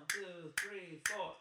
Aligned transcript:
One, 0.00 0.06
two, 0.08 0.52
three, 0.56 1.00
four. 1.04 1.34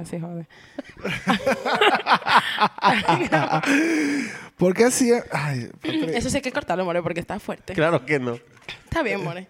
Así, 0.00 0.18
joder. 0.18 0.46
¿Por 4.56 4.74
qué 4.74 4.84
así? 4.84 5.12
Ay, 5.30 5.70
Eso 6.14 6.30
sí 6.30 6.36
hay 6.36 6.42
que 6.42 6.52
cortarlo, 6.52 6.84
more, 6.84 7.02
porque 7.02 7.20
está 7.20 7.38
fuerte. 7.38 7.74
Claro 7.74 8.04
que 8.04 8.18
no. 8.18 8.38
Está 8.84 9.02
bien, 9.02 9.22
more. 9.22 9.46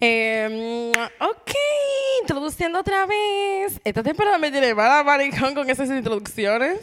Eh, 0.00 0.92
ok, 1.20 1.52
introduciendo 2.22 2.80
otra 2.80 3.06
vez. 3.06 3.80
Esta 3.84 4.02
temporada 4.02 4.38
me 4.38 4.50
tiene 4.50 4.74
mala 4.74 5.02
maricón 5.02 5.54
con 5.54 5.68
esas 5.70 5.88
introducciones. 5.88 6.80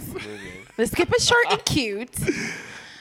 Let's 0.77 0.95
keep 0.95 1.09
it 1.09 1.21
short 1.21 1.45
and 1.51 1.61
cute. 1.63 2.11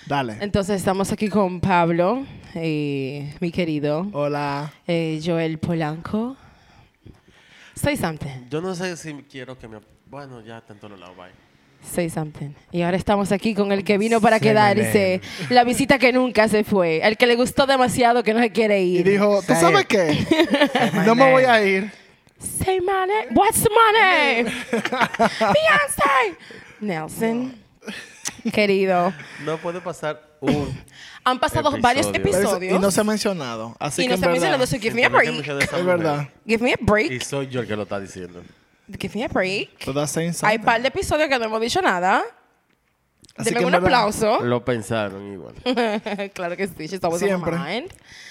Dale. 0.06 0.36
Entonces, 0.40 0.76
estamos 0.76 1.10
aquí 1.12 1.28
con 1.28 1.60
Pablo, 1.60 2.26
eh, 2.54 3.34
mi 3.40 3.50
querido, 3.50 4.06
Hola. 4.12 4.72
eh, 4.86 5.20
Joel 5.24 5.58
Polanco. 5.58 6.36
Say 7.74 7.96
something. 7.96 8.48
Yo 8.50 8.60
no 8.60 8.74
sé 8.74 8.96
si 8.96 9.14
quiero 9.30 9.58
que 9.58 9.66
me... 9.68 9.80
Bueno, 10.06 10.42
ya 10.42 10.58
está 10.58 10.74
en 10.74 10.80
todos 10.80 11.00
lados, 11.00 11.16
bye. 11.16 11.51
Say 11.82 12.08
something. 12.10 12.50
Y 12.70 12.82
ahora 12.82 12.96
estamos 12.96 13.32
aquí 13.32 13.54
con 13.54 13.72
el 13.72 13.84
que 13.84 13.98
vino 13.98 14.20
para 14.20 14.38
Say 14.38 14.48
quedarse. 14.48 15.20
La 15.50 15.64
visita 15.64 15.98
que 15.98 16.12
nunca 16.12 16.48
se 16.48 16.64
fue. 16.64 17.00
El 17.06 17.16
que 17.16 17.26
le 17.26 17.34
gustó 17.36 17.66
demasiado 17.66 18.22
que 18.22 18.32
no 18.32 18.40
se 18.40 18.50
quiere 18.50 18.82
Y 18.82 18.98
ir. 18.98 19.04
dijo, 19.10 19.40
¿tú 19.46 19.52
Say 19.52 19.60
sabes 19.60 19.82
it. 19.82 19.86
qué? 19.88 20.26
no 21.06 21.14
me 21.14 21.30
voy 21.30 21.44
a 21.44 21.62
ir. 21.64 21.90
Say 22.38 22.80
my 22.80 22.86
name. 23.06 23.26
What's 23.34 23.60
my 23.62 24.00
name? 24.00 24.44
Beyonce. 25.40 26.36
Nelson. 26.80 27.54
Querido. 28.52 29.12
No 29.44 29.58
puede 29.58 29.80
pasar 29.80 30.20
un... 30.40 30.68
Han 31.24 31.38
pasado 31.38 31.68
Episodio. 31.68 31.82
varios 31.82 32.06
episodios. 32.12 32.76
Y 32.76 32.78
no 32.80 32.90
se 32.90 33.00
ha 33.00 33.04
mencionado. 33.04 33.76
Así 33.78 34.02
Y 34.02 34.06
que 34.06 34.10
no 34.12 34.16
se 34.16 34.26
menciona 34.26 34.50
verdad, 34.56 34.58
de 34.58 34.64
eso. 34.64 34.82
Give 34.82 34.94
me 34.94 35.04
a 35.04 35.08
break. 35.08 35.46
Es 35.72 35.84
verdad. 35.84 36.28
Give 36.46 36.64
me 36.64 36.72
a 36.72 36.76
Y 36.80 36.84
break. 36.84 37.22
soy 37.22 37.46
yo 37.48 37.60
el 37.60 37.66
que 37.68 37.76
lo 37.76 37.82
está 37.84 38.00
diciendo. 38.00 38.42
Give 38.98 39.14
me 39.18 39.24
a 39.24 39.28
break. 39.28 39.78
Tú 39.84 39.92
das 39.92 40.10
saying 40.10 40.30
Hay 40.30 40.34
something. 40.34 40.60
par 40.64 40.82
de 40.82 40.88
episodios 40.88 41.28
que 41.28 41.38
no 41.38 41.44
hemos 41.46 41.60
dicho 41.60 41.80
nada. 41.82 42.22
Así 43.34 43.48
Deme 43.48 43.60
que 43.60 43.66
un 43.66 43.74
en 43.74 43.82
verdad- 43.82 44.00
aplauso. 44.00 44.40
Lo 44.44 44.62
pensaron 44.64 45.32
igual. 45.32 45.54
claro 46.34 46.54
que 46.56 46.66
sí. 46.66 46.86
She's 46.86 47.02
always 47.02 47.22
on 47.22 47.28
my 47.28 47.34
Siempre. 47.34 47.56
mind. 47.56 47.90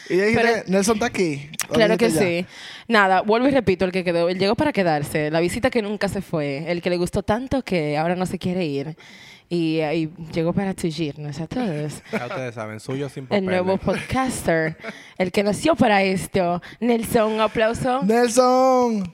Y 0.10 0.14
dije, 0.16 0.34
Pero- 0.36 0.64
Nelson 0.68 0.96
está 0.98 1.06
aquí. 1.08 1.50
Lo 1.70 1.74
Claro 1.74 1.98
que 1.98 2.06
dijiste 2.08 2.42
sí. 2.48 2.56
Nada, 2.88 3.22
vuelvo 3.22 3.48
y 3.48 3.52
repito, 3.52 3.86
el 3.86 3.92
que 3.92 4.04
quedó, 4.04 4.30
él 4.30 4.38
llegó 4.38 4.54
para 4.56 4.72
quedarse, 4.74 5.32
la 5.32 5.40
visita 5.40 5.70
que 5.72 5.82
nunca 5.82 6.08
se 6.08 6.22
fue, 6.22 6.70
el 6.72 6.82
que 6.84 6.90
le 6.92 6.98
gustó 6.98 7.24
tanto 7.24 7.64
que 7.64 7.98
ahora 7.98 8.16
no 8.16 8.26
se 8.28 8.38
quiere 8.38 8.66
ir. 8.66 8.96
Y, 9.50 9.82
y 9.82 10.10
llegó 10.34 10.54
para 10.54 10.74
tullirnos 10.74 11.40
a 11.42 11.48
todos. 11.48 12.04
Ya 12.12 12.26
ustedes 12.28 12.56
saben, 12.56 12.80
suyo 12.80 13.10
sin 13.10 13.28
El 13.32 13.46
nuevo 13.46 13.78
podcaster, 13.78 14.78
el 15.18 15.32
que 15.32 15.44
nació 15.44 15.76
para 15.76 16.04
esto. 16.04 16.62
Nelson, 16.80 17.34
un 17.34 17.42
aplauso. 17.42 18.02
Nelson. 18.04 19.14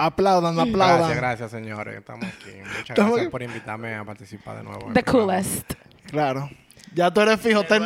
Aplaudan, 0.00 0.58
aplaudan. 0.60 0.98
Gracias, 0.98 1.16
gracias, 1.16 1.50
señores. 1.50 1.96
Estamos 1.98 2.24
aquí. 2.26 2.52
Muchas 2.60 2.78
Estamos 2.90 2.96
gracias 3.12 3.20
aquí. 3.26 3.30
por 3.30 3.42
invitarme 3.42 3.94
a 3.96 4.04
participar 4.04 4.56
de 4.58 4.62
nuevo. 4.62 4.92
The 4.94 5.02
coolest. 5.02 5.72
Claro. 6.10 6.48
Ya 6.94 7.10
tú 7.10 7.20
eres 7.20 7.40
fijo. 7.40 7.64
ten- 7.64 7.82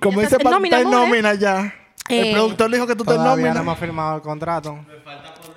como 0.00 0.20
Ya 0.20 0.28
dice 0.28 0.38
Pat, 0.38 0.52
nómina, 0.52 0.76
está 0.78 0.88
en 0.88 0.94
amor, 0.94 1.06
¿eh? 1.06 1.10
nómina 1.10 1.34
ya. 1.34 1.74
Eh, 2.08 2.28
El 2.28 2.32
productor 2.34 2.70
dijo 2.70 2.86
que 2.86 2.94
tú 2.96 3.02
estás 3.02 3.16
en 3.16 3.22
Todavía 3.22 3.46
no 3.48 3.54
nómina. 3.54 3.60
hemos 3.62 3.78
firmado 3.78 4.16
el 4.16 4.22
contrato. 4.22 4.78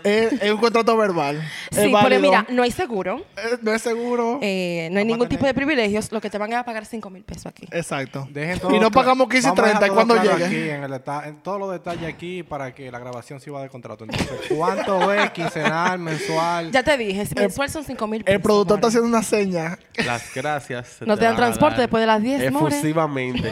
Es, 0.03 0.33
es 0.41 0.51
un 0.51 0.57
contrato 0.57 0.95
verbal. 0.97 1.41
Sí, 1.71 1.91
pero 2.03 2.19
mira, 2.19 2.45
no 2.49 2.63
hay 2.63 2.71
seguro, 2.71 3.23
Eh, 3.37 3.57
no 3.61 3.73
es 3.73 3.81
seguro. 3.81 4.39
eh, 4.41 4.89
no 4.91 4.99
hay 4.99 5.03
Vamos 5.05 5.13
a 5.13 5.17
ningún 5.17 5.29
tipo 5.29 5.45
de 5.45 5.53
privilegios. 5.53 6.11
Lo 6.11 6.19
que 6.21 6.29
te 6.29 6.37
van 6.37 6.53
a 6.53 6.63
pagar 6.63 6.85
5 6.85 7.09
mil 7.09 7.23
pesos 7.23 7.45
aquí. 7.47 7.67
Exacto. 7.71 8.27
Dejen 8.31 8.59
Y 8.73 8.79
no 8.79 8.91
pagamos 8.91 9.27
15 9.29 9.47
y 9.47 9.49
Vamos 9.51 9.59
a 9.59 9.63
dejar 9.67 9.79
30 9.79 9.85
todo 9.87 9.95
cuando 9.95 10.13
claro 10.15 10.37
llegue. 10.37 10.45
Aquí 10.63 10.69
en, 10.69 10.83
el 10.83 10.91
deta- 10.91 11.27
en 11.27 11.35
todos 11.41 11.59
los 11.59 11.71
detalles 11.71 12.07
aquí 12.13 12.43
para 12.43 12.73
que 12.73 12.91
la 12.91 12.99
grabación 12.99 13.39
sirva 13.39 13.61
de 13.61 13.69
contrato. 13.69 14.03
Entonces, 14.03 14.29
¿cuánto 14.49 15.13
es 15.13 15.31
quincenal, 15.31 15.99
mensual? 15.99 16.71
Ya 16.71 16.83
te 16.83 16.97
dije, 16.97 17.27
mensual 17.35 17.69
son 17.69 17.83
5 17.83 18.07
mil 18.07 18.23
pesos. 18.23 18.35
El 18.35 18.41
productor 18.41 18.77
está 18.77 18.87
haciendo 18.87 19.07
una 19.07 19.23
seña. 19.23 19.77
Las 20.05 20.33
gracias. 20.33 20.87
se 20.99 21.05
No 21.05 21.17
te 21.17 21.25
dan 21.25 21.35
transporte 21.35 21.81
después 21.81 22.01
de 22.01 22.07
las 22.07 22.21
10, 22.21 22.51
more. 22.51 22.73
Efusivamente. 22.75 23.51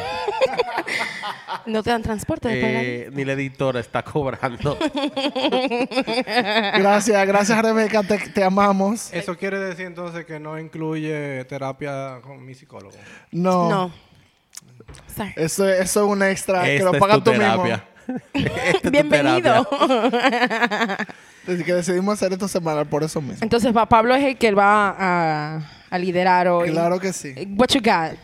No 1.65 1.83
te 1.83 1.89
dan 1.91 2.01
transporte 2.01 2.49
después 2.49 2.71
de 2.71 2.73
las 2.77 2.83
10. 2.85 3.07
Eh, 3.07 3.09
ni 3.13 3.25
la 3.25 3.33
editora 3.33 3.79
está 3.79 4.03
cobrando. 4.03 4.77
Gracias, 6.25 7.27
gracias 7.27 7.61
Rebeca, 7.61 8.03
te, 8.03 8.17
te 8.17 8.43
amamos. 8.43 9.13
Eso 9.13 9.37
quiere 9.37 9.59
decir 9.59 9.85
entonces 9.85 10.25
que 10.25 10.39
no 10.39 10.57
incluye 10.59 11.45
terapia 11.45 12.19
con 12.21 12.43
mi 12.45 12.53
psicólogo. 12.53 12.95
No. 13.31 13.69
No. 13.69 13.91
Sorry. 15.15 15.33
Eso, 15.35 15.67
eso 15.69 16.03
es 16.05 16.09
un 16.11 16.23
extra 16.23 16.63
que 16.63 16.79
lo 16.79 16.91
pagas 16.93 17.17
tu 17.17 17.23
tú 17.23 17.31
mismo. 17.31 17.63
terapia. 17.63 17.85
Tu 18.81 18.89
Bienvenido. 18.91 19.67
Así 21.47 21.63
que 21.63 21.73
decidimos 21.73 22.13
hacer 22.15 22.33
esto 22.33 22.47
semanal 22.47 22.85
por 22.85 23.03
eso 23.03 23.21
mismo. 23.21 23.39
Entonces, 23.41 23.71
pa- 23.71 23.87
Pablo 23.87 24.13
es 24.15 24.23
el 24.23 24.37
que 24.37 24.51
va 24.51 24.95
a, 24.97 25.61
a 25.89 25.97
liderar 25.97 26.47
hoy. 26.47 26.69
Claro 26.71 26.99
que 26.99 27.13
sí. 27.13 27.33
What 27.55 27.69
you 27.69 27.79
got? 27.81 28.17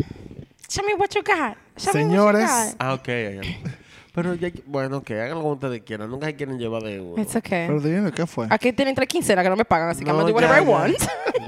Show 0.70 0.84
me 0.86 0.94
what 0.96 1.10
you 1.16 1.22
got. 1.24 1.56
Señores. 1.78 2.76
Ah, 2.80 2.94
ok. 2.94 3.08
Pero 4.14 4.34
ya, 4.34 4.50
bueno, 4.66 5.04
que 5.04 5.14
hagan 5.22 5.38
lo 5.38 5.44
que 5.44 5.50
ustedes 5.50 5.82
quieran. 5.84 6.10
Nunca 6.10 6.26
se 6.26 6.36
quieren 6.36 6.58
llevar 6.58 6.82
de 6.82 7.00
uno. 7.00 7.22
It's 7.22 7.36
okay. 7.36 7.68
Pero 7.68 7.80
dime, 7.80 8.12
¿qué 8.12 8.26
fue? 8.26 8.48
Aquí 8.50 8.74
tienen 8.74 8.96
tres 8.96 9.08
quincenas 9.08 9.44
que 9.44 9.50
no 9.50 9.56
me 9.56 9.64
pagan, 9.66 9.90
así 9.90 10.04
que 10.04 10.10
I'm 10.10 10.18
No, 10.18 10.24
gonna 10.24 10.32
do 10.32 10.36
whatever 10.36 10.58
ya, 10.58 10.64
I 10.64 10.68
want. 10.68 10.98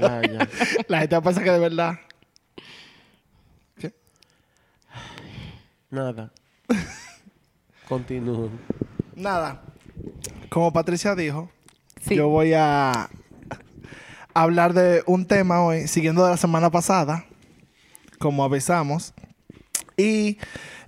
Ya, 0.00 0.22
ya. 0.22 0.48
La 0.86 1.00
gente 1.00 1.20
piensa 1.20 1.42
que 1.42 1.50
de 1.50 1.58
verdad. 1.58 1.94
¿Qué? 3.76 3.92
Nada. 5.90 6.30
Continúen. 7.88 8.50
Nada. 9.16 9.62
Como 10.48 10.72
Patricia 10.72 11.16
dijo, 11.16 11.50
Sí. 12.00 12.14
yo 12.14 12.28
voy 12.28 12.52
a 12.54 13.10
hablar 14.32 14.74
de 14.74 15.02
un 15.06 15.26
tema 15.26 15.62
hoy, 15.64 15.88
siguiendo 15.88 16.24
de 16.24 16.30
la 16.30 16.36
semana 16.36 16.70
pasada, 16.70 17.24
como 18.20 18.44
avisamos. 18.44 19.12
Y 20.00 20.38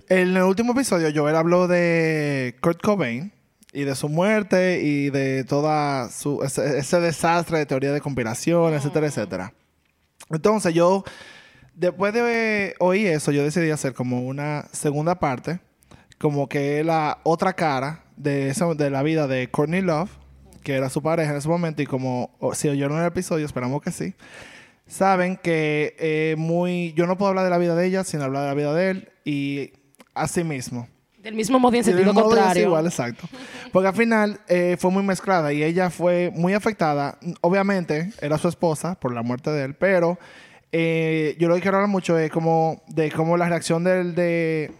en 0.09 0.35
el 0.35 0.43
último 0.43 0.73
episodio, 0.73 1.09
Joel 1.13 1.35
habló 1.35 1.67
de 1.67 2.55
Kurt 2.61 2.81
Cobain 2.81 3.31
y 3.71 3.83
de 3.83 3.95
su 3.95 4.09
muerte 4.09 4.81
y 4.81 5.09
de 5.11 5.43
toda 5.43 6.09
su 6.09 6.43
ese, 6.43 6.77
ese 6.79 6.99
desastre 6.99 7.59
de 7.59 7.65
teoría 7.65 7.91
de 7.91 8.01
conspiración, 8.01 8.73
etcétera, 8.73 9.07
etcétera. 9.07 9.53
Entonces 10.29 10.73
yo, 10.73 11.03
después 11.75 12.13
de 12.13 12.75
oír 12.79 13.07
eso, 13.07 13.31
yo 13.31 13.43
decidí 13.43 13.69
hacer 13.69 13.93
como 13.93 14.21
una 14.21 14.65
segunda 14.71 15.15
parte, 15.19 15.59
como 16.19 16.47
que 16.49 16.83
la 16.83 17.19
otra 17.23 17.53
cara 17.53 18.03
de, 18.15 18.49
esa- 18.49 18.73
de 18.73 18.89
la 18.89 19.03
vida 19.03 19.27
de 19.27 19.49
Courtney 19.49 19.81
Love, 19.81 20.09
que 20.63 20.73
era 20.75 20.89
su 20.89 21.01
pareja 21.01 21.31
en 21.31 21.37
ese 21.37 21.49
momento, 21.49 21.81
y 21.81 21.85
como 21.85 22.31
si 22.53 22.69
oyeron 22.69 22.99
el 22.99 23.05
episodio, 23.05 23.45
esperamos 23.45 23.81
que 23.81 23.91
sí, 23.91 24.15
saben 24.93 25.37
que 25.37 25.95
eh, 25.97 26.35
muy, 26.37 26.93
yo 26.93 27.07
no 27.07 27.17
puedo 27.17 27.29
hablar 27.29 27.45
de 27.45 27.49
la 27.49 27.57
vida 27.57 27.75
de 27.75 27.87
ella 27.87 28.03
sin 28.03 28.21
hablar 28.21 28.43
de 28.43 28.47
la 28.49 28.53
vida 28.53 28.73
de 28.73 28.89
él, 28.91 29.09
y 29.25 29.73
así 30.13 30.43
mismo. 30.43 30.87
Del 31.17 31.35
mismo 31.35 31.57
modo 31.57 31.75
y 31.75 31.79
en 31.79 31.85
sentido 31.85 32.13
contrario. 32.13 32.53
desigual, 32.53 32.85
exacto. 32.85 33.27
Porque 33.71 33.87
al 33.87 33.95
final 33.95 34.39
eh, 34.47 34.77
fue 34.77 34.91
muy 34.91 35.03
mezclada 35.03 35.51
y 35.51 35.63
ella 35.63 35.89
fue 35.89 36.31
muy 36.35 36.53
afectada. 36.53 37.17
Obviamente 37.41 38.11
era 38.21 38.37
su 38.37 38.49
esposa 38.49 38.95
por 38.99 39.13
la 39.13 39.23
muerte 39.23 39.49
de 39.49 39.63
él, 39.63 39.73
pero 39.73 40.19
eh, 40.71 41.35
yo 41.39 41.47
lo 41.47 41.55
que 41.55 41.61
quiero 41.61 41.77
hablar 41.77 41.89
mucho 41.89 42.19
es 42.19 42.29
como 42.29 42.83
de 42.87 43.09
cómo 43.09 43.37
la 43.37 43.47
reacción 43.47 43.83
del 43.83 44.15
de 44.15 44.71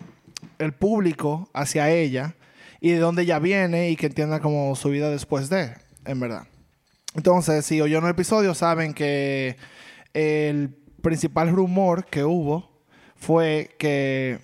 el 0.59 0.73
público 0.73 1.50
hacia 1.53 1.90
ella 1.90 2.35
y 2.82 2.91
de 2.91 2.99
dónde 2.99 3.23
ella 3.23 3.40
viene 3.40 3.90
y 3.90 3.96
que 3.96 4.08
entienda 4.08 4.41
como 4.41 4.76
su 4.76 4.90
vida 4.90 5.09
después 5.09 5.49
de, 5.49 5.73
en 6.05 6.20
verdad. 6.20 6.43
Entonces, 7.16 7.66
si 7.66 7.79
oyeron 7.79 8.03
el 8.03 8.11
episodio, 8.11 8.53
saben 8.53 8.93
que 8.93 9.55
el 10.14 10.70
principal 11.02 11.50
rumor 11.50 12.06
que 12.06 12.24
hubo 12.24 12.84
fue 13.16 13.76
que 13.78 14.40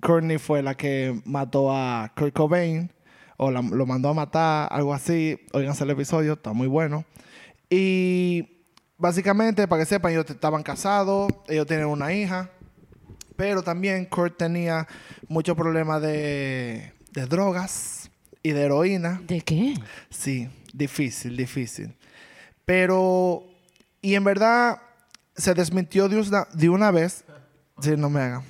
Courtney 0.00 0.38
fue 0.38 0.62
la 0.62 0.74
que 0.76 1.20
mató 1.24 1.72
a 1.74 2.12
Kurt 2.16 2.32
Cobain 2.34 2.90
o 3.36 3.50
la- 3.50 3.62
lo 3.62 3.86
mandó 3.86 4.08
a 4.10 4.14
matar, 4.14 4.68
algo 4.70 4.92
así. 4.94 5.38
Oiganse 5.52 5.84
el 5.84 5.90
episodio, 5.90 6.34
está 6.34 6.52
muy 6.52 6.66
bueno. 6.68 7.04
Y 7.70 8.64
básicamente, 8.98 9.66
para 9.66 9.82
que 9.82 9.86
sepan, 9.86 10.12
ellos 10.12 10.26
estaban 10.28 10.62
casados, 10.62 11.32
ellos 11.48 11.66
tienen 11.66 11.86
una 11.86 12.12
hija, 12.12 12.50
pero 13.36 13.62
también 13.62 14.04
Kurt 14.06 14.36
tenía 14.36 14.86
muchos 15.28 15.56
problemas 15.56 16.00
de, 16.02 16.92
de 17.12 17.26
drogas 17.26 18.10
y 18.42 18.50
de 18.52 18.62
heroína. 18.62 19.20
¿De 19.26 19.40
qué? 19.40 19.74
Sí, 20.10 20.48
difícil, 20.72 21.36
difícil. 21.36 21.94
Pero, 22.64 23.44
y 24.00 24.14
en 24.14 24.24
verdad, 24.24 24.78
se 25.36 25.54
desmintió 25.54 26.08
de 26.08 26.20
una, 26.20 26.46
de 26.52 26.68
una 26.68 26.90
vez. 26.90 27.24
Sí, 27.80 27.96
no 27.96 28.10
me. 28.10 28.40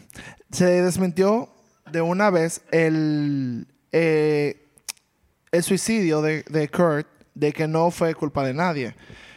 Se 0.51 0.83
desmintió 0.83 1.49
de 1.91 2.01
una 2.01 2.31
vez 2.31 2.63
el, 2.71 3.67
eh, 3.93 4.69
el 5.51 5.63
suicidio 5.63 6.23
de, 6.23 6.43
de 6.43 6.69
Kurt, 6.69 7.07
de 7.35 7.53
que 7.53 7.67
no 7.67 7.91
fue 7.91 8.15
culpa 8.15 8.45
de 8.45 8.55
nadie. 8.55 8.95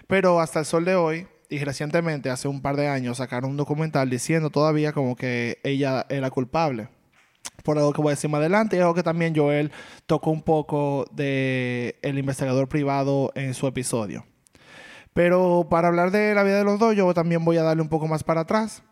Pero 0.08 0.40
hasta 0.40 0.60
el 0.60 0.66
sol 0.66 0.86
de 0.86 0.96
hoy, 0.96 1.28
y 1.50 1.60
recientemente, 1.60 2.30
hace 2.30 2.48
un 2.48 2.62
par 2.62 2.76
de 2.76 2.88
años, 2.88 3.18
sacaron 3.18 3.52
un 3.52 3.58
documental 3.58 4.10
diciendo 4.10 4.50
todavía 4.50 4.92
como 4.94 5.16
que 5.16 5.60
ella 5.64 6.06
era 6.10 6.30
culpable. 6.30 6.90
Por 7.64 7.78
algo 7.78 7.94
que 7.94 8.02
voy 8.02 8.10
a 8.10 8.16
decir 8.16 8.30
más 8.30 8.40
adelante, 8.40 8.78
y 8.78 8.80
algo 8.80 8.94
que 8.94 9.04
también 9.04 9.36
Joel 9.36 9.72
tocó 10.06 10.32
un 10.32 10.44
poco 10.44 11.06
de 11.12 11.98
el 12.02 12.18
investigador 12.18 12.68
privado 12.68 13.32
en 13.36 13.54
su 13.54 13.68
episodio. 13.68 14.26
Pero 15.18 15.66
para 15.68 15.88
hablar 15.88 16.12
de 16.12 16.36
la 16.36 16.44
vida 16.44 16.60
de 16.60 16.64
los 16.64 16.78
dos, 16.78 16.96
yo 16.96 17.12
también 17.12 17.44
voy 17.44 17.58
a 17.58 17.64
darle 17.64 17.82
un 17.82 17.90
poco 17.90 18.08
más 18.08 18.24
para 18.24 18.42
atrás 18.42 18.84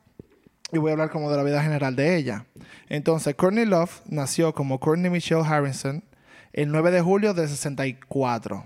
y 0.72 0.80
voy 0.80 0.89
a 0.89 0.94
hablar 0.94 1.12
como 1.12 1.30
de 1.30 1.38
la 1.38 1.44
vida 1.44 1.62
general 1.62 1.95
de 1.95 2.16
ella. 2.16 2.48
Entonces, 2.89 3.36
Courtney 3.36 3.63
Love 3.63 4.01
nació 4.07 4.51
como 4.51 4.80
Courtney 4.80 5.12
Michelle 5.12 5.44
Harrison 5.45 6.04
el 6.51 6.72
9 6.72 6.89
de 6.89 7.01
julio 7.01 7.36
de 7.36 7.48
64 7.48 8.66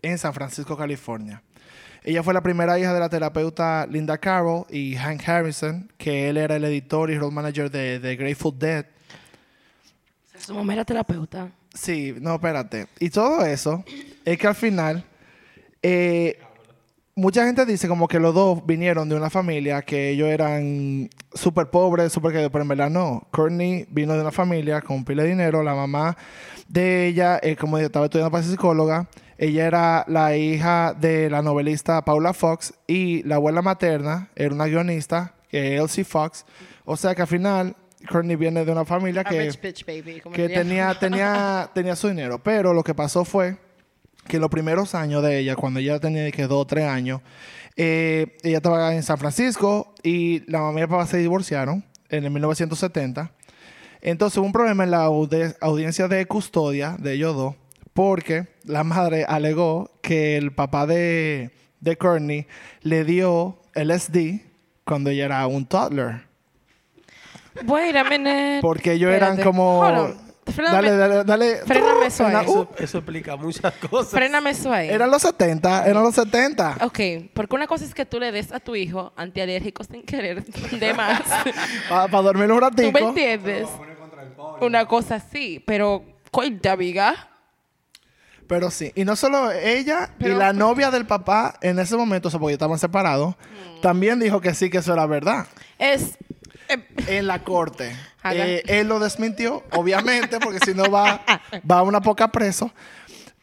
en 0.00 0.16
San 0.16 0.32
Francisco, 0.32 0.74
California. 0.74 1.42
Ella 2.02 2.22
fue 2.22 2.32
la 2.32 2.40
primera 2.40 2.78
hija 2.78 2.94
de 2.94 3.00
la 3.00 3.10
terapeuta 3.10 3.86
Linda 3.86 4.16
Carroll 4.16 4.64
y 4.70 4.96
Hank 4.96 5.28
Harrison, 5.28 5.92
que 5.98 6.30
él 6.30 6.38
era 6.38 6.56
el 6.56 6.64
editor 6.64 7.10
y 7.10 7.18
road 7.18 7.30
manager 7.30 7.70
de, 7.70 7.98
de 7.98 8.16
Grateful 8.16 8.58
Dead. 8.58 8.86
Su 10.38 10.54
mamá 10.54 10.72
era 10.72 10.84
terapeuta. 10.86 11.50
Sí, 11.74 12.14
no, 12.22 12.36
espérate. 12.36 12.88
Y 13.00 13.10
todo 13.10 13.44
eso 13.44 13.84
es 14.24 14.38
que 14.38 14.46
al 14.46 14.54
final, 14.54 15.04
eh, 15.82 16.38
mucha 17.16 17.46
gente 17.46 17.64
dice 17.64 17.88
como 17.88 18.06
que 18.06 18.20
los 18.20 18.34
dos 18.34 18.64
vinieron 18.66 19.08
de 19.08 19.16
una 19.16 19.30
familia 19.30 19.82
que 19.82 20.10
ellos 20.10 20.28
eran 20.28 21.08
súper 21.32 21.70
pobres, 21.70 22.12
súper 22.12 22.32
queridos, 22.32 22.52
pero 22.52 22.62
en 22.62 22.68
verdad 22.68 22.90
no. 22.90 23.26
Courtney 23.32 23.86
vino 23.90 24.12
de 24.14 24.20
una 24.20 24.30
familia 24.30 24.82
con 24.82 25.04
pila 25.04 25.22
de 25.22 25.30
dinero. 25.30 25.62
La 25.62 25.74
mamá 25.74 26.16
de 26.68 27.06
ella, 27.06 27.40
eh, 27.42 27.56
como 27.56 27.78
estaba 27.78 28.04
estudiando 28.04 28.30
para 28.30 28.42
ser 28.42 28.52
psicóloga, 28.52 29.08
ella 29.38 29.66
era 29.66 30.04
la 30.08 30.36
hija 30.36 30.94
de 30.98 31.30
la 31.30 31.42
novelista 31.42 32.04
Paula 32.04 32.34
Fox 32.34 32.74
y 32.86 33.22
la 33.22 33.36
abuela 33.36 33.62
materna 33.62 34.30
era 34.36 34.54
una 34.54 34.66
guionista, 34.66 35.34
que 35.48 35.76
Elsie 35.76 36.04
Fox. 36.04 36.44
O 36.84 36.96
sea 36.98 37.14
que 37.14 37.22
al 37.22 37.28
final, 37.28 37.76
Courtney 38.10 38.36
viene 38.36 38.64
de 38.64 38.72
una 38.72 38.84
familia 38.84 39.22
A 39.22 39.24
que 39.24 39.40
rich 39.40 39.60
bitch 39.60 39.86
baby. 39.86 40.20
como 40.20 40.34
que 40.34 40.50
tenía, 40.50 40.94
tenía, 40.98 41.70
tenía 41.74 41.96
su 41.96 42.08
dinero. 42.08 42.38
Pero 42.42 42.74
lo 42.74 42.84
que 42.84 42.94
pasó 42.94 43.24
fue 43.24 43.56
que 44.26 44.38
los 44.38 44.50
primeros 44.50 44.94
años 44.94 45.22
de 45.22 45.38
ella, 45.38 45.56
cuando 45.56 45.80
ella 45.80 45.98
tenía 45.98 46.30
que 46.30 46.42
dos 46.46 46.62
o 46.62 46.66
tres 46.66 46.84
años, 46.86 47.20
eh, 47.76 48.36
ella 48.42 48.56
estaba 48.58 48.94
en 48.94 49.02
San 49.02 49.18
Francisco 49.18 49.94
y 50.02 50.48
la 50.50 50.60
mamá 50.60 50.80
y 50.80 50.82
el 50.82 50.88
papá 50.88 51.06
se 51.06 51.18
divorciaron 51.18 51.84
en 52.08 52.24
el 52.24 52.30
1970. 52.30 53.32
Entonces 54.02 54.38
hubo 54.38 54.46
un 54.46 54.52
problema 54.52 54.84
en 54.84 54.90
la 54.90 55.04
aude- 55.06 55.56
audiencia 55.60 56.08
de 56.08 56.26
custodia 56.26 56.96
de 56.98 57.14
ellos 57.14 57.34
dos, 57.36 57.54
porque 57.92 58.46
la 58.64 58.84
madre 58.84 59.24
alegó 59.26 59.90
que 60.02 60.36
el 60.36 60.52
papá 60.52 60.86
de, 60.86 61.50
de 61.80 61.96
Courtney 61.96 62.46
le 62.82 63.04
dio 63.04 63.58
LSD 63.74 64.40
cuando 64.84 65.10
ella 65.10 65.24
era 65.24 65.46
un 65.46 65.66
toddler. 65.66 66.22
Wait 67.66 67.96
a 67.96 68.04
minute. 68.04 68.58
Porque 68.60 68.92
ellos 68.92 69.12
eran 69.12 69.42
como... 69.42 69.80
Dale, 70.54 70.96
dale, 70.96 71.24
dale. 71.24 71.60
Ahí. 71.68 71.78
Una- 71.80 72.06
Eso, 72.06 72.70
eso 72.78 72.98
explica 72.98 73.36
muchas 73.36 73.72
cosas. 73.90 74.10
Fréname 74.12 74.50
eso 74.50 74.72
ahí. 74.72 74.88
eran 74.88 75.10
los 75.10 75.22
70, 75.22 75.86
eran 75.86 76.02
los 76.02 76.14
70. 76.14 76.78
Ok, 76.82 77.00
porque 77.34 77.56
una 77.56 77.66
cosa 77.66 77.84
es 77.84 77.94
que 77.94 78.06
tú 78.06 78.20
le 78.20 78.30
des 78.32 78.52
a 78.52 78.60
tu 78.60 78.76
hijo 78.76 79.12
antialérgico 79.16 79.82
sin 79.84 80.02
querer 80.04 80.44
de 80.70 80.94
más. 80.94 81.22
Para 81.88 82.06
dormir 82.22 82.50
un 82.52 82.60
¿Tú 82.74 82.92
me 82.92 83.00
entiendes? 83.00 83.68
Una 84.60 84.86
cosa 84.86 85.16
así, 85.16 85.62
pero 85.66 86.04
coita, 86.30 86.72
amiga. 86.72 87.28
Pero 88.46 88.70
sí. 88.70 88.92
Y 88.94 89.04
no 89.04 89.16
solo 89.16 89.50
ella 89.50 90.10
Pero- 90.18 90.34
y 90.34 90.38
la 90.38 90.52
novia 90.52 90.90
del 90.92 91.04
papá 91.06 91.58
en 91.60 91.78
ese 91.80 91.96
momento, 91.96 92.28
o 92.28 92.30
sea, 92.30 92.38
porque 92.38 92.52
estaban 92.52 92.78
separados, 92.78 93.34
Mm. 93.34 93.80
también 93.80 94.20
dijo 94.20 94.40
que 94.40 94.54
sí, 94.54 94.70
que 94.70 94.78
eso 94.78 94.92
era 94.92 95.04
verdad. 95.06 95.46
Es. 95.78 96.16
En 97.06 97.26
la 97.26 97.42
corte. 97.42 97.96
Eh, 98.24 98.62
él 98.66 98.88
lo 98.88 98.98
desmintió, 98.98 99.62
obviamente, 99.72 100.38
porque 100.40 100.58
si 100.64 100.74
no 100.74 100.90
va, 100.90 101.24
va 101.70 101.82
una 101.82 102.00
poca 102.00 102.28
preso. 102.32 102.72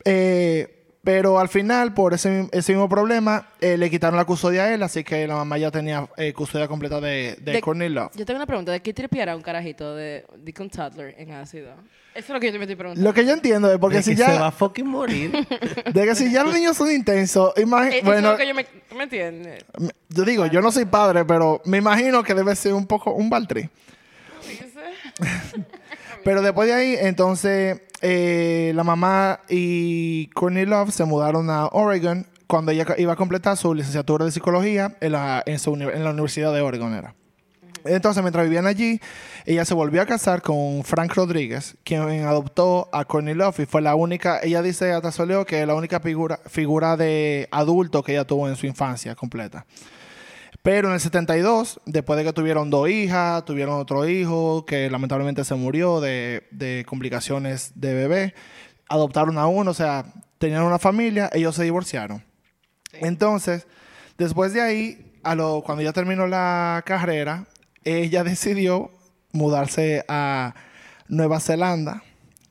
Eh, 0.05 0.82
pero 1.03 1.39
al 1.39 1.49
final, 1.49 1.93
por 1.93 2.13
ese, 2.13 2.47
ese 2.51 2.71
mismo 2.73 2.87
problema, 2.87 3.47
eh, 3.59 3.77
le 3.77 3.89
quitaron 3.89 4.15
la 4.17 4.25
custodia 4.25 4.63
a 4.63 4.73
él, 4.73 4.83
así 4.83 5.03
que 5.03 5.27
la 5.27 5.35
mamá 5.35 5.57
ya 5.57 5.69
tenía 5.69 6.07
eh, 6.17 6.31
custodia 6.33 6.67
completa 6.67 7.01
de, 7.01 7.37
de, 7.41 7.53
de- 7.53 7.61
Courtney 7.61 7.89
Love. 7.89 8.11
Yo 8.15 8.25
tengo 8.25 8.37
una 8.37 8.45
pregunta. 8.45 8.71
¿De 8.71 8.81
qué 8.81 8.93
tripiará 8.93 9.35
un 9.35 9.41
carajito 9.41 9.95
de, 9.95 10.25
de 10.37 10.53
un 10.59 10.69
toddler 10.69 11.15
en 11.17 11.31
ácido? 11.31 11.73
Eso 12.15 12.25
es 12.27 12.29
lo 12.29 12.39
que 12.39 12.51
yo 12.51 12.59
me 12.59 12.65
estoy 12.65 12.75
preguntando. 12.75 13.09
Lo 13.09 13.13
que 13.13 13.25
yo 13.25 13.33
entiendo 13.33 13.71
es 13.71 13.79
porque 13.79 13.97
De 13.97 14.03
si 14.03 14.11
que 14.11 14.17
ya... 14.17 14.27
se 14.33 14.39
va 14.39 14.47
a 14.47 14.51
fucking 14.51 14.85
morir. 14.87 15.31
De 15.93 16.03
que 16.05 16.13
si 16.15 16.31
ya 16.31 16.43
los 16.43 16.53
niños 16.53 16.77
son 16.77 16.91
intensos, 16.91 17.53
Eh, 17.57 17.61
imagínate. 17.63 17.97
Eso 17.97 18.05
Bueno, 18.05 18.27
es 18.27 18.31
lo 18.33 18.37
que 18.37 18.47
yo 18.47 18.53
me... 18.53 18.63
¿tú 18.63 18.95
me 18.95 19.03
entiendes? 19.05 19.65
yo 20.09 20.23
digo, 20.23 20.45
yo 20.45 20.61
no 20.61 20.71
soy 20.71 20.85
padre, 20.85 21.25
pero 21.25 21.59
me 21.65 21.79
imagino 21.79 22.21
que 22.23 22.35
debe 22.35 22.55
ser 22.55 22.73
un 22.75 22.85
poco 22.85 23.11
un 23.13 23.29
baltrí. 23.31 23.67
Pero 26.23 26.41
después 26.41 26.67
de 26.67 26.73
ahí, 26.73 26.95
entonces, 26.99 27.81
eh, 28.03 28.71
la 28.75 28.83
mamá 28.83 29.39
y 29.49 30.27
Courtney 30.35 30.65
Love 30.65 30.91
se 30.91 31.05
mudaron 31.05 31.49
a 31.49 31.67
Oregon 31.67 32.27
cuando 32.47 32.71
ella 32.71 32.85
iba 32.97 33.13
a 33.13 33.15
completar 33.15 33.57
su 33.57 33.73
licenciatura 33.73 34.25
de 34.25 34.31
psicología 34.31 34.95
en 34.99 35.13
la 35.13 35.43
Universidad 36.11 36.53
de 36.53 36.61
Oregon. 36.61 36.93
Era. 36.93 37.15
Entonces, 37.85 38.23
mientras 38.23 38.45
vivían 38.45 38.65
allí, 38.65 38.99
ella 39.45 39.65
se 39.65 39.73
volvió 39.73 40.01
a 40.01 40.05
casar 40.05 40.41
con 40.41 40.83
Frank 40.83 41.13
Rodríguez, 41.15 41.75
quien 41.83 42.01
adoptó 42.25 42.89
a 42.93 43.05
Courtney 43.05 43.33
Love 43.33 43.61
y 43.61 43.65
fue 43.65 43.81
la 43.81 43.95
única, 43.95 44.39
ella 44.41 44.61
dice 44.61 44.93
hasta 44.93 45.11
soleo 45.11 45.45
que 45.45 45.61
es 45.61 45.67
la 45.67 45.75
única 45.75 45.99
figura, 45.99 46.39
figura 46.45 46.95
de 46.95 47.47
adulto 47.51 48.03
que 48.03 48.13
ella 48.13 48.25
tuvo 48.25 48.47
en 48.47 48.55
su 48.55 48.67
infancia 48.67 49.15
completa. 49.15 49.65
Pero 50.63 50.87
en 50.87 50.93
el 50.93 51.01
72, 51.01 51.81
después 51.85 52.17
de 52.17 52.23
que 52.23 52.31
tuvieron 52.31 52.69
dos 52.69 52.89
hijas, 52.89 53.43
tuvieron 53.43 53.79
otro 53.79 54.07
hijo 54.07 54.65
que 54.65 54.89
lamentablemente 54.89 55.43
se 55.43 55.55
murió 55.55 55.99
de, 55.99 56.47
de 56.51 56.85
complicaciones 56.87 57.73
de 57.75 57.93
bebé, 57.93 58.33
adoptaron 58.87 59.37
a 59.37 59.45
uno, 59.47 59.71
o 59.71 59.73
sea, 59.73 60.05
tenían 60.37 60.63
una 60.63 60.79
familia, 60.79 61.29
ellos 61.33 61.55
se 61.55 61.63
divorciaron. 61.63 62.23
Entonces, 62.93 63.67
después 64.17 64.53
de 64.53 64.61
ahí, 64.61 65.19
a 65.23 65.35
lo, 65.35 65.63
cuando 65.63 65.83
ya 65.83 65.91
terminó 65.91 66.27
la 66.27 66.81
carrera, 66.85 67.45
ella 67.83 68.23
decidió 68.23 68.89
mudarse 69.33 70.05
a 70.07 70.55
Nueva 71.09 71.41
Zelanda, 71.41 72.03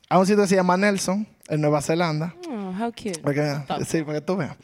a 0.07 0.19
un 0.19 0.27
sitio 0.27 0.43
que 0.43 0.49
se 0.49 0.55
llama 0.55 0.77
Nelson, 0.77 1.27
en 1.47 1.61
Nueva 1.61 1.81
Zelanda. 1.81 2.35
Oh, 2.47 2.73
how 2.79 2.91
cute. 2.91 3.19
Para 3.21 3.65
que, 3.79 3.85
sí, 3.85 4.03
para 4.03 4.19
que 4.19 4.25
tú 4.25 4.37
veas. 4.37 4.55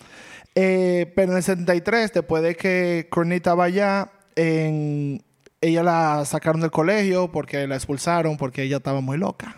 Eh, 0.62 1.12
pero 1.16 1.32
en 1.32 1.38
el 1.38 1.44
73, 1.44 2.12
después 2.12 2.44
de 2.44 2.56
que 2.56 3.08
Courtney 3.10 3.38
estaba 3.38 3.64
allá, 3.66 4.12
en- 4.36 5.24
ella 5.62 5.84
la 5.84 6.26
sacaron 6.26 6.60
del 6.62 6.72
colegio 6.72 7.32
porque 7.32 7.66
la 7.68 7.76
expulsaron 7.76 8.36
porque 8.38 8.64
ella 8.64 8.78
estaba 8.78 9.00
muy 9.02 9.18
loca. 9.18 9.56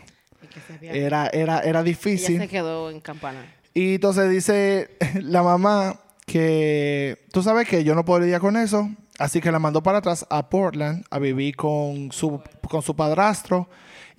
Era, 0.81 1.27
era, 1.27 1.60
era 1.60 1.70
Ella 1.70 1.84
difícil. 1.84 2.38
se 2.39 2.48
quedó 2.48 2.89
en 2.91 3.00
campana. 3.00 3.46
Y 3.74 3.96
entonces 3.96 4.29
dice 4.29 4.91
la 5.22 5.41
mamá 5.43 5.96
que 6.27 7.17
tú 7.31 7.41
sabes 7.41 7.67
que 7.67 7.84
yo 7.84 7.96
no 7.96 8.05
puedo 8.05 8.20
lidiar 8.20 8.41
con 8.41 8.58
eso, 8.58 8.89
así 9.17 9.41
que 9.41 9.51
la 9.51 9.60
mandó 9.60 9.81
para 9.81 10.00
atrás 10.00 10.25
a 10.29 10.50
Portland 10.50 11.03
a 11.10 11.20
vivir 11.20 11.55
con 11.55 12.12
su, 12.12 12.41
con 12.70 12.81
su 12.81 12.96
padrastro 12.96 13.67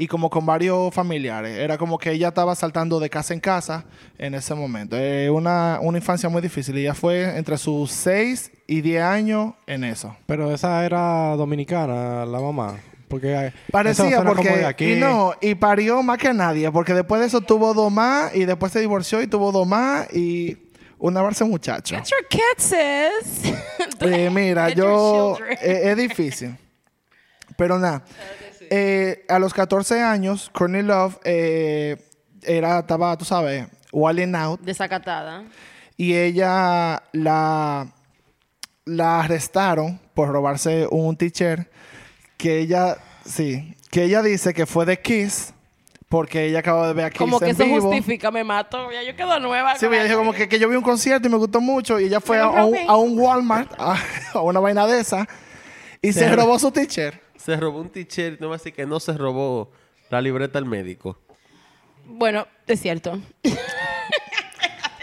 y 0.03 0.09
como 0.09 0.29
con 0.29 0.45
varios 0.45 0.93
familiares. 0.93 1.57
Era 1.57 1.79
como 1.79 1.97
que 1.97 2.11
ella 2.11 2.29
estaba 2.29 2.57
saltando 2.57 2.99
de 2.99 3.09
casa 3.09 3.35
en 3.35 3.39
casa 3.39 3.85
en 4.19 4.35
ese 4.35 4.53
momento. 4.53 4.97
Eh, 4.99 5.31
una, 5.31 5.79
una 5.81 5.97
infancia 5.97 6.29
muy 6.29 6.43
difícil. 6.43 6.77
Ella 6.77 6.93
fue 6.93 7.37
entre 7.39 7.57
sus 7.57 7.93
6 7.93 8.51
y 8.67 8.81
10 8.81 9.01
años 9.01 9.55
en 9.65 9.85
eso. 9.85 10.17
Pero 10.27 10.53
esa 10.53 10.85
era 10.85 11.37
dominicana, 11.37 12.27
la 12.27 12.41
mamá. 12.41 12.81
Porque 13.07 13.53
Parecía 13.71 14.25
porque 14.25 14.65
aquí. 14.65 14.95
y 14.95 14.97
no 14.97 15.35
y 15.41 15.55
parió 15.55 16.03
más 16.03 16.19
que 16.19 16.33
nadie 16.33 16.73
porque 16.73 16.95
después 16.95 17.21
de 17.21 17.29
eso 17.29 17.41
tuvo 17.41 17.73
dos 17.73 17.93
más 17.93 18.35
y 18.35 18.45
después 18.45 18.73
se 18.73 18.81
divorció 18.81 19.23
y 19.23 19.29
tuvo 19.29 19.53
dos 19.53 19.69
más 19.69 20.13
y 20.13 20.57
una 20.99 21.23
barça 21.23 21.47
muchacho. 21.47 21.95
Get 21.95 22.07
your 22.07 22.27
kids, 22.29 22.43
sis. 22.59 23.53
Eh, 24.01 24.31
mira, 24.31 24.67
Get 24.67 24.79
yo 24.79 25.39
eh, 25.61 25.91
es 25.93 25.97
difícil. 25.97 26.57
Pero 27.57 27.79
nada. 27.79 28.03
Eh, 28.75 29.27
a 29.29 29.39
los 29.39 29.53
14 29.53 30.01
años, 30.03 30.49
Courtney 30.55 30.81
Love 30.83 31.19
eh, 31.25 31.99
era, 32.43 32.79
estaba, 32.79 33.15
tú 33.19 33.27
sabes, 33.27 33.67
walling 33.93 34.35
out. 34.35 34.61
Desacatada. 34.63 35.45
Y 35.99 36.15
ella 36.15 37.03
la, 37.13 37.93
la 38.87 39.21
arrestaron 39.21 40.01
por 40.15 40.31
robarse 40.31 40.87
un 40.91 41.19
teacher 41.19 41.71
que 42.39 42.61
ella, 42.61 42.97
sí, 43.27 43.77
que 43.91 44.05
ella 44.05 44.23
dice 44.23 44.55
que 44.55 44.65
fue 44.65 44.87
de 44.87 44.99
Kiss 45.01 45.53
porque 46.09 46.47
ella 46.47 46.61
acaba 46.61 46.87
de 46.89 46.95
ver 46.95 47.05
a 47.07 47.11
Kiss 47.11 47.19
Como 47.19 47.39
que 47.39 47.47
en 47.47 47.51
eso 47.53 47.65
vivo. 47.65 47.81
justifica, 47.91 48.31
me 48.31 48.43
mato. 48.43 48.91
Ya 48.91 49.03
yo 49.03 49.15
quedo 49.17 49.39
nueva. 49.39 49.77
Sí, 49.77 49.85
ella 49.87 50.05
dijo 50.05 50.17
como 50.17 50.33
que, 50.33 50.49
que 50.49 50.59
yo 50.59 50.69
vi 50.71 50.77
un 50.77 50.83
concierto 50.83 51.29
y 51.29 51.31
me 51.31 51.37
gustó 51.37 51.61
mucho 51.61 52.01
y 52.01 52.05
ella 52.05 52.21
fue 52.23 52.39
a, 52.41 52.49
un, 52.49 52.57
robé. 52.57 52.87
a 52.89 52.97
un 52.97 53.19
Walmart, 53.19 53.71
a, 53.79 53.97
a 54.33 54.41
una 54.41 54.61
vaina 54.61 54.87
de 54.87 55.01
esa, 55.01 55.29
y 56.01 56.13
se 56.15 56.21
Se- 56.21 56.35
robó 56.37 56.59
su 56.59 56.71
teacher. 56.71 57.22
Se 57.45 57.57
robó 57.57 57.81
un 57.81 57.91
t-shirt. 57.91 58.41
No 58.41 58.49
va 58.49 58.55
a 58.55 58.59
decir 58.59 58.73
que 58.73 58.87
no 58.87 59.01
se 59.01 59.13
robó 59.15 59.71
La 60.11 60.21
libreta 60.21 60.59
del 60.59 60.69
médico. 60.69 61.19
Bueno, 62.07 62.47
es 62.67 62.81
cierto. 62.81 63.19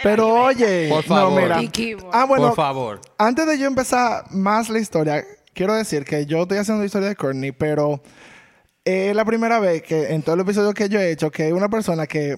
Pero 0.02 0.34
oye, 0.44 0.88
Por 0.90 1.04
favor. 1.04 1.34
no, 1.34 1.42
mira. 1.42 1.60
Tiki, 1.60 1.94
boy. 1.96 2.10
Ah, 2.14 2.26
bueno, 2.26 2.48
Por 2.48 2.56
favor. 2.56 3.02
antes 3.18 3.46
de 3.46 3.58
yo 3.58 3.68
empezar 3.68 4.26
más 4.32 4.70
la 4.70 4.80
historia, 4.80 5.24
quiero 5.54 5.74
decir 5.74 6.06
que 6.06 6.26
yo 6.26 6.44
estoy 6.44 6.58
haciendo 6.60 6.82
la 6.82 6.86
historia 6.86 7.10
de 7.10 7.16
Courtney, 7.18 7.52
pero 7.52 8.02
es 8.86 9.14
la 9.14 9.26
primera 9.26 9.60
vez 9.60 9.82
que 9.84 10.14
en 10.14 10.22
todo 10.22 10.36
el 10.36 10.42
episodio 10.42 10.74
que 10.74 10.88
yo 10.88 11.00
he 11.00 11.12
hecho 11.12 11.30
que 11.32 11.52
una 11.52 11.68
persona 11.68 12.08
que 12.08 12.38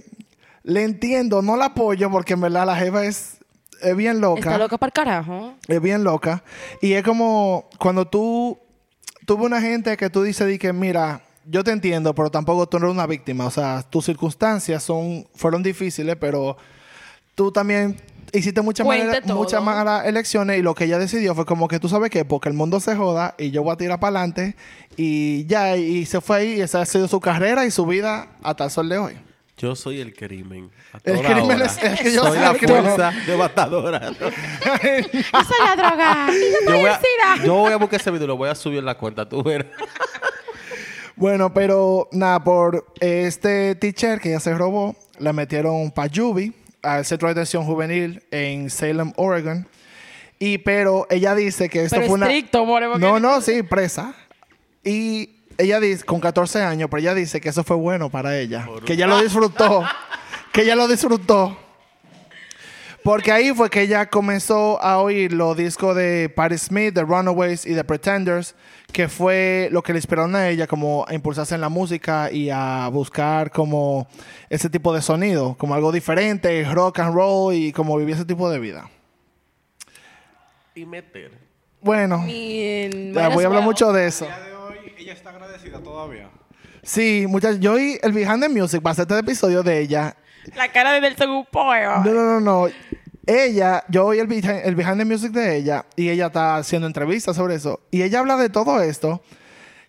le 0.63 0.84
entiendo, 0.84 1.43
no 1.43 1.55
la 1.55 1.65
apoyo 1.65 2.10
porque 2.10 2.34
en 2.34 2.41
verdad 2.41 2.65
la 2.65 2.75
jefa 2.75 3.05
es, 3.05 3.38
es 3.81 3.96
bien 3.96 4.22
loca. 4.22 4.39
Está 4.39 4.58
loca 4.58 4.77
para 4.79 4.88
el 4.88 4.93
carajo. 4.93 5.53
Es 5.67 5.81
bien 5.81 6.03
loca. 6.03 6.43
Y 6.81 6.93
es 6.93 7.03
como 7.03 7.70
cuando 7.77 8.08
tú 8.08 8.58
tuve 9.25 9.46
una 9.46 9.62
gente 9.62 9.96
que 9.98 10.10
tú 10.10 10.24
dices 10.24 10.48
di 10.48 10.58
que 10.58 10.74
mira, 10.74 11.22
yo 11.46 11.63
te 11.63 11.72
entiendo, 11.72 12.13
pero 12.13 12.30
tampoco 12.30 12.68
tú 12.68 12.80
no 12.80 12.88
eres 12.88 12.96
una 12.96 13.08
víctima. 13.08 13.46
O 13.46 13.51
sea, 13.51 13.84
tus 13.84 14.06
circunstancias 14.06 14.84
son, 14.84 15.28
fueron 15.36 15.63
difíciles, 15.63 16.16
pero 16.20 16.58
tú 17.36 17.51
también 17.51 17.98
hiciste 18.34 18.62
muchas 18.62 18.86
malas, 18.86 19.25
muchas 19.28 19.63
malas 19.63 20.06
elecciones 20.06 20.60
y 20.60 20.62
lo 20.62 20.74
que 20.74 20.86
ella 20.86 20.98
decidió 20.98 21.36
fue 21.36 21.46
como 21.46 21.68
que 21.68 21.80
tú 21.80 21.90
sabes 21.90 22.10
qué, 22.10 22.25
porque 22.25 22.50
el 22.50 22.56
mundo 22.56 22.80
se 22.80 22.96
joda 22.96 23.36
y 23.38 23.51
yo 23.51 23.63
voy 23.63 23.74
a 23.74 23.78
tirar 23.78 24.00
para 24.00 24.20
adelante 24.20 24.56
y 24.96 25.46
ya, 25.46 25.75
y 25.75 26.06
se 26.06 26.22
fue 26.22 26.38
ahí 26.38 26.54
y 26.54 26.62
esa 26.62 26.82
ha 26.82 26.86
sido 26.86 27.08
su 27.08 27.20
carrera 27.20 27.66
y 27.66 27.72
su 27.72 27.86
vida 27.86 28.28
hasta 28.44 28.66
el 28.66 28.72
sol 28.72 28.90
de 28.90 28.98
hoy. 28.98 29.31
Yo 29.62 29.75
soy 29.75 30.01
el 30.01 30.13
crimen. 30.15 30.72
a 30.91 30.98
El 31.03 31.20
crimen 31.22 31.44
hora. 31.51 31.65
es- 31.65 31.84
es 31.84 32.00
que 32.01 32.12
yo 32.13 32.22
soy 32.24 32.32
soy 32.32 32.39
la 32.39 32.53
fuerza 32.56 33.12
devastadora. 33.27 33.98
Esa 34.08 34.25
es 35.13 35.50
la 35.63 35.75
droga. 35.75 36.27
Yo, 36.65 36.77
voy 36.80 36.89
a, 36.89 37.00
yo 37.46 37.53
voy 37.56 37.72
a 37.74 37.77
buscar 37.77 38.00
ese 38.01 38.10
video 38.12 38.25
lo 38.27 38.38
voy 38.38 38.50
a 38.50 38.56
subir 38.56 38.80
en 38.80 38.86
la 38.86 38.96
cuenta. 38.98 39.27
Tú 39.30 39.44
verás. 39.44 39.68
Bueno, 41.15 41.53
pero 41.53 42.08
nada, 42.12 42.44
por 42.44 42.86
este 43.00 43.75
teacher 43.75 44.20
que 44.20 44.32
ya 44.32 44.39
se 44.39 44.56
robó, 44.56 44.96
la 45.20 45.34
metieron 45.34 45.91
para 45.91 46.10
Juby, 46.12 46.51
al 46.82 47.06
centro 47.06 47.27
de 47.27 47.36
detención 47.36 47.63
juvenil 47.63 48.24
en 48.32 48.72
Salem, 48.72 49.13
Oregon. 49.18 49.68
Y 50.39 50.58
pero 50.60 51.06
ella 51.12 51.36
dice 51.36 51.70
que 51.70 51.84
esto 51.84 51.98
Pero 51.98 52.08
fue 52.08 52.15
una. 52.15 52.27
more, 52.65 52.88
No, 52.98 53.20
no, 53.20 53.39
sí, 53.41 53.62
presa. 53.62 54.15
Y 54.84 55.41
ella 55.62 55.80
dice, 55.80 56.03
con 56.03 56.20
14 56.20 56.62
años, 56.62 56.89
pero 56.89 57.01
ella 57.01 57.13
dice 57.13 57.39
que 57.41 57.50
eso 57.50 57.63
fue 57.63 57.75
bueno 57.77 58.10
para 58.10 58.38
ella. 58.38 58.68
Que 58.86 58.94
ella 58.94 59.08
lo 59.08 59.22
disfrutó. 59.22 59.84
que 60.51 60.62
ella 60.63 60.75
lo 60.75 60.88
disfrutó. 60.88 61.58
Porque 63.03 63.32
ahí 63.32 63.51
fue 63.51 63.70
que 63.72 63.82
ella 63.82 64.06
comenzó 64.12 64.80
a 64.80 65.00
oír 65.00 65.34
los 65.34 65.58
discos 65.58 65.96
de 65.96 66.30
Patti 66.30 66.58
Smith, 66.60 66.94
The 66.94 67.01
Runaways 67.01 67.65
y 67.65 67.74
The 67.74 67.84
Pretenders, 67.84 68.53
que 68.94 69.08
fue 69.08 69.70
lo 69.72 69.82
que 69.82 69.91
le 69.94 69.98
inspiraron 69.98 70.36
a 70.36 70.50
ella 70.50 70.68
como 70.68 71.06
a 71.08 71.15
impulsarse 71.15 71.56
en 71.56 71.62
la 71.62 71.70
música 71.70 72.30
y 72.32 72.51
a 72.51 72.88
buscar 72.89 73.50
como 73.50 74.08
ese 74.50 74.70
tipo 74.70 74.94
de 74.94 75.01
sonido, 75.01 75.56
como 75.58 75.74
algo 75.74 75.91
diferente, 75.91 76.63
rock 76.72 77.00
and 77.00 77.15
roll 77.15 77.56
y 77.56 77.72
como 77.72 77.98
vivir 77.98 78.13
ese 78.15 78.25
tipo 78.25 78.51
de 78.51 78.60
vida. 78.60 78.88
Y 80.75 80.86
meter. 80.86 81.32
Bueno, 81.82 82.20
Mi- 82.20 83.12
ya 83.13 83.30
voy 83.30 83.44
a 83.44 83.48
hablar 83.48 83.63
mucho 83.63 83.91
de 83.91 84.06
eso. 84.06 84.27
Todavía. 85.84 86.29
Sí, 86.84 87.25
muchachos, 87.27 87.60
yo 87.60 87.74
oí 87.74 88.00
el 88.01 88.13
Behind 88.13 88.41
the 88.41 88.50
Music 88.50 88.81
para 88.81 88.91
hacer 88.93 89.03
este 89.03 89.20
episodio 89.20 89.63
de 89.63 89.79
ella. 89.79 90.15
La 90.55 90.72
cara 90.72 90.93
de 90.93 91.01
Nelson 91.01 91.29
un 91.29 91.46
poema. 91.46 92.01
No, 92.05 92.12
no, 92.12 92.24
no, 92.24 92.39
no. 92.39 92.67
Ella, 93.27 93.84
yo 93.89 94.05
oí 94.08 94.20
el 94.20 94.27
behind, 94.27 94.62
el 94.65 94.75
behind 94.75 94.98
the 94.98 95.05
Music 95.05 95.31
de 95.31 95.58
ella 95.58 95.86
y 95.96 96.10
ella 96.10 96.27
está 96.27 96.58
haciendo 96.58 96.88
entrevistas 96.88 97.36
sobre 97.36 97.55
eso. 97.55 97.81
Y 97.91 98.01
ella 98.01 98.20
habla 98.20 98.38
de 98.38 98.50
todo 98.50 98.81
esto, 98.81 99.22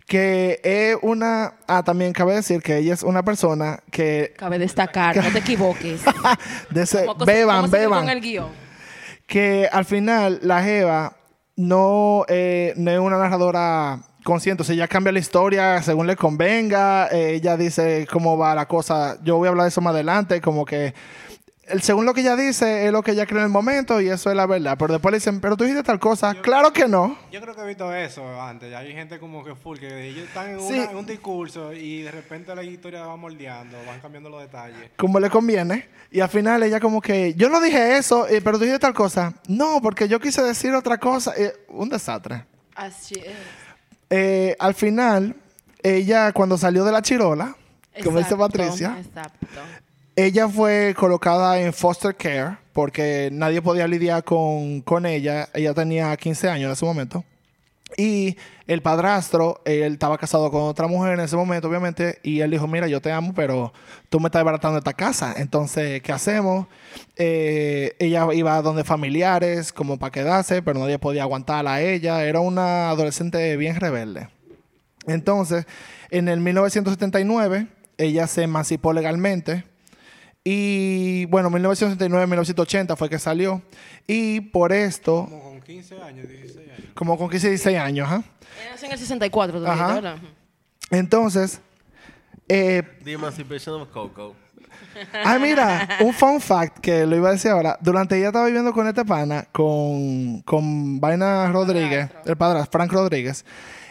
que 0.07 0.61
es 0.65 0.97
una... 1.01 1.55
Ah, 1.67 1.83
también 1.83 2.13
cabe 2.13 2.35
decir 2.35 2.61
que 2.61 2.77
ella 2.79 2.93
es 2.93 3.03
una 3.03 3.25
persona 3.25 3.81
que... 3.91 4.35
Cabe 4.37 4.59
destacar, 4.59 5.17
no 5.17 5.31
te 5.31 5.39
equivoques. 5.39 6.03
de 6.71 6.83
ese- 6.83 7.07
¿Cómo, 7.07 7.15
cómo 7.15 7.25
beban, 7.25 7.71
beban. 7.71 8.01
con 8.01 8.11
el 8.11 8.21
guion? 8.21 8.49
que 9.27 9.69
al 9.73 9.87
final 9.87 10.41
la 10.43 10.63
Jeva 10.63 11.17
no, 11.57 12.27
eh, 12.29 12.75
no 12.77 12.91
es 12.91 12.99
una 12.99 13.17
narradora 13.17 14.01
consciente. 14.25 14.63
O 14.63 14.65
sea, 14.65 14.75
ella 14.75 14.89
cambia 14.89 15.13
la 15.13 15.19
historia 15.19 15.83
según 15.83 16.07
le 16.07 16.17
convenga. 16.17 17.09
Eh, 17.09 17.35
ella 17.35 17.57
dice 17.57 18.07
cómo 18.11 18.37
va 18.39 18.55
la 18.55 18.67
cosa. 18.67 19.19
Yo 19.23 19.37
voy 19.37 19.47
a 19.47 19.51
hablar 19.51 19.65
de 19.65 19.69
eso 19.69 19.81
más 19.81 19.95
adelante. 19.95 20.41
Como 20.41 20.65
que 20.65 20.95
el, 21.69 21.81
según 21.81 22.05
lo 22.05 22.13
que 22.13 22.23
ella 22.23 22.35
dice 22.35 22.87
es 22.87 22.93
lo 22.93 23.03
que 23.03 23.13
ella 23.13 23.25
cree 23.25 23.39
en 23.39 23.45
el 23.47 23.51
momento 23.53 24.01
y 24.01 24.09
eso 24.09 24.29
es 24.31 24.37
la 24.37 24.47
verdad. 24.47 24.77
Pero 24.79 24.95
después 24.95 25.13
le 25.13 25.19
dicen, 25.19 25.41
pero 25.41 25.57
tú 25.57 25.65
dijiste 25.65 25.85
tal 25.85 25.99
cosa. 26.01 26.35
claro 26.35 26.73
que 26.73 26.89
no. 26.89 27.17
Yo 27.31 27.41
creo 27.41 27.55
que 27.55 27.63
he 27.63 27.67
visto 27.67 27.95
eso 27.95 28.41
antes. 28.43 28.75
Hay 28.75 28.93
gente 28.93 29.19
como 29.21 29.45
que 29.45 29.55
full, 29.55 29.79
que 29.79 30.09
ellos 30.09 30.25
están 30.27 30.51
en, 30.51 30.61
Sí. 30.61 30.75
una- 30.75 30.91
en 30.91 30.97
un 30.97 31.07
discurso 31.07 31.73
y 31.73 32.03
de 32.03 32.11
repente 32.11 32.55
la 32.55 32.63
historia 32.65 33.07
va 33.07 33.17
moldeando, 33.17 33.79
van 33.87 34.01
cambiando 34.01 34.29
los 34.29 34.41
detalles. 34.43 34.91
Como 34.97 35.21
le 35.21 35.31
conviene. 35.31 35.87
Y 36.11 36.21
al 36.21 36.29
final 36.29 36.63
ella 36.65 36.79
como 36.81 37.01
que, 37.01 37.33
yo 37.35 37.49
no 37.49 37.61
dije 37.61 37.97
eso, 37.97 38.27
eh, 38.29 38.41
pero 38.43 38.59
tú 38.59 38.65
dijiste 38.65 38.81
tal 38.81 38.93
cosa. 38.95 39.33
No, 39.49 39.81
porque 39.81 40.09
yo 40.09 40.21
quise 40.21 40.43
decir 40.43 40.75
otra 40.75 40.99
cosa. 40.99 41.33
Eh, 41.37 41.55
un 41.69 41.89
desastre. 41.89 42.45
Así 42.75 43.15
es. 43.15 43.37
Eh, 44.15 44.57
al 44.59 44.75
final, 44.75 45.35
ella 45.83 46.33
cuando 46.33 46.59
salió 46.59 46.85
de 46.85 46.93
la 46.93 47.01
chirola, 47.01 47.57
como 48.05 48.19
dice 48.19 48.37
Patricia, 48.37 48.99
Exacto. 48.99 49.47
ella 50.15 50.49
fue 50.51 50.95
colocada 50.95 51.59
en 51.59 51.73
foster 51.73 52.15
care 52.15 52.59
porque 52.75 53.31
nadie 53.33 53.63
podía 53.63 53.89
lidiar 53.89 54.23
con, 54.23 54.83
con 54.83 55.07
ella. 55.07 55.49
Ella 55.55 55.73
tenía 55.73 56.15
15 56.15 56.49
años 56.51 56.67
en 56.67 56.73
ese 56.73 56.85
momento. 56.85 57.25
Y 57.97 58.37
el 58.67 58.83
padrastro, 58.83 59.61
él 59.65 59.93
estaba 59.95 60.19
casado 60.19 60.51
con 60.51 60.63
otra 60.63 60.87
mujer 60.87 61.15
en 61.15 61.21
ese 61.21 61.37
momento, 61.37 61.69
obviamente, 61.69 62.19
y 62.23 62.41
él 62.41 62.51
dijo, 62.51 62.67
mira, 62.67 62.87
yo 62.89 63.01
te 63.01 63.13
amo, 63.13 63.33
pero 63.35 63.73
tú 64.09 64.21
me 64.21 64.29
estás 64.29 64.41
desbaratando 64.41 64.79
esta 64.79 64.95
casa. 64.95 65.35
Entonces, 65.37 66.03
¿qué 66.03 66.13
hacemos? 66.13 66.67
Eh, 67.17 67.95
ella 67.99 68.27
iba 68.33 68.57
a 68.57 68.63
donde 68.63 68.85
familiares, 68.85 69.73
como 69.73 69.99
para 69.99 70.11
quedarse, 70.11 70.63
pero 70.63 70.79
nadie 70.81 70.99
podía 70.99 71.23
aguantarla 71.23 71.75
a 71.75 71.83
ella. 71.83 72.25
Era 72.25 72.41
una 72.41 72.91
adolescente 72.91 73.57
bien 73.57 73.77
rebelde. 73.77 74.29
Entonces, 75.07 75.67
en 76.11 76.29
el 76.29 76.41
1979, 76.41 77.67
ella 77.99 78.27
se 78.27 78.43
emancipó 78.43 78.93
legalmente. 78.93 79.65
Y 80.45 81.27
bueno, 81.27 81.51
1979-1980 81.51 82.97
fue 82.97 83.09
que 83.09 83.19
salió. 83.19 83.63
Y 84.07 84.41
por 84.41 84.73
esto, 84.73 85.29
con 85.63 85.75
15 85.75 86.03
años, 86.03 86.29
16 86.29 86.69
años. 86.69 86.91
como 86.95 87.17
con 87.17 87.31
15, 87.31 87.49
16 87.51 87.79
años, 87.79 88.09
¿ah? 88.11 88.23
Nació 88.71 88.87
en 88.87 88.93
el 88.93 88.99
64 88.99 89.61
tú 89.61 89.67
Ajá. 89.67 90.17
Entonces, 90.91 91.61
eh, 92.49 92.83
The 93.05 93.13
Emancipation 93.13 93.81
of 93.81 93.89
Coco. 93.89 94.35
ah, 95.25 95.39
mira, 95.39 95.99
un 96.01 96.13
fun 96.13 96.41
fact 96.41 96.79
que 96.79 97.07
lo 97.07 97.17
iba 97.17 97.29
a 97.29 97.33
decir 97.33 97.51
ahora. 97.51 97.79
Durante 97.81 98.19
ella 98.19 98.27
estaba 98.29 98.47
viviendo 98.47 98.73
con 98.73 98.87
este 98.89 99.05
pana, 99.05 99.47
con, 99.53 100.41
con 100.43 101.01
Vaina 101.01 101.51
Rodríguez, 101.51 102.11
el 102.25 102.37
padre 102.37 102.67
Frank 102.71 102.93
Rodríguez, 102.93 103.45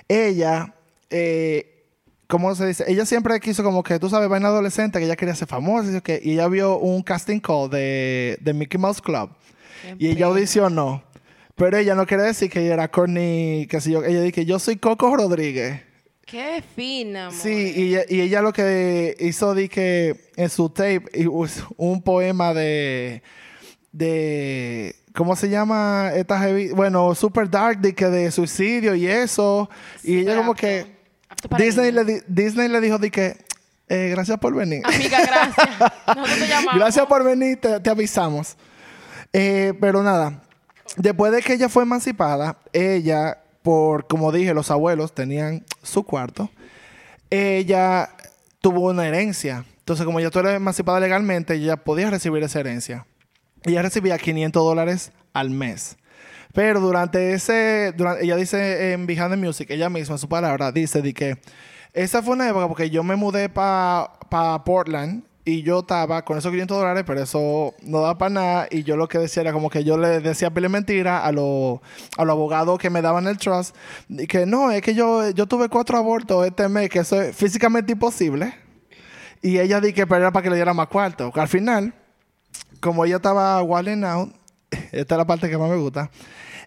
ella, 0.08 0.76
eh, 1.10 1.86
¿cómo 2.28 2.54
se 2.54 2.68
dice? 2.68 2.84
Ella 2.88 3.06
siempre 3.06 3.40
quiso 3.40 3.64
como 3.64 3.82
que, 3.82 3.98
tú 3.98 4.10
sabes, 4.10 4.30
vaina 4.30 4.50
adolescente, 4.50 5.00
que 5.00 5.06
ella 5.06 5.16
quería 5.16 5.36
ser 5.36 5.48
famosa, 5.48 5.98
y, 5.98 6.02
que, 6.02 6.20
y 6.22 6.34
ella 6.34 6.48
vio 6.50 6.78
un 6.78 7.02
casting 7.02 7.40
call 7.40 7.70
de, 7.70 8.38
de 8.42 8.54
Mickey 8.54 8.80
Mouse 8.80 9.02
Club. 9.02 9.30
Y 9.98 10.10
ella 10.10 10.28
audicionó. 10.28 11.02
Pero 11.64 11.78
ella 11.78 11.94
no 11.96 12.06
quiere 12.08 12.24
decir 12.24 12.50
que 12.50 12.60
ella 12.62 12.74
era 12.74 12.88
Courtney, 12.92 13.68
que 13.68 13.80
sé 13.80 13.92
yo. 13.92 14.04
Ella 14.04 14.22
dice 14.22 14.32
que 14.34 14.46
yo 14.46 14.58
soy 14.58 14.78
Coco 14.78 15.16
Rodríguez. 15.16 15.82
Qué 16.26 16.64
fina, 16.76 17.28
amor. 17.28 17.40
Sí, 17.40 17.74
y, 17.76 17.82
ella- 17.90 18.06
y 18.10 18.22
ella 18.22 18.42
lo 18.42 18.52
que 18.52 19.16
hizo 19.20 19.54
di 19.54 19.70
que 19.70 20.32
en 20.38 20.50
su 20.50 20.70
tape 20.70 21.04
un 21.78 22.02
poema 22.02 22.54
de 22.54 23.22
de 23.92 24.96
¿cómo 25.14 25.36
se 25.36 25.50
llama 25.50 26.12
esta? 26.16 26.42
Bueno, 26.74 27.14
super 27.16 27.50
dark 27.50 27.80
de 27.80 27.94
que 27.94 28.06
de 28.06 28.32
suicidio 28.32 28.96
y 28.96 29.08
eso 29.08 29.70
y 30.04 30.20
ella 30.20 30.38
como 30.38 30.56
que 30.56 30.86
Apto 31.30 31.58
Disney 31.58 31.92
le 31.92 32.06
di- 32.06 32.22
Disney 32.28 32.68
le 32.70 32.80
dijo 32.82 32.98
de 32.98 33.12
que 33.12 33.38
eh, 33.90 34.08
gracias 34.10 34.38
por 34.40 34.56
venir. 34.56 34.82
Amiga, 34.86 35.20
gracias. 35.26 35.68
Nosotros 36.08 36.40
te 36.40 36.48
llamamos. 36.48 36.76
Gracias 36.76 37.06
por 37.08 37.24
venir, 37.26 37.60
te, 37.60 37.80
te 37.82 37.90
avisamos. 37.90 38.56
Eh, 39.34 39.74
pero 39.82 40.02
nada, 40.02 40.42
después 40.98 41.32
de 41.32 41.42
que 41.42 41.54
ella 41.54 41.70
fue 41.70 41.84
emancipada, 41.84 42.58
ella, 42.74 43.40
por 43.64 44.08
como 44.08 44.32
dije, 44.32 44.54
los 44.54 44.72
abuelos 44.72 45.14
tenían 45.14 45.64
su 45.84 46.04
cuarto, 46.04 46.50
ella 47.30 48.10
tuvo 48.62 48.90
una 48.90 49.08
herencia. 49.08 49.66
Entonces, 49.80 50.06
como 50.06 50.20
ya 50.20 50.30
tú 50.30 50.40
eres 50.40 50.56
emancipada 50.56 51.00
legalmente, 51.00 51.56
ella 51.56 51.78
podía 51.78 52.10
recibir 52.10 52.44
esa 52.44 52.60
herencia. 52.60 53.06
Ella 53.64 53.82
recibía 53.82 54.18
500 54.18 54.64
dólares 54.64 55.12
al 55.34 55.50
mes. 55.50 55.98
Pero 56.54 56.80
durante 56.82 57.34
ese, 57.34 57.94
durante- 57.96 58.24
ella 58.26 58.36
dice 58.36 58.94
en 58.94 59.08
Behind 59.08 59.32
the 59.32 59.38
Music, 59.38 59.70
ella 59.72 59.90
misma, 59.90 60.16
en 60.16 60.20
su 60.20 60.28
palabra, 60.30 60.72
dice 60.72 61.02
de 61.02 61.14
que 61.14 61.38
esa 61.94 62.22
fue 62.22 62.34
una 62.36 62.48
época 62.50 62.68
porque 62.68 62.90
yo 62.90 63.04
me 63.04 63.16
mudé 63.16 63.50
para 63.50 64.64
Portland 64.66 65.24
y 65.44 65.64
yo 65.64 65.80
estaba 65.80 66.24
con 66.24 66.38
esos 66.38 66.52
500 66.52 66.78
dólares, 66.78 67.04
pero 67.06 67.22
eso 67.22 67.74
no 67.82 68.02
da 68.02 68.18
para 68.18 68.30
nada. 68.30 68.68
Y 68.70 68.84
yo 68.84 68.96
lo 68.96 69.08
que 69.08 69.18
decía 69.18 69.42
era 69.42 69.54
como 69.54 69.70
que 69.70 69.84
yo 69.84 69.98
le 69.98 70.20
decía 70.20 70.54
pile 70.54 70.70
mentira 70.70 71.26
a 71.26 71.32
los 71.32 71.80
a 72.18 72.26
los 72.26 72.34
abogados 72.34 72.78
que 72.78 72.90
me 72.90 73.02
daban 73.02 73.28
el 73.28 73.38
trust. 73.38 73.76
Y 74.10 74.28
que 74.28 74.46
no, 74.46 74.72
es 74.72 74.82
que 74.82 74.94
yo, 74.94 75.30
yo 75.32 75.48
tuve 75.48 75.68
cuatro 75.70 75.98
abortos 75.98 76.46
este 76.46 76.70
mes, 76.70 76.90
que 76.90 77.00
eso 77.00 77.20
es 77.20 77.36
físicamente 77.36 77.94
imposible. 77.94 78.54
Y 79.42 79.58
ella 79.58 79.82
di 79.82 79.94
que 79.94 80.02
era 80.02 80.32
para 80.32 80.44
que 80.44 80.50
le 80.52 80.56
diera 80.56 80.74
más 80.76 80.88
cuarto. 80.88 81.32
Al 81.34 81.48
final, 81.48 81.94
como 82.80 83.06
ella 83.06 83.16
estaba 83.16 83.62
walling 83.64 84.04
out, 84.04 84.34
esta 84.92 85.16
es 85.16 85.18
la 85.18 85.26
parte 85.26 85.50
que 85.50 85.58
más 85.58 85.70
me 85.70 85.78
gusta, 85.78 86.12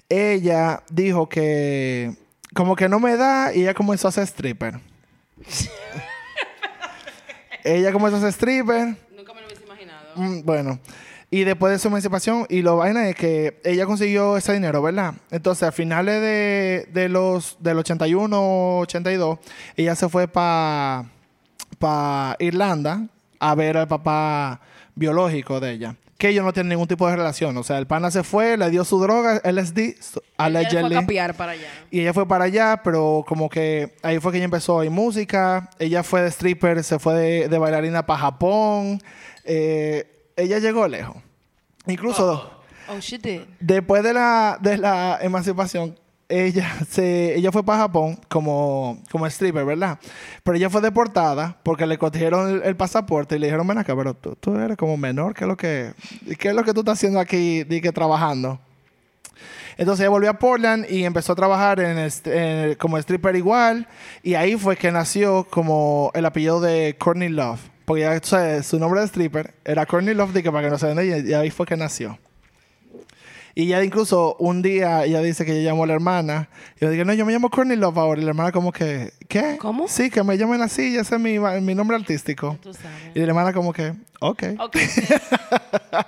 ella 0.08 0.82
dijo 0.90 1.28
que 1.28 2.16
como 2.54 2.74
que 2.74 2.88
no 2.88 2.98
me 2.98 3.16
da 3.16 3.54
y 3.54 3.62
ella 3.62 3.74
comenzó 3.74 4.08
a 4.08 4.12
ser 4.12 4.24
stripper. 4.24 4.80
ella 7.64 7.92
comenzó 7.92 8.18
a 8.18 8.20
ser 8.20 8.28
stripper. 8.30 8.96
Nunca 9.16 9.34
me 9.34 9.40
lo 9.40 9.46
hubiese 9.46 9.64
imaginado. 9.64 10.06
Mm, 10.14 10.42
bueno, 10.44 10.78
y 11.30 11.42
después 11.42 11.72
de 11.72 11.78
su 11.80 11.88
emancipación, 11.88 12.46
y 12.48 12.62
lo 12.62 12.76
vaina 12.76 13.08
es 13.08 13.16
que 13.16 13.60
ella 13.64 13.86
consiguió 13.86 14.36
ese 14.36 14.52
dinero, 14.52 14.82
¿verdad? 14.82 15.14
Entonces, 15.30 15.64
a 15.64 15.72
finales 15.72 16.20
de, 16.20 16.88
de 16.92 17.08
los, 17.08 17.56
del 17.58 17.78
81, 17.78 18.78
82, 18.78 19.38
ella 19.76 19.96
se 19.96 20.08
fue 20.08 20.28
para 20.28 21.06
pa 21.78 22.36
Irlanda 22.38 23.08
a 23.40 23.54
ver 23.54 23.76
al 23.76 23.88
papá 23.88 24.60
biológico 24.94 25.58
de 25.58 25.72
ella. 25.72 25.96
Que 26.18 26.28
ellos 26.28 26.44
no 26.44 26.52
tienen 26.52 26.70
ningún 26.70 26.86
tipo 26.86 27.08
de 27.08 27.16
relación. 27.16 27.56
O 27.56 27.62
sea, 27.64 27.78
el 27.78 27.86
pana 27.86 28.10
se 28.10 28.22
fue, 28.22 28.56
le 28.56 28.70
dio 28.70 28.84
su 28.84 29.00
droga, 29.00 29.40
LSD, 29.44 29.96
a 30.38 30.48
para 31.34 31.52
allá. 31.52 31.68
Y 31.90 32.00
ella 32.00 32.12
fue 32.14 32.26
para 32.28 32.44
allá, 32.44 32.80
pero 32.84 33.24
como 33.26 33.48
que 33.48 33.94
ahí 34.02 34.20
fue 34.20 34.30
que 34.32 34.38
ella 34.38 34.44
empezó 34.44 34.80
a 34.80 34.84
ir 34.84 34.90
música. 34.90 35.70
Ella 35.78 36.02
fue 36.02 36.22
de 36.22 36.28
stripper, 36.30 36.84
se 36.84 36.98
fue 36.98 37.14
de, 37.14 37.48
de 37.48 37.58
bailarina 37.58 38.06
para 38.06 38.20
Japón. 38.20 39.02
Eh, 39.44 40.30
ella 40.36 40.58
llegó 40.58 40.86
lejos. 40.88 41.16
Incluso 41.86 42.50
Oh, 42.88 42.98
she 43.00 43.18
did. 43.18 43.42
después 43.60 44.02
de 44.02 44.12
la, 44.12 44.58
de 44.60 44.76
la 44.78 45.18
emancipación, 45.22 45.98
ella, 46.28 46.70
se, 46.88 47.36
ella 47.36 47.52
fue 47.52 47.64
para 47.64 47.80
Japón 47.80 48.18
como, 48.28 48.98
como 49.10 49.26
stripper, 49.26 49.64
¿verdad? 49.64 49.98
Pero 50.42 50.56
ella 50.56 50.70
fue 50.70 50.80
deportada 50.80 51.58
porque 51.62 51.86
le 51.86 51.98
cogieron 51.98 52.48
el, 52.50 52.62
el 52.62 52.76
pasaporte 52.76 53.36
y 53.36 53.38
le 53.38 53.46
dijeron, 53.46 53.66
ven 53.66 53.78
acá, 53.78 53.94
pero 53.96 54.14
tú, 54.14 54.36
tú 54.36 54.56
eres 54.58 54.76
como 54.76 54.96
menor, 54.96 55.34
¿qué 55.34 55.44
es 55.44 55.48
lo 55.48 55.56
que, 55.56 55.92
qué 56.38 56.48
es 56.48 56.54
lo 56.54 56.64
que 56.64 56.72
tú 56.72 56.80
estás 56.80 56.98
haciendo 56.98 57.20
aquí, 57.20 57.64
que 57.64 57.92
trabajando? 57.92 58.58
Entonces 59.76 60.02
ella 60.04 60.10
volvió 60.10 60.30
a 60.30 60.38
Portland 60.38 60.86
y 60.88 61.04
empezó 61.04 61.32
a 61.32 61.36
trabajar 61.36 61.80
en 61.80 61.98
en- 62.26 62.74
como 62.76 62.96
stripper 62.98 63.34
igual. 63.34 63.88
Y 64.22 64.34
ahí 64.34 64.56
fue 64.56 64.76
que 64.76 64.92
nació 64.92 65.44
como 65.50 66.12
el 66.14 66.24
apellido 66.26 66.60
de 66.60 66.96
Courtney 66.98 67.28
Love. 67.28 67.60
Porque 67.84 68.02
ya 68.02 68.18
tú 68.20 68.28
sabes, 68.28 68.66
su 68.66 68.78
nombre 68.78 69.00
de 69.00 69.06
stripper 69.08 69.54
era 69.64 69.84
Courtney 69.84 70.14
Love, 70.14 70.32
que 70.32 70.50
para 70.52 70.62
que 70.64 70.70
no 70.70 70.78
se 70.78 70.86
venda, 70.86 71.04
y 71.04 71.34
ahí 71.34 71.50
fue 71.50 71.66
que 71.66 71.76
nació. 71.76 72.18
Y 73.54 73.66
ya 73.66 73.82
incluso 73.84 74.36
un 74.38 74.62
día 74.62 75.04
ella 75.04 75.20
dice 75.20 75.44
que 75.44 75.52
ella 75.52 75.70
llamó 75.70 75.84
a 75.84 75.86
la 75.86 75.94
hermana. 75.94 76.48
Y 76.76 76.84
yo 76.84 76.90
dije, 76.90 77.04
no, 77.04 77.12
yo 77.14 77.24
me 77.24 77.32
llamo 77.32 77.50
Courtney 77.50 77.76
Love 77.76 77.98
ahora. 77.98 78.20
Y 78.20 78.24
la 78.24 78.30
hermana 78.30 78.50
como 78.50 78.72
que, 78.72 79.12
¿qué? 79.28 79.56
¿Cómo? 79.58 79.86
Sí, 79.86 80.10
que 80.10 80.22
me 80.24 80.36
llamen 80.36 80.60
así, 80.60 80.96
ese 80.96 81.14
es 81.14 81.20
mi, 81.20 81.38
mi 81.38 81.74
nombre 81.74 81.96
artístico. 81.96 82.58
Tú 82.60 82.74
sabes. 82.74 83.14
Y 83.14 83.20
la 83.20 83.26
hermana 83.26 83.52
como 83.52 83.72
que, 83.72 83.94
ok. 84.20 84.42
Ok. 84.58 84.76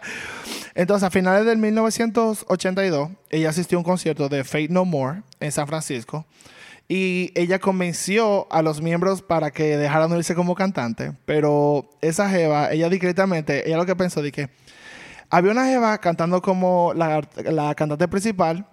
Entonces, 0.74 1.06
a 1.06 1.10
finales 1.10 1.46
del 1.46 1.56
1982, 1.58 3.10
ella 3.30 3.48
asistió 3.48 3.78
a 3.78 3.80
un 3.80 3.84
concierto 3.84 4.28
de 4.28 4.44
Fate 4.44 4.68
No 4.68 4.84
More 4.84 5.22
en 5.40 5.52
San 5.52 5.66
Francisco. 5.66 6.26
Y 6.88 7.32
ella 7.34 7.58
convenció 7.58 8.46
a 8.50 8.62
los 8.62 8.80
miembros 8.80 9.22
para 9.22 9.50
que 9.50 9.76
dejaran 9.76 10.10
de 10.10 10.18
irse 10.18 10.34
como 10.34 10.54
cantante. 10.54 11.12
Pero 11.24 11.88
esa 12.00 12.28
jeva, 12.28 12.70
ella 12.72 12.88
discretamente, 12.88 13.66
ella 13.66 13.76
lo 13.78 13.86
que 13.86 13.96
pensó 13.96 14.22
de 14.22 14.30
que 14.30 14.50
había 15.30 15.52
una 15.52 15.66
jeva 15.66 15.98
cantando 15.98 16.40
como 16.42 16.92
la, 16.94 17.22
cantante 17.74 18.08
principal, 18.08 18.66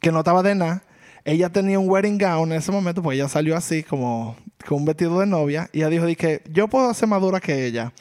que 0.00 0.12
no 0.12 0.20
estaba 0.20 0.42
de 0.42 0.54
nada. 0.54 0.82
Ella 1.24 1.50
tenía 1.50 1.78
un 1.78 1.88
wedding 1.88 2.18
gown 2.18 2.52
en 2.52 2.58
ese 2.58 2.70
momento, 2.70 3.02
pues 3.02 3.16
ella 3.16 3.28
salió 3.28 3.56
así, 3.56 3.82
como 3.82 4.36
con 4.66 4.78
un 4.78 4.84
vestido 4.84 5.20
de 5.20 5.26
novia. 5.26 5.70
Y 5.72 5.78
ella 5.78 5.88
dijo, 5.88 6.06
dije, 6.06 6.42
yo 6.50 6.68
puedo 6.68 6.92
ser 6.92 7.08
más 7.08 7.20
dura 7.20 7.40
que 7.40 7.66
ella. 7.66 7.92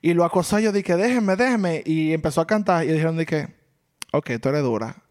Y 0.00 0.14
lo 0.14 0.24
acosó 0.24 0.58
yo, 0.58 0.72
dije, 0.72 0.96
déjenme, 0.96 1.36
déjenme. 1.36 1.82
Y 1.86 2.12
empezó 2.12 2.40
a 2.40 2.46
cantar 2.46 2.84
y 2.84 2.88
dijeron, 2.88 3.16
dije, 3.16 3.48
ok, 4.12 4.30
tú 4.40 4.48
eres 4.48 4.62
dura. 4.62 5.01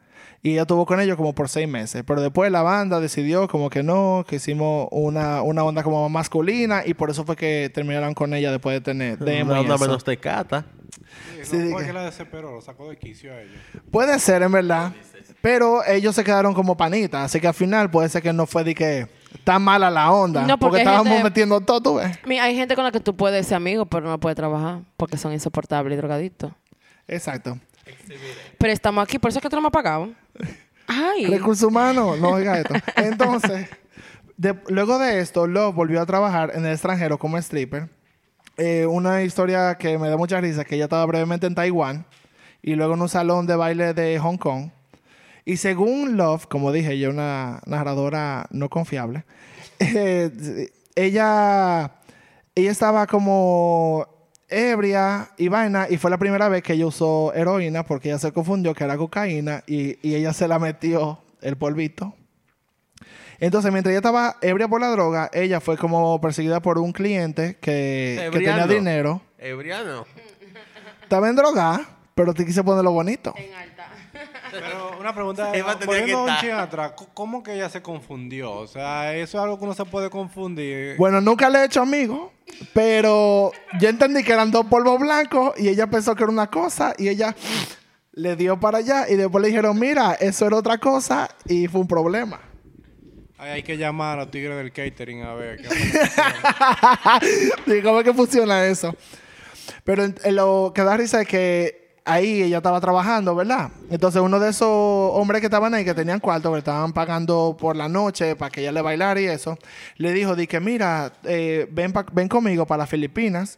Y 0.43 0.53
ella 0.53 0.61
estuvo 0.61 0.87
con 0.87 0.99
ellos 0.99 1.17
como 1.17 1.33
por 1.35 1.49
seis 1.49 1.67
meses. 1.67 2.03
Pero 2.05 2.19
después 2.21 2.51
la 2.51 2.63
banda 2.63 2.99
decidió 2.99 3.47
como 3.47 3.69
que 3.69 3.83
no, 3.83 4.25
que 4.27 4.37
hicimos 4.37 4.87
una, 4.89 5.43
una 5.43 5.63
onda 5.63 5.83
como 5.83 6.01
más 6.09 6.11
masculina. 6.11 6.81
Y 6.85 6.95
por 6.95 7.11
eso 7.11 7.23
fue 7.25 7.35
que 7.35 7.69
terminaron 7.73 8.15
con 8.15 8.33
ella 8.33 8.51
después 8.51 8.73
de 8.75 8.81
tener 8.81 9.19
demo 9.19 9.51
Una 9.51 9.61
onda 9.61 9.75
eso. 9.75 9.85
menos 9.85 10.03
tecata. 10.03 10.65
Sí, 11.43 11.57
Sí, 11.57 11.69
fue 11.71 11.85
que- 11.85 11.93
la 11.93 12.05
desesperó, 12.05 12.51
lo 12.51 12.61
sacó 12.61 12.89
de 12.89 12.97
quicio 12.97 13.31
a 13.33 13.39
ella. 13.41 13.51
Puede 13.91 14.17
ser, 14.19 14.41
en 14.41 14.51
verdad. 14.51 14.93
Pero 15.41 15.83
ellos 15.85 16.15
se 16.15 16.23
quedaron 16.23 16.53
como 16.55 16.75
panitas. 16.75 17.25
Así 17.25 17.39
que 17.39 17.47
al 17.47 17.53
final 17.53 17.91
puede 17.91 18.09
ser 18.09 18.21
que 18.23 18.33
no 18.33 18.47
fue 18.47 18.63
de 18.63 18.73
que 18.73 19.07
tan 19.43 19.61
mala 19.61 19.89
la 19.91 20.11
onda. 20.11 20.41
No, 20.41 20.57
porque 20.57 20.59
porque 20.59 20.77
estábamos 20.79 21.07
gente- 21.07 21.23
metiendo 21.23 21.61
todo, 21.61 21.81
tú 21.81 21.95
ves. 21.95 22.17
Mira, 22.25 22.45
hay 22.45 22.55
gente 22.55 22.73
con 22.75 22.83
la 22.83 22.91
que 22.91 22.99
tú 22.99 23.15
puedes 23.15 23.45
ser 23.45 23.57
amigo, 23.57 23.85
pero 23.85 24.07
no 24.07 24.19
puedes 24.19 24.35
trabajar 24.35 24.79
porque 24.97 25.17
son 25.17 25.33
insoportables 25.33 25.93
y 25.95 25.97
drogadictos. 25.97 26.51
Exacto. 27.07 27.57
Pero 28.57 28.73
estamos 28.73 29.03
aquí, 29.03 29.19
por 29.19 29.29
eso 29.29 29.39
es 29.39 29.43
que 29.43 29.49
tú 29.49 29.55
no 29.55 29.61
me 29.61 29.67
has 29.67 29.73
pagado. 29.73 30.11
Ay. 30.87 31.25
Recursos 31.27 31.63
humanos, 31.67 32.19
no 32.19 32.29
oiga 32.31 32.59
esto. 32.59 32.73
Entonces, 32.95 33.67
de- 34.37 34.59
luego 34.67 34.99
de 34.99 35.19
esto, 35.19 35.47
Love 35.47 35.73
volvió 35.75 36.01
a 36.01 36.05
trabajar 36.05 36.51
en 36.53 36.65
el 36.65 36.73
extranjero 36.73 37.17
como 37.17 37.37
stripper. 37.37 37.89
Eh, 38.57 38.85
una 38.85 39.23
historia 39.23 39.75
que 39.75 39.97
me 39.97 40.09
da 40.09 40.17
mucha 40.17 40.39
risa, 40.41 40.65
que 40.65 40.75
ella 40.75 40.83
estaba 40.85 41.05
brevemente 41.05 41.47
en 41.47 41.55
Taiwán 41.55 42.05
y 42.61 42.75
luego 42.75 42.93
en 42.93 43.01
un 43.01 43.09
salón 43.09 43.47
de 43.47 43.55
baile 43.55 43.93
de 43.93 44.19
Hong 44.19 44.37
Kong. 44.37 44.69
Y 45.45 45.57
según 45.57 46.17
Love, 46.17 46.45
como 46.47 46.71
dije, 46.71 46.91
ella 46.93 47.07
es 47.07 47.13
una 47.13 47.61
narradora 47.65 48.45
no 48.51 48.69
confiable, 48.69 49.23
eh, 49.79 50.69
ella, 50.95 51.93
ella 52.53 52.71
estaba 52.71 53.07
como 53.07 54.05
ebria 54.51 55.31
y 55.37 55.47
vaina 55.47 55.87
y 55.89 55.97
fue 55.97 56.11
la 56.11 56.17
primera 56.17 56.49
vez 56.49 56.61
que 56.61 56.73
ella 56.73 56.85
usó 56.85 57.33
heroína 57.33 57.83
porque 57.83 58.09
ella 58.09 58.19
se 58.19 58.31
confundió 58.31 58.75
que 58.75 58.83
era 58.83 58.97
cocaína 58.97 59.63
y, 59.65 59.97
y 60.07 60.15
ella 60.15 60.33
se 60.33 60.47
la 60.47 60.59
metió 60.59 61.19
el 61.41 61.57
polvito. 61.57 62.13
Entonces, 63.39 63.71
mientras 63.71 63.91
ella 63.91 63.99
estaba 63.99 64.37
ebria 64.41 64.67
por 64.67 64.79
la 64.79 64.89
droga, 64.89 65.31
ella 65.33 65.59
fue 65.59 65.75
como 65.75 66.21
perseguida 66.21 66.59
por 66.59 66.77
un 66.77 66.91
cliente 66.91 67.57
que, 67.59 68.29
que 68.31 68.39
tenía 68.39 68.67
dinero. 68.67 69.21
Ebriano. 69.39 70.05
Estaba 71.01 71.27
en 71.27 71.35
droga, 71.35 71.89
pero 72.13 72.35
te 72.35 72.45
quise 72.45 72.63
poner 72.63 72.83
lo 72.83 72.91
bonito. 72.91 73.33
En. 73.35 73.70
Pero 74.51 74.97
una 74.99 75.13
pregunta, 75.13 75.45
volviendo 75.85 76.05
que 76.05 76.15
un 76.15 76.29
estar. 76.29 76.41
chin 76.41 76.51
atrás, 76.51 76.93
¿cómo 77.13 77.41
que 77.41 77.53
ella 77.55 77.69
se 77.69 77.81
confundió? 77.81 78.51
O 78.51 78.67
sea, 78.67 79.15
eso 79.15 79.37
es 79.37 79.43
algo 79.43 79.57
que 79.57 79.63
uno 79.65 79.73
se 79.73 79.85
puede 79.85 80.09
confundir. 80.09 80.97
Bueno, 80.97 81.21
nunca 81.21 81.49
le 81.49 81.59
he 81.59 81.65
hecho 81.65 81.81
amigo, 81.81 82.33
pero 82.73 83.51
yo 83.79 83.89
entendí 83.89 84.23
que 84.23 84.33
eran 84.33 84.51
dos 84.51 84.65
polvos 84.65 84.99
blancos 84.99 85.53
y 85.57 85.69
ella 85.69 85.87
pensó 85.87 86.15
que 86.15 86.23
era 86.23 86.31
una 86.31 86.47
cosa 86.47 86.93
y 86.97 87.07
ella 87.07 87.35
le 88.13 88.35
dio 88.35 88.59
para 88.59 88.79
allá 88.79 89.09
y 89.09 89.15
después 89.15 89.41
le 89.41 89.47
dijeron, 89.47 89.79
mira, 89.79 90.13
eso 90.19 90.45
era 90.47 90.57
otra 90.57 90.77
cosa 90.77 91.29
y 91.45 91.67
fue 91.67 91.81
un 91.81 91.87
problema. 91.87 92.41
Ahí 93.37 93.51
hay 93.51 93.63
que 93.63 93.77
llamar 93.77 94.19
a 94.19 94.23
los 94.23 94.31
tigres 94.31 94.55
del 94.57 94.71
catering 94.71 95.23
a 95.23 95.33
ver. 95.33 95.61
¿Cómo 97.83 97.99
es 97.99 98.05
que 98.05 98.13
funciona 98.13 98.65
eso? 98.65 98.95
Pero 99.83 100.03
en- 100.03 100.15
en 100.23 100.35
lo 100.35 100.71
que 100.75 100.83
da 100.83 100.97
risa 100.97 101.21
es 101.21 101.27
que 101.27 101.80
ahí 102.05 102.41
ella 102.43 102.57
estaba 102.57 102.79
trabajando, 102.81 103.35
¿verdad? 103.35 103.69
Entonces 103.89 104.21
uno 104.21 104.39
de 104.39 104.49
esos 104.49 104.67
hombres 104.67 105.39
que 105.41 105.47
estaban 105.47 105.73
ahí, 105.73 105.85
que 105.85 105.93
tenían 105.93 106.19
cuarto, 106.19 106.51
que 106.51 106.59
estaban 106.59 106.93
pagando 106.93 107.55
por 107.59 107.75
la 107.75 107.87
noche 107.89 108.35
para 108.35 108.49
que 108.51 108.61
ella 108.61 108.71
le 108.71 108.81
bailara 108.81 109.19
y 109.21 109.25
eso, 109.25 109.57
le 109.97 110.11
dijo, 110.13 110.35
di 110.35 110.47
que 110.47 110.59
mira, 110.59 111.13
eh, 111.23 111.67
ven, 111.71 111.93
pa- 111.93 112.05
ven 112.11 112.27
conmigo 112.27 112.65
para 112.65 112.79
las 112.83 112.89
Filipinas. 112.89 113.57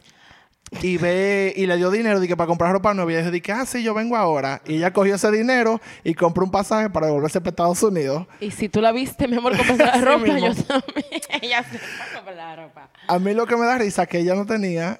Y 0.81 0.97
ve, 0.97 1.53
y 1.55 1.67
le 1.67 1.77
dio 1.77 1.91
dinero 1.91 2.19
di 2.19 2.27
que 2.27 2.35
para 2.35 2.47
comprar 2.47 2.71
ropa 2.71 2.95
nueva. 2.95 3.11
Y 3.11 3.15
ella 3.15 3.29
dijo, 3.29 3.45
ah, 3.53 3.63
sí, 3.63 3.83
yo 3.83 3.93
vengo 3.93 4.17
ahora. 4.17 4.59
Y 4.65 4.77
ella 4.77 4.91
cogió 4.91 5.13
ese 5.13 5.29
dinero 5.29 5.79
y 6.03 6.15
compró 6.15 6.43
un 6.45 6.49
pasaje 6.49 6.89
para 6.89 7.05
devolverse 7.07 7.39
para 7.41 7.49
Estados 7.51 7.83
Unidos. 7.83 8.25
Y 8.39 8.49
si 8.49 8.69
tú 8.69 8.81
la 8.81 8.91
viste, 8.91 9.27
mi 9.27 9.37
amor, 9.37 9.55
compras 9.55 9.77
la 9.77 9.97
ropa, 10.01 10.25
yo 10.39 10.55
también. 10.55 11.05
Ella 11.43 11.63
se 11.63 11.79
comprar 12.15 12.35
la 12.35 12.55
ropa. 12.55 12.89
A 13.07 13.19
mí 13.19 13.35
lo 13.35 13.45
que 13.45 13.55
me 13.55 13.67
da 13.67 13.77
risa 13.77 14.03
es 14.03 14.09
que 14.09 14.17
ella 14.19 14.33
no 14.33 14.47
tenía. 14.47 14.99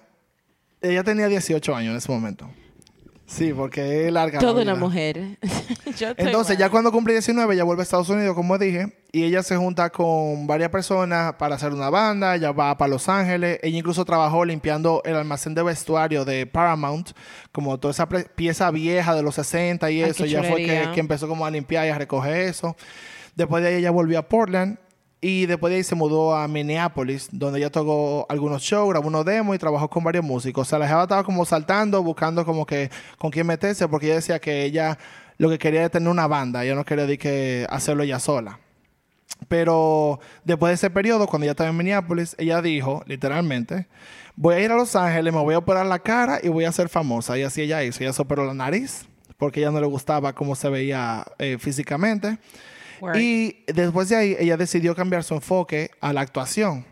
Ella 0.79 1.03
tenía 1.03 1.27
18 1.27 1.75
años 1.75 1.91
en 1.93 1.97
ese 1.97 2.11
momento. 2.11 2.47
Sí, 3.25 3.53
porque 3.53 4.05
es 4.05 4.11
larga. 4.11 4.35
la 4.35 4.39
Toda 4.39 4.61
una 4.61 4.75
mujer. 4.75 5.37
Yo 5.97 6.09
estoy 6.09 6.25
Entonces, 6.25 6.57
ya 6.57 6.69
cuando 6.69 6.91
cumple 6.91 7.13
19, 7.13 7.53
ella 7.53 7.63
vuelve 7.63 7.81
a 7.81 7.83
Estados 7.83 8.09
Unidos, 8.09 8.35
como 8.35 8.57
dije, 8.57 8.93
y 9.11 9.23
ella 9.23 9.43
se 9.43 9.55
junta 9.55 9.89
con 9.89 10.45
varias 10.45 10.69
personas 10.69 11.33
para 11.35 11.55
hacer 11.55 11.71
una 11.71 11.89
banda. 11.89 12.35
Ella 12.35 12.51
va 12.51 12.77
para 12.77 12.89
Los 12.89 13.07
Ángeles. 13.07 13.59
Ella 13.63 13.77
incluso 13.77 14.03
trabajó 14.05 14.43
limpiando 14.43 15.01
el 15.05 15.15
almacén 15.15 15.55
de 15.55 15.63
vestuario 15.63 16.25
de 16.25 16.45
Paramount, 16.45 17.11
como 17.51 17.79
toda 17.79 17.91
esa 17.91 18.07
pieza 18.07 18.69
vieja 18.71 19.15
de 19.15 19.23
los 19.23 19.35
60 19.35 19.89
y 19.89 20.03
Ay, 20.03 20.09
eso. 20.09 20.25
Ya 20.25 20.43
fue 20.43 20.65
que, 20.65 20.89
que 20.93 20.99
empezó 20.99 21.27
como 21.27 21.45
a 21.45 21.51
limpiar 21.51 21.85
y 21.85 21.89
a 21.89 21.97
recoger 21.97 22.35
eso. 22.35 22.75
Después 23.35 23.63
de 23.63 23.69
ahí, 23.69 23.75
ella 23.75 23.91
volvió 23.91 24.19
a 24.19 24.23
Portland. 24.23 24.77
Y 25.25 25.45
después 25.45 25.71
de 25.71 25.77
ahí 25.77 25.83
se 25.85 25.95
mudó 25.95 26.35
a 26.35 26.49
Minneapolis, 26.49 27.29
donde 27.31 27.59
ella 27.59 27.71
tocó 27.71 28.25
algunos 28.27 28.61
shows, 28.61 28.89
grabó 28.89 29.07
unos 29.07 29.23
demos 29.23 29.55
y 29.55 29.57
trabajó 29.57 29.89
con 29.89 30.03
varios 30.03 30.25
músicos. 30.25 30.67
O 30.67 30.69
sea, 30.69 30.77
la 30.77 30.85
jeva 30.85 31.03
estaba 31.03 31.23
como 31.23 31.45
saltando, 31.45 32.03
buscando 32.03 32.43
como 32.43 32.65
que 32.65 32.91
con 33.17 33.31
quién 33.31 33.47
meterse, 33.47 33.87
porque 33.87 34.07
ella 34.07 34.15
decía 34.15 34.39
que 34.39 34.65
ella 34.65 34.97
lo 35.37 35.49
que 35.49 35.57
quería 35.57 35.79
era 35.79 35.89
tener 35.89 36.09
una 36.09 36.27
banda. 36.27 36.65
Ella 36.65 36.75
no 36.75 36.83
quería 36.83 37.05
de 37.05 37.17
que 37.17 37.65
hacerlo 37.69 38.03
ella 38.03 38.19
sola. 38.19 38.59
Pero 39.47 40.19
después 40.43 40.71
de 40.71 40.73
ese 40.73 40.89
periodo, 40.89 41.25
cuando 41.25 41.45
ella 41.45 41.51
estaba 41.51 41.69
en 41.69 41.77
Minneapolis, 41.77 42.35
ella 42.37 42.61
dijo, 42.61 43.01
literalmente, 43.07 43.87
voy 44.35 44.55
a 44.55 44.59
ir 44.59 44.71
a 44.73 44.75
Los 44.75 44.93
Ángeles, 44.93 45.33
me 45.33 45.39
voy 45.39 45.55
a 45.55 45.59
operar 45.59 45.85
la 45.85 45.99
cara 45.99 46.41
y 46.43 46.49
voy 46.49 46.65
a 46.65 46.71
ser 46.73 46.89
famosa. 46.89 47.37
Y 47.37 47.43
así 47.43 47.61
ella 47.61 47.81
hizo. 47.81 48.03
Ella 48.03 48.11
se 48.11 48.21
operó 48.21 48.45
la 48.45 48.53
nariz 48.53 49.05
porque 49.37 49.61
ella 49.61 49.71
no 49.71 49.79
le 49.79 49.87
gustaba 49.87 50.33
cómo 50.33 50.53
se 50.53 50.67
veía 50.67 51.25
eh, 51.39 51.57
físicamente. 51.57 52.39
Word. 53.01 53.17
Y 53.17 53.63
después 53.67 54.09
de 54.09 54.15
ahí, 54.15 54.35
ella 54.39 54.57
decidió 54.57 54.95
cambiar 54.95 55.23
su 55.23 55.33
enfoque 55.33 55.91
a 56.01 56.13
la 56.13 56.21
actuación. 56.21 56.85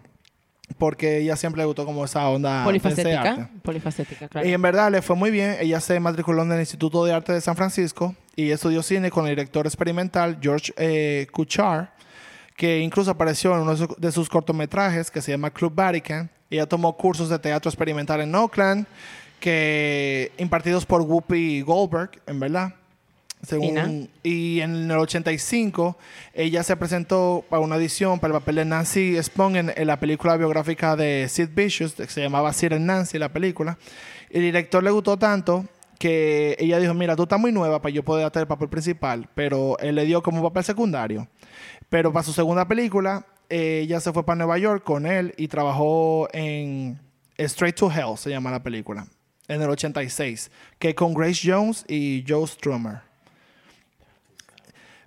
Porque 0.77 1.17
ella 1.17 1.35
siempre 1.35 1.61
le 1.61 1.65
gustó 1.65 1.85
como 1.85 2.05
esa 2.05 2.27
onda 2.29 2.59
de 2.59 2.65
Polifacética. 2.65 3.21
arte. 3.21 3.47
Polifacética, 3.61 4.27
claro. 4.29 4.47
Y 4.47 4.53
en 4.53 4.61
verdad 4.61 4.91
le 4.91 5.01
fue 5.01 5.15
muy 5.15 5.31
bien. 5.31 5.57
Ella 5.59 5.79
se 5.79 5.99
matriculó 5.99 6.43
en 6.43 6.51
el 6.53 6.59
Instituto 6.59 7.03
de 7.03 7.13
Arte 7.13 7.33
de 7.33 7.41
San 7.41 7.55
Francisco 7.55 8.15
y 8.35 8.51
estudió 8.51 8.81
cine 8.81 9.11
con 9.11 9.25
el 9.25 9.31
director 9.31 9.65
experimental 9.65 10.37
George 10.41 10.73
eh, 10.77 11.27
Kuchar, 11.31 11.93
que 12.55 12.79
incluso 12.79 13.11
apareció 13.11 13.53
en 13.53 13.61
uno 13.61 13.75
de 13.75 13.87
de 13.97 14.11
sus 14.11 14.29
cortometrajes 14.29 15.11
que 15.11 15.21
se 15.21 15.31
llama 15.31 15.51
Club 15.51 15.73
Vatican. 15.75 16.29
Ella 16.49 16.65
tomó 16.65 16.95
cursos 16.95 17.29
de 17.29 17.39
teatro 17.39 17.69
experimental 17.69 18.21
en 18.21 18.33
Oakland, 18.35 18.85
que 19.39 20.31
impartidos 20.37 20.85
por 20.85 21.01
Whoopi 21.01 21.61
Goldberg, 21.61 22.11
en 22.27 22.39
verdad. 22.39 22.75
Según, 23.43 24.09
y 24.23 24.59
en 24.59 24.91
el 24.91 24.97
85, 24.97 25.97
ella 26.33 26.63
se 26.63 26.75
presentó 26.75 27.43
para 27.49 27.61
una 27.61 27.75
audición 27.75 28.19
para 28.19 28.35
el 28.35 28.39
papel 28.39 28.55
de 28.55 28.65
Nancy 28.65 29.21
Spong 29.21 29.55
en, 29.55 29.73
en 29.75 29.87
la 29.87 29.99
película 29.99 30.37
biográfica 30.37 30.95
de 30.95 31.27
Sid 31.27 31.49
Vicious, 31.55 31.93
que 31.93 32.07
se 32.07 32.21
llamaba 32.21 32.49
and 32.49 32.81
Nancy, 32.81 33.17
la 33.17 33.33
película. 33.33 33.77
El 34.29 34.41
director 34.41 34.83
le 34.83 34.91
gustó 34.91 35.17
tanto 35.17 35.65
que 35.97 36.55
ella 36.59 36.79
dijo, 36.79 36.93
mira, 36.93 37.15
tú 37.15 37.23
estás 37.23 37.39
muy 37.39 37.51
nueva 37.51 37.81
para 37.81 37.93
yo 37.93 38.03
poder 38.03 38.25
hacer 38.25 38.41
el 38.41 38.47
papel 38.47 38.69
principal, 38.69 39.29
pero 39.35 39.77
él 39.79 39.95
le 39.95 40.05
dio 40.05 40.23
como 40.23 40.37
un 40.37 40.43
papel 40.43 40.63
secundario. 40.63 41.27
Pero 41.89 42.11
para 42.13 42.23
su 42.23 42.33
segunda 42.33 42.67
película, 42.67 43.25
ella 43.49 43.99
se 43.99 44.13
fue 44.13 44.25
para 44.25 44.37
Nueva 44.37 44.57
York 44.57 44.83
con 44.83 45.05
él 45.05 45.33
y 45.37 45.47
trabajó 45.47 46.27
en 46.33 46.99
Straight 47.37 47.75
to 47.75 47.91
Hell, 47.91 48.17
se 48.17 48.29
llama 48.29 48.49
la 48.49 48.63
película, 48.63 49.05
en 49.47 49.61
el 49.61 49.69
86, 49.69 50.49
que 50.79 50.95
con 50.95 51.13
Grace 51.13 51.41
Jones 51.43 51.85
y 51.87 52.23
Joe 52.27 52.47
Strummer. 52.47 53.10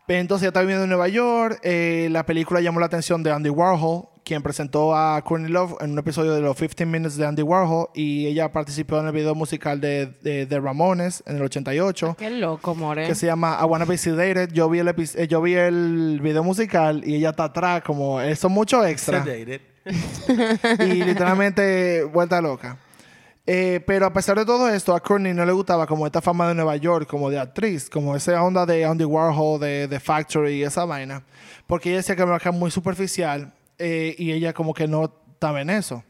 Entonces 0.09 0.43
ella 0.45 0.49
está 0.51 0.61
viviendo 0.61 0.85
en 0.85 0.91
Nueva 0.91 1.09
York. 1.09 1.59
eh, 1.63 2.09
la 2.11 2.27
película 2.27 2.61
llamó 2.61 2.79
la 2.81 2.87
atención 2.87 3.23
de 3.23 3.33
Andy 3.33 3.49
Warhol, 3.51 4.05
quien 4.23 4.43
presentó 4.43 4.95
a 4.95 5.21
Courtney 5.23 5.51
Love 5.51 5.77
en 5.81 5.93
un 5.93 5.99
episodio 5.99 6.33
de 6.35 6.41
los 6.43 6.57
15 6.57 6.85
Minutes 6.87 7.17
de 7.17 7.27
Andy 7.27 7.43
Warhol. 7.43 7.89
Y 7.95 8.27
ella 8.27 8.53
participó 8.53 8.99
en 9.01 9.07
el 9.07 9.13
video 9.13 9.35
musical 9.35 9.81
de, 9.81 10.07
de, 10.23 10.45
de 10.47 10.61
Ramones 10.61 11.23
en 11.27 11.37
el 11.37 11.43
88, 11.43 12.17
Qué 12.19 12.31
loco, 12.31 12.75
more. 12.75 13.07
que 13.07 13.15
se 13.15 13.27
llama 13.27 13.59
I 13.61 13.65
Wanna 13.65 13.85
Be 13.87 13.97
Sedated. 13.99 14.53
Yo 14.53 14.69
vi 14.69 14.79
el, 14.81 14.89
epi- 14.89 15.15
eh, 15.19 15.27
yo 15.27 15.41
vi 15.41 15.55
el 15.55 16.21
video 16.23 16.43
musical 16.45 17.03
y 17.07 17.17
ella 17.17 17.31
está 17.31 17.45
atrás, 17.45 17.83
como 17.83 18.21
eso 18.21 18.49
mucho 18.49 18.85
extra. 18.85 19.25
Sedated. 19.25 19.61
y 20.81 21.03
literalmente 21.05 22.05
vuelta 22.05 22.41
loca. 22.41 22.77
Eh, 23.47 23.81
pero 23.87 24.07
a 24.07 24.13
pesar 24.13 24.39
de 24.39 24.47
todo 24.47 24.69
esto, 24.71 24.95
a 24.95 25.01
Courtney 25.03 25.35
no 25.35 25.45
le 25.45 25.53
gustaba 25.53 25.87
como 25.87 26.07
esta 26.07 26.23
fama 26.23 26.49
de 26.49 26.55
Nueva 26.55 26.77
York, 26.77 27.07
como 27.07 27.29
de 27.29 27.39
actriz, 27.39 27.91
como 27.91 28.17
esa 28.17 28.43
onda 28.43 28.65
de 28.65 28.85
Andy 28.87 29.05
Warhol, 29.05 29.61
de, 29.61 29.87
de 29.87 30.01
Factory 30.01 30.55
y 30.55 30.63
esa 30.65 30.87
vaina. 30.87 31.23
Porque 31.67 31.91
ella 31.91 31.99
decía 31.99 32.17
que 32.17 32.23
era 32.23 32.53
muy 32.53 32.71
superficial 32.71 33.53
eh, 33.79 34.15
y 34.19 34.33
ella 34.33 34.55
como 34.55 34.73
que 34.73 34.89
no 34.89 35.13
estaba 35.33 35.61
en 35.61 35.69
eso. 35.71 36.03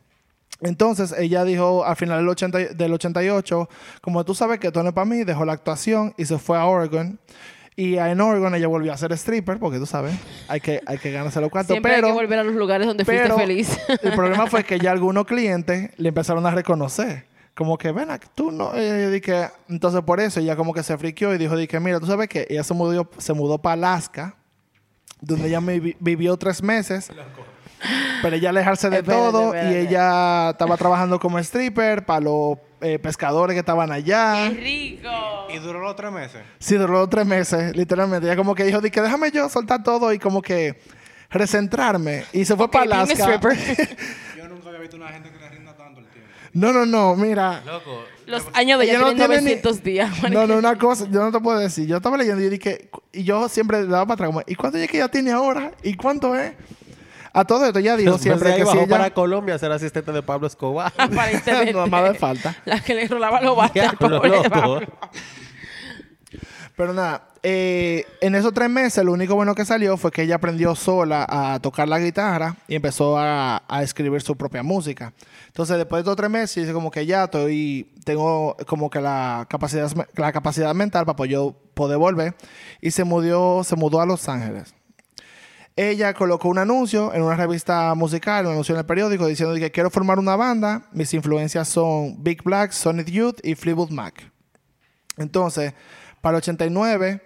Entonces 0.61 1.13
ella 1.19 1.43
dijo 1.45 1.85
al 1.85 1.97
final 1.97 2.19
del, 2.19 2.29
80 2.29 2.61
y- 2.61 2.75
del 2.75 2.93
88, 2.93 3.69
como 4.01 4.25
tú 4.25 4.35
sabes 4.37 4.61
que 4.61 4.69
esto 4.69 4.83
no 4.85 4.91
es 4.91 4.95
para 4.95 5.05
mí, 5.05 5.25
dejó 5.25 5.45
la 5.45 5.53
actuación 5.55 6.15
y 6.17 6.27
se 6.27 6.39
fue 6.39 6.57
a 6.57 6.65
Oregon. 6.67 7.19
Y 7.77 7.97
en 7.97 8.21
Oregon 8.21 8.55
ella 8.55 8.69
volvió 8.69 8.93
a 8.93 8.97
ser 8.97 9.13
stripper, 9.15 9.59
porque 9.59 9.79
tú 9.79 9.87
sabes, 9.87 10.15
hay 10.47 10.61
que, 10.61 10.81
hay 10.87 10.99
que 10.99 11.11
ganarse 11.11 11.41
los 11.41 11.51
cuartos. 11.51 11.75
Siempre 11.75 11.93
pero, 11.93 12.07
hay 12.07 12.13
que 12.13 12.19
volver 12.21 12.39
a 12.39 12.45
los 12.45 12.55
lugares 12.55 12.87
donde 12.87 13.05
pero 13.05 13.35
fuiste 13.37 13.43
feliz. 13.43 13.79
el 14.03 14.13
problema 14.13 14.47
fue 14.47 14.63
que 14.63 14.79
ya 14.79 14.91
algunos 14.93 15.25
clientes 15.27 15.91
le 15.97 16.09
empezaron 16.11 16.47
a 16.47 16.53
reconocer. 16.53 17.27
Como 17.55 17.77
que, 17.77 17.91
ven, 17.93 18.09
tú 18.35 18.53
no. 18.53 18.75
Eh, 18.75 19.11
di 19.11 19.21
que- 19.21 19.49
entonces, 19.69 20.03
por 20.03 20.21
eso 20.21 20.41
ella 20.41 20.57
como 20.57 20.73
que 20.73 20.83
se 20.83 20.97
friqueó 20.99 21.35
y 21.35 21.39
dijo, 21.39 21.57
di 21.57 21.67
que, 21.67 21.81
mira, 21.81 21.99
tú 21.99 22.07
sabes 22.07 22.29
que 22.29 22.47
ella 22.49 22.63
se 22.63 22.75
mudó, 22.75 23.09
se 23.19 23.33
mudó 23.33 23.59
para 23.59 23.75
Alaska, 23.75 24.37
donde 25.21 25.49
ella 25.49 25.61
vivió 26.01 26.37
tres 26.37 26.63
meses. 26.63 27.11
Pero 28.23 28.37
ella 28.37 28.51
alejarse 28.51 28.91
de 28.91 28.99
Espérate, 28.99 29.23
todo 29.23 29.55
y 29.55 29.75
ella 29.75 30.51
estaba 30.51 30.77
trabajando 30.77 31.19
como 31.19 31.39
stripper 31.39 32.05
para 32.07 32.21
los 32.21 32.59
eh, 32.81 32.99
pescadores 32.99 33.55
que 33.55 33.61
estaban 33.61 33.91
allá. 33.93 34.49
rico! 34.51 35.09
Y 35.53 35.59
duró 35.59 35.81
los 35.81 35.97
tres 35.97 36.13
meses. 36.13 36.43
Sí, 36.59 36.77
duró 36.77 37.09
tres 37.09 37.27
meses, 37.27 37.77
literalmente. 37.77 38.27
Ella 38.27 38.37
como 38.37 38.55
que 38.55 38.65
dijo, 38.65 38.81
di 38.81 38.91
que 38.91 39.01
déjame 39.01 39.31
yo 39.31 39.49
soltar 39.49 39.83
todo 39.83 40.13
y 40.13 40.19
como 40.19 40.43
que 40.43 40.79
recentrarme. 41.31 42.25
Y 42.33 42.45
se 42.45 42.57
fue 42.57 42.71
para 42.71 42.85
being 42.85 43.21
a 43.21 43.25
Alaska. 43.25 43.41
Yo 44.37 44.49
nunca 44.49 44.69
había 44.69 44.81
visto 44.81 44.97
una 44.97 45.09
gente 45.09 45.31
que 45.31 45.39
le 45.39 45.49
rinda 45.51 45.77
tanto 45.77 46.01
el 46.01 46.07
tiempo. 46.07 46.29
No, 46.53 46.73
no, 46.73 46.87
no, 46.87 47.17
mira. 47.17 47.63
Loco. 47.67 48.05
Los 48.27 48.45
años 48.55 48.79
de 48.79 48.85
Ella 48.87 48.95
ella 48.95 49.01
no 49.01 49.15
tienen 49.15 49.29
tiene 49.29 49.37
ni- 49.43 49.63
900 49.63 49.83
días. 49.83 50.11
No, 50.31 50.47
no, 50.47 50.57
una 50.57 50.79
cosa, 50.79 51.07
yo 51.11 51.23
no 51.25 51.33
te 51.33 51.41
puedo 51.41 51.59
decir. 51.59 51.87
Yo 51.87 51.97
estaba 51.97 52.17
leyendo 52.17 52.41
y 52.41 52.45
yo 52.45 52.51
dije, 52.51 52.89
y 53.13 53.25
yo 53.25 53.49
siempre 53.49 53.83
le 53.83 53.89
daba 53.89 54.07
para 54.07 54.15
atrás, 54.15 54.29
como, 54.29 54.43
¿y 54.47 54.55
cuánto 54.55 54.79
es 54.79 54.89
que 54.91 54.97
ella 54.99 55.09
tiene 55.09 55.33
ahora? 55.33 55.73
¿Y 55.83 55.95
cuánto 55.95 56.35
es? 56.37 56.53
A 57.37 57.45
todo 57.45 57.67
esto 57.67 57.81
ella 57.81 57.97
dijo 57.97 58.13
Después 58.13 58.23
siempre 58.23 58.49
de 58.49 58.55
ahí 58.55 58.61
que 58.61 58.67
si 58.67 58.77
bajó 58.77 58.89
para. 58.89 59.11
Colombia 59.11 59.57
a 59.57 59.59
ser 59.59 59.73
asistente 59.73 60.13
de 60.13 60.23
Pablo 60.23 60.47
Escobar. 60.47 60.93
Aparentemente. 60.99 61.73
No, 61.73 61.87
más 61.89 62.13
de 62.13 62.15
falta. 62.15 62.57
La 62.65 62.81
que 62.81 62.95
le 62.95 63.09
rolaba 63.09 63.41
los. 63.43 63.57
Pablo. 63.99 64.81
Pero 66.77 66.93
nada, 66.93 67.29
eh, 67.43 68.05
en 68.21 68.35
esos 68.35 68.53
tres 68.53 68.71
meses 68.71 69.05
lo 69.05 69.13
único 69.13 69.35
bueno 69.35 69.55
que 69.55 69.65
salió 69.65 69.97
fue 69.97 70.11
que 70.11 70.23
ella 70.23 70.37
aprendió 70.37 70.75
sola 70.75 71.27
a 71.29 71.61
tocar 71.61 71.89
la 71.89 71.99
guitarra 71.99 72.57
y 72.67 72.77
empezó 72.77 73.19
a, 73.19 73.63
a 73.69 73.83
escribir 73.83 74.23
su 74.23 74.37
propia 74.37 74.63
música. 74.63 75.13
Entonces, 75.49 75.77
después 75.77 75.99
de 75.99 76.01
estos 76.03 76.17
tres 76.17 76.31
meses, 76.31 76.57
dice 76.57 76.73
como 76.73 76.91
que 76.91 77.05
ya 77.07 77.25
estoy, 77.25 77.93
tengo 78.05 78.57
como 78.67 78.91
que 78.91 79.01
la 79.01 79.47
capacidad, 79.49 79.91
la 80.17 80.33
capacidad 80.33 80.75
mental 80.75 81.05
para 81.05 81.17
poder 81.17 81.99
volver. 81.99 82.35
Y 82.81 82.93
se 82.93 83.05
mudó, 83.05 83.63
se 83.65 83.77
mudó 83.77 84.01
a 84.01 84.07
Los 84.07 84.29
Ángeles. 84.29 84.75
Ella 85.77 86.15
colocó 86.15 86.49
un 86.49 86.59
anuncio 86.59 87.13
en 87.15 87.23
una 87.23 87.35
revista 87.37 87.93
musical, 87.97 88.47
un 88.47 88.53
anuncio 88.53 88.75
en 88.75 88.79
el 88.79 88.87
periódico, 88.87 89.27
diciendo 89.27 89.55
que 89.57 89.73
quiero 89.73 89.91
formar 89.91 90.21
una 90.21 90.37
banda. 90.37 90.83
Mis 90.93 91.13
influencias 91.15 91.69
son 91.69 92.23
Big 92.23 92.43
Black, 92.45 92.71
Sonic 92.71 93.09
Youth 93.09 93.41
y 93.43 93.57
Fleetwood 93.57 93.91
Mac. 93.91 94.31
Entonces, 95.17 95.75
para 96.21 96.37
el 96.37 96.39
89, 96.39 97.23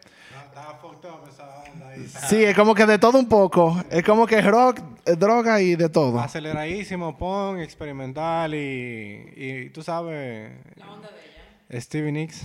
Estaba 0.47 0.79
fucked 0.81 1.09
up 1.11 1.29
esa 1.29 1.45
banda 1.45 1.89
ahí. 1.91 2.07
sí, 2.29 2.43
es 2.43 2.57
como 2.57 2.75
que 2.75 2.87
de 2.87 2.99
todo 2.99 3.19
un 3.19 3.29
poco. 3.29 3.83
Es 3.91 4.03
como 4.03 4.27
que 4.27 4.41
rock, 4.41 4.81
eh, 5.05 5.15
droga 5.15 5.61
y 5.61 5.77
de 5.77 5.91
todo. 5.91 6.19
Aceleradísimo, 6.19 7.19
punk, 7.19 7.59
experimental 7.61 8.55
y, 8.55 9.31
y 9.37 9.71
tú 9.71 9.83
sabes... 9.83 10.53
La 10.77 10.91
onda 10.91 11.11
de 11.11 11.75
ella. 11.75 11.81
Stevie 11.83 12.13
Nicks. 12.13 12.45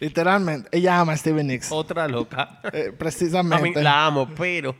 Literalmente. 0.00 0.68
Ella 0.72 1.00
ama 1.00 1.12
a 1.14 1.16
Steven 1.16 1.46
Nicks. 1.46 1.72
Otra 1.72 2.06
loca. 2.08 2.60
Eh, 2.72 2.86
A 2.86 2.90
mí 2.90 2.96
precisamente. 2.98 3.82
la 3.82 4.06
amo, 4.06 4.28
pero. 4.36 4.76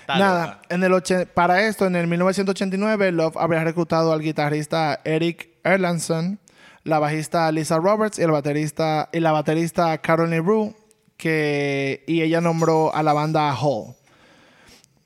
está 0.00 0.18
Nada, 0.18 0.46
loca. 0.46 0.60
en 0.70 0.84
el 0.84 1.26
para 1.34 1.66
esto, 1.66 1.86
en 1.86 1.96
el 1.96 2.06
1989, 2.06 3.12
Love 3.12 3.36
habría 3.36 3.64
reclutado 3.64 4.12
al 4.12 4.20
guitarrista 4.20 5.00
Eric 5.04 5.50
Erlandson, 5.64 6.40
la 6.84 6.98
bajista 6.98 7.50
Lisa 7.52 7.76
Roberts 7.78 8.18
y 8.18 8.22
el 8.22 8.30
baterista 8.30 9.08
y 9.12 9.20
la 9.20 9.32
baterista 9.32 9.96
Caroline 9.98 10.40
Rue, 10.40 10.74
que 11.16 12.02
y 12.06 12.22
ella 12.22 12.40
nombró 12.40 12.94
a 12.94 13.02
la 13.02 13.12
banda 13.12 13.54
Hall 13.54 13.94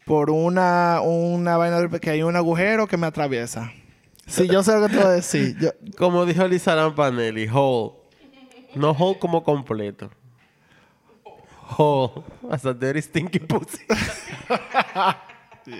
por 0.06 0.30
una 0.30 1.00
una 1.02 1.56
vaina 1.56 1.88
que 1.98 2.10
hay 2.10 2.22
un 2.22 2.36
agujero 2.36 2.86
que 2.86 2.96
me 2.96 3.06
atraviesa. 3.08 3.72
Sí, 4.26 4.48
yo 4.48 4.62
sé 4.62 4.72
lo 4.72 4.86
que 4.86 4.92
te 4.94 4.96
voy 4.96 5.06
a 5.06 5.10
decir. 5.10 5.56
Yo- 5.60 5.70
Como 5.98 6.24
dijo 6.26 6.46
Lisa 6.48 6.74
Lampanelli, 6.74 7.48
whole. 7.48 8.05
No 8.76 8.92
whole 8.92 9.18
como 9.18 9.42
completo. 9.42 10.10
Whole. 11.76 12.22
Hasta 12.50 12.72
dirty 12.72 13.02
stinky 13.02 13.40
pussy. 13.40 13.82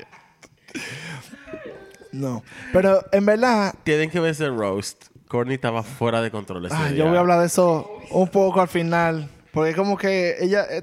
no, 2.12 2.42
pero 2.72 3.04
en 3.12 3.26
verdad 3.26 3.74
Tienen 3.84 4.10
que 4.10 4.20
verse 4.20 4.48
roast. 4.48 5.06
Courtney 5.28 5.56
estaba 5.56 5.82
fuera 5.82 6.22
de 6.22 6.30
control 6.30 6.64
ese 6.66 6.74
Ah, 6.76 6.88
día. 6.88 6.98
yo 6.98 7.08
voy 7.08 7.16
a 7.16 7.20
hablar 7.20 7.40
de 7.40 7.46
eso 7.46 7.90
un 8.10 8.28
poco 8.28 8.60
al 8.60 8.68
final. 8.68 9.28
Porque 9.52 9.74
como 9.74 9.96
que 9.96 10.36
ella... 10.40 10.64
eh, 10.70 10.82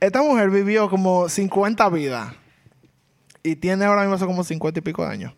Esta 0.00 0.22
mujer 0.22 0.50
vivió 0.50 0.90
como 0.90 1.28
50 1.28 1.88
vidas. 1.88 2.34
Y 3.42 3.56
tiene 3.56 3.86
ahora 3.86 4.06
mismo 4.06 4.26
como 4.26 4.44
50 4.44 4.80
y 4.80 4.82
pico 4.82 5.04
de 5.06 5.12
años. 5.12 5.32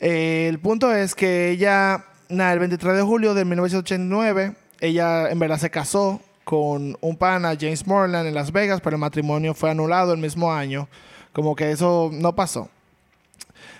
Eh, 0.00 0.46
el 0.48 0.58
punto 0.58 0.92
es 0.92 1.14
que 1.14 1.50
ella... 1.50 2.04
Nada, 2.28 2.52
el 2.52 2.58
23 2.58 2.96
de 2.96 3.02
julio 3.02 3.34
de 3.34 3.44
1989, 3.44 4.56
ella 4.80 5.30
en 5.30 5.38
verdad 5.38 5.58
se 5.58 5.70
casó 5.70 6.20
con 6.44 6.96
un 7.00 7.16
pana, 7.16 7.56
James 7.58 7.86
Morland, 7.86 8.26
en 8.26 8.34
Las 8.34 8.50
Vegas, 8.50 8.80
pero 8.80 8.96
el 8.96 9.00
matrimonio 9.00 9.54
fue 9.54 9.70
anulado 9.70 10.12
el 10.12 10.18
mismo 10.18 10.52
año. 10.52 10.88
Como 11.32 11.54
que 11.54 11.70
eso 11.70 12.10
no 12.12 12.34
pasó. 12.34 12.68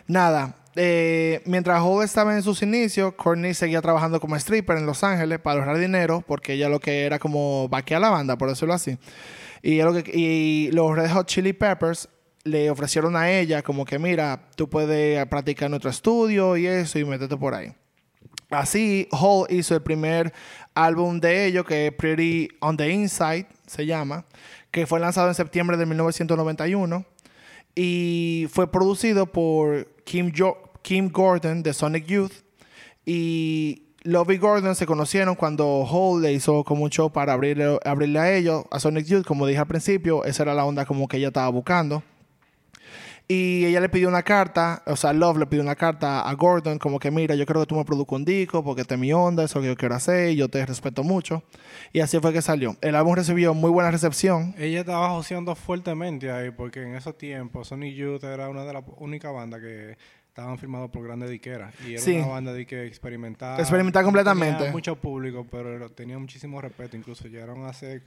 Nada. 0.06 0.54
eh, 0.76 1.42
mientras 1.46 1.82
Hall 1.82 2.04
estaba 2.04 2.34
en 2.36 2.42
sus 2.42 2.62
inicios, 2.62 3.14
Courtney 3.14 3.54
seguía 3.54 3.82
trabajando 3.82 4.20
como 4.20 4.36
stripper 4.36 4.76
en 4.78 4.86
Los 4.86 5.02
Ángeles 5.02 5.40
para 5.40 5.58
ahorrar 5.58 5.78
dinero, 5.78 6.22
porque 6.26 6.52
ella 6.52 6.68
lo 6.68 6.78
que 6.78 7.04
era 7.06 7.18
como 7.18 7.68
vaquear 7.68 8.00
la 8.00 8.10
banda, 8.10 8.38
por 8.38 8.48
decirlo 8.48 8.74
así. 8.74 8.96
Y, 9.62 9.82
lo 9.82 9.92
que, 9.92 10.10
y 10.14 10.70
los 10.72 10.94
Red 10.94 11.10
Hot 11.10 11.26
Chili 11.26 11.52
Peppers 11.52 12.08
le 12.44 12.70
ofrecieron 12.70 13.16
a 13.16 13.30
ella 13.30 13.62
como 13.62 13.84
que, 13.84 13.98
mira, 13.98 14.48
tú 14.56 14.70
puedes 14.70 15.26
practicar 15.26 15.66
en 15.66 15.72
nuestro 15.72 15.90
estudio 15.90 16.56
y 16.56 16.66
eso 16.66 16.98
y 16.98 17.04
métete 17.04 17.36
por 17.36 17.54
ahí. 17.54 17.74
Así, 18.48 19.06
Hall 19.12 19.46
hizo 19.50 19.74
el 19.74 19.82
primer 19.82 20.32
álbum 20.74 21.20
de 21.20 21.46
ellos, 21.46 21.64
que 21.64 21.86
es 21.86 21.92
Pretty 21.92 22.48
on 22.60 22.76
the 22.76 22.90
Inside, 22.90 23.46
se 23.66 23.86
llama, 23.86 24.24
que 24.70 24.86
fue 24.86 25.00
lanzado 25.00 25.28
en 25.28 25.34
septiembre 25.34 25.76
de 25.76 25.86
1991 25.86 27.04
y 27.74 28.46
fue 28.50 28.70
producido 28.70 29.26
por 29.26 29.88
Kim, 30.04 30.32
Gordon 31.10 31.62
de 31.62 31.72
Sonic 31.72 32.06
Youth. 32.06 32.32
Y 33.06 33.84
Love 34.02 34.30
y 34.30 34.38
Gordon 34.38 34.74
se 34.74 34.86
conocieron 34.86 35.34
cuando 35.34 35.86
Hall 35.90 36.22
le 36.22 36.32
hizo 36.32 36.64
como 36.64 36.84
un 36.84 36.90
show 36.90 37.10
para 37.10 37.32
abrirle, 37.34 37.78
abrirle 37.84 38.18
a 38.18 38.34
ellos, 38.34 38.64
a 38.70 38.80
Sonic 38.80 39.06
Youth, 39.06 39.24
como 39.26 39.46
dije 39.46 39.60
al 39.60 39.66
principio, 39.66 40.24
esa 40.24 40.42
era 40.42 40.54
la 40.54 40.64
onda 40.64 40.86
como 40.86 41.06
que 41.06 41.18
ella 41.18 41.28
estaba 41.28 41.48
buscando. 41.48 42.02
Y 43.32 43.64
ella 43.64 43.80
le 43.80 43.88
pidió 43.88 44.08
una 44.08 44.24
carta, 44.24 44.82
o 44.86 44.96
sea, 44.96 45.12
Love 45.12 45.38
le 45.38 45.46
pidió 45.46 45.62
una 45.62 45.76
carta 45.76 46.28
a 46.28 46.34
Gordon, 46.34 46.80
como 46.80 46.98
que 46.98 47.12
mira, 47.12 47.36
yo 47.36 47.46
creo 47.46 47.60
que 47.60 47.66
tú 47.68 47.76
me 47.76 47.84
produzcas 47.84 48.16
un 48.16 48.24
disco 48.24 48.64
porque 48.64 48.82
es 48.82 48.98
mi 48.98 49.12
onda, 49.12 49.44
eso 49.44 49.52
es 49.52 49.54
lo 49.54 49.60
que 49.62 49.68
yo 49.68 49.76
quiero 49.76 49.94
hacer 49.94 50.30
y 50.30 50.34
yo 50.36 50.48
te 50.48 50.66
respeto 50.66 51.04
mucho. 51.04 51.44
Y 51.92 52.00
así 52.00 52.18
fue 52.18 52.32
que 52.32 52.42
salió. 52.42 52.76
El 52.80 52.96
álbum 52.96 53.14
recibió 53.14 53.54
muy 53.54 53.70
buena 53.70 53.92
recepción. 53.92 54.52
Ella 54.58 54.80
estaba 54.80 55.10
joseando 55.10 55.54
fuertemente 55.54 56.28
ahí 56.32 56.50
porque 56.50 56.82
en 56.82 56.96
esos 56.96 57.16
tiempos 57.16 57.68
Sony 57.68 57.94
Youth 57.94 58.24
era 58.24 58.48
una 58.48 58.64
de 58.64 58.72
las 58.72 58.82
únicas 58.98 59.32
bandas 59.32 59.60
que 59.60 59.96
estaban 60.26 60.58
firmados 60.58 60.90
por 60.90 61.04
grandes 61.04 61.30
diqueras. 61.30 61.72
Y 61.86 61.92
era 61.92 62.02
Sí. 62.02 62.16
una 62.16 62.26
banda 62.26 62.52
de 62.52 62.66
que 62.66 62.84
experimental. 62.84 63.60
Experimental 63.60 64.02
completamente. 64.04 64.56
Tenía 64.58 64.72
mucho 64.72 64.96
público, 64.96 65.46
pero 65.48 65.88
tenía 65.92 66.18
muchísimo 66.18 66.60
respeto. 66.60 66.96
Incluso 66.96 67.28
llegaron 67.28 67.64
a 67.64 67.68
hacer 67.68 68.02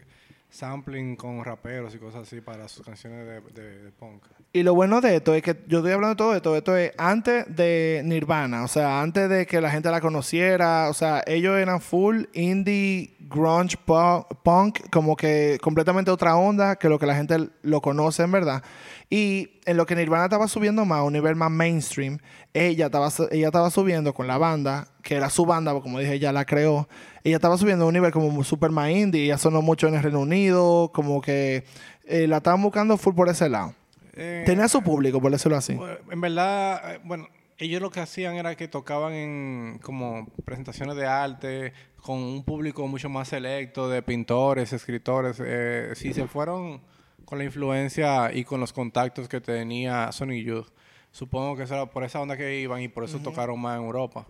sampling 0.54 1.16
con 1.16 1.44
raperos 1.44 1.96
y 1.96 1.98
cosas 1.98 2.22
así 2.28 2.40
para 2.40 2.68
sus 2.68 2.86
canciones 2.86 3.26
de, 3.26 3.92
punk. 3.98 4.24
Y 4.54 4.62
lo 4.62 4.76
bueno 4.76 5.02
de 5.02 5.16
esto 5.16 5.34
es 5.34 5.42
que 5.42 5.58
yo 5.68 5.80
estoy 5.80 5.94
hablando 5.94 6.12
de 6.14 6.16
todo 6.16 6.36
esto, 6.36 6.56
esto 6.56 6.78
es 6.78 6.92
antes 6.98 7.46
de 7.56 8.02
Nirvana, 8.06 8.64
o 8.64 8.68
sea, 8.68 9.02
antes 9.02 9.28
de 9.30 9.48
que 9.48 9.60
la 9.60 9.72
gente 9.72 9.90
la 9.90 10.00
conociera, 10.00 10.90
o 10.90 10.94
sea, 10.94 11.24
ellos 11.26 11.58
eran 11.58 11.82
full 11.82 12.26
indie, 12.34 13.16
grunge, 13.20 13.78
pu- 13.84 14.28
punk, 14.44 14.80
como 14.92 15.16
que 15.16 15.58
completamente 15.60 16.12
otra 16.12 16.36
onda 16.36 16.76
que 16.76 16.88
lo 16.88 17.00
que 17.00 17.08
la 17.08 17.16
gente 17.16 17.50
lo 17.64 17.82
conoce 17.82 18.22
en 18.22 18.32
verdad. 18.32 18.64
Y 19.10 19.60
en 19.66 19.78
lo 19.78 19.86
que 19.88 19.96
Nirvana 19.96 20.26
estaba 20.26 20.48
subiendo 20.48 20.86
más, 20.86 21.00
a 21.00 21.04
un 21.04 21.14
nivel 21.14 21.36
más 21.36 21.50
mainstream, 21.50 22.20
ella 22.54 22.86
estaba, 22.88 23.10
ella 23.32 23.48
estaba 23.48 23.72
subiendo 23.72 24.14
con 24.14 24.28
la 24.28 24.38
banda, 24.38 24.88
que 25.02 25.16
era 25.16 25.30
su 25.32 25.46
banda, 25.46 25.74
como 25.82 26.00
dije, 26.00 26.14
ella 26.14 26.32
la 26.32 26.46
creó, 26.46 26.88
ella 27.24 27.38
estaba 27.38 27.58
subiendo 27.58 27.86
a 27.86 27.88
un 27.88 27.94
nivel 27.94 28.12
como 28.12 28.44
super 28.44 28.72
más 28.72 28.90
indie, 28.90 29.26
ella 29.26 29.38
sonó 29.38 29.62
mucho 29.62 29.88
en 29.88 29.96
el 29.96 30.04
Reino 30.04 30.20
Unido, 30.20 30.92
como 30.94 31.22
que 31.22 31.64
eh, 32.06 32.28
la 32.28 32.38
estaban 32.38 32.62
buscando 32.62 32.98
full 32.98 33.16
por 33.16 33.30
ese 33.30 33.50
lado. 33.50 33.74
Eh, 34.16 34.44
Tenía 34.46 34.68
su 34.68 34.82
público, 34.84 35.22
por 35.22 35.32
decirlo 35.32 35.58
así. 35.58 35.74
Bueno, 35.74 35.98
En 36.12 36.22
verdad, 36.22 36.96
eh, 36.96 37.00
bueno, 37.04 37.28
ellos 37.58 37.82
lo 37.82 37.90
que 37.90 38.00
hacían 38.00 38.36
era 38.36 38.56
que 38.56 38.68
tocaban 38.68 39.14
en 39.14 39.80
como 39.82 40.28
presentaciones 40.46 40.96
de 40.96 41.06
arte 41.08 41.74
con 42.02 42.18
un 42.18 42.44
público 42.44 42.86
mucho 42.88 43.10
más 43.10 43.30
selecto 43.30 43.90
de 43.90 44.02
pintores, 44.02 44.74
escritores. 44.74 45.42
Eh, 45.44 45.94
si 45.96 46.14
se 46.14 46.28
fueron 46.28 46.82
con 47.26 47.38
la 47.38 47.46
influencia 47.46 48.34
y 48.34 48.44
con 48.44 48.60
los 48.60 48.74
contactos 48.74 49.28
que 49.30 49.40
tenía 49.40 50.12
Sony 50.12 50.44
Youth, 50.44 50.68
supongo 51.12 51.56
que 51.56 51.64
eso 51.64 51.76
era 51.76 51.86
por 51.86 52.04
esa 52.04 52.20
onda 52.20 52.36
que 52.36 52.60
iban 52.60 52.82
y 52.82 52.90
por 52.90 53.06
eso 53.06 53.20
tocaron 53.20 53.60
más 53.60 53.78
en 53.80 53.86
Europa. 53.86 54.28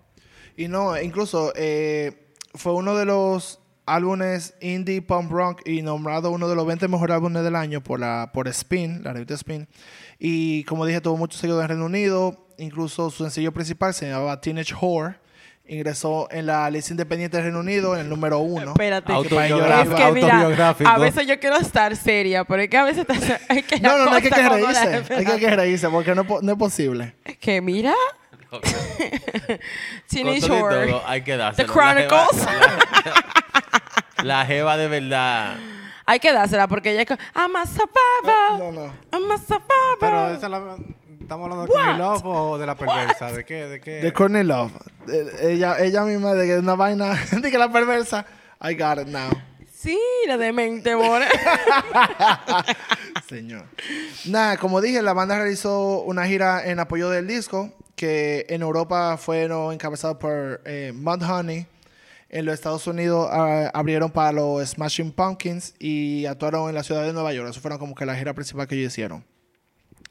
Y 0.55 0.67
no, 0.67 0.99
incluso 1.01 1.51
eh, 1.55 2.22
fue 2.53 2.73
uno 2.73 2.95
de 2.95 3.05
los 3.05 3.59
álbumes 3.85 4.53
indie 4.61 5.01
punk 5.01 5.29
rock 5.31 5.61
y 5.67 5.81
nombrado 5.81 6.31
uno 6.31 6.47
de 6.47 6.55
los 6.55 6.65
20 6.65 6.87
mejores 6.87 7.15
álbumes 7.15 7.43
del 7.43 7.55
año 7.55 7.81
por 7.83 7.99
la 7.99 8.31
por 8.33 8.47
Spin, 8.47 9.03
la 9.03 9.11
revista 9.13 9.33
Spin. 9.33 9.67
Y 10.19 10.63
como 10.65 10.85
dije, 10.85 11.01
tuvo 11.01 11.17
muchos 11.17 11.39
seguidores 11.41 11.65
en 11.65 11.69
Reino 11.69 11.85
Unido. 11.85 12.47
Incluso 12.57 13.09
su 13.09 13.23
sencillo 13.23 13.51
principal 13.51 13.93
se 13.93 14.07
llamaba 14.09 14.39
Teenage 14.39 14.73
Whore. 14.79 15.15
Ingresó 15.65 16.27
en 16.29 16.45
la 16.45 16.69
lista 16.69 16.91
independiente 16.91 17.37
del 17.37 17.45
Reino 17.45 17.59
Unido 17.61 17.95
en 17.95 18.01
el 18.01 18.09
número 18.09 18.39
uno. 18.39 18.71
Espérate. 18.71 19.11
Autobiográfico. 19.13 19.95
Es 19.97 20.01
que 20.05 20.11
mira, 20.11 20.35
Autobiográfico. 20.35 20.89
a 20.89 20.97
veces 20.97 21.25
yo 21.25 21.39
quiero 21.39 21.55
estar 21.57 21.95
seria, 21.95 22.43
pero 22.43 22.61
es 22.63 22.69
que 22.69 22.77
a 22.77 22.83
veces 22.83 23.05
es 23.49 23.65
que 23.65 23.79
No, 23.79 23.97
la 23.97 23.97
no, 23.97 24.05
no 24.09 24.15
hay 24.17 24.21
que, 24.23 24.29
reírse. 24.29 25.13
Hay 25.15 25.39
que, 25.39 25.49
reírse 25.55 25.89
porque 25.89 26.13
no, 26.15 26.21
es 26.23 26.27
po- 26.27 26.41
no 26.41 26.51
es 26.51 26.57
posible. 26.57 27.15
Es 27.23 27.37
que 27.37 27.61
mira, 27.61 27.93
Teenage 30.09 30.41
todo, 30.47 31.01
hay 31.07 31.21
que 31.23 31.37
dárselo. 31.37 31.67
The 31.67 31.73
Chronicles. 31.73 32.45
La, 34.17 34.23
la 34.23 34.45
jeva 34.45 34.77
de 34.77 34.87
verdad. 34.87 35.55
Hay 36.05 36.19
que 36.19 36.31
dársela 36.33 36.67
porque 36.67 36.91
ella 36.91 37.01
es 37.01 37.07
como, 37.07 37.19
I'm 37.35 37.55
a 37.55 37.65
survivor. 37.65 38.59
No, 38.59 38.71
no. 38.71 38.93
I'm 39.11 39.31
a 39.31 39.37
survivor. 39.37 39.97
Pero 39.99 40.29
esa 40.29 40.49
la- 40.49 40.75
¿estamos 41.21 41.45
hablando 41.45 41.65
de 41.65 41.71
Courtney 41.71 41.97
Love 41.97 42.25
o 42.25 42.57
de 42.57 42.65
la 42.65 42.75
perversa? 42.75 43.31
¿De 43.31 43.45
qué? 43.45 43.67
¿De 43.67 43.81
qué? 43.81 43.91
De 44.01 44.13
Courtney 44.13 44.43
Love. 44.43 44.71
Ella, 45.41 45.77
ella 45.79 46.03
misma 46.03 46.33
de 46.33 46.47
que 46.47 46.57
una 46.59 46.75
vaina 46.75 47.17
de 47.31 47.51
que 47.51 47.57
la 47.57 47.71
perversa. 47.71 48.25
I 48.61 48.75
got 48.75 48.99
it 48.99 49.07
now. 49.07 49.29
Sí, 49.73 49.99
la 50.27 50.37
demente, 50.37 50.95
more. 50.95 51.25
Señor. 53.27 53.65
Nada, 54.25 54.57
como 54.57 54.79
dije, 54.79 55.01
la 55.01 55.11
banda 55.13 55.35
realizó 55.37 56.01
una 56.03 56.25
gira 56.25 56.65
en 56.65 56.79
apoyo 56.79 57.09
del 57.09 57.27
disco, 57.27 57.69
que 58.03 58.45
en 58.49 58.61
Europa 58.61 59.15
fueron 59.15 59.71
encabezados 59.71 60.17
por 60.17 60.59
eh, 60.65 60.91
Mudhoney. 60.93 61.65
En 62.27 62.45
los 62.45 62.53
Estados 62.53 62.85
Unidos 62.85 63.29
ah, 63.31 63.71
abrieron 63.73 64.11
para 64.11 64.33
los 64.33 64.71
Smashing 64.71 65.13
Pumpkins 65.13 65.73
y 65.79 66.25
actuaron 66.25 66.67
en 66.67 66.75
la 66.75 66.83
ciudad 66.83 67.05
de 67.05 67.13
Nueva 67.13 67.31
York. 67.31 67.49
Eso 67.49 67.61
fueron 67.61 67.79
como 67.79 67.95
que 67.95 68.05
la 68.05 68.13
gira 68.13 68.33
principal 68.33 68.67
que 68.67 68.75
ellos 68.75 68.91
hicieron. 68.91 69.23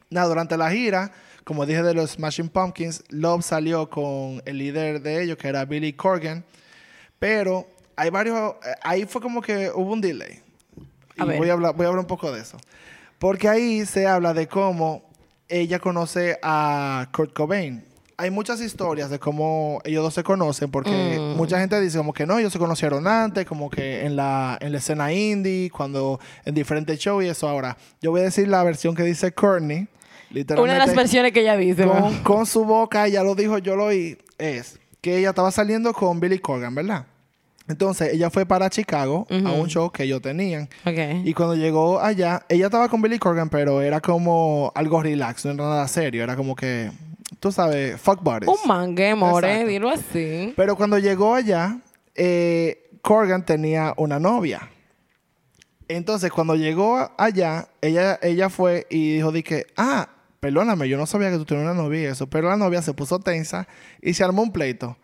Nada, 0.09 0.27
durante 0.27 0.57
la 0.57 0.71
gira, 0.71 1.13
como 1.45 1.67
dije 1.67 1.83
de 1.83 1.93
los 1.93 2.13
Smashing 2.13 2.49
Pumpkins, 2.49 3.05
Love 3.11 3.45
salió 3.45 3.91
con 3.91 4.41
el 4.47 4.57
líder 4.57 5.03
de 5.03 5.23
ellos, 5.23 5.37
que 5.37 5.49
era 5.49 5.67
Billy 5.67 5.93
Corgan. 5.93 6.47
Pero 7.19 7.67
hay 7.95 8.09
varios. 8.09 8.55
eh, 8.65 8.75
Ahí 8.81 9.05
fue 9.05 9.21
como 9.21 9.43
que 9.43 9.71
hubo 9.71 9.93
un 9.93 10.01
delay. 10.01 10.41
A 11.19 11.25
y 11.25 11.29
ver. 11.29 11.37
voy 11.37 11.51
a, 11.51 11.53
hablar, 11.53 11.75
voy 11.75 11.85
a 11.85 11.89
hablar 11.91 12.01
un 12.01 12.09
poco 12.09 12.33
de 12.33 12.41
eso. 12.41 12.57
Porque 13.19 13.51
ahí 13.51 13.85
se 13.85 14.07
habla 14.07 14.33
de 14.33 14.49
cómo 14.49 15.12
ella 15.61 15.79
conoce 15.79 16.39
a 16.43 17.09
Kurt 17.13 17.33
Cobain. 17.33 17.85
Hay 18.17 18.31
muchas 18.31 18.61
historias 18.61 19.11
de 19.11 19.19
cómo 19.19 19.81
ellos 19.85 20.03
dos 20.05 20.15
se 20.15 20.23
conocen, 20.23 20.71
porque 20.71 20.91
Mm. 21.19 21.37
mucha 21.37 21.59
gente 21.59 21.81
dice 21.81 21.99
como 21.99 22.13
que 22.13 22.25
no, 22.27 22.39
ellos 22.39 22.53
se 22.53 22.59
conocieron 22.59 23.07
antes, 23.09 23.45
como 23.47 23.69
que 23.69 24.05
en 24.07 24.17
la, 24.17 24.57
en 24.61 24.73
la 24.73 24.79
escena 24.79 25.13
indie, 25.13 25.71
cuando 25.71 26.21
en 26.45 26.55
diferentes 26.55 26.99
shows 26.99 27.25
y 27.25 27.29
eso. 27.29 27.49
Ahora, 27.49 27.77
yo 28.01 28.11
voy 28.11 28.21
a 28.21 28.25
decir 28.25 28.49
la 28.49 28.63
versión 28.63 28.95
que 28.95 29.03
dice 29.03 29.33
Courtney, 29.33 29.89
literalmente. 30.31 30.63
Una 30.63 30.73
de 30.81 30.87
las 30.87 30.97
versiones 30.97 31.33
que 31.33 31.41
ella 31.41 31.57
dice. 31.57 31.85
con, 31.87 32.19
con 32.23 32.47
su 32.47 32.65
boca, 32.65 33.07
ella 33.07 33.23
lo 33.23 33.35
dijo, 33.35 33.59
yo 33.59 33.75
lo 33.77 33.87
oí, 33.87 34.19
es 34.39 34.79
que 35.01 35.19
ella 35.19 35.31
estaba 35.31 35.51
saliendo 35.51 35.93
con 35.93 36.21
Billy 36.21 36.39
Corgan, 36.39 36.75
¿verdad? 36.77 37.07
Entonces, 37.73 38.13
ella 38.13 38.29
fue 38.29 38.45
para 38.45 38.69
Chicago 38.69 39.27
a 39.31 39.53
un 39.53 39.67
show 39.69 39.91
que 39.91 40.03
ellos 40.03 40.21
tenían. 40.21 40.69
Ok. 40.85 41.25
Y 41.25 41.33
cuando 41.33 41.55
llegó 41.55 42.01
allá, 42.01 42.45
ella 42.51 42.67
estaba 42.67 42.89
con 42.91 43.01
Billy 43.01 43.19
Corgan, 43.19 43.49
pero 43.49 43.81
era 43.81 44.01
como 44.01 44.71
algo 44.75 45.03
relax, 45.03 45.47
no 45.47 45.53
era 45.53 45.65
nada 45.65 45.89
serio. 45.89 46.23
Era 46.23 46.37
como 46.37 46.55
que, 46.55 46.91
tú 47.41 47.51
sabes, 47.51 47.99
fuck 47.99 48.23
buddies. 48.23 48.49
Un 48.49 48.69
mangue, 48.69 49.15
more, 49.15 49.49
Exacto. 49.49 49.69
dilo 49.69 49.89
así. 49.89 50.53
Pero 50.55 50.77
cuando 50.77 50.99
llegó 50.99 51.35
allá, 51.35 51.79
eh, 52.15 52.91
Corgan 53.01 53.45
tenía 53.47 53.95
una 53.97 54.21
novia. 54.21 54.69
Entonces, 55.89 56.31
cuando 56.31 56.55
llegó 56.55 57.11
allá, 57.17 57.69
ella, 57.81 58.19
ella 58.23 58.51
fue 58.51 58.87
y 58.91 59.15
dijo, 59.15 59.33
di 59.33 59.43
que, 59.43 59.67
ah, 59.79 60.11
perdóname, 60.41 60.89
yo 60.91 60.99
no 60.99 61.07
sabía 61.07 61.31
que 61.31 61.39
tú 61.39 61.47
tenías 61.47 61.65
una 61.65 61.83
novia 61.83 62.03
y 62.03 62.05
eso. 62.05 62.27
Pero 62.27 62.49
la 62.51 62.57
novia 62.57 62.83
se 62.83 62.93
puso 62.93 63.19
tensa 63.19 63.67
y 64.03 64.13
se 64.13 64.25
armó 64.25 64.43
un 64.43 64.53
pleito. 64.53 64.99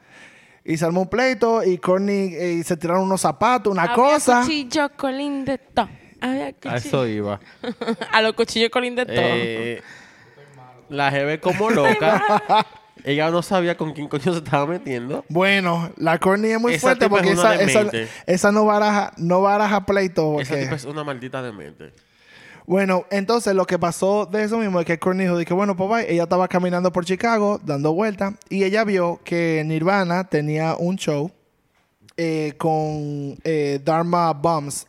Y 0.69 0.77
se 0.77 0.85
armó 0.85 1.01
un 1.01 1.09
pleito 1.09 1.65
y 1.65 1.79
Courtney 1.79 2.35
eh, 2.35 2.63
se 2.63 2.77
tiraron 2.77 3.05
unos 3.05 3.23
zapatos, 3.23 3.73
una 3.73 3.85
Había 3.85 3.95
cosa. 3.95 4.43
cuchillo 4.43 4.91
colín 4.99 5.47
de 5.47 5.57
todo. 5.57 5.89
Había 6.21 6.55
A 6.67 6.77
eso 6.77 7.07
iba. 7.07 7.41
A 8.13 8.21
los 8.21 8.35
cuchillos 8.35 8.69
colín 8.69 8.95
de 8.95 9.07
todo. 9.07 9.17
Eh, 9.17 9.83
la 10.91 11.11
jeva 11.11 11.39
como 11.39 11.71
loca. 11.71 12.67
Ella 13.03 13.31
no 13.31 13.41
sabía 13.41 13.79
con 13.79 13.95
quién 13.95 14.09
coño 14.09 14.31
se 14.31 14.41
estaba 14.41 14.67
metiendo. 14.67 15.25
Bueno, 15.31 15.91
la 15.97 16.19
Courtney 16.19 16.51
es 16.51 16.61
muy 16.61 16.75
Esa 16.75 16.81
fuerte 16.83 17.09
porque 17.09 17.31
es 17.31 17.39
esa, 17.39 17.91
esa, 18.27 18.53
no 18.53 18.67
baraja, 18.67 19.15
no 19.17 19.41
baraja 19.41 19.87
pleito. 19.87 20.39
Esa 20.39 20.59
tipa 20.59 20.75
es 20.75 20.85
una 20.85 21.03
maldita 21.03 21.41
demente. 21.41 21.95
Bueno, 22.69 23.07
entonces 23.09 23.55
lo 23.55 23.65
que 23.65 23.79
pasó 23.79 24.27
de 24.27 24.45
eso 24.45 24.59
mismo 24.59 24.79
es 24.79 24.85
que 24.85 24.99
Courtney 24.99 25.27
dijo 25.27 25.39
que 25.43 25.55
bueno, 25.55 25.75
pues 25.75 25.89
bye. 25.89 26.13
ella 26.13 26.25
estaba 26.25 26.49
caminando 26.49 26.93
por 26.93 27.07
Chicago 27.07 27.59
dando 27.65 27.95
vueltas 27.95 28.35
y 28.51 28.63
ella 28.63 28.85
vio 28.85 29.21
que 29.25 29.63
Nirvana 29.65 30.25
tenía 30.25 30.77
un 30.77 30.97
show 30.97 31.31
eh, 32.19 32.53
con 32.59 33.39
eh, 33.43 33.81
Dharma 33.83 34.35
Bums 34.35 34.87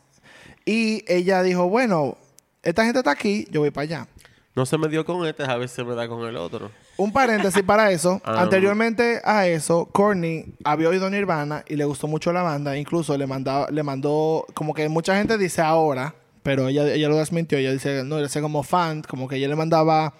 y 0.66 1.02
ella 1.10 1.42
dijo, 1.42 1.70
bueno, 1.70 2.18
esta 2.62 2.84
gente 2.84 2.98
está 2.98 3.12
aquí, 3.12 3.48
yo 3.50 3.60
voy 3.60 3.70
para 3.70 3.84
allá. 3.84 4.06
No 4.54 4.66
se 4.66 4.76
me 4.76 4.86
dio 4.88 5.06
con 5.06 5.26
este, 5.26 5.44
a 5.44 5.56
veces 5.56 5.76
se 5.76 5.82
me 5.82 5.94
da 5.94 6.06
con 6.06 6.28
el 6.28 6.36
otro. 6.36 6.70
Un 6.98 7.14
paréntesis 7.14 7.62
para 7.62 7.90
eso. 7.90 8.20
Ah. 8.26 8.42
Anteriormente 8.42 9.22
a 9.24 9.46
eso, 9.46 9.86
Courtney 9.86 10.54
había 10.64 10.90
oído 10.90 11.08
Nirvana 11.08 11.64
y 11.66 11.76
le 11.76 11.86
gustó 11.86 12.08
mucho 12.08 12.30
la 12.30 12.42
banda. 12.42 12.76
Incluso 12.76 13.16
le, 13.16 13.26
mandaba, 13.26 13.68
le 13.70 13.82
mandó, 13.82 14.44
como 14.52 14.74
que 14.74 14.86
mucha 14.90 15.16
gente 15.16 15.38
dice 15.38 15.62
ahora, 15.62 16.14
pero 16.42 16.68
ella, 16.68 16.92
ella 16.92 17.08
lo 17.08 17.16
desmintió. 17.18 17.58
Ella 17.58 17.72
dice, 17.72 18.02
no, 18.04 18.16
él 18.16 18.24
decía 18.24 18.42
como 18.42 18.62
fan, 18.62 19.02
como 19.02 19.28
que 19.28 19.36
ella 19.36 19.48
le 19.48 19.56
mandaba 19.56 20.14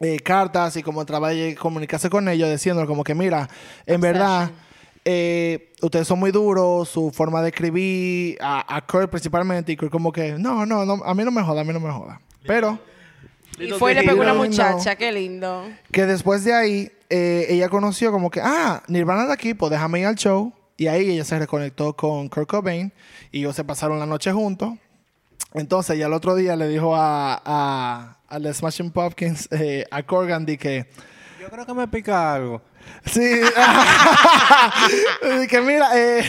eh, 0.00 0.18
cartas 0.20 0.76
y 0.76 0.82
como 0.82 1.04
trataba 1.04 1.30
de 1.30 1.54
comunicarse 1.54 2.10
con 2.10 2.28
ellos, 2.28 2.50
diciendo 2.50 2.86
como 2.86 3.04
que, 3.04 3.14
mira, 3.14 3.48
en 3.86 4.00
verdad, 4.00 4.50
eh, 5.04 5.72
ustedes 5.80 6.06
son 6.08 6.18
muy 6.18 6.30
duros, 6.30 6.88
su 6.88 7.10
forma 7.10 7.42
de 7.42 7.48
escribir, 7.48 8.38
a, 8.40 8.76
a 8.76 8.86
Kurt 8.86 9.10
principalmente, 9.10 9.72
y 9.72 9.76
Kurt 9.76 9.90
como 9.92 10.12
que, 10.12 10.32
no, 10.38 10.66
no, 10.66 10.84
no, 10.84 11.02
a 11.04 11.14
mí 11.14 11.24
no 11.24 11.30
me 11.30 11.42
joda, 11.42 11.60
a 11.60 11.64
mí 11.64 11.72
no 11.72 11.80
me 11.80 11.90
joda. 11.90 12.20
Pero 12.46 12.78
Y 13.58 13.68
fue 13.72 13.92
y 13.92 13.94
le 13.94 14.02
pegó 14.02 14.22
una 14.22 14.34
muchacha, 14.34 14.96
qué 14.96 15.12
lindo. 15.12 15.64
que 15.90 16.06
después 16.06 16.44
de 16.44 16.54
ahí, 16.54 16.92
eh, 17.10 17.46
ella 17.50 17.68
conoció 17.68 18.10
como 18.10 18.30
que, 18.30 18.40
ah, 18.42 18.82
Nirvana 18.88 19.26
de 19.26 19.32
aquí, 19.32 19.54
pues 19.54 19.70
déjame 19.70 20.00
ir 20.00 20.06
al 20.06 20.16
show. 20.16 20.52
Y 20.78 20.86
ahí 20.88 21.10
ella 21.10 21.24
se 21.24 21.38
reconectó 21.38 21.94
con 21.94 22.28
Kurt 22.28 22.48
Cobain 22.48 22.92
y 23.30 23.40
ellos 23.40 23.54
se 23.54 23.62
pasaron 23.62 23.98
la 23.98 24.06
noche 24.06 24.32
juntos. 24.32 24.72
Entonces, 25.54 25.98
ya 25.98 26.06
el 26.06 26.12
otro 26.14 26.34
día 26.34 26.56
le 26.56 26.66
dijo 26.68 26.96
a, 26.96 27.40
a, 27.44 28.16
a 28.28 28.40
The 28.40 28.54
Smashing 28.54 28.90
Pumpkins, 28.90 29.48
eh, 29.50 29.84
a 29.90 30.02
Corgan, 30.02 30.46
de 30.46 30.56
que, 30.56 30.86
Yo 31.40 31.48
creo 31.50 31.66
que 31.66 31.74
me 31.74 31.86
pica 31.88 32.34
algo. 32.34 32.62
sí, 33.04 33.20
de 35.22 35.48
que 35.48 35.60
mira, 35.60 35.88
eh, 35.94 36.28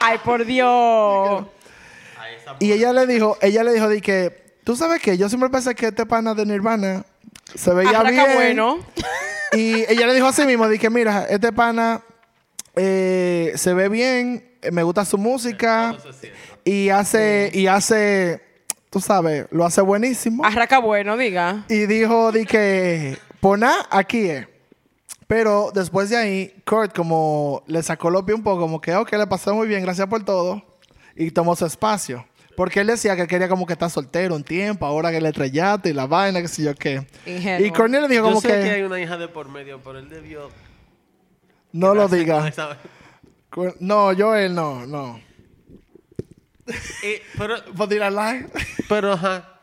Ay, 0.00 0.18
por 0.24 0.44
Dios. 0.44 1.46
y 2.58 2.72
ella 2.72 2.92
le 2.92 3.06
dijo, 3.06 3.38
ella 3.40 3.62
le 3.64 3.72
dijo 3.72 3.88
de 3.88 4.00
que, 4.00 4.54
tú 4.64 4.76
sabes 4.76 5.00
que 5.00 5.16
yo 5.16 5.28
siempre 5.28 5.48
pensé 5.48 5.74
que 5.74 5.86
este 5.86 6.06
pana 6.06 6.34
de 6.34 6.44
Nirvana 6.46 7.04
se 7.54 7.72
veía 7.72 8.00
Arranca 8.00 8.24
bien. 8.26 8.36
bueno. 8.36 8.78
Y 9.52 9.80
ella 9.90 10.06
le 10.06 10.14
dijo 10.14 10.26
así 10.28 10.44
mismo, 10.44 10.68
dije, 10.68 10.90
mira, 10.90 11.24
este 11.28 11.52
pana 11.52 12.02
eh, 12.76 13.52
se 13.56 13.74
ve 13.74 13.88
bien, 13.88 14.48
eh, 14.62 14.70
me 14.70 14.82
gusta 14.84 15.04
su 15.04 15.18
música 15.18 15.96
y 16.64 16.90
hace, 16.90 17.50
y 17.52 17.66
hace, 17.66 18.42
tú 18.90 19.00
sabes, 19.00 19.46
lo 19.50 19.64
hace 19.64 19.80
buenísimo. 19.80 20.44
Arranca 20.44 20.78
bueno, 20.78 21.16
diga. 21.16 21.64
Y 21.68 21.86
dijo, 21.86 22.32
di 22.32 22.44
que, 22.44 23.18
poná, 23.40 23.86
aquí 23.90 24.28
es. 24.28 24.46
Pero 25.26 25.70
después 25.72 26.10
de 26.10 26.16
ahí, 26.16 26.54
Kurt 26.66 26.94
como 26.94 27.62
le 27.68 27.82
sacó 27.84 28.10
los 28.10 28.24
pies 28.24 28.36
un 28.36 28.42
poco, 28.42 28.62
como 28.62 28.80
que, 28.80 28.96
ok, 28.96 29.12
le 29.12 29.26
pasó 29.28 29.54
muy 29.54 29.68
bien, 29.68 29.82
gracias 29.82 30.08
por 30.08 30.24
todo. 30.24 30.62
Y 31.14 31.30
tomó 31.30 31.54
su 31.54 31.66
espacio. 31.66 32.26
Porque 32.56 32.80
él 32.80 32.88
decía 32.88 33.14
que 33.14 33.26
quería 33.26 33.48
como 33.48 33.64
que 33.64 33.74
estar 33.74 33.88
soltero 33.88 34.34
un 34.34 34.42
tiempo, 34.42 34.84
ahora 34.84 35.10
que 35.12 35.20
le 35.20 35.28
estrellaste 35.28 35.90
y 35.90 35.92
la 35.92 36.06
vaina, 36.06 36.42
qué 36.42 36.48
sé 36.48 36.64
yo 36.64 36.74
qué. 36.74 37.06
Ingenuo. 37.26 37.66
Y 37.66 37.70
Cornel 37.70 38.02
le 38.02 38.08
dijo 38.08 38.24
Yo 38.24 38.28
como 38.28 38.40
sé 38.40 38.48
que, 38.48 38.54
que... 38.54 38.70
hay 38.70 38.82
una 38.82 39.00
hija 39.00 39.16
de 39.16 39.28
por 39.28 39.48
medio, 39.48 39.80
pero 39.82 39.98
él 39.98 40.08
debió... 40.08 40.50
no 41.72 41.94
lo 41.94 42.08
diga. 42.08 42.52
No, 43.78 44.10
Joel, 44.16 44.54
no, 44.54 44.84
no. 44.86 45.20
Eh, 47.02 47.22
pero, 47.38 47.56
pero, 48.88 49.12
ajá. 49.12 49.58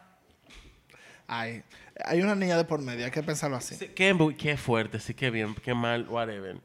Ay, 1.28 1.64
hay 2.06 2.22
una 2.22 2.36
niña 2.36 2.58
de 2.58 2.64
por 2.64 2.82
medio, 2.82 3.06
hay 3.06 3.12
que 3.12 3.24
pensarlo 3.24 3.58
así. 3.58 3.76
Sí, 3.76 3.88
Qué, 3.90 4.58
fuerte, 4.58 5.00
sí, 5.00 5.14
qué 5.14 5.30
bien, 5.30 5.56
qué 5.64 5.74
mal, 5.74 6.08
whatever. 6.10 6.54
Pero, 6.54 6.62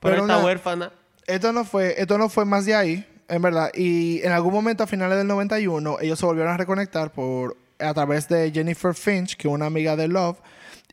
Pero 0.00 0.14
esta 0.22 0.36
una- 0.36 0.44
huérfana... 0.44 0.92
Esto 1.26 1.52
no 1.52 1.64
fue, 1.64 1.94
esto 2.00 2.18
no 2.18 2.28
fue 2.28 2.44
más 2.44 2.64
de 2.66 2.74
ahí, 2.74 3.06
en 3.28 3.42
verdad. 3.42 3.70
Y 3.74 4.20
en 4.24 4.32
algún 4.32 4.52
momento 4.52 4.82
a 4.82 4.86
finales 4.88 5.18
del 5.18 5.26
91, 5.28 5.98
ellos 6.00 6.18
se 6.18 6.26
volvieron 6.26 6.52
a 6.52 6.56
reconectar 6.56 7.12
por 7.12 7.56
a 7.78 7.94
través 7.94 8.28
de 8.28 8.50
Jennifer 8.52 8.92
Finch, 8.94 9.36
que 9.36 9.46
es 9.48 9.54
una 9.54 9.66
amiga 9.66 9.94
de 9.96 10.08
Love. 10.08 10.38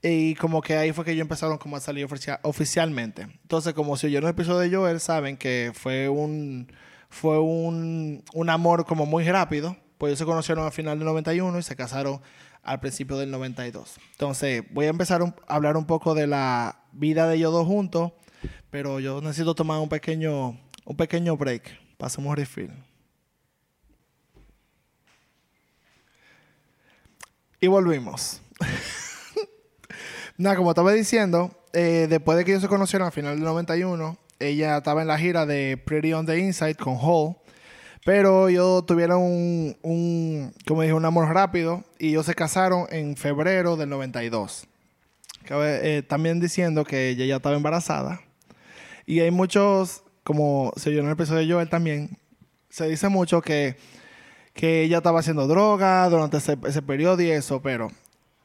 Y 0.04 0.36
como 0.36 0.62
que 0.62 0.76
ahí 0.78 0.94
fue 0.94 1.04
que 1.04 1.12
ellos 1.12 1.24
empezaron 1.24 1.58
como 1.58 1.76
a 1.78 1.80
salir 1.80 2.06
oficia- 2.06 2.40
oficialmente. 2.44 3.24
Entonces, 3.24 3.74
como 3.74 3.98
si 3.98 4.06
oyeron 4.08 4.28
el 4.30 4.32
episodio 4.36 4.60
de 4.60 4.76
Joel, 4.76 5.00
saben 5.00 5.36
que 5.36 5.72
fue 5.74 6.08
un 6.10 6.72
fue 7.10 7.40
un, 7.40 8.24
un 8.34 8.50
amor 8.50 8.86
como 8.86 9.06
muy 9.06 9.24
rápido. 9.30 9.76
Pues 9.98 10.12
ellos 10.12 10.20
se 10.20 10.26
conocieron 10.26 10.66
a 10.66 10.72
final 10.72 10.98
del 10.98 11.06
91 11.06 11.60
y 11.60 11.64
se 11.64 11.76
casaron 11.76 12.22
al 12.64 12.80
principio 12.80 13.18
del 13.18 13.32
92. 13.32 13.98
Entonces, 14.12 14.64
voy 14.72 14.86
a 14.86 14.90
empezar 14.90 15.22
a 15.22 15.34
hablar 15.54 15.76
un 15.78 15.86
poco 15.86 16.14
de 16.14 16.28
la 16.28 16.84
vida 16.92 17.28
de 17.28 17.36
ellos 17.36 17.52
dos 17.52 17.68
juntos, 17.68 18.14
pero 18.70 19.00
yo 19.00 19.22
necesito 19.22 19.56
tomar 19.56 19.80
un 19.80 19.90
pequeño, 19.90 20.60
un 20.86 20.98
pequeño 20.98 21.36
break. 21.36 21.64
Pasemos 21.98 22.36
refill. 22.36 22.72
Y 27.60 27.68
volvimos. 27.68 28.42
Nada, 30.38 30.56
como 30.56 30.72
estaba 30.72 30.94
diciendo, 30.94 31.52
eh, 31.74 32.08
después 32.10 32.38
de 32.38 32.46
que 32.46 32.52
ellos 32.52 32.62
se 32.62 32.70
conocieron 32.70 33.08
a 33.08 33.12
final 33.12 33.36
del 33.36 33.44
91, 33.44 34.18
ella 34.40 34.78
estaba 34.78 35.02
en 35.02 35.08
la 35.08 35.18
gira 35.18 35.46
de 35.46 35.78
Pretty 35.78 36.14
on 36.14 36.26
the 36.26 36.38
Inside 36.40 36.76
con 36.76 36.98
Hall. 37.00 37.36
Pero 38.06 38.48
ellos 38.48 38.86
tuvieron 38.86 39.22
un, 39.22 40.54
como 40.66 40.82
dije, 40.82 40.94
un 40.94 41.06
amor 41.06 41.34
rápido 41.34 41.84
y 42.00 42.10
ellos 42.10 42.26
se 42.26 42.34
casaron 42.34 42.88
en 42.92 43.18
febrero 43.18 43.76
del 43.76 43.90
92. 43.90 44.68
Cabe, 45.44 45.98
eh, 45.98 46.04
también 46.04 46.40
diciendo 46.40 46.86
que 46.86 47.10
ella 47.10 47.26
ya 47.26 47.36
estaba 47.36 47.56
embarazada. 47.56 48.22
Y 49.06 49.20
hay 49.20 49.32
muchos, 49.32 50.04
como 50.24 50.72
se 50.78 50.92
vio 50.92 51.02
en 51.02 51.08
el 51.08 51.14
episodio 51.14 51.46
de 51.46 51.54
Joel 51.54 51.70
también, 51.70 52.18
se 52.70 52.88
dice 52.88 53.10
mucho 53.10 53.42
que, 53.42 53.76
que 54.54 54.84
ella 54.84 54.98
estaba 54.98 55.20
haciendo 55.20 55.48
droga 55.48 56.08
durante 56.10 56.38
ese, 56.38 56.58
ese 56.66 56.82
periodo 56.82 57.22
y 57.22 57.32
eso, 57.32 57.62
pero 57.62 57.90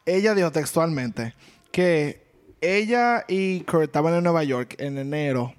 ella 0.06 0.34
dijo 0.34 0.50
textualmente 0.50 1.34
que 1.70 2.24
ella 2.60 3.24
y 3.28 3.60
Kurt 3.60 3.84
estaban 3.84 4.14
en 4.14 4.24
Nueva 4.24 4.42
York 4.42 4.74
en 4.78 4.98
enero 4.98 5.54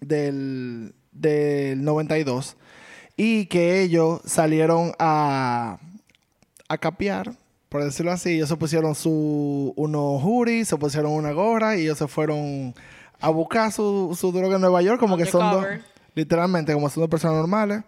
del, 0.00 0.94
del 1.12 1.82
92 1.82 2.56
y 3.16 3.46
que 3.46 3.82
ellos 3.82 4.20
salieron 4.24 4.92
a, 4.98 5.78
a 6.68 6.78
capear, 6.78 7.32
por 7.68 7.82
decirlo 7.82 8.12
así. 8.12 8.34
Ellos 8.34 8.48
se 8.48 8.56
pusieron 8.56 8.94
su, 8.94 9.74
unos 9.76 10.22
hoodies, 10.22 10.68
se 10.68 10.76
pusieron 10.76 11.12
una 11.12 11.32
gorra 11.32 11.76
y 11.76 11.82
ellos 11.82 11.98
se 11.98 12.06
fueron 12.06 12.74
a 13.20 13.28
buscar 13.30 13.72
su, 13.72 14.16
su 14.18 14.30
droga 14.30 14.54
en 14.54 14.60
Nueva 14.60 14.82
York, 14.82 15.00
como 15.00 15.16
que 15.16 15.26
son 15.26 15.50
dos, 15.50 15.66
literalmente, 16.14 16.72
como 16.72 16.88
son 16.88 17.02
dos 17.02 17.10
personas 17.10 17.36
normales. 17.36 17.82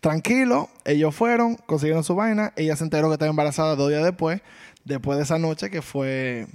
Tranquilo, 0.00 0.68
ellos 0.84 1.14
fueron, 1.14 1.54
consiguieron 1.54 2.02
su 2.02 2.16
vaina. 2.16 2.52
Ella 2.56 2.74
se 2.74 2.84
enteró 2.84 3.08
que 3.08 3.14
estaba 3.14 3.30
embarazada 3.30 3.76
dos 3.76 3.90
días 3.90 4.02
después, 4.02 4.40
después 4.84 5.18
de 5.18 5.24
esa 5.24 5.38
noche 5.38 5.70
que 5.70 5.82
fue, 5.82 6.46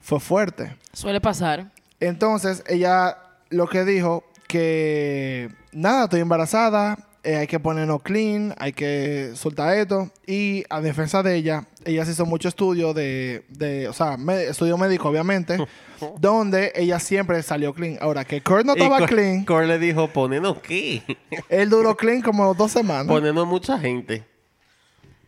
fue 0.00 0.18
fuerte. 0.18 0.74
Suele 0.92 1.20
pasar. 1.20 1.70
Entonces, 2.00 2.64
ella 2.66 3.16
lo 3.50 3.68
que 3.68 3.84
dijo 3.84 4.24
que 4.46 5.50
nada, 5.72 6.04
estoy 6.04 6.20
embarazada, 6.20 6.98
eh, 7.24 7.36
hay 7.36 7.46
que 7.46 7.60
ponernos 7.60 8.02
clean, 8.02 8.54
hay 8.58 8.72
que 8.72 9.32
soltar 9.34 9.76
esto. 9.76 10.10
Y 10.26 10.64
a 10.70 10.80
defensa 10.80 11.22
de 11.22 11.34
ella, 11.36 11.66
ella 11.84 12.04
se 12.04 12.12
hizo 12.12 12.24
mucho 12.24 12.48
estudio 12.48 12.94
de, 12.94 13.44
de 13.50 13.88
o 13.88 13.92
sea, 13.92 14.16
me- 14.16 14.44
estudio 14.44 14.78
médico, 14.78 15.08
obviamente, 15.08 15.58
donde 16.18 16.72
ella 16.74 16.98
siempre 17.00 17.42
salió 17.42 17.74
clean. 17.74 17.98
Ahora, 18.00 18.24
que 18.24 18.40
Kurt 18.40 18.64
no 18.64 18.74
Y 18.74 18.78
estaba 18.78 18.98
Cor- 19.00 19.08
clean, 19.08 19.44
Cor 19.44 19.64
le 19.64 19.78
dijo, 19.78 20.08
poniendo 20.08 20.62
qué? 20.62 21.02
él 21.48 21.68
duró 21.68 21.96
clean 21.96 22.22
como 22.22 22.54
dos 22.54 22.72
semanas. 22.72 23.06
poniendo 23.06 23.44
mucha 23.44 23.78
gente. 23.78 24.24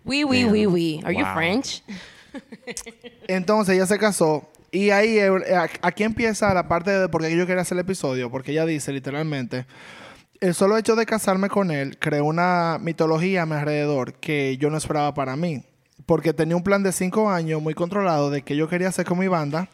Oui, 0.04 0.24
oui, 0.24 0.44
oui, 0.44 0.64
oui. 0.66 1.00
Are 1.04 1.14
you 1.14 1.24
Wow. 1.24 1.35
French? 1.35 1.83
Entonces 3.28 3.74
ella 3.74 3.87
se 3.87 3.98
casó 3.98 4.48
y 4.72 4.90
ahí 4.90 5.18
eh, 5.18 5.30
a- 5.54 5.68
aquí 5.83 6.02
empieza 6.04 6.52
la 6.54 6.68
parte 6.68 6.90
de 6.90 7.09
por 7.09 7.22
qué 7.22 7.37
yo 7.37 7.46
quería 7.46 7.62
hacer 7.62 7.76
el 7.76 7.83
episodio, 7.83 8.30
porque 8.30 8.52
ella 8.52 8.66
dice 8.66 8.92
literalmente, 8.92 9.66
el 10.40 10.54
solo 10.54 10.76
hecho 10.78 10.96
de 10.96 11.04
casarme 11.06 11.48
con 11.48 11.70
él 11.70 11.98
creó 11.98 12.24
una 12.24 12.78
mitología 12.80 13.42
a 13.42 13.46
mi 13.46 13.54
alrededor 13.54 14.14
que 14.14 14.56
yo 14.56 14.70
no 14.70 14.76
esperaba 14.78 15.12
para 15.14 15.37
mí, 15.37 15.64
porque 16.06 16.33
tenía 16.33 16.56
un 16.56 16.62
plan 16.64 16.83
de 16.83 16.92
cinco 16.92 17.30
años 17.30 17.61
muy 17.61 17.74
controlado 17.74 18.30
de 18.30 18.42
que 18.42 18.56
yo 18.56 18.68
quería 18.68 18.88
hacer 18.88 19.04
con 19.04 19.18
mi 19.18 19.28
banda 19.28 19.68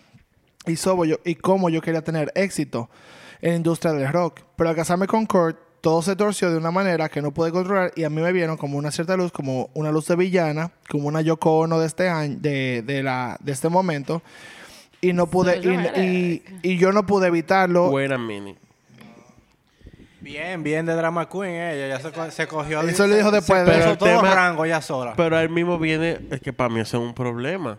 y, 0.67 0.75
yo, 0.75 1.21
y 1.25 1.35
cómo 1.37 1.69
yo 1.69 1.81
quería 1.81 2.03
tener 2.03 2.33
éxito 2.35 2.91
en 3.41 3.51
la 3.51 3.57
industria 3.57 3.93
del 3.93 4.13
rock. 4.13 4.41
Pero 4.57 4.71
al 4.71 4.75
casarme 4.77 5.07
con 5.07 5.25
Kurt, 5.27 5.57
todo 5.81 6.03
se 6.03 6.17
torció 6.17 6.51
de 6.51 6.57
una 6.59 6.73
manera 6.73 7.09
que 7.09 7.23
no 7.23 7.33
pude 7.33 7.53
controlar 7.53 7.93
y 7.95 8.03
a 8.03 8.11
mí 8.11 8.21
me 8.21 8.33
vieron 8.33 8.57
como 8.57 8.77
una 8.77 8.91
cierta 8.91 9.17
luz, 9.17 9.31
como 9.31 9.71
una 9.75 9.93
luz 9.93 10.09
de 10.09 10.17
villana, 10.17 10.73
como 10.91 11.07
una 11.07 11.21
Yoko 11.21 11.59
Ono 11.61 11.79
de 11.79 11.87
este 11.87 12.09
año, 12.09 12.37
de, 12.41 12.83
de 12.85 13.05
la, 13.05 13.37
de 13.41 13.53
este 13.53 13.69
momento. 13.69 14.21
Y 15.01 15.13
no 15.13 15.27
pude, 15.27 15.59
y, 15.59 16.01
y- 16.01 16.43
y 16.63 16.79
yo 16.79 16.91
no 16.93 17.05
pude 17.07 17.29
evitarlo. 17.29 17.89
Wait 17.91 18.11
a 18.11 18.19
minute. 18.19 18.59
Bien, 20.21 20.63
bien 20.63 20.85
de 20.87 20.95
Drama 20.95 21.29
Queen 21.29 21.55
ella. 21.55 21.89
Ya 21.89 22.01
se, 22.01 22.31
se 22.33 22.49
cogió... 22.49 22.81
Eso 22.83 23.07
le 23.07 23.17
dijo 23.19 23.31
después 23.31 23.65
de- 23.65 23.73
Pero 23.73 23.91
el 23.93 23.99
todo 23.99 24.09
tema- 24.09 24.35
rango 24.35 24.67
ya 24.67 24.81
sola. 24.81 25.15
Pero 25.17 25.39
él 25.39 25.51
mismo 25.51 25.79
viene, 25.79 26.19
es 26.31 26.41
que 26.41 26.53
para 26.53 26.69
mí 26.69 26.81
eso 26.81 26.97
es 26.97 27.03
un 27.05 27.15
problema. 27.15 27.79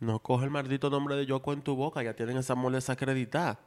No 0.00 0.18
coge 0.18 0.44
el 0.44 0.50
maldito 0.50 0.90
nombre 0.90 1.16
de 1.16 1.24
Yoko 1.24 1.54
en 1.54 1.62
tu 1.62 1.74
boca, 1.76 2.02
ya 2.02 2.12
tienen 2.14 2.36
esa 2.36 2.54
mole 2.54 2.76
desacreditada. 2.76 3.58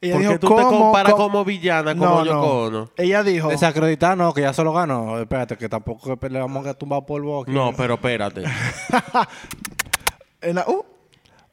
Ella 0.00 0.14
Porque 0.14 0.28
dijo, 0.28 0.38
tú 0.38 0.48
te 0.56 0.62
comparas 0.62 1.12
¿Cómo? 1.12 1.24
como 1.26 1.44
villana, 1.44 1.94
como 1.94 2.06
No, 2.06 2.24
Yoko 2.24 2.68
no. 2.70 2.90
Ella 2.96 3.22
dijo, 3.22 3.48
Desacreditar, 3.50 4.16
no, 4.16 4.32
que 4.32 4.40
ya 4.40 4.54
se 4.54 4.64
lo 4.64 4.72
ganó. 4.72 5.18
Espérate, 5.18 5.58
que 5.58 5.68
tampoco 5.68 6.18
le 6.26 6.38
vamos 6.40 6.66
a 6.66 6.72
tumbar 6.72 7.04
polvo 7.04 7.42
aquí. 7.42 7.52
No, 7.52 7.74
pero 7.76 7.94
espérate. 7.94 8.44
en 10.40 10.54
la- 10.54 10.66
uh, 10.66 10.84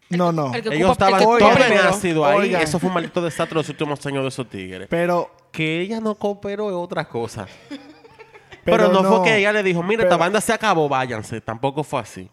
no, 0.09 0.31
no. 0.31 0.53
El 0.53 0.61
que 0.63 0.75
Ellos 0.75 0.91
ocupa- 0.91 1.07
el 1.07 1.13
estaban 1.13 1.19
que 1.19 1.25
todos 1.25 1.41
ocupa 1.41 1.51
en 1.51 1.67
primero. 1.71 1.89
ácido 1.89 2.25
ahí. 2.25 2.37
Oigan. 2.39 2.61
Eso 2.61 2.79
fue 2.79 2.87
un 2.89 2.93
maldito 2.93 3.21
desastre 3.21 3.55
los 3.55 3.67
últimos 3.69 4.05
años 4.05 4.23
de 4.23 4.29
esos 4.29 4.49
tigres. 4.49 4.87
Pero 4.89 5.31
Que 5.51 5.81
ella 5.81 5.99
no 5.99 6.15
cooperó 6.15 6.69
es 6.69 6.75
otra 6.75 7.07
cosa. 7.07 7.47
Pero, 8.63 8.89
no, 8.91 9.01
no. 9.01 9.09
fue 9.17 9.23
que 9.29 9.37
ella 9.37 9.53
le 9.53 9.63
dijo, 9.63 9.81
mira, 9.81 10.03
esta 10.03 10.15
Pero- 10.15 10.19
banda 10.19 10.41
se 10.41 10.51
acabó, 10.53 10.89
váyanse. 10.89 11.39
Tampoco 11.41 11.83
fue 11.83 12.01
así. 12.01 12.29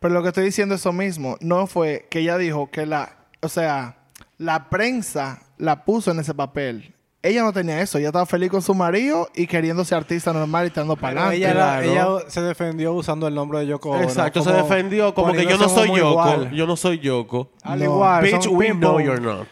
Pero 0.00 0.14
lo 0.14 0.22
que 0.22 0.28
estoy 0.28 0.44
diciendo 0.44 0.74
es 0.74 0.80
eso 0.80 0.92
mismo. 0.92 1.36
No 1.40 1.66
fue 1.66 2.06
que 2.10 2.18
ella 2.20 2.36
dijo 2.38 2.70
que 2.70 2.86
la... 2.86 3.16
O 3.40 3.48
sea, 3.48 3.96
la 4.38 4.68
prensa 4.68 5.42
la 5.58 5.84
puso 5.84 6.10
en 6.10 6.18
ese 6.20 6.34
papel. 6.34 6.92
Ella 7.26 7.42
no 7.42 7.52
tenía 7.52 7.80
eso. 7.80 7.98
Ella 7.98 8.08
estaba 8.08 8.26
feliz 8.26 8.50
con 8.50 8.62
su 8.62 8.74
marido 8.74 9.28
y 9.34 9.46
queriendo 9.46 9.84
ser 9.84 9.98
artista 9.98 10.32
normal 10.32 10.64
y 10.64 10.68
estando 10.68 10.96
para 10.96 11.26
adelante. 11.28 11.36
ella, 11.36 11.50
era- 11.50 11.82
claro. 11.82 12.18
ella 12.20 12.30
se 12.30 12.40
defendió 12.42 12.92
usando 12.94 13.26
el 13.28 13.34
nombre 13.34 13.60
de 13.60 13.66
Yoko 13.66 13.90
Ono. 13.90 14.02
Exacto, 14.02 14.42
se 14.42 14.50
como 14.50 14.62
defendió 14.62 15.14
como 15.14 15.32
que 15.32 15.44
yo 15.46 15.58
no 15.58 15.68
soy 15.68 15.88
Yoko. 15.88 16.10
igual. 16.10 16.50
Yo 16.52 16.66
no 16.66 16.76
soy 16.76 16.98
Yoko. 17.00 17.50
Al 17.62 17.78
No. 17.78 17.84
igual, 17.84 18.22
Bitch, 18.24 18.46
we 18.48 18.66
people. 18.66 18.78
know 18.80 19.00
you're 19.00 19.20
not. 19.20 19.48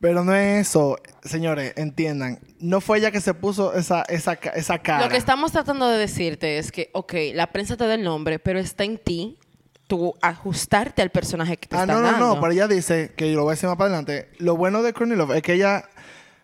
Pero 0.00 0.24
no 0.24 0.34
es 0.34 0.66
eso. 0.68 0.98
Señores, 1.22 1.74
entiendan. 1.76 2.40
No 2.58 2.80
fue 2.80 2.98
ella 2.98 3.12
que 3.12 3.20
se 3.20 3.34
puso 3.34 3.72
esa, 3.74 4.02
esa, 4.08 4.32
esa 4.54 4.78
cara. 4.80 5.04
Lo 5.04 5.08
que 5.10 5.16
estamos 5.16 5.52
tratando 5.52 5.88
de 5.88 5.96
decirte 5.98 6.58
es 6.58 6.72
que, 6.72 6.90
ok, 6.92 7.12
la 7.34 7.46
prensa 7.52 7.76
te 7.76 7.86
da 7.86 7.94
el 7.94 8.02
nombre, 8.02 8.40
pero 8.40 8.58
está 8.58 8.82
en 8.82 8.98
ti 8.98 9.38
tú 9.86 10.14
ajustarte 10.22 11.02
al 11.02 11.10
personaje 11.10 11.56
que 11.56 11.68
te 11.68 11.76
Ah, 11.76 11.82
están 11.82 11.96
no, 11.96 12.02
no, 12.02 12.10
dando. 12.12 12.34
no. 12.34 12.40
Pero 12.40 12.52
ella 12.52 12.66
dice, 12.66 13.12
que 13.16 13.30
yo 13.30 13.36
lo 13.36 13.42
voy 13.42 13.50
a 13.52 13.54
decir 13.54 13.68
más 13.68 13.76
para 13.78 13.88
adelante. 13.88 14.28
Lo 14.38 14.56
bueno 14.56 14.82
de 14.82 14.92
Courtney 14.92 15.16
Love 15.16 15.36
es 15.36 15.42
que 15.42 15.52
ella 15.54 15.84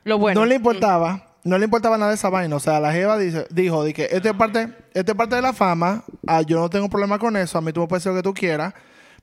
Lo 0.05 0.19
bueno. 0.19 0.41
no 0.41 0.47
le 0.47 0.55
importaba, 0.57 1.27
no 1.45 1.59
le 1.59 1.65
importaba 1.65 1.99
nada 1.99 2.11
de 2.11 2.17
esa 2.17 2.31
vaina. 2.31 2.57
O 2.57 2.61
sea, 2.61 2.81
la 2.81 2.93
Jeva 2.93 3.19
dice, 3.19 3.47
dijo 3.51 3.85
de 3.85 3.93
que 3.95 4.09
esto 4.11 4.29
es 4.29 4.35
parte, 4.35 4.69
es 4.95 5.05
parte 5.05 5.37
de 5.37 5.43
la 5.43 5.53
fama, 5.53 6.05
ah, 6.27 6.43
yo 6.43 6.59
no 6.59 6.71
tengo 6.71 6.89
problema 6.89 7.19
con 7.19 7.37
eso, 7.37 7.59
a 7.59 7.61
mí 7.61 7.73
tú 7.73 7.81
me 7.81 7.87
puedes 7.87 8.03
decir 8.05 8.15
lo 8.17 8.23
que 8.23 8.29
tú 8.29 8.35
quieras. 8.35 8.75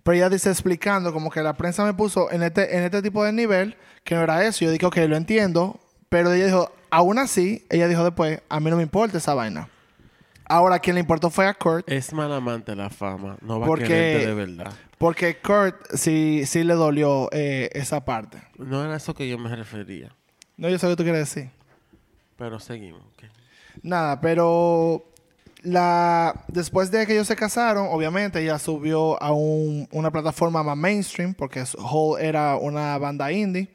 Pero 0.04 0.18
ella 0.18 0.30
dice 0.30 0.52
explicando 0.52 1.12
como 1.12 1.32
que 1.32 1.42
la 1.42 1.54
prensa 1.54 1.84
me 1.84 1.94
puso 1.96 2.30
en 2.32 2.44
este, 2.44 2.78
en 2.78 2.84
este 2.84 3.02
tipo 3.02 3.24
de 3.24 3.32
nivel, 3.34 3.76
que 4.04 4.14
no 4.14 4.22
era 4.22 4.46
eso. 4.46 4.64
Yo 4.64 4.70
dije, 4.72 4.86
ok, 4.86 4.98
lo 5.08 5.16
entiendo. 5.18 5.80
Pero 6.10 6.32
ella 6.32 6.46
dijo, 6.46 6.72
aún 6.92 7.18
así, 7.18 7.66
ella 7.72 7.88
dijo 7.88 8.04
después, 8.04 8.40
a 8.48 8.60
mí 8.60 8.70
no 8.70 8.76
me 8.78 8.84
importa 8.84 9.18
esa 9.18 9.34
vaina. 9.34 9.68
Ahora, 10.48 10.78
quien 10.78 10.94
le 10.94 11.00
importó 11.00 11.32
fue 11.32 11.48
a 11.48 11.56
Kurt, 11.56 11.90
Es 11.90 12.14
mal 12.14 12.32
amante 12.32 12.76
la 12.76 12.92
fama. 12.92 13.38
No 13.42 13.60
va 13.60 13.66
Porque- 13.66 13.86
a 13.86 13.88
quererte 13.88 14.28
de 14.28 14.34
verdad. 14.36 14.74
porque 15.00 15.38
Kurt 15.42 15.76
sí, 15.96 16.44
sí 16.46 16.64
le 16.64 16.76
dolió 16.76 17.28
eh, 17.32 17.72
esa 17.74 18.06
parte. 18.06 18.38
No 18.60 18.84
era 18.86 18.98
eso 18.98 19.16
que 19.16 19.28
yo 19.28 19.40
me 19.40 19.56
refería. 19.56 20.12
No, 20.58 20.70
yo 20.70 20.78
sé 20.80 20.86
lo 20.88 20.94
que 20.94 20.98
tú 20.98 21.04
quieres 21.04 21.34
decir. 21.34 21.50
Pero 22.38 22.60
seguimos. 22.60 23.02
ok. 23.02 23.24
Nada, 23.84 24.20
pero 24.22 25.04
la 25.64 26.44
después 26.48 26.92
de 26.92 27.06
que 27.06 27.14
ellos 27.14 27.28
se 27.28 27.36
casaron, 27.36 27.88
obviamente 27.92 28.42
ella 28.42 28.60
subió 28.60 29.22
a 29.22 29.32
un- 29.32 29.88
una 29.92 30.12
plataforma 30.12 30.64
más 30.64 30.78
mainstream, 30.78 31.34
porque 31.34 31.64
Hole 31.78 32.26
era 32.26 32.56
una 32.56 32.98
banda 32.98 33.32
indie, 33.32 33.68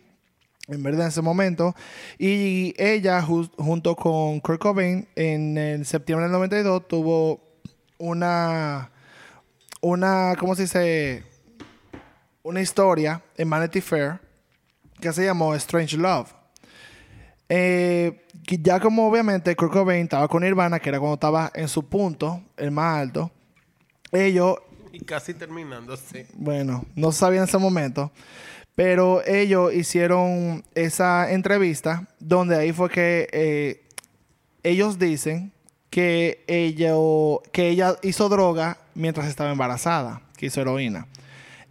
en 0.68 0.82
verdad 0.82 1.02
en 1.02 1.08
ese 1.08 1.20
momento. 1.22 1.74
Y 2.18 2.74
ella, 2.78 3.20
ju- 3.22 3.50
junto 3.58 3.94
con 3.96 4.40
Kurt 4.40 4.60
Cobain, 4.60 5.06
en 5.16 5.58
el 5.58 5.84
septiembre 5.86 6.24
del 6.24 6.32
92, 6.32 6.86
tuvo 6.88 7.40
una, 7.98 8.90
una, 9.80 10.34
¿cómo 10.38 10.54
se 10.54 10.62
dice? 10.62 11.24
Una 12.42 12.60
historia 12.62 13.20
en 13.36 13.50
Vanity 13.50 13.80
Fair 13.82 14.18
que 15.00 15.12
se 15.12 15.24
llamó 15.26 15.54
Strange 15.56 15.96
Love. 15.96 16.32
Eh, 17.53 18.26
ya 18.46 18.78
como 18.78 19.09
obviamente 19.09 19.57
Kurt 19.57 19.72
Cobain 19.72 20.05
estaba 20.05 20.28
con 20.28 20.44
Nirvana, 20.44 20.78
que 20.78 20.88
era 20.88 21.01
cuando 21.01 21.14
estaba 21.14 21.51
en 21.53 21.66
su 21.66 21.82
punto, 21.84 22.40
el 22.57 22.70
más 22.70 23.01
alto, 23.01 23.32
ellos, 24.12 24.59
Y 24.92 25.01
casi 25.01 25.34
terminando, 25.34 25.96
sí. 25.96 26.26
bueno, 26.34 26.84
no 26.94 27.11
sabían 27.11 27.42
en 27.42 27.48
ese 27.48 27.59
momento, 27.59 28.12
pero 28.76 29.26
ellos 29.26 29.74
hicieron 29.74 30.64
esa 30.76 31.32
entrevista 31.32 32.09
donde 32.20 32.57
ahí 32.57 32.72
fue 32.72 32.88
que 32.88 33.28
eh, 33.32 33.82
ellos 34.62 35.01
dicen 35.01 35.53
que 35.90 36.44
ella, 36.46 36.94
que 37.51 37.68
ella 37.68 37.96
hizo 38.03 38.28
droga 38.28 38.78
mientras 38.94 39.26
estaba 39.26 39.51
embarazada, 39.51 40.22
que 40.36 40.46
hizo 40.46 40.61
heroína. 40.61 41.09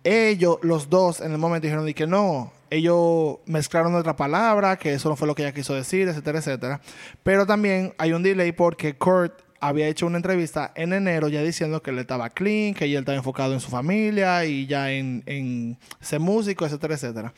Ellos, 0.04 0.58
los 0.62 0.90
dos, 0.90 1.22
en 1.22 1.32
el 1.32 1.38
momento 1.38 1.68
dijeron 1.68 1.86
de 1.86 1.94
que 1.94 2.06
no. 2.06 2.52
Ellos 2.70 3.38
mezclaron 3.46 3.96
otra 3.96 4.16
palabra, 4.16 4.78
que 4.78 4.94
eso 4.94 5.10
no 5.10 5.16
fue 5.16 5.28
lo 5.28 5.36
que 5.36 5.44
ella 5.44 5.54
quiso 5.54 5.74
decir, 5.74 6.08
etcétera, 6.08 6.40
etcétera. 6.40 6.82
Pero 7.24 7.46
también 7.46 7.94
hay 7.98 8.14
un 8.14 8.24
delay 8.24 8.52
porque 8.52 8.96
Kurt 8.96 9.42
había 9.62 9.88
hecho 9.88 10.06
una 10.06 10.18
entrevista 10.18 10.72
en 10.76 10.94
enero 10.94 11.28
ya 11.28 11.42
diciendo 11.42 11.82
que 11.82 11.92
él 11.92 12.00
estaba 12.00 12.30
clean, 12.30 12.74
que 12.74 12.86
él 12.86 12.96
estaba 12.96 13.18
enfocado 13.18 13.54
en 13.54 13.60
su 13.60 13.70
familia 13.70 14.46
y 14.46 14.68
ya 14.68 14.92
en, 14.92 15.24
en 15.26 15.78
ser 16.00 16.20
músico, 16.20 16.66
etcétera, 16.66 16.96
etcétera. 16.96 17.34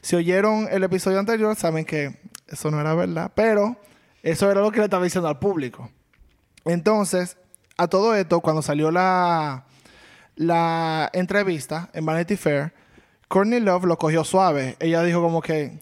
Si 0.00 0.14
oyeron 0.16 0.68
el 0.70 0.84
episodio 0.84 1.18
anterior, 1.18 1.56
saben 1.56 1.84
que 1.84 2.16
eso 2.46 2.70
no 2.70 2.80
era 2.80 2.94
verdad, 2.94 3.32
pero 3.34 3.76
eso 4.22 4.50
era 4.50 4.60
lo 4.60 4.70
que 4.70 4.78
le 4.78 4.84
estaba 4.84 5.04
diciendo 5.04 5.28
al 5.28 5.38
público. 5.38 5.90
Entonces, 6.64 7.36
a 7.76 7.88
todo 7.88 8.14
esto, 8.14 8.40
cuando 8.40 8.62
salió 8.62 8.90
la, 8.90 9.66
la 10.36 11.10
entrevista 11.12 11.90
en 11.92 12.06
Vanity 12.06 12.36
Fair, 12.36 12.72
Courtney 13.34 13.58
Love 13.58 13.86
lo 13.86 13.98
cogió 13.98 14.22
suave. 14.22 14.76
Ella 14.78 15.02
dijo 15.02 15.20
como 15.20 15.42
que 15.42 15.72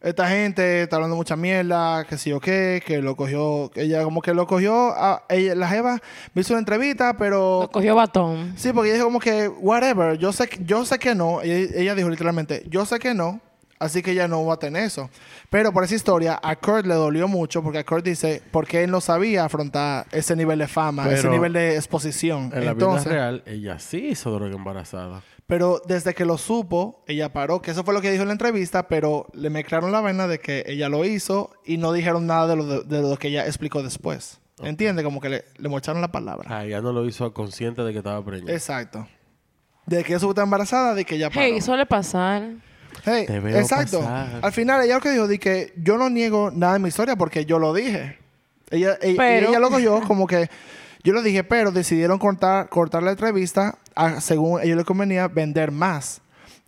esta 0.00 0.28
gente 0.28 0.82
está 0.82 0.94
hablando 0.94 1.16
mucha 1.16 1.34
mierda, 1.34 2.04
que 2.04 2.16
sí 2.16 2.30
o 2.32 2.38
qué, 2.38 2.80
que 2.86 3.02
lo 3.02 3.16
cogió, 3.16 3.68
ella 3.74 4.04
como 4.04 4.22
que 4.22 4.32
lo 4.32 4.46
cogió, 4.46 4.92
a, 4.96 5.24
ella, 5.28 5.56
la 5.56 5.68
jeva 5.68 6.00
me 6.34 6.42
hizo 6.42 6.52
una 6.52 6.60
entrevista, 6.60 7.16
pero... 7.16 7.62
Lo 7.62 7.70
cogió 7.72 7.96
batón. 7.96 8.52
Sí, 8.56 8.72
porque 8.72 8.90
ella 8.90 8.94
dijo 8.98 9.06
como 9.08 9.18
que, 9.18 9.48
whatever, 9.48 10.18
yo 10.18 10.32
sé, 10.32 10.48
que- 10.48 10.64
yo 10.64 10.84
sé 10.84 11.00
que 11.00 11.16
no. 11.16 11.42
Ella, 11.42 11.68
ella 11.74 11.94
dijo 11.96 12.08
literalmente, 12.08 12.62
yo 12.68 12.86
sé 12.86 13.00
que 13.00 13.12
no, 13.12 13.40
así 13.80 14.02
que 14.02 14.12
ella 14.12 14.28
no 14.28 14.44
va 14.46 14.54
a 14.54 14.58
tener 14.60 14.84
eso. 14.84 15.10
Pero 15.50 15.72
por 15.72 15.82
esa 15.82 15.96
historia, 15.96 16.38
a 16.40 16.54
Kurt 16.54 16.86
le 16.86 16.94
dolió 16.94 17.26
mucho, 17.26 17.60
porque 17.60 17.78
a 17.80 17.84
Kurt 17.84 18.04
dice, 18.04 18.40
porque 18.52 18.84
él 18.84 18.90
no 18.92 19.00
sabía 19.00 19.44
afrontar 19.46 20.06
ese 20.12 20.36
nivel 20.36 20.60
de 20.60 20.68
fama, 20.68 21.10
ese 21.10 21.28
nivel 21.28 21.52
de 21.54 21.74
exposición. 21.74 22.52
En 22.54 22.64
la 22.66 22.74
vida 22.74 23.02
real, 23.02 23.42
ella 23.46 23.80
sí 23.80 24.10
hizo 24.10 24.30
droga 24.30 24.54
embarazada. 24.54 25.22
Pero 25.50 25.82
desde 25.84 26.14
que 26.14 26.24
lo 26.24 26.38
supo, 26.38 27.02
ella 27.06 27.32
paró, 27.32 27.60
que 27.60 27.72
eso 27.72 27.84
fue 27.84 27.92
lo 27.92 28.00
que 28.00 28.10
dijo 28.10 28.22
en 28.22 28.28
la 28.28 28.32
entrevista, 28.34 28.88
pero 28.88 29.26
le 29.34 29.50
mezclaron 29.50 29.92
la 29.92 30.00
vaina 30.00 30.26
de 30.28 30.38
que 30.38 30.64
ella 30.66 30.88
lo 30.88 31.04
hizo 31.04 31.50
y 31.66 31.76
no 31.76 31.92
dijeron 31.92 32.26
nada 32.26 32.46
de 32.46 32.56
lo, 32.56 32.64
de, 32.64 32.84
de 32.84 33.02
lo 33.02 33.16
que 33.18 33.28
ella 33.28 33.44
explicó 33.46 33.82
después. 33.82 34.40
¿Entiende? 34.62 35.02
Como 35.02 35.20
que 35.20 35.28
le, 35.28 35.44
le 35.58 35.68
mocharon 35.68 36.00
la 36.00 36.12
palabra. 36.12 36.46
Ah, 36.50 36.64
ella 36.64 36.80
no 36.80 36.92
lo 36.92 37.04
hizo 37.06 37.32
consciente 37.34 37.82
de 37.82 37.92
que 37.92 37.98
estaba 37.98 38.24
preñada. 38.24 38.52
Exacto. 38.52 39.08
De 39.86 40.04
que 40.04 40.12
ella 40.12 40.20
supo 40.20 40.32
estar 40.32 40.44
embarazada, 40.44 40.94
de 40.94 41.04
que 41.04 41.16
ella 41.16 41.30
paró. 41.30 41.40
Hey, 41.42 41.60
suele 41.60 41.84
pasar. 41.86 42.42
Hey, 43.04 43.24
Te 43.26 43.40
veo 43.40 43.58
exacto. 43.58 44.00
pasar. 44.00 44.38
Al 44.42 44.52
final 44.52 44.84
ella 44.84 44.94
lo 44.96 45.00
que 45.00 45.10
dijo 45.10 45.26
de 45.26 45.38
que 45.38 45.72
yo 45.76 45.96
no 45.98 46.10
niego 46.10 46.50
nada 46.52 46.74
de 46.74 46.78
mi 46.78 46.88
historia 46.88 47.16
porque 47.16 47.44
yo 47.44 47.58
lo 47.58 47.72
dije. 47.74 48.18
Ella, 48.70 48.98
ella, 49.02 49.14
Pero- 49.16 49.46
y 49.46 49.50
ella 49.50 49.58
lo 49.58 49.70
cogió 49.70 50.00
como 50.02 50.26
que 50.26 50.48
yo 51.02 51.12
lo 51.12 51.22
dije, 51.22 51.44
pero 51.44 51.70
decidieron 51.72 52.18
cortar, 52.18 52.68
cortar 52.68 53.02
la 53.02 53.12
entrevista 53.12 53.78
a- 53.94 54.20
según 54.20 54.60
ellos 54.62 54.76
les 54.76 54.86
convenía 54.86 55.28
vender 55.28 55.70
más. 55.70 56.20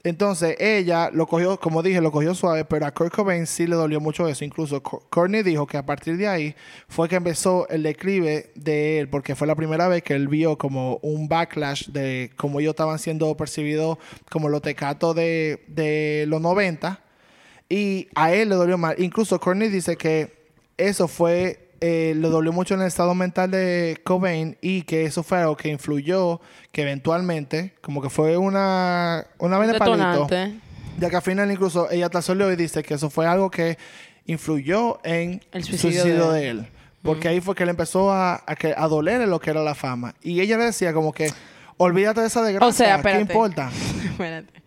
Entonces 0.04 0.56
ella 0.58 1.10
lo 1.12 1.28
cogió, 1.28 1.60
como 1.60 1.80
dije, 1.80 2.00
lo 2.00 2.10
cogió 2.10 2.34
suave, 2.34 2.64
pero 2.64 2.86
a 2.86 2.90
Kurt 2.90 3.14
Cobain 3.14 3.46
sí 3.46 3.68
le 3.68 3.76
dolió 3.76 4.00
mucho 4.00 4.26
eso. 4.26 4.44
Incluso 4.44 4.82
Co- 4.82 5.00
Courtney 5.10 5.44
dijo 5.44 5.64
que 5.68 5.76
a 5.76 5.86
partir 5.86 6.16
de 6.16 6.26
ahí 6.26 6.56
fue 6.88 7.08
que 7.08 7.14
empezó 7.14 7.68
el 7.68 7.84
declive 7.84 8.50
de 8.56 8.98
él, 8.98 9.08
porque 9.08 9.36
fue 9.36 9.46
la 9.46 9.54
primera 9.54 9.86
vez 9.86 10.02
que 10.02 10.14
él 10.14 10.26
vio 10.26 10.58
como 10.58 10.96
un 11.02 11.28
backlash 11.28 11.90
de 11.90 12.32
cómo 12.36 12.58
ellos 12.58 12.72
estaban 12.72 12.98
siendo 12.98 13.36
percibidos 13.36 13.98
como 14.28 14.48
los 14.48 14.60
tecatos 14.62 15.14
de, 15.14 15.62
de 15.68 16.24
los 16.26 16.40
90. 16.40 17.00
Y 17.68 18.08
a 18.16 18.32
él 18.34 18.48
le 18.48 18.56
dolió 18.56 18.76
mal. 18.78 18.96
Incluso 19.00 19.38
Courtney 19.38 19.68
dice 19.68 19.96
que 19.96 20.50
eso 20.78 21.06
fue, 21.06 21.61
eh, 21.84 22.14
le 22.16 22.28
dolió 22.28 22.52
mucho 22.52 22.74
en 22.74 22.82
el 22.82 22.86
estado 22.86 23.12
mental 23.12 23.50
de 23.50 24.00
Cobain 24.04 24.56
y 24.60 24.82
que 24.82 25.04
eso 25.04 25.24
fue 25.24 25.38
algo 25.38 25.56
que 25.56 25.68
influyó, 25.68 26.40
que 26.70 26.82
eventualmente, 26.82 27.74
como 27.80 28.00
que 28.00 28.08
fue 28.08 28.36
una, 28.36 29.26
una 29.38 29.58
de 29.58 29.74
palito. 29.74 30.28
Ya 31.00 31.10
que 31.10 31.16
al 31.16 31.22
final 31.22 31.50
incluso 31.50 31.90
ella 31.90 32.08
te 32.08 32.22
salió 32.22 32.52
y 32.52 32.56
dice 32.56 32.84
que 32.84 32.94
eso 32.94 33.10
fue 33.10 33.26
algo 33.26 33.50
que 33.50 33.78
influyó 34.26 35.00
en 35.02 35.42
El 35.50 35.64
suicidio 35.64 36.02
suicidio, 36.02 36.30
de 36.30 36.40
de 36.40 36.48
él. 36.50 36.68
Porque 37.02 37.26
ahí 37.26 37.40
fue 37.40 37.56
que 37.56 37.64
le 37.64 37.72
empezó 37.72 38.12
a, 38.12 38.44
a, 38.46 38.54
que, 38.54 38.72
a 38.76 38.86
doler 38.86 39.26
lo 39.26 39.40
que 39.40 39.50
era 39.50 39.64
la 39.64 39.74
fama. 39.74 40.14
Y 40.22 40.40
ella 40.40 40.58
le 40.58 40.66
decía 40.66 40.92
como 40.92 41.12
que, 41.12 41.32
olvídate 41.78 42.20
de 42.20 42.28
esa 42.28 42.44
desgracia, 42.44 42.68
O 42.68 42.72
sea, 42.72 42.92
¿qué 43.02 43.08
espérate. 43.08 43.22
importa? 43.22 43.70
Espérate. 44.04 44.62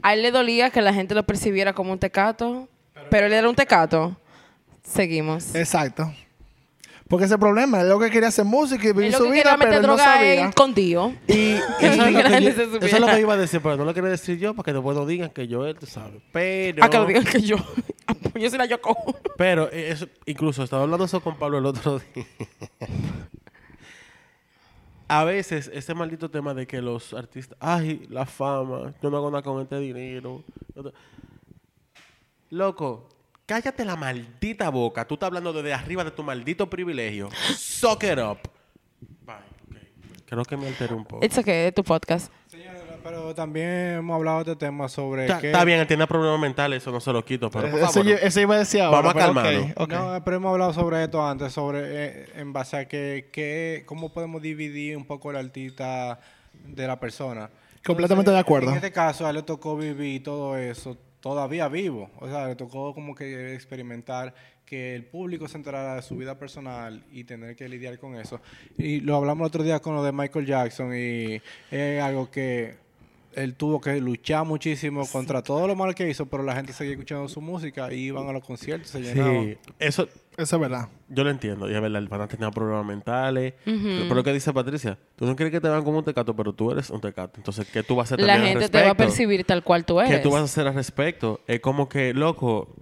A 0.00 0.14
él 0.14 0.22
le 0.22 0.30
dolía 0.30 0.70
que 0.70 0.80
la 0.80 0.94
gente 0.94 1.14
lo 1.14 1.26
percibiera 1.26 1.74
como 1.74 1.92
un 1.92 1.98
tecato, 1.98 2.70
pero 3.10 3.26
él 3.26 3.34
era 3.34 3.50
un 3.50 3.54
tecato. 3.54 4.16
Seguimos. 4.82 5.54
Exacto. 5.54 6.10
Porque 7.14 7.26
ese 7.26 7.38
problema, 7.38 7.80
él 7.80 7.88
lo 7.88 8.00
que 8.00 8.10
quería 8.10 8.28
hacer 8.28 8.44
música 8.44 8.88
y 8.88 8.92
vivir 8.92 9.12
su 9.12 9.30
vida, 9.30 9.54
pero 9.56 9.70
él 9.72 9.82
no 9.82 9.86
droga 9.88 10.04
sabía. 10.04 10.48
escondido. 10.48 11.12
Y, 11.28 11.32
y- 11.34 11.60
Eso 11.80 12.04
es, 12.06 12.12
lo 12.12 12.18
Que 12.28 12.40
yo, 12.42 12.48
eso 12.50 12.96
es 12.96 13.00
lo 13.00 13.06
que 13.06 13.20
iba 13.20 13.34
a 13.34 13.36
decir, 13.36 13.60
pero 13.62 13.76
no 13.76 13.84
lo 13.84 13.94
quería 13.94 14.10
decir 14.10 14.36
yo 14.38 14.52
para 14.54 14.64
que 14.64 14.72
después 14.72 14.96
no 14.96 15.06
digan 15.06 15.30
que 15.30 15.46
yo 15.46 15.64
él, 15.64 15.76
tú 15.78 15.86
sabes. 15.86 16.20
Pero, 16.32 16.82
A 16.84 16.90
que 16.90 16.98
lo 16.98 17.06
digan 17.06 17.24
que 17.24 17.40
yo. 17.40 17.56
Yo 18.34 18.50
soy 18.50 18.58
la 18.58 18.66
Yoko. 18.66 18.96
pero 19.38 19.70
eh, 19.72 19.90
eso- 19.92 20.08
incluso 20.26 20.64
estaba 20.64 20.82
hablando 20.82 21.04
eso 21.04 21.20
con 21.20 21.36
Pablo 21.38 21.58
el 21.58 21.66
otro 21.66 22.00
día. 22.14 22.26
A 25.06 25.22
veces 25.24 25.70
ese 25.72 25.94
maldito 25.94 26.30
tema 26.30 26.52
de 26.52 26.66
que 26.66 26.82
los 26.82 27.14
artistas, 27.14 27.56
ay, 27.60 28.06
la 28.10 28.26
fama, 28.26 28.92
yo 29.02 29.10
no 29.10 29.18
hago 29.18 29.30
nada 29.30 29.42
con 29.42 29.62
este 29.62 29.78
dinero. 29.78 30.42
Yo 30.74 30.82
Loco, 32.50 33.08
cállate 33.46 33.84
la 33.84 33.96
maldita 33.96 34.68
boca. 34.70 35.06
Tú 35.06 35.14
estás 35.14 35.28
hablando 35.28 35.52
desde 35.52 35.72
arriba 35.72 36.04
de 36.04 36.10
tu 36.10 36.22
maldito 36.22 36.68
privilegio. 36.68 37.28
Suck 37.56 38.04
it 38.04 38.18
up. 38.18 38.38
Bye. 39.24 39.34
Creo 40.26 40.44
que 40.44 40.56
me 40.56 40.66
alteré 40.68 40.94
un 40.94 41.04
poco. 41.04 41.24
It's 41.24 41.36
okay, 41.38 41.66
es 41.68 41.74
tu 41.74 41.84
podcast. 41.84 42.32
Señora, 42.48 42.80
pero 43.02 43.34
también 43.34 43.68
hemos 43.98 44.14
hablado 44.16 44.44
de 44.44 44.56
temas 44.56 44.90
sobre 44.92 45.26
Está 45.26 45.40
que... 45.40 45.46
está 45.48 45.64
bien, 45.64 45.78
él 45.80 45.86
tiene 45.86 46.06
problemas 46.06 46.40
mentales, 46.40 46.82
eso 46.82 46.90
no 46.90 47.00
se 47.00 47.12
lo 47.12 47.22
quito, 47.24 47.50
pero 47.50 47.70
por 47.70 47.78
Eso, 47.78 47.88
favor, 47.92 48.06
yo- 48.06 48.16
eso 48.16 48.40
iba 48.40 48.54
a 48.54 48.58
decir 48.58 48.80
ahora. 48.80 49.12
Vamos 49.12 49.36
a 49.36 49.82
ok. 49.82 49.88
No, 49.90 50.24
pero 50.24 50.36
hemos 50.38 50.52
hablado 50.52 50.72
sobre 50.72 51.04
esto 51.04 51.24
antes, 51.24 51.52
sobre 51.52 51.80
eh, 51.84 52.26
en 52.36 52.52
base 52.52 52.76
a 52.78 52.88
que, 52.88 53.28
que 53.30 53.82
cómo 53.86 54.12
podemos 54.12 54.40
dividir 54.40 54.96
un 54.96 55.04
poco 55.04 55.30
el 55.30 55.36
artista 55.36 56.18
de 56.64 56.86
la 56.86 56.98
persona. 56.98 57.50
Completamente 57.84 58.30
de 58.30 58.38
acuerdo. 58.38 58.70
En 58.70 58.76
este 58.76 58.90
caso, 58.92 59.26
a 59.26 59.30
él 59.30 59.36
le 59.36 59.42
tocó 59.42 59.76
vivir 59.76 60.22
todo 60.22 60.56
eso 60.56 60.96
todavía 61.24 61.68
vivo. 61.68 62.10
O 62.20 62.28
sea, 62.28 62.48
le 62.48 62.54
tocó 62.54 62.92
como 62.92 63.14
que 63.14 63.54
experimentar 63.54 64.34
que 64.66 64.94
el 64.94 65.06
público 65.06 65.48
se 65.48 65.56
enterara 65.56 65.94
de 65.94 66.02
su 66.02 66.18
vida 66.18 66.38
personal 66.38 67.02
y 67.10 67.24
tener 67.24 67.56
que 67.56 67.66
lidiar 67.66 67.98
con 67.98 68.14
eso. 68.14 68.42
Y 68.76 69.00
lo 69.00 69.16
hablamos 69.16 69.40
el 69.40 69.46
otro 69.46 69.62
día 69.62 69.80
con 69.80 69.94
lo 69.94 70.04
de 70.04 70.12
Michael 70.12 70.44
Jackson 70.44 70.94
y 70.94 71.40
es 71.70 72.02
algo 72.02 72.30
que 72.30 72.74
él 73.36 73.54
tuvo 73.54 73.80
que 73.80 74.00
luchar 74.00 74.44
muchísimo 74.44 75.06
contra 75.06 75.42
todo 75.42 75.66
lo 75.66 75.76
mal 75.76 75.94
que 75.94 76.08
hizo, 76.08 76.26
pero 76.26 76.42
la 76.42 76.54
gente 76.54 76.72
seguía 76.72 76.92
escuchando 76.92 77.28
su 77.28 77.40
música 77.40 77.92
y 77.92 78.06
iban 78.06 78.28
a 78.28 78.32
los 78.32 78.44
conciertos, 78.44 78.90
se 78.90 79.00
llenaban. 79.00 79.44
Sí, 79.44 79.58
eso 79.78 80.08
Eso 80.36 80.56
es 80.56 80.60
verdad. 80.60 80.88
yo 81.08 81.22
lo 81.22 81.30
entiendo. 81.30 81.70
Y 81.70 81.74
es 81.74 81.80
verdad, 81.80 82.02
el 82.02 82.08
pana 82.08 82.26
tenía 82.26 82.50
problemas 82.50 82.84
mentales. 82.84 83.54
Pero 83.64 84.14
lo 84.14 84.24
que 84.24 84.32
dice 84.32 84.52
Patricia, 84.52 84.98
tú 85.16 85.26
no 85.26 85.36
crees 85.36 85.52
que 85.52 85.60
te 85.60 85.68
vean 85.68 85.84
como 85.84 85.98
un 85.98 86.04
tecato, 86.04 86.34
pero 86.34 86.52
tú 86.52 86.72
eres 86.72 86.90
un 86.90 87.00
tecato. 87.00 87.34
Entonces, 87.36 87.68
¿qué 87.72 87.82
tú 87.82 87.94
vas 87.94 88.10
a 88.10 88.14
hacer 88.14 88.26
La 88.26 88.34
también 88.34 88.56
al 88.56 88.62
gente 88.62 88.78
te 88.78 88.84
va 88.84 88.90
a 88.90 88.96
percibir 88.96 89.44
tal 89.44 89.62
cual 89.62 89.84
tú 89.84 90.00
eres. 90.00 90.12
¿Qué 90.12 90.18
tú 90.18 90.30
vas 90.30 90.40
a 90.40 90.44
hacer 90.44 90.66
al 90.66 90.74
respecto? 90.74 91.40
Es 91.46 91.60
como 91.60 91.88
que, 91.88 92.12
loco, 92.14 92.74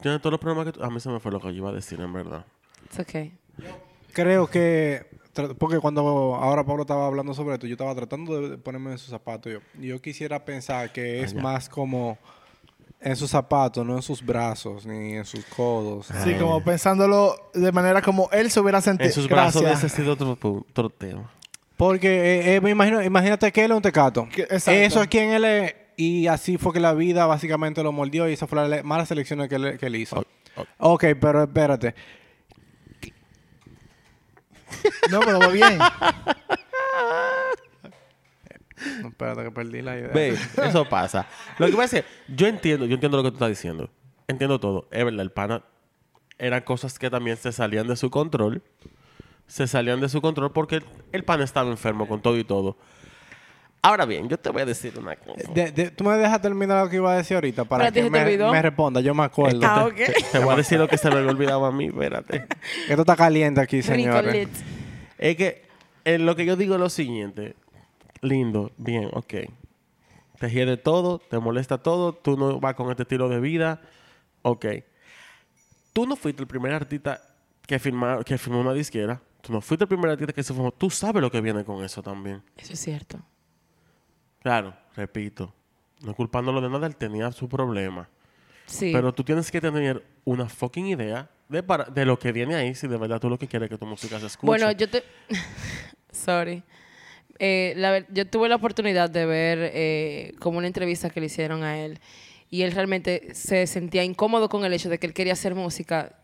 tienes 0.00 0.20
todos 0.20 0.32
los 0.32 0.40
problemas 0.40 0.66
que 0.66 0.72
tú... 0.72 0.82
A 0.82 0.90
mí 0.90 0.98
se 0.98 1.08
me 1.08 1.20
fue 1.20 1.30
lo 1.30 1.40
que 1.40 1.48
yo 1.48 1.54
iba 1.54 1.70
a 1.70 1.72
decir, 1.72 2.00
en 2.00 2.12
verdad. 2.12 2.44
It's 2.86 2.98
okay. 2.98 3.34
Creo 4.12 4.48
que, 4.48 5.06
porque 5.58 5.78
cuando 5.78 6.00
ahora 6.36 6.64
Pablo 6.64 6.82
estaba 6.82 7.06
hablando 7.06 7.32
sobre 7.34 7.54
esto, 7.54 7.66
yo 7.66 7.72
estaba 7.74 7.94
tratando 7.94 8.48
de 8.50 8.58
ponerme 8.58 8.92
en 8.92 8.98
sus 8.98 9.10
zapatos. 9.10 9.52
Yo, 9.52 9.58
yo 9.80 10.00
quisiera 10.00 10.44
pensar 10.44 10.92
que 10.92 11.22
es 11.22 11.32
Allá. 11.32 11.42
más 11.42 11.68
como 11.68 12.18
en 13.00 13.16
sus 13.16 13.30
zapatos, 13.30 13.84
no 13.84 13.96
en 13.96 14.02
sus 14.02 14.24
brazos 14.24 14.86
ni 14.86 15.14
en 15.14 15.24
sus 15.24 15.44
codos. 15.46 16.08
Sí, 16.22 16.34
como 16.34 16.62
pensándolo 16.62 17.34
de 17.54 17.72
manera 17.72 18.00
como 18.02 18.28
él 18.30 18.50
se 18.50 18.60
hubiera 18.60 18.80
sentido. 18.80 19.08
En 19.08 19.12
sus 19.14 19.28
brazos 19.28 19.62
hubiese 19.62 19.88
sido 19.88 20.12
otro, 20.12 20.38
otro 20.40 20.90
tema. 20.90 21.30
Porque 21.76 22.08
eh, 22.08 22.54
eh, 22.56 22.60
me 22.60 22.70
imagino, 22.70 23.02
imagínate 23.02 23.50
que 23.50 23.64
él 23.64 23.72
es 23.72 23.76
un 23.76 23.82
tecato. 23.82 24.28
Que- 24.32 24.42
exacto. 24.42 24.70
Eso 24.72 25.02
es 25.02 25.08
quien 25.08 25.30
él 25.30 25.44
es. 25.44 25.74
Y 25.96 26.26
así 26.26 26.56
fue 26.58 26.72
que 26.72 26.80
la 26.80 26.94
vida 26.94 27.26
básicamente 27.26 27.82
lo 27.82 27.90
mordió 27.92 28.28
y 28.28 28.32
esas 28.34 28.48
fueron 28.48 28.70
las 28.70 28.84
malas 28.84 29.10
elecciones 29.10 29.48
que 29.48 29.56
él, 29.56 29.78
que 29.78 29.86
él 29.86 29.96
hizo. 29.96 30.24
Oh, 30.78 30.92
Ok, 30.94 31.04
pero 31.20 31.42
espérate. 31.42 31.94
No, 35.10 35.20
pero 35.20 35.38
va 35.38 35.48
bien. 35.48 35.78
No, 39.00 39.08
espérate 39.08 39.44
que 39.44 39.50
perdí 39.50 39.82
la 39.82 39.96
idea. 39.96 40.08
Ve, 40.08 40.36
eso 40.64 40.88
pasa. 40.88 41.26
Lo 41.58 41.66
que 41.66 41.72
pasa 41.72 41.98
es 41.98 42.04
que 42.04 42.10
yo 42.34 42.46
entiendo, 42.46 42.86
yo 42.86 42.94
entiendo 42.94 43.16
lo 43.16 43.22
que 43.22 43.30
tú 43.30 43.36
estás 43.36 43.50
diciendo. 43.50 43.90
Entiendo 44.26 44.58
todo. 44.58 44.88
Es 44.90 45.04
verdad, 45.04 45.20
el 45.20 45.30
pana 45.30 45.62
eran 46.38 46.62
cosas 46.62 46.98
que 46.98 47.10
también 47.10 47.36
se 47.36 47.52
salían 47.52 47.86
de 47.86 47.96
su 47.96 48.10
control. 48.10 48.62
Se 49.46 49.66
salían 49.66 50.00
de 50.00 50.08
su 50.08 50.20
control 50.20 50.52
porque 50.52 50.76
el, 50.76 50.84
el 51.12 51.24
pana 51.24 51.44
estaba 51.44 51.70
enfermo 51.70 52.08
con 52.08 52.22
todo 52.22 52.38
y 52.38 52.44
todo. 52.44 52.76
Ahora 53.84 54.04
bien, 54.06 54.28
yo 54.28 54.38
te 54.38 54.48
voy 54.50 54.62
a 54.62 54.64
decir 54.64 54.96
una 54.96 55.16
cosa. 55.16 55.52
De- 55.52 55.72
de- 55.72 55.90
tú 55.90 56.04
me 56.04 56.16
dejas 56.16 56.40
terminar 56.40 56.84
lo 56.84 56.88
que 56.88 56.96
iba 56.96 57.12
a 57.12 57.16
decir 57.16 57.34
ahorita 57.34 57.64
para 57.64 57.80
¿Pero 57.80 57.88
a 57.88 57.92
ti 57.92 58.00
que 58.00 58.36
me, 58.38 58.50
me 58.52 58.62
responda. 58.62 59.00
Yo 59.00 59.12
me 59.12 59.24
acuerdo. 59.24 59.60
Ah, 59.64 59.86
ok. 59.86 59.96
Te 60.30 60.38
voy 60.38 60.54
a 60.54 60.56
decir 60.56 60.78
lo 60.78 60.86
que 60.86 60.96
se 60.96 61.10
me 61.10 61.16
había 61.16 61.30
olvidado 61.30 61.64
a 61.66 61.72
mí, 61.72 61.86
espérate. 61.86 62.46
Esto 62.88 63.00
está 63.02 63.16
caliente 63.16 63.60
aquí, 63.60 63.82
señores. 63.82 64.48
Es 65.18 65.36
que 65.36 65.66
en 66.04 66.26
lo 66.26 66.36
que 66.36 66.44
yo 66.44 66.54
digo 66.54 66.74
es 66.74 66.80
lo 66.80 66.90
siguiente. 66.90 67.56
Lindo, 68.20 68.70
bien, 68.76 69.08
ok. 69.14 69.34
Te 70.38 70.48
hiede 70.50 70.76
todo, 70.76 71.18
te 71.18 71.38
molesta 71.40 71.78
todo, 71.78 72.12
tú 72.14 72.36
no 72.36 72.60
vas 72.60 72.74
con 72.76 72.88
este 72.90 73.02
estilo 73.02 73.28
de 73.28 73.40
vida, 73.40 73.80
ok. 74.42 74.66
Tú 75.92 76.06
no 76.06 76.14
fuiste 76.14 76.40
el 76.42 76.46
primer 76.48 76.72
artista 76.72 77.20
que, 77.66 77.78
firma, 77.80 78.22
que 78.24 78.38
firmó 78.38 78.60
una 78.60 78.72
disquera, 78.74 79.20
tú 79.40 79.52
no 79.52 79.60
fuiste 79.60 79.84
el 79.84 79.88
primer 79.88 80.10
artista 80.12 80.32
que 80.32 80.42
se 80.42 80.54
formó, 80.54 80.70
tú 80.72 80.88
sabes 80.88 81.20
lo 81.20 81.30
que 81.32 81.40
viene 81.40 81.64
con 81.64 81.84
eso 81.84 82.00
también. 82.02 82.42
Eso 82.56 82.72
es 82.72 82.80
cierto. 82.80 83.18
Claro, 84.42 84.74
repito, 84.96 85.52
no 86.02 86.14
culpándolo 86.14 86.60
de 86.60 86.68
nada, 86.68 86.86
él 86.86 86.96
tenía 86.96 87.30
su 87.32 87.48
problema. 87.48 88.08
Sí. 88.66 88.90
Pero 88.92 89.12
tú 89.12 89.22
tienes 89.24 89.50
que 89.50 89.60
tener 89.60 90.04
una 90.24 90.48
fucking 90.48 90.86
idea 90.86 91.28
de, 91.48 91.62
para- 91.62 91.84
de 91.84 92.04
lo 92.06 92.18
que 92.18 92.32
viene 92.32 92.54
ahí, 92.54 92.74
si 92.74 92.86
de 92.88 92.96
verdad 92.96 93.20
tú 93.20 93.28
lo 93.28 93.38
que 93.38 93.46
quieres 93.46 93.66
es 93.66 93.70
que 93.70 93.78
tu 93.78 93.86
música 93.86 94.18
se 94.18 94.26
escuche. 94.26 94.46
Bueno, 94.46 94.72
yo 94.72 94.88
te... 94.88 95.02
Sorry. 96.10 96.62
Eh, 97.38 97.72
la 97.76 98.06
yo 98.08 98.26
tuve 98.26 98.48
la 98.48 98.56
oportunidad 98.56 99.10
de 99.10 99.26
ver 99.26 99.58
eh, 99.74 100.34
como 100.38 100.58
una 100.58 100.66
entrevista 100.66 101.10
que 101.10 101.18
le 101.20 101.26
hicieron 101.26 101.64
a 101.64 101.78
él 101.80 101.98
y 102.50 102.62
él 102.62 102.72
realmente 102.72 103.34
se 103.34 103.66
sentía 103.66 104.04
incómodo 104.04 104.48
con 104.48 104.64
el 104.64 104.72
hecho 104.72 104.88
de 104.90 104.98
que 104.98 105.06
él 105.06 105.14
quería 105.14 105.32
hacer 105.32 105.54
música, 105.54 106.14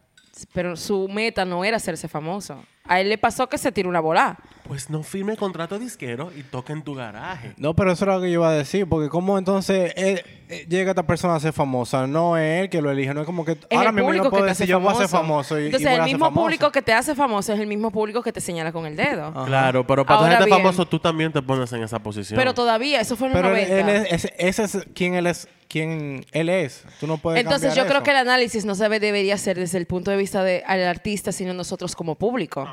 pero 0.53 0.77
su 0.77 1.09
meta 1.09 1.45
no 1.45 1.65
era 1.65 1.79
hacerse 1.79 2.07
famoso. 2.09 2.63
A 2.89 3.01
él 3.01 3.09
le 3.09 3.19
pasó 3.19 3.49
que 3.49 3.59
se 3.59 3.71
tiró 3.71 3.89
una 3.89 4.01
bola. 4.01 4.39
Pues 4.67 4.91
no 4.91 5.03
firme 5.03 5.37
contrato 5.37 5.79
disquero 5.79 6.31
y 6.37 6.43
toca 6.43 6.73
en 6.75 6.83
tu 6.83 6.95
garaje. 6.95 7.55
No, 7.57 7.75
pero 7.75 7.93
eso 7.93 8.05
era 8.05 8.17
lo 8.17 8.21
que 8.21 8.27
yo 8.29 8.41
iba 8.41 8.51
a 8.51 8.53
decir, 8.53 8.87
porque 8.87 9.09
como 9.09 9.39
entonces 9.39 9.95
él, 9.97 10.23
eh, 10.51 10.67
llega 10.69 10.91
esta 10.91 11.07
persona 11.07 11.37
a 11.37 11.41
ser 11.41 11.55
famosa, 11.55 12.07
no 12.07 12.37
es 12.37 12.63
él 12.65 12.69
que 12.69 12.83
lo 12.83 12.91
elige, 12.91 13.15
no 13.15 13.21
es 13.21 13.27
como 13.27 13.47
que 13.47 13.53
Es 13.53 13.59
ahora 13.71 13.89
el 13.91 13.95
mismo 13.95 14.09
yo 14.13 14.21
público 14.21 14.25
no 14.25 14.31
que 14.31 14.35
puedo 14.35 14.45
te 14.45 14.49
decir 14.51 14.65
hace 14.65 14.71
yo 14.71 14.81
voy 14.81 14.89
a 14.89 14.93
famoso. 14.93 15.09
ser 15.09 15.19
famoso 15.19 15.59
y, 15.59 15.63
y 15.63 15.67
Entonces, 15.67 15.91
el 15.91 16.03
mismo 16.03 16.35
público 16.35 16.71
que 16.71 16.83
te 16.83 16.93
hace 16.93 17.15
famoso 17.15 17.53
es 17.55 17.61
el 17.61 17.67
mismo 17.67 17.91
público 17.91 18.23
que 18.23 18.31
te 18.33 18.43
señala 18.43 18.71
con 18.73 18.85
el 18.85 18.95
dedo. 18.95 19.33
Claro, 19.47 19.87
pero 19.87 20.05
para 20.05 20.21
Ahora 20.21 20.45
bien. 20.45 20.51
famoso 20.59 20.85
tú 20.87 20.99
también 20.99 21.33
te 21.33 21.41
pones 21.41 21.73
en 21.73 21.83
esa 21.83 21.99
posición. 21.99 22.39
Pero 22.39 22.53
todavía, 22.53 23.01
eso 23.01 23.17
fue 23.17 23.29
en 23.29 23.33
Pero 23.33 23.57
él, 23.57 23.69
90. 23.69 23.81
él 23.81 23.89
es, 23.89 24.13
ese, 24.25 24.35
ese 24.39 24.65
es 24.65 24.87
quien 24.95 25.15
él 25.15 25.27
es, 25.27 25.49
quien 25.69 26.25
él 26.33 26.49
es. 26.51 26.85
Tú 27.01 27.07
no 27.07 27.17
puedes 27.19 27.41
Entonces 27.41 27.75
yo 27.75 27.87
creo 27.87 28.03
que 28.03 28.11
el 28.11 28.17
análisis 28.19 28.65
no 28.67 28.75
se 28.75 28.87
debería 28.89 29.37
ser 29.39 29.59
desde 29.59 29.79
el 29.79 29.87
punto 29.87 30.11
de 30.11 30.17
vista 30.19 30.43
del 30.45 30.63
artista, 30.87 31.33
sino 31.33 31.55
nosotros 31.55 31.95
como 31.97 32.17
público. 32.17 32.69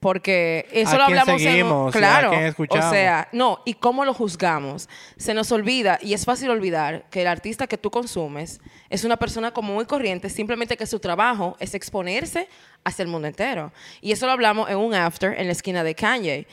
Porque 0.00 0.68
eso 0.70 0.92
¿A 0.92 0.98
lo 0.98 1.06
quién 1.06 1.18
hablamos 1.18 1.42
en 1.42 1.48
seguimos? 1.48 1.82
un, 1.82 1.88
¿A 1.88 2.08
claro. 2.08 2.30
quién 2.30 2.44
escuchamos? 2.44 2.86
O 2.86 2.90
sea, 2.90 3.28
no, 3.32 3.60
y 3.64 3.74
cómo 3.74 4.04
lo 4.04 4.14
juzgamos. 4.14 4.88
Se 5.16 5.34
nos 5.34 5.50
olvida 5.50 5.98
y 6.00 6.14
es 6.14 6.24
fácil 6.24 6.50
olvidar 6.50 7.04
que 7.10 7.22
el 7.22 7.26
artista 7.26 7.66
que 7.66 7.76
tú 7.78 7.90
consumes 7.90 8.60
es 8.90 9.02
una 9.02 9.16
persona 9.16 9.50
como 9.50 9.74
muy 9.74 9.86
corriente, 9.86 10.30
simplemente 10.30 10.76
que 10.76 10.86
su 10.86 11.00
trabajo 11.00 11.56
es 11.58 11.74
exponerse 11.74 12.48
hacia 12.84 13.02
el 13.02 13.08
mundo 13.08 13.26
entero. 13.26 13.72
Y 14.00 14.12
eso 14.12 14.26
lo 14.26 14.32
hablamos 14.32 14.70
en 14.70 14.76
un 14.76 14.94
after 14.94 15.36
en 15.36 15.46
la 15.46 15.52
esquina 15.52 15.82
de 15.82 15.96
Kanye, 15.96 16.46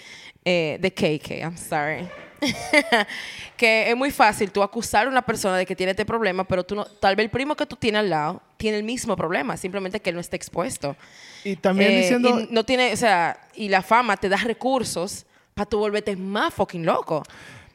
eh, 0.44 0.80
de 0.82 0.92
KK, 0.92 1.42
I'm 1.42 1.58
sorry. 1.58 2.10
que 3.58 3.90
es 3.90 3.96
muy 3.96 4.12
fácil 4.12 4.52
tú 4.52 4.62
acusar 4.64 5.08
a 5.08 5.10
una 5.10 5.22
persona 5.22 5.58
de 5.58 5.66
que 5.66 5.76
tiene 5.76 5.92
este 5.92 6.06
problema, 6.06 6.44
pero 6.44 6.64
tú 6.64 6.76
no, 6.76 6.86
tal 6.86 7.16
vez 7.16 7.26
el 7.26 7.30
primo 7.30 7.56
que 7.56 7.66
tú 7.66 7.76
tienes 7.76 8.00
al 8.00 8.10
lado 8.10 8.42
tiene 8.58 8.78
el 8.78 8.84
mismo 8.84 9.16
problema, 9.16 9.58
simplemente 9.58 10.00
que 10.00 10.10
él 10.10 10.16
no 10.16 10.22
está 10.22 10.36
expuesto. 10.36 10.96
Y 11.44 11.56
también 11.56 11.92
Eh, 11.92 11.98
diciendo. 11.98 12.40
y 12.42 12.48
no 12.52 12.64
tiene, 12.64 12.94
o 12.94 12.98
sea, 12.98 13.40
y 13.56 13.70
la 13.70 13.82
fama 13.82 14.18
te 14.18 14.30
da 14.30 14.38
recursos 14.38 15.26
para 15.54 15.70
tú 15.70 15.80
volverte 15.80 16.16
más 16.16 16.54
fucking 16.54 16.86
loco. 16.86 17.24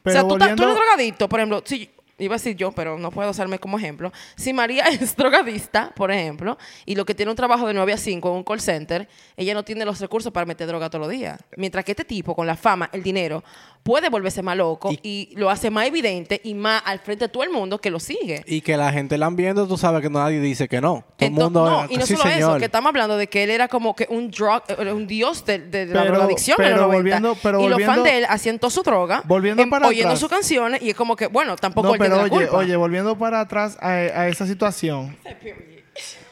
Pero 0.03 0.27
o 0.27 0.37
sea, 0.37 0.47
tú, 0.49 0.55
tú 0.55 0.63
eres 0.63 0.75
drogadicto, 0.75 1.29
por 1.29 1.39
ejemplo, 1.39 1.61
si 1.65 1.89
iba 2.17 2.35
a 2.35 2.37
decir 2.37 2.55
yo, 2.55 2.71
pero 2.71 2.99
no 2.99 3.09
puedo 3.11 3.31
usarme 3.31 3.57
como 3.57 3.77
ejemplo. 3.79 4.11
Si 4.35 4.53
María 4.53 4.83
es 4.89 5.15
drogadista, 5.15 5.91
por 5.95 6.11
ejemplo, 6.11 6.57
y 6.85 6.95
lo 6.95 7.05
que 7.05 7.15
tiene 7.15 7.31
un 7.31 7.35
trabajo 7.35 7.67
de 7.67 7.73
9 7.73 7.93
a 7.93 7.97
5 7.97 8.29
en 8.29 8.35
un 8.35 8.43
call 8.43 8.61
center, 8.61 9.07
ella 9.37 9.53
no 9.53 9.63
tiene 9.63 9.85
los 9.85 9.99
recursos 9.99 10.31
para 10.31 10.45
meter 10.45 10.67
droga 10.67 10.89
todos 10.89 11.07
los 11.07 11.11
días. 11.11 11.39
Mientras 11.57 11.83
que 11.85 11.91
este 11.93 12.05
tipo, 12.05 12.35
con 12.35 12.45
la 12.45 12.55
fama, 12.55 12.89
el 12.93 13.01
dinero, 13.01 13.43
puede 13.83 14.09
volverse 14.09 14.41
más 14.43 14.55
loco 14.57 14.91
y, 15.01 15.33
lo 15.35 15.49
hace 15.49 15.69
más 15.71 15.87
evidente 15.87 16.39
y 16.43 16.53
más 16.53 16.83
al 16.85 16.99
frente 16.99 17.25
de 17.25 17.29
todo 17.29 17.43
el 17.43 17.49
mundo 17.49 17.79
que 17.79 17.89
lo 17.89 17.99
sigue. 17.99 18.43
Y 18.45 18.61
que 18.61 18.77
la 18.77 18.91
gente 18.91 19.17
la 19.17 19.25
han 19.25 19.35
viendo, 19.35 19.67
tú 19.67 19.77
sabes 19.77 20.01
que 20.01 20.09
nadie 20.09 20.39
dice 20.39 20.67
que 20.67 20.79
no. 20.81 21.03
Todo 21.17 21.27
el 21.27 21.31
mundo 21.33 21.69
no, 21.69 21.85
y 21.89 21.97
no 21.97 22.05
sí, 22.05 22.15
solo 22.15 22.29
eso, 22.29 22.39
señor. 22.39 22.59
que 22.59 22.65
estamos 22.65 22.89
hablando 22.89 23.17
de 23.17 23.27
que 23.27 23.43
él 23.43 23.49
era 23.49 23.67
como 23.67 23.95
que 23.95 24.05
un 24.09 24.29
drug, 24.29 24.61
eh, 24.67 24.91
un 24.91 25.07
dios 25.07 25.43
de, 25.45 25.59
de 25.59 25.85
la 25.87 26.01
Pero- 26.03 26.13
drogadicción 26.15 26.61
en 26.61 26.65
pero 26.67 26.75
los 26.77 26.87
90. 26.87 26.97
volviendo- 26.97 27.37
pero 27.41 27.61
y 27.61 27.69
los 27.69 27.83
fans 27.83 28.03
de 28.03 28.17
él 28.19 28.25
hacían 28.29 28.59
toda 28.59 28.69
su 28.71 28.83
droga, 28.83 29.23
Volviendo 29.25 29.63
em, 29.63 29.69
para 29.69 29.87
oyendo 29.87 30.09
atrás. 30.09 30.19
sus 30.19 30.29
canciones, 30.29 30.81
y 30.81 30.89
es 30.91 30.95
como 30.95 31.15
que, 31.15 31.27
bueno, 31.27 31.55
tampoco 31.55 31.87
No, 31.87 31.93
él 31.95 31.99
tiene 31.99 32.15
pero 32.15 32.27
la 32.27 32.33
oye, 32.35 32.45
culpa. 32.47 32.57
oye, 32.59 32.75
volviendo 32.75 33.17
para 33.17 33.39
atrás 33.41 33.77
a, 33.81 33.89
a 33.89 34.27
esa 34.27 34.45
situación. 34.45 35.17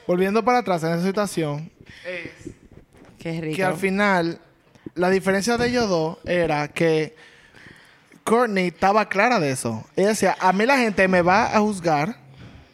volviendo 0.07 0.43
para 0.45 0.59
atrás 0.59 0.83
en 0.83 0.91
esa 0.93 1.03
situación, 1.05 1.71
Qué 3.17 3.41
rico. 3.41 3.55
que 3.57 3.63
al 3.63 3.75
final 3.75 4.39
la 4.95 5.09
diferencia 5.09 5.57
de 5.57 5.67
ellos 5.67 5.89
dos 5.89 6.17
era 6.25 6.67
que 6.69 7.15
Courtney 8.23 8.67
estaba 8.67 9.07
clara 9.07 9.39
de 9.39 9.51
eso. 9.51 9.83
Ella 9.95 10.09
decía, 10.09 10.37
a 10.39 10.51
mí 10.53 10.65
la 10.65 10.77
gente 10.77 11.07
me 11.07 11.21
va 11.21 11.55
a 11.55 11.59
juzgar, 11.59 12.15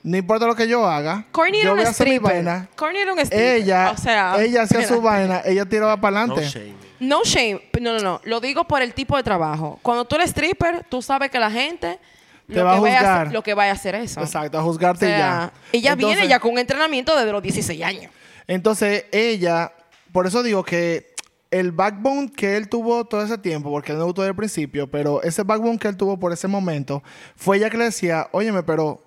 no 0.03 0.17
importa 0.17 0.45
lo 0.45 0.55
que 0.55 0.67
yo 0.67 0.85
haga, 0.87 1.25
Courtney 1.31 1.61
yo 1.63 1.71
era 1.71 1.81
un 1.81 1.87
a 1.87 1.89
hacer 1.89 2.07
mi 2.07 2.15
stripper. 2.15 2.33
vaina. 2.45 2.67
Courtney 2.75 3.01
era 3.01 3.13
un 3.13 3.19
stripper. 3.19 3.55
Ella, 3.55 3.91
o 3.91 3.97
sea, 3.97 4.35
ella 4.41 4.61
hacía 4.63 4.87
su 4.87 5.01
vaina, 5.01 5.41
ella 5.45 5.65
tiraba 5.65 5.97
para 5.97 6.25
No 6.27 6.33
adelante. 6.33 6.59
shame. 6.59 6.75
No 6.99 7.23
shame. 7.23 7.61
No, 7.81 7.93
no, 7.93 7.99
no. 7.99 8.21
Lo 8.23 8.39
digo 8.39 8.65
por 8.65 8.81
el 8.81 8.93
tipo 8.93 9.17
de 9.17 9.23
trabajo. 9.23 9.79
Cuando 9.81 10.05
tú 10.05 10.15
eres 10.15 10.29
stripper, 10.29 10.85
tú 10.89 11.01
sabes 11.01 11.29
que 11.29 11.39
la 11.39 11.51
gente 11.51 11.99
Te 12.47 12.53
lo, 12.55 12.63
va 12.65 12.71
a 12.73 12.75
que 12.75 12.81
vaya 12.81 12.97
juzgar. 12.99 13.21
hacer, 13.21 13.33
lo 13.33 13.43
que 13.43 13.53
vaya 13.53 13.71
a 13.71 13.75
hacer 13.75 13.95
eso. 13.95 14.21
Exacto, 14.21 14.57
a 14.57 14.61
O 14.61 14.65
juzgarte 14.65 15.05
y 15.05 15.09
sea, 15.09 15.17
ya. 15.17 15.51
ella 15.73 15.91
Entonces- 15.93 16.17
viene 16.17 16.29
ya 16.29 16.39
con 16.39 16.51
un 16.53 16.59
entrenamiento 16.59 17.15
desde 17.17 17.31
los 17.31 17.41
16 17.43 17.83
años. 17.83 18.11
Entonces, 18.47 19.05
ella, 19.11 19.71
por 20.11 20.25
eso 20.27 20.41
digo 20.43 20.63
que 20.63 21.14
el 21.59 21.71
backbone 21.71 22.31
que 22.31 22.57
él 22.57 22.67
tuvo 22.69 23.05
todo 23.05 23.23
ese 23.23 23.37
tiempo, 23.37 23.69
porque 23.69 23.91
él 23.91 23.97
no 23.97 24.05
gustó 24.05 24.21
desde 24.21 24.31
el 24.31 24.35
principio, 24.35 24.89
pero 24.89 25.21
ese 25.23 25.43
backbone 25.43 25.77
que 25.77 25.87
él 25.87 25.95
tuvo 25.97 26.19
por 26.19 26.31
ese 26.33 26.47
momento, 26.47 27.01
fue 27.35 27.57
ella 27.57 27.69
que 27.69 27.77
le 27.77 27.85
decía, 27.85 28.27
óyeme, 28.31 28.63
pero 28.63 29.01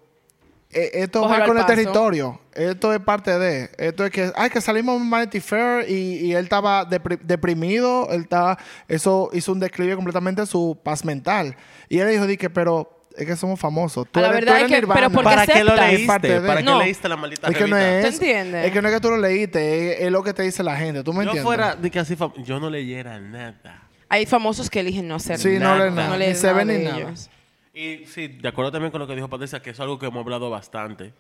eh, 0.71 0.91
esto 0.95 1.21
Cógelo 1.23 1.41
va 1.41 1.47
con 1.47 1.57
el 1.57 1.63
paso. 1.65 1.75
territorio. 1.75 2.41
Esto 2.53 2.93
es 2.93 3.01
parte 3.01 3.39
de. 3.39 3.71
Esto 3.79 4.05
es 4.05 4.11
que. 4.11 4.31
Ay, 4.37 4.51
que 4.51 4.61
salimos 4.61 5.01
en 5.01 5.09
Vanity 5.09 5.41
Fair 5.41 5.89
y, 5.89 6.27
y 6.27 6.35
él 6.35 6.45
estaba 6.45 6.87
depri- 6.87 7.21
deprimido. 7.23 8.09
Él 8.11 8.23
estaba. 8.23 8.59
Eso 8.87 9.31
hizo 9.33 9.53
un 9.53 9.61
declive 9.61 9.95
completamente 9.95 10.43
de 10.43 10.47
su 10.47 10.79
paz 10.83 11.07
mental. 11.07 11.57
Y 11.89 12.01
él 12.01 12.11
dijo, 12.11 12.27
di 12.27 12.37
que, 12.37 12.51
pero 12.51 12.98
es 13.19 13.27
que 13.27 13.37
somos 13.37 13.59
famosos. 13.61 14.07
Tú 14.11 14.19
A 14.21 14.23
la 14.23 14.29
eres, 14.29 14.41
verdad 14.41 14.59
tú 14.59 14.65
es 14.65 14.71
que- 14.71 14.77
pero 14.87 14.87
Nirvana. 14.89 15.11
¿por 15.11 15.19
qué 15.19 15.25
¿Para 15.25 15.47
qué 15.47 15.65
lo 15.65 15.73
aceptas? 15.73 15.93
Leíste? 15.93 16.41
¿Para 16.47 16.57
qué 16.61 16.63
No. 16.65 16.79
leíste 16.79 17.09
la 17.09 17.17
maldita 17.17 17.49
Es 17.49 17.57
que 17.57 17.67
no 17.67 17.77
revista? 17.77 17.99
es. 18.09 18.19
¿Tú 18.19 18.25
entiendes? 18.25 18.67
Es 18.67 18.73
que 18.73 18.83
no 18.83 18.89
es 18.89 18.95
que 18.95 19.01
tú 19.01 19.11
lo 19.11 19.17
leíste. 19.19 19.93
Es, 19.95 20.01
es 20.07 20.13
lo 20.13 20.23
que 20.23 20.33
te 20.35 20.43
dice 20.43 20.63
la 20.63 20.77
gente. 20.77 21.03
¿Tú 21.05 21.13
me 21.13 21.19
Yo 21.19 21.23
entiendes? 21.31 21.45
fuera 21.45 21.77
de 21.77 21.91
que 21.91 21.99
así 21.99 22.15
fam- 22.17 22.33
yo 22.45 22.59
no 22.61 22.71
leyera 22.71 23.19
nada. 23.21 23.83
Hay 24.09 24.25
famosos 24.27 24.71
que 24.71 24.81
eligen 24.81 25.07
no 25.09 25.17
hacer 25.17 25.39
Sí, 25.39 25.59
no 25.59 25.77
leen 25.77 25.95
nada. 25.95 26.17
leen 26.17 26.31
Ni 26.31 26.37
se 26.37 26.47
ven 26.53 26.69
nada 26.69 26.79
ni 26.79 26.85
de 26.85 26.85
nada. 26.85 26.99
ellos. 26.99 27.31
Y 27.75 28.07
sí, 28.07 28.29
de 28.29 28.49
acuerdo 28.49 28.73
también 28.73 28.91
con 28.91 29.01
lo 29.01 29.07
que 29.07 29.15
dijo 29.15 29.29
Patricia, 29.29 29.61
que 29.61 29.71
es 29.71 29.81
algo 29.81 29.99
que 29.99 30.07
hemos 30.07 30.23
hablado 30.25 30.49
bastante. 30.51 31.13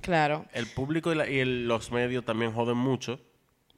Claro, 0.00 0.44
El 0.52 0.66
público 0.66 1.12
y, 1.12 1.16
la- 1.16 1.28
y 1.28 1.38
el- 1.40 1.66
los 1.66 1.90
medios 1.90 2.24
también 2.24 2.52
joden 2.52 2.76
mucho. 2.76 3.18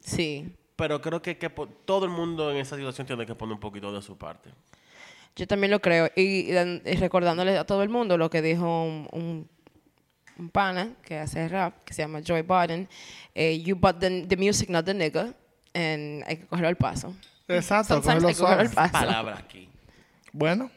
sí. 0.01 0.53
Pero 0.75 1.01
creo 1.01 1.21
que, 1.21 1.37
que 1.37 1.49
po- 1.49 1.67
todo 1.67 2.05
el 2.05 2.11
mundo 2.11 2.51
en 2.51 2.55
esa 2.57 2.77
situación 2.77 3.05
tiene 3.05 3.25
que 3.25 3.35
poner 3.35 3.53
un 3.55 3.59
poquito 3.59 3.91
de 3.93 4.01
su 4.01 4.17
parte. 4.17 4.49
Yo 5.39 5.47
también 5.47 5.71
lo 5.71 5.79
creo. 5.79 6.09
Y, 6.17 6.49
y 6.49 6.51
dan- 6.51 6.81
y 6.85 6.95
recordándole 6.97 7.57
a 7.57 7.63
todo 7.63 7.81
el 7.81 7.87
mundo 7.87 8.17
lo 8.17 8.29
que 8.29 8.41
dijo 8.41 8.83
un, 8.83 9.07
un, 9.13 9.49
un 10.37 10.49
pana 10.49 10.89
que 11.05 11.17
hace 11.17 11.47
rap, 11.47 11.73
que 11.85 11.93
se 11.93 12.01
llama 12.01 12.19
Joy 12.21 12.41
Biden. 12.41 12.89
eh, 13.33 13.61
you 13.61 13.75
bought 13.77 13.99
the, 13.99 14.25
the 14.27 14.35
music, 14.35 14.69
not 14.69 14.83
the 14.85 14.93
nigga. 14.93 15.33
And 15.73 16.23
hay 16.27 16.37
que 16.37 16.45
cogerlo 16.47 16.67
al 16.67 16.75
paso. 16.75 17.15
Exacto. 17.47 18.01
Cógelo 18.01 18.27
hay 18.27 18.33
que 18.33 18.39
cogerlo 18.41 18.61
al 18.63 18.69
paso. 18.69 18.91
Palabra 18.91 19.37
aquí. 19.39 19.69
Bueno. 20.33 20.69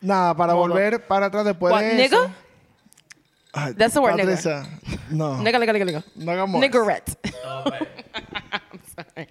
Nada, 0.00 0.34
para 0.36 0.54
volver 0.54 1.04
para 1.08 1.26
atrás 1.26 1.44
después 1.44 1.72
What, 1.72 1.80
de 1.82 1.94
nigga? 1.94 2.04
eso. 2.06 2.30
Ay, 3.52 3.74
That's 3.74 3.94
the 3.94 3.98
word, 4.00 4.14
nigga. 4.14 4.26
Patricia, 4.36 4.62
No. 5.10 5.38
Nigga, 5.42 5.58
nigga, 5.58 5.72
nigga, 5.72 5.84
nigga. 5.86 6.04
No 6.14 6.30
hagamos. 6.30 6.60
Niggerette. 6.60 7.18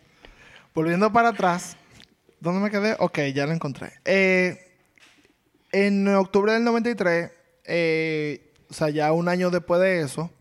Volviendo 0.75 1.11
para 1.11 1.29
atrás. 1.29 1.75
¿Dónde 2.41 2.61
me 2.61 2.71
quedé? 2.71 2.95
Ok, 2.99 3.19
ya 3.33 3.45
lo 3.45 3.51
encontré. 3.51 3.91
Eh, 4.05 4.57
en 5.71 6.07
octubre 6.07 6.53
del 6.53 6.63
93, 6.63 7.31
eh, 7.65 8.53
o 8.69 8.73
sea, 8.73 8.89
ya 8.89 9.11
un 9.11 9.27
año 9.27 9.49
después 9.49 9.81
de 9.81 10.01
eso, 10.01 10.31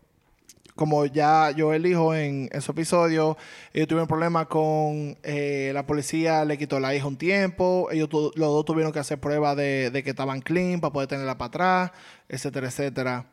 como 0.75 1.05
ya 1.05 1.51
yo 1.51 1.73
elijo 1.73 2.15
en 2.15 2.47
ese 2.53 2.71
episodio, 2.71 3.37
ellos 3.73 3.87
tuvieron 3.89 4.07
problemas 4.07 4.47
con 4.47 5.17
eh, 5.23 5.71
la 5.73 5.85
policía, 5.85 6.45
le 6.45 6.57
quitó 6.57 6.79
la 6.79 6.95
hija 6.95 7.05
un 7.05 7.17
tiempo, 7.17 7.89
ellos 7.91 8.07
los 8.11 8.33
dos 8.35 8.63
tuvieron 8.63 8.93
que 8.93 8.99
hacer 8.99 9.19
pruebas 9.19 9.57
de, 9.57 10.01
que 10.01 10.11
estaban 10.11 10.39
clean 10.39 10.79
para 10.79 10.93
poder 10.93 11.09
tenerla 11.09 11.37
para 11.37 11.47
atrás, 11.47 11.91
etcétera, 12.29 12.67
etcétera. 12.67 13.25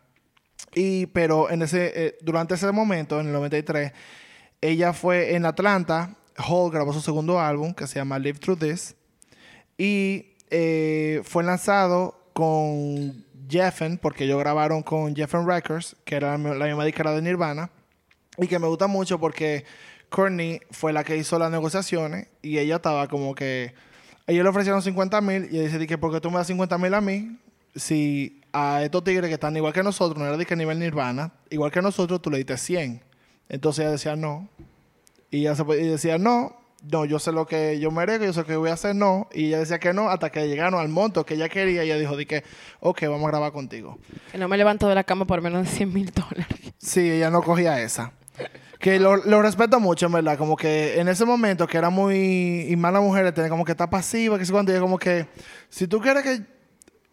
Y, 0.74 1.06
pero 1.06 1.50
en 1.50 1.62
ese, 1.62 2.18
durante 2.20 2.54
ese 2.54 2.72
momento, 2.72 3.20
en 3.20 3.26
el 3.28 3.32
93, 3.32 3.92
ella 4.60 4.92
fue 4.92 5.36
en 5.36 5.46
Atlanta, 5.46 6.16
Hall 6.38 6.70
grabó 6.70 6.92
su 6.92 7.00
segundo 7.00 7.40
álbum 7.40 7.74
que 7.74 7.86
se 7.86 7.96
llama 7.96 8.18
Live 8.18 8.38
Through 8.38 8.58
This 8.58 8.94
y 9.78 10.34
eh, 10.50 11.22
fue 11.24 11.44
lanzado 11.44 12.18
con 12.32 13.24
Jeffen, 13.48 13.98
porque 13.98 14.24
ellos 14.24 14.38
grabaron 14.38 14.82
con 14.82 15.14
Jeffen 15.14 15.46
Records, 15.46 15.96
que 16.04 16.16
era 16.16 16.36
la, 16.36 16.66
misma 16.66 16.84
disquera 16.84 17.12
de 17.12 17.22
Nirvana, 17.22 17.70
y 18.38 18.46
que 18.46 18.58
me 18.58 18.66
gusta 18.66 18.86
mucho 18.86 19.18
porque 19.18 19.64
Courtney 20.10 20.60
fue 20.70 20.92
la 20.92 21.04
que 21.04 21.16
hizo 21.16 21.38
las 21.38 21.50
negociaciones 21.50 22.28
y 22.42 22.58
ella 22.58 22.76
estaba 22.76 23.08
como 23.08 23.34
que... 23.34 23.74
Ellos 24.26 24.42
le 24.42 24.50
ofrecieron 24.50 24.82
50 24.82 25.20
mil 25.20 25.44
y 25.50 25.56
ella 25.56 25.66
dice 25.66 25.78
di 25.78 25.86
que 25.86 25.98
porque 25.98 26.20
tú 26.20 26.30
me 26.30 26.38
das 26.38 26.48
50 26.48 26.78
mil 26.78 26.94
a 26.94 27.00
mí, 27.00 27.38
si 27.76 28.40
a 28.52 28.82
estos 28.82 29.04
tigres 29.04 29.28
que 29.28 29.34
están 29.34 29.56
igual 29.56 29.72
que 29.72 29.84
nosotros, 29.84 30.18
no 30.18 30.26
era 30.26 30.36
de 30.36 30.44
que 30.44 30.56
nivel 30.56 30.80
Nirvana, 30.80 31.32
igual 31.48 31.70
que 31.70 31.80
nosotros, 31.80 32.20
tú 32.20 32.30
le 32.30 32.38
diste 32.38 32.56
100. 32.56 33.02
Entonces 33.48 33.82
ella 33.84 33.92
decía 33.92 34.16
no. 34.16 34.48
Y 35.36 35.40
ella 35.40 35.54
se, 35.54 35.62
y 35.64 35.88
decía 35.88 36.16
no, 36.18 36.56
no, 36.90 37.04
yo 37.04 37.18
sé 37.18 37.32
lo 37.32 37.46
que 37.46 37.78
yo 37.78 37.90
merezco, 37.90 38.24
yo 38.24 38.32
sé 38.32 38.40
lo 38.40 38.46
que 38.46 38.56
voy 38.56 38.70
a 38.70 38.74
hacer, 38.74 38.94
no. 38.94 39.28
Y 39.32 39.46
ella 39.46 39.58
decía 39.58 39.78
que 39.78 39.92
no, 39.92 40.08
hasta 40.08 40.30
que 40.30 40.46
llegaron 40.48 40.80
al 40.80 40.88
monto 40.88 41.26
que 41.26 41.34
ella 41.34 41.48
quería. 41.48 41.84
Y 41.84 41.90
ella 41.90 41.98
dijo, 41.98 42.16
di 42.16 42.26
que, 42.26 42.42
ok, 42.80 43.02
vamos 43.02 43.24
a 43.24 43.28
grabar 43.28 43.52
contigo. 43.52 43.98
Que 44.32 44.38
no 44.38 44.48
me 44.48 44.56
levanto 44.56 44.88
de 44.88 44.94
la 44.94 45.04
cama 45.04 45.26
por 45.26 45.42
menos 45.42 45.64
de 45.64 45.70
100 45.70 45.92
mil 45.92 46.10
dólares. 46.12 46.46
Sí, 46.78 47.10
ella 47.10 47.30
no 47.30 47.42
cogía 47.42 47.80
esa. 47.80 48.12
Que 48.78 49.00
lo, 49.00 49.16
lo 49.16 49.42
respeto 49.42 49.80
mucho, 49.80 50.06
en 50.06 50.12
verdad. 50.12 50.38
Como 50.38 50.56
que 50.56 51.00
en 51.00 51.08
ese 51.08 51.24
momento 51.24 51.66
que 51.66 51.76
era 51.76 51.90
muy... 51.90 52.66
Y 52.68 52.76
más 52.76 52.92
la 52.92 53.00
mujer 53.00 53.32
tenía 53.32 53.50
como 53.50 53.64
que 53.64 53.72
está 53.72 53.90
pasiva, 53.90 54.38
que 54.38 54.46
sé 54.46 54.52
cuánto. 54.52 54.70
Y 54.72 54.74
ella 54.74 54.82
como 54.82 54.98
que... 54.98 55.26
Si 55.68 55.86
tú 55.86 56.00
quieres 56.00 56.22
que... 56.22 56.42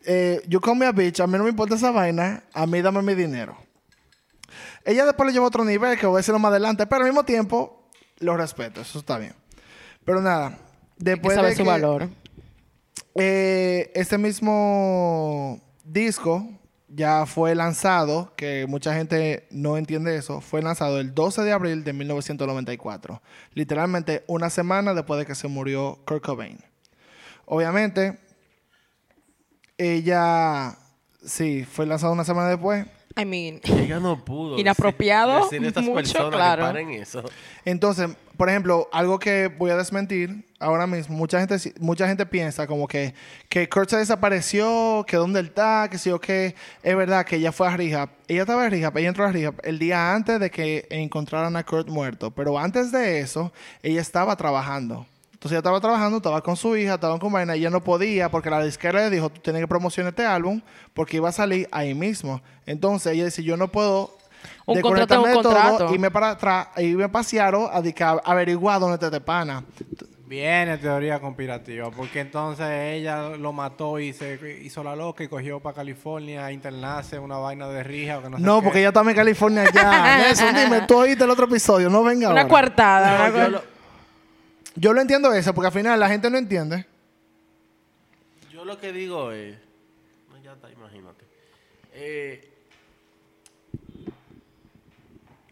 Eh, 0.05 0.41
yo 0.47 0.61
come 0.61 0.86
a 0.86 0.91
bitch, 0.91 1.21
a 1.21 1.28
mí 1.28 1.38
no 1.38 1.45
me 1.45 1.49
importa 1.49 1.76
esa 1.76 1.91
vaina. 1.91 2.43
A 2.53 2.67
mí 2.67 2.82
dame 2.82 3.01
mi 3.01 3.15
dinero. 3.15 3.57
Ella 4.86 5.05
después 5.05 5.28
le 5.28 5.34
llevó 5.34 5.45
a 5.45 5.47
otro 5.47 5.63
nivel, 5.63 5.97
que 5.97 6.05
voy 6.05 6.17
a 6.17 6.17
decirlo 6.17 6.39
más 6.39 6.51
adelante. 6.51 6.86
Pero 6.86 7.03
al 7.03 7.07
mismo 7.07 7.24
tiempo, 7.24 7.83
lo 8.24 8.36
respeto. 8.38 8.82
Eso 8.82 8.99
está 8.99 9.17
bien. 9.17 9.34
Pero 10.05 10.21
nada. 10.21 10.47
Hay 10.47 10.55
que 10.55 11.03
Después 11.11 11.36
saber 11.36 11.51
de 11.51 11.57
su 11.57 11.63
que- 11.63 11.69
valor. 11.69 12.09
eh, 13.15 13.91
este 13.95 14.17
mismo 14.17 15.61
disco 15.84 16.47
ya 16.88 17.26
fue 17.26 17.55
lanzado, 17.55 18.34
que 18.36 18.65
mucha 18.67 18.93
gente 18.93 19.47
no 19.51 19.78
entiende 19.78 20.15
eso, 20.15 20.41
fue 20.41 20.61
lanzado 20.61 20.99
el 20.99 21.13
12 21.15 21.41
de 21.41 21.51
abril 21.51 21.84
de 21.84 21.93
1994. 21.93 23.21
Literalmente 23.53 24.24
una 24.28 24.49
semana 24.49 24.93
después 24.93 25.19
de 25.19 25.26
que 25.26 25.34
se 25.36 25.47
murió 25.47 25.99
Kurt 26.05 26.24
Cobain. 26.24 26.59
Obviamente, 27.45 28.19
ella, 29.78 30.78
sí, 31.26 31.65
fue 31.65 31.86
lanzado 31.86 32.13
una 32.13 32.24
semana 32.24 32.49
después. 32.49 32.86
I 33.16 33.26
mean, 33.26 33.61
Ella 33.64 33.99
no 33.99 34.24
pudo. 34.24 34.57
Inapropiado, 34.59 35.43
Decir, 35.43 35.61
decir 35.61 35.66
a 35.66 35.68
estas 35.68 35.84
mucho, 35.84 35.95
personas 35.95 36.36
claro. 36.36 36.64
que 36.64 36.68
paren 36.68 36.89
eso. 36.91 37.24
Entonces, 37.66 38.09
por 38.38 38.49
ejemplo, 38.49 38.89
algo 38.91 39.20
que 39.20 39.47
voy 39.47 39.70
a 39.70 39.78
desmentir 39.78 40.43
ahora 40.59 40.88
mismo, 40.88 41.16
mucha 41.16 41.39
gente, 41.39 41.74
mucha 41.80 42.07
gente 42.07 42.26
piensa 42.26 42.66
como 42.66 42.88
que, 42.88 43.14
que 43.49 43.70
Kurt 43.70 43.89
se 43.89 43.97
desapareció, 43.97 45.05
que 45.07 45.18
dónde 45.18 45.39
él 45.39 45.47
está, 45.47 45.88
que 45.89 45.97
sí 45.97 46.09
o 46.09 46.20
qué. 46.20 46.55
Es 46.82 46.95
verdad 46.95 47.26
que 47.26 47.36
ella 47.36 47.51
fue 47.51 47.68
a 47.68 47.78
rehab. 47.78 48.09
Ella 48.28 48.41
estaba 48.41 48.66
en 48.66 48.72
rehab, 48.72 48.97
ella 48.97 49.09
entró 49.09 49.26
a 49.26 49.32
rehab 49.32 49.55
el 49.64 49.78
día 49.78 50.16
antes 50.16 50.39
de 50.39 50.49
que 50.49 50.88
encontraran 50.89 51.55
a 51.55 51.64
Kurt 51.64 51.89
muerto. 51.89 52.32
Pero 52.32 52.57
antes 52.57 52.91
de 52.91 53.20
eso, 53.20 53.53
ella 53.84 54.01
estaba 54.01 54.36
trabajando. 54.36 55.05
Entonces 55.44 55.56
ella 55.56 55.60
estaba 55.60 55.82
trabajando, 55.82 56.18
estaba 56.20 56.41
con 56.41 56.56
su 56.56 56.78
hija, 56.78 56.94
estaba 56.94 57.20
con 57.20 57.30
vaina, 57.34 57.56
ella 57.56 57.70
no 57.70 57.84
podía 57.84 58.32
porque 58.32 58.50
la 58.50 58.64
disquera 58.64 59.02
le 59.02 59.10
dijo, 59.10 59.30
tú 59.30 59.41
tienes 59.41 59.62
que 59.62 59.68
promocionar 59.68 60.12
este 60.14 60.26
álbum 60.26 60.62
porque 60.94 61.18
iba 61.18 61.28
a 61.28 61.34
salir 61.34 61.68
ahí 61.70 61.94
mismo. 61.94 62.41
Entonces 62.66 63.12
ella 63.12 63.26
dice, 63.26 63.44
yo 63.44 63.58
no 63.58 63.68
puedo 63.68 64.16
Un 64.66 64.80
contrato 64.80 65.22
un 65.22 65.28
de 65.28 65.34
todo 65.34 65.44
contrato. 65.44 65.94
y 65.94 66.00
me 66.00 66.10
para 66.12 66.30
atrás 66.30 66.68
y 66.78 66.94
me 66.94 67.10
pasearon 67.10 67.70
a, 67.74 68.10
averiguar 68.24 68.80
dónde 68.80 68.94
está 68.94 69.08
este 69.08 69.20
pana. 69.20 69.66
Viene 70.26 70.78
teoría 70.78 71.20
conspirativa, 71.20 71.91
porque 71.91 72.22
entonces 72.22 72.66
ella 72.94 73.32
lo 73.32 73.52
mató 73.52 74.00
y 74.00 74.14
se 74.14 74.39
hizo 74.64 74.82
la 74.82 74.96
loca 74.96 75.26
y 75.26 75.28
cogió 75.28 75.60
para 75.60 75.76
California 75.76 76.46
a 76.46 76.54
internarse 76.54 77.20
una 77.20 77.36
vaina 77.36 77.68
de 77.68 77.84
rija 77.84 78.20
o 78.20 78.22
que 78.24 78.30
no 78.30 78.38
sé 78.38 78.44
No, 78.44 78.60
qué. 78.60 78.64
porque 78.64 78.80
ella 78.80 78.88
está 78.88 79.02
en 79.02 79.14
California 79.14 79.66
ya. 79.74 80.18
Nelson, 80.26 80.56
dime, 80.56 80.82
tú 80.88 81.00
oíste 81.00 81.26
el 81.26 81.30
otro 81.30 81.48
episodio, 81.48 81.89
no 81.89 82.02
venga 82.02 82.30
una 82.30 82.44
ahora. 82.44 82.50
coartada. 82.50 83.30
una 83.30 83.72
yo 84.76 84.93
lo 84.93 85.01
entiendo 85.01 85.34
eso, 85.34 85.53
porque 85.53 85.67
al 85.67 85.74
final 85.74 85.99
la 85.99 86.09
gente 86.09 86.30
no 86.30 86.38
entiende. 86.38 86.86
Yo 88.51 88.65
lo 88.65 88.80
que 88.80 88.91
digo 88.91 89.32
es. 89.32 89.57
No, 90.30 90.41
ya 90.41 90.53
está, 90.53 90.71
imagínate. 90.71 91.26
Eh, 91.93 92.49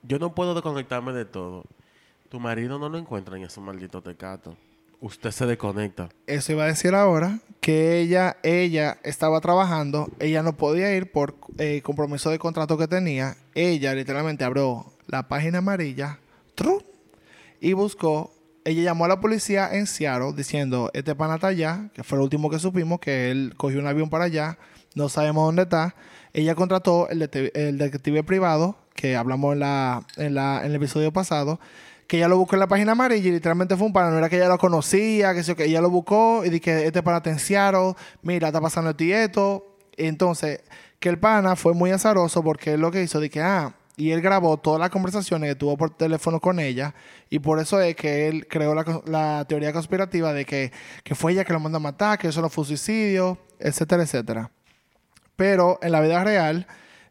yo 0.03 0.19
no 0.19 0.33
puedo 0.33 0.53
desconectarme 0.53 1.13
de 1.13 1.25
todo. 1.25 1.63
Tu 2.29 2.39
marido 2.39 2.79
no 2.79 2.89
lo 2.89 2.97
encuentra 2.97 3.37
en 3.37 3.43
ese 3.43 3.59
maldito 3.59 4.01
tecato. 4.01 4.55
Usted 5.01 5.31
se 5.31 5.45
desconecta. 5.45 6.09
Eso 6.27 6.51
iba 6.51 6.63
a 6.63 6.67
decir 6.67 6.93
ahora, 6.93 7.39
que 7.59 7.99
ella, 7.99 8.37
ella 8.43 8.99
estaba 9.03 9.41
trabajando, 9.41 10.09
ella 10.19 10.43
no 10.43 10.53
podía 10.53 10.95
ir 10.95 11.11
por 11.11 11.35
eh, 11.57 11.81
compromiso 11.83 12.29
de 12.29 12.39
contrato 12.39 12.77
que 12.77 12.87
tenía. 12.87 13.35
Ella 13.55 13.93
literalmente 13.95 14.43
abrió 14.43 14.85
la 15.07 15.27
página 15.27 15.57
amarilla 15.57 16.19
tru, 16.55 16.83
y 17.59 17.73
buscó. 17.73 18.31
Ella 18.63 18.83
llamó 18.83 19.05
a 19.05 19.07
la 19.07 19.19
policía 19.19 19.69
en 19.73 19.87
Seattle 19.87 20.33
diciendo, 20.35 20.91
este 20.93 21.15
pana 21.15 21.35
está 21.35 21.47
allá, 21.47 21.89
que 21.93 22.03
fue 22.03 22.17
lo 22.17 22.23
último 22.23 22.49
que 22.49 22.59
supimos, 22.59 22.99
que 22.99 23.31
él 23.31 23.53
cogió 23.57 23.79
un 23.79 23.87
avión 23.87 24.09
para 24.09 24.25
allá, 24.25 24.57
no 24.93 25.09
sabemos 25.09 25.45
dónde 25.45 25.63
está. 25.63 25.95
Ella 26.33 26.53
contrató 26.53 27.09
el, 27.09 27.19
dete- 27.21 27.51
el 27.55 27.77
detective 27.77 28.23
privado, 28.23 28.77
que 28.93 29.15
hablamos 29.15 29.53
en, 29.53 29.59
la, 29.61 30.05
en, 30.17 30.35
la, 30.35 30.59
en 30.63 30.71
el 30.71 30.75
episodio 30.75 31.11
pasado, 31.11 31.59
que 32.07 32.17
ella 32.17 32.27
lo 32.27 32.37
buscó 32.37 32.55
en 32.55 32.59
la 32.59 32.67
página 32.67 32.91
amarilla 32.91 33.29
y 33.29 33.31
literalmente 33.31 33.75
fue 33.77 33.87
un 33.87 33.93
pana, 33.93 34.11
no 34.11 34.17
era 34.17 34.29
que 34.29 34.35
ella 34.35 34.49
lo 34.49 34.57
conocía, 34.57 35.33
que, 35.33 35.55
que 35.55 35.65
ella 35.65 35.81
lo 35.81 35.89
buscó 35.89 36.43
y 36.45 36.49
dije 36.49 36.61
que 36.61 36.85
este 36.85 37.01
pana 37.01 37.17
está 37.17 37.29
en 37.31 37.39
Seattle, 37.39 37.95
mira, 38.21 38.49
está 38.49 38.61
pasando 38.61 38.91
esto 38.91 39.03
y 39.03 39.11
esto. 39.13 39.77
Entonces, 39.97 40.59
que 40.99 41.09
el 41.09 41.17
pana 41.17 41.55
fue 41.55 41.73
muy 41.73 41.89
azaroso 41.91 42.43
porque 42.43 42.77
lo 42.77 42.91
que 42.91 43.01
hizo, 43.01 43.19
dije, 43.19 43.41
ah, 43.41 43.73
y 44.01 44.11
él 44.11 44.19
grabó 44.19 44.57
todas 44.57 44.79
las 44.79 44.89
conversaciones 44.89 45.51
que 45.51 45.55
tuvo 45.55 45.77
por 45.77 45.95
teléfono 45.95 46.39
con 46.39 46.59
ella 46.59 46.95
y 47.29 47.37
por 47.37 47.59
eso 47.59 47.79
es 47.79 47.95
que 47.95 48.27
él 48.27 48.47
creó 48.47 48.73
la, 48.73 48.83
la 49.05 49.45
teoría 49.47 49.71
conspirativa 49.71 50.33
de 50.33 50.43
que, 50.43 50.71
que 51.03 51.13
fue 51.13 51.33
ella 51.33 51.45
que 51.45 51.53
lo 51.53 51.59
mandó 51.59 51.77
a 51.77 51.81
matar, 51.81 52.17
que 52.17 52.29
eso 52.29 52.41
no 52.41 52.49
fue 52.49 52.65
suicidio, 52.65 53.37
etcétera, 53.59 54.01
etcétera. 54.01 54.49
Pero 55.35 55.77
en 55.83 55.91
la 55.91 56.01
vida 56.01 56.23
real, 56.23 56.65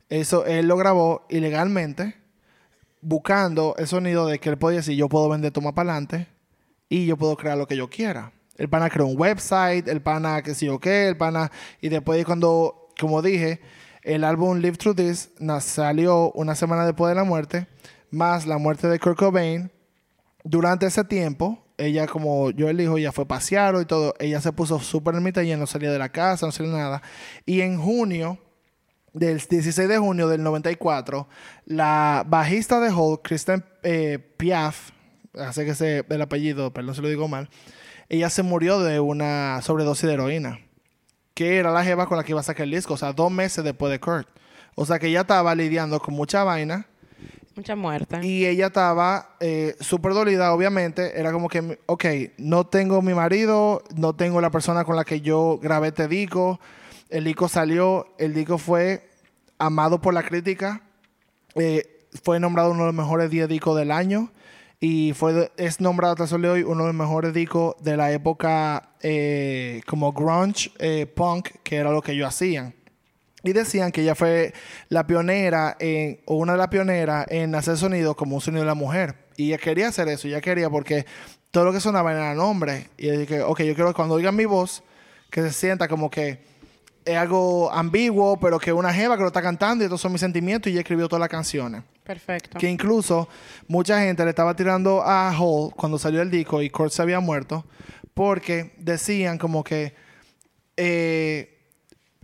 eso 0.09 0.45
él 0.47 0.67
lo 0.67 0.77
grabó 0.77 1.27
ilegalmente, 1.29 2.17
buscando 3.01 3.77
el 3.79 3.87
sonido 3.87 4.27
de 4.27 4.41
que 4.41 4.49
él 4.49 4.59
podía 4.59 4.79
decir, 4.79 4.97
yo 4.97 5.09
puedo 5.09 5.29
vender 5.29 5.53
toma 5.53 5.73
para 5.73 5.93
adelante 5.93 6.27
y 6.89 7.07
yo 7.07 7.17
puedo 7.17 7.37
crear 7.37 7.57
lo 7.57 7.69
que 7.69 7.77
yo 7.77 7.89
quiera. 7.89 8.33
El 8.57 8.69
pana 8.69 8.91
creó 8.91 9.07
un 9.07 9.17
website, 9.17 9.87
el 9.87 10.03
pana 10.03 10.43
que 10.43 10.57
sí 10.57 10.69
o 10.69 10.81
qué, 10.81 11.07
el 11.07 11.17
pana... 11.17 11.53
Y 11.81 11.89
después 11.89 12.19
de 12.19 12.25
cuando, 12.25 12.89
como 12.99 13.23
dije, 13.23 13.61
el 14.03 14.25
álbum 14.25 14.59
Live 14.59 14.77
Through 14.77 14.97
This 14.97 15.31
salió 15.61 16.33
una 16.33 16.55
semana 16.55 16.87
después 16.87 17.11
de 17.11 17.15
la 17.15 17.25
muerte, 17.25 17.67
más 18.11 18.47
la 18.47 18.59
muerte 18.59 18.89
de 18.89 18.99
Kurt 18.99 19.19
Cobain. 19.19 19.71
Durante 20.43 20.87
ese 20.87 21.05
tiempo, 21.05 21.63
ella, 21.77 22.07
como 22.07 22.51
yo 22.51 22.69
elijo, 22.69 22.99
ya 22.99 23.13
fue 23.13 23.27
pasear 23.27 23.75
y 23.81 23.85
todo, 23.85 24.15
ella 24.19 24.41
se 24.41 24.53
puso 24.53 24.81
súper 24.81 25.15
y 25.15 25.57
no 25.57 25.67
salía 25.67 25.91
de 25.91 25.99
la 25.99 26.11
casa, 26.11 26.47
no 26.47 26.53
salía 26.53 26.73
nada. 26.73 27.03
Y 27.47 27.61
en 27.61 27.79
junio, 27.79 28.39
del 29.13 29.39
16 29.39 29.89
de 29.89 29.99
junio 29.99 30.29
del 30.29 30.43
94, 30.43 31.29
la 31.67 32.25
bajista 32.27 32.81
de 32.81 32.91
Hole, 32.91 33.21
Kristen 33.23 33.65
eh, 33.83 34.19
Piaf, 34.37 34.91
hace 35.39 35.65
que 35.65 35.75
se 35.75 36.05
el 36.09 36.23
apellido, 36.23 36.73
perdón 36.73 36.95
si 36.95 37.03
lo 37.03 37.09
digo 37.09 37.29
mal, 37.29 37.49
ella 38.09 38.31
se 38.31 38.43
murió 38.43 38.81
de 38.81 39.01
una 39.01 39.61
sobredosis 39.63 40.07
de 40.07 40.15
heroína, 40.15 40.61
que 41.41 41.57
era 41.57 41.71
la 41.71 41.83
jeva 41.83 42.05
con 42.07 42.19
la 42.19 42.23
que 42.23 42.33
iba 42.33 42.41
a 42.41 42.43
sacar 42.43 42.65
el 42.65 42.71
disco, 42.73 42.93
o 42.93 42.97
sea, 42.99 43.15
dos 43.15 43.33
meses 43.33 43.65
después 43.65 43.91
de 43.91 43.99
Kurt. 43.99 44.29
O 44.75 44.85
sea, 44.85 44.99
que 44.99 45.07
ella 45.07 45.23
estaba 45.23 45.55
lidiando 45.55 45.99
con 45.99 46.13
mucha 46.13 46.45
vaina 46.45 46.87
Mucha 47.57 47.75
muerte. 47.75 48.21
y 48.23 48.45
ella 48.45 48.67
estaba 48.67 49.37
eh, 49.41 49.75
súper 49.81 50.13
dolida, 50.13 50.53
obviamente. 50.53 51.19
Era 51.19 51.33
como 51.33 51.49
que, 51.49 51.79
ok, 51.87 52.05
no 52.37 52.67
tengo 52.67 53.01
mi 53.01 53.15
marido, 53.15 53.83
no 53.97 54.15
tengo 54.15 54.43
la 54.43 54.51
persona 54.51 54.85
con 54.85 54.97
la 54.97 55.05
que 55.07 55.23
yo 55.23 55.59
grabé 55.63 55.89
este 55.89 56.09
disco. 56.09 56.61
El 57.09 57.25
disco 57.25 57.49
salió, 57.49 58.07
el 58.19 58.35
disco 58.35 58.59
fue 58.59 59.09
amado 59.59 59.99
por 59.99 60.13
la 60.13 60.23
crítica. 60.23 60.83
eh, 61.55 62.07
fue 62.23 62.39
nombrado 62.39 62.73
uno 62.73 62.81
de 62.81 62.87
los 62.89 62.95
mejores 62.95 63.31
10 63.31 63.49
discos 63.49 63.79
del 63.79 63.93
año. 63.93 64.31
Y 64.83 65.13
fue 65.13 65.53
es 65.59 65.79
nombrado 65.81 66.25
hasta 66.25 66.37
el 66.37 66.45
hoy 66.47 66.63
uno 66.63 66.85
de 66.85 66.87
los 66.89 66.95
mejores 66.95 67.35
discos 67.35 67.75
de 67.83 67.99
la 67.99 68.13
época 68.13 68.95
eh, 69.03 69.83
como 69.87 70.13
grunge, 70.13 70.71
eh, 70.79 71.05
punk, 71.07 71.51
que 71.63 71.77
era 71.77 71.91
lo 71.91 72.01
que 72.01 72.13
ellos 72.13 72.29
hacían. 72.29 72.75
Y 73.43 73.53
decían 73.53 73.93
que 73.93 74.01
ella 74.01 74.15
fue 74.15 74.55
la 74.89 75.07
pionera 75.07 75.77
en, 75.79 76.21
o 76.25 76.37
una 76.37 76.53
de 76.53 76.59
las 76.59 76.69
pioneras 76.69 77.27
en 77.29 77.55
hacer 77.55 77.77
sonido 77.77 78.17
como 78.17 78.37
un 78.37 78.41
sonido 78.41 78.63
de 78.63 78.69
la 78.69 78.75
mujer. 78.75 79.17
Y 79.37 79.49
ella 79.49 79.59
quería 79.59 79.89
hacer 79.89 80.09
eso, 80.09 80.29
ella 80.29 80.41
quería 80.41 80.71
porque 80.71 81.05
todo 81.51 81.65
lo 81.65 81.73
que 81.73 81.81
sonaba 81.81 82.13
eran 82.13 82.39
hombres. 82.41 82.89
Y 82.97 83.09
ella 83.09 83.19
dije, 83.19 83.43
ok, 83.43 83.61
yo 83.61 83.75
quiero 83.75 83.89
que 83.89 83.95
cuando 83.95 84.15
oigan 84.15 84.35
mi 84.35 84.47
voz, 84.47 84.83
que 85.31 85.43
se 85.43 85.53
sienta 85.53 85.89
como 85.89 86.11
que 86.11 86.50
es 87.13 87.17
algo 87.17 87.71
ambiguo, 87.73 88.39
pero 88.39 88.59
que 88.59 88.73
una 88.73 88.93
jeva 88.93 89.17
que 89.17 89.23
lo 89.23 89.29
está 89.29 89.43
cantando 89.43 89.83
y 89.83 89.87
estos 89.87 90.01
son 90.01 90.13
mis 90.13 90.21
sentimientos 90.21 90.69
y 90.69 90.73
ella 90.73 90.81
escribió 90.81 91.09
todas 91.09 91.21
las 91.21 91.29
canciones. 91.29 91.83
Perfecto. 92.05 92.59
Que 92.59 92.69
incluso 92.69 93.29
mucha 93.69 94.01
gente 94.01 94.25
le 94.25 94.31
estaba 94.31 94.55
tirando 94.57 95.03
a 95.03 95.33
Hall 95.39 95.73
cuando 95.77 95.99
salió 95.99 96.23
el 96.23 96.31
disco 96.31 96.61
y 96.63 96.71
Kurt 96.71 96.93
se 96.93 97.03
había 97.03 97.21
muerto, 97.21 97.65
porque 98.15 98.75
decían 98.79 99.39
como 99.39 99.63
que 99.63 99.95
eh, 100.77 101.59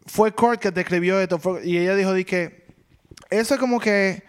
fue 0.07 0.33
Kurt 0.33 0.61
que 0.61 0.73
te 0.73 0.81
escribió 0.81 1.21
esto. 1.21 1.39
fue- 1.39 1.67
y 1.67 1.79
ella 1.79 1.95
dijo, 1.95 2.13
di 2.13 2.25
que 2.25 2.67
eso 3.31 3.55
es 3.55 3.61
como 3.61 3.79
que 3.81 4.23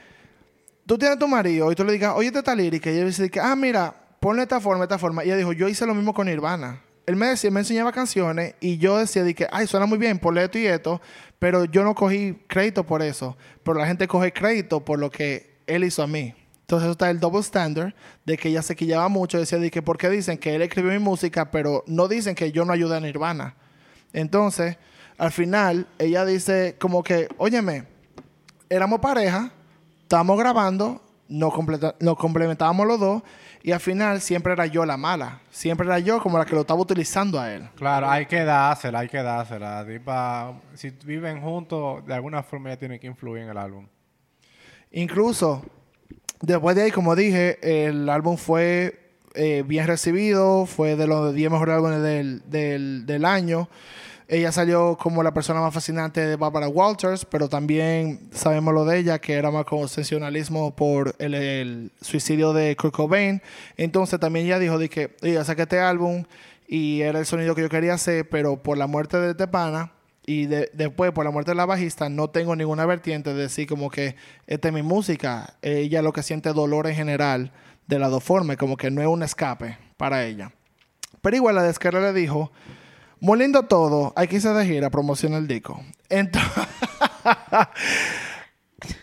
tú 0.86 0.98
tienes 0.98 1.18
a 1.18 1.20
tu 1.20 1.28
marido 1.28 1.72
y 1.72 1.76
tú 1.76 1.84
le 1.84 1.94
digas, 1.94 2.14
oye, 2.16 2.32
esta 2.34 2.56
lírica. 2.56 2.90
Y 2.92 2.96
ella 2.96 3.06
dice, 3.06 3.30
que, 3.30 3.40
ah, 3.40 3.56
mira, 3.56 3.94
ponle 4.20 4.44
esta 4.44 4.60
forma, 4.60 4.84
esta 4.84 4.98
forma. 4.98 5.24
Y 5.24 5.28
ella 5.28 5.38
dijo, 5.38 5.54
yo 5.54 5.68
hice 5.68 5.86
lo 5.86 5.94
mismo 5.94 6.14
con 6.14 6.28
Nirvana. 6.28 6.82
Él 7.08 7.16
me 7.16 7.28
decía, 7.28 7.50
me 7.50 7.62
enseñaba 7.62 7.94
canciones 7.94 8.56
y 8.60 8.78
yo 8.78 8.98
decía, 8.98 9.24
que, 9.34 9.48
ay, 9.50 9.66
suena 9.66 9.86
muy 9.86 9.98
bien, 9.98 10.20
ponle 10.20 10.44
esto 10.44 10.60
y 10.60 10.68
esto, 10.68 11.02
pero 11.40 11.64
yo 11.64 11.84
no 11.84 11.96
cogí 11.96 12.38
crédito 12.48 12.86
por 12.86 13.02
eso. 13.02 13.38
Pero 13.64 13.80
la 13.80 13.88
gente 13.88 14.08
coge 14.08 14.34
crédito 14.34 14.84
por 14.84 15.00
lo 15.00 15.10
que 15.10 15.58
él 15.68 15.86
hizo 15.86 16.04
a 16.04 16.08
mí. 16.08 16.36
Entonces 16.62 16.90
está 16.90 17.10
el 17.10 17.22
double 17.22 17.40
standard 17.40 17.94
de 18.26 18.38
que 18.38 18.50
ella 18.50 18.62
se 18.62 18.76
quillaba 18.76 19.08
mucho. 19.08 19.40
Decía, 19.40 19.58
di 19.58 19.70
que, 19.70 19.82
¿por 19.82 19.98
qué 19.98 20.10
dicen 20.10 20.38
que 20.38 20.54
él 20.54 20.62
escribió 20.62 20.92
mi 20.92 21.00
música, 21.00 21.50
pero 21.50 21.86
no 21.88 22.10
dicen 22.10 22.36
que 22.36 22.52
yo 22.52 22.66
no 22.66 22.74
ayudé 22.74 22.98
a 22.98 23.00
Nirvana? 23.00 23.56
Entonces, 24.12 24.78
al 25.18 25.32
final, 25.32 25.88
ella 26.00 26.26
dice 26.26 26.76
como 26.78 27.04
que, 27.04 27.30
óyeme, 27.38 27.86
éramos 28.70 29.00
pareja, 29.00 29.54
estábamos 30.02 30.38
grabando, 30.38 31.02
nos, 31.30 31.54
completa- 31.54 31.96
nos 32.00 32.18
complementábamos 32.18 32.88
los 32.88 33.00
dos 33.00 33.24
y 33.64 33.72
al 33.72 33.80
final 33.80 34.22
siempre 34.22 34.54
era 34.54 34.66
yo 34.66 34.86
la 34.86 34.98
mala. 34.98 35.42
Siempre 35.50 35.86
era 35.88 36.00
yo 36.00 36.22
como 36.22 36.38
la 36.38 36.46
que 36.46 36.56
lo 36.56 36.62
estaba 36.62 36.80
utilizando 36.80 37.40
a 37.40 37.54
él. 37.54 37.68
Claro, 37.76 38.10
hay 38.10 38.26
que 38.26 38.44
dársela, 38.44 39.00
hay 39.00 39.10
que 39.10 39.22
dársela. 39.22 39.86
Tipa, 39.86 40.54
si 40.74 40.92
viven 41.04 41.42
juntos, 41.42 42.06
de 42.06 42.14
alguna 42.14 42.44
forma 42.44 42.70
ella 42.70 42.80
tiene 42.80 43.00
que 43.00 43.08
influir 43.08 43.44
en 43.44 43.50
el 43.50 43.58
álbum. 43.58 43.88
Incluso, 44.92 45.66
después 46.42 46.76
de 46.76 46.84
ahí, 46.84 46.92
como 46.92 47.16
dije, 47.16 47.88
el 47.88 48.10
álbum 48.10 48.38
fue 48.38 49.12
eh, 49.34 49.64
bien 49.66 49.86
recibido, 49.88 50.66
fue 50.66 50.96
de 50.96 51.08
los 51.08 51.34
10 51.34 51.52
mejores 51.52 51.76
álbumes 51.76 52.02
del, 52.02 52.42
del, 52.50 53.06
del 53.06 53.26
año. 53.26 53.70
Ella 54.30 54.52
salió 54.52 54.98
como 54.98 55.24
la 55.24 55.34
persona 55.34 55.62
más 55.62 55.74
fascinante 55.74 56.20
de 56.20 56.36
Barbara 56.36 56.68
Walters, 56.68 57.24
pero 57.24 57.48
también 57.48 58.30
sabemos 58.34 58.74
lo 58.74 58.84
de 58.84 58.98
ella, 58.98 59.20
que 59.20 59.34
era 59.34 59.52
más 59.52 59.64
como 59.64 59.88
sensacionalismo 59.88 60.76
por 60.76 61.16
el, 61.20 61.92
suicidio 62.02 62.52
de 62.52 62.76
Kurt 62.76 62.94
Cobain. 62.94 63.42
Entonces 63.78 64.20
también 64.20 64.46
ella 64.48 64.60
dijo 64.60 64.78
de 64.78 64.90
que 64.90 65.16
ella 65.22 65.46
saqué 65.46 65.62
este 65.62 65.80
álbum 65.80 66.26
y 66.68 67.02
era 67.02 67.20
el 67.20 67.26
sonido 67.26 67.56
que 67.56 67.62
yo 67.62 67.70
quería 67.70 67.94
hacer, 67.94 68.28
pero 68.28 68.62
por 68.62 68.78
la 68.78 68.86
muerte 68.88 69.18
de 69.18 69.32
este 69.32 69.48
pana 69.48 69.94
y 70.26 70.48
de- 70.48 70.70
después 70.74 71.14
por 71.14 71.24
la 71.24 71.32
muerte 71.32 71.52
de 71.52 71.56
la 71.56 71.66
bajista 71.66 72.10
no 72.10 72.30
tengo 72.30 72.54
ninguna 72.54 72.86
vertiente 72.86 73.34
de 73.34 73.44
decir 73.44 73.66
como 73.66 73.90
que 73.90 74.18
esta 74.46 74.68
es 74.68 74.74
mi 74.74 74.82
música. 74.82 75.56
Ella 75.62 76.02
lo 76.02 76.12
que 76.12 76.22
siente 76.22 76.52
dolor 76.52 76.88
en 76.88 76.96
general 76.96 77.54
de 77.88 77.98
las 77.98 78.12
dos 78.12 78.26
formas, 78.26 78.58
como 78.58 78.76
que 78.76 78.92
no 78.92 79.02
es 79.02 79.08
un 79.08 79.24
escape 79.24 79.78
para 79.96 80.26
ella. 80.26 80.52
Pero 81.22 81.38
igual 81.38 81.56
la 81.56 81.64
descarga 81.64 82.02
le 82.02 82.12
dijo, 82.12 82.52
muy 83.20 83.40
lindo 83.40 83.64
todo, 83.64 84.14
hay 84.16 84.28
que 84.28 84.36
irse 84.36 84.50
de 84.50 84.66
gira, 84.66 84.90
promociona 84.90 85.38
el 85.38 85.48
disco. 85.48 85.82
Entonces, 86.10 86.52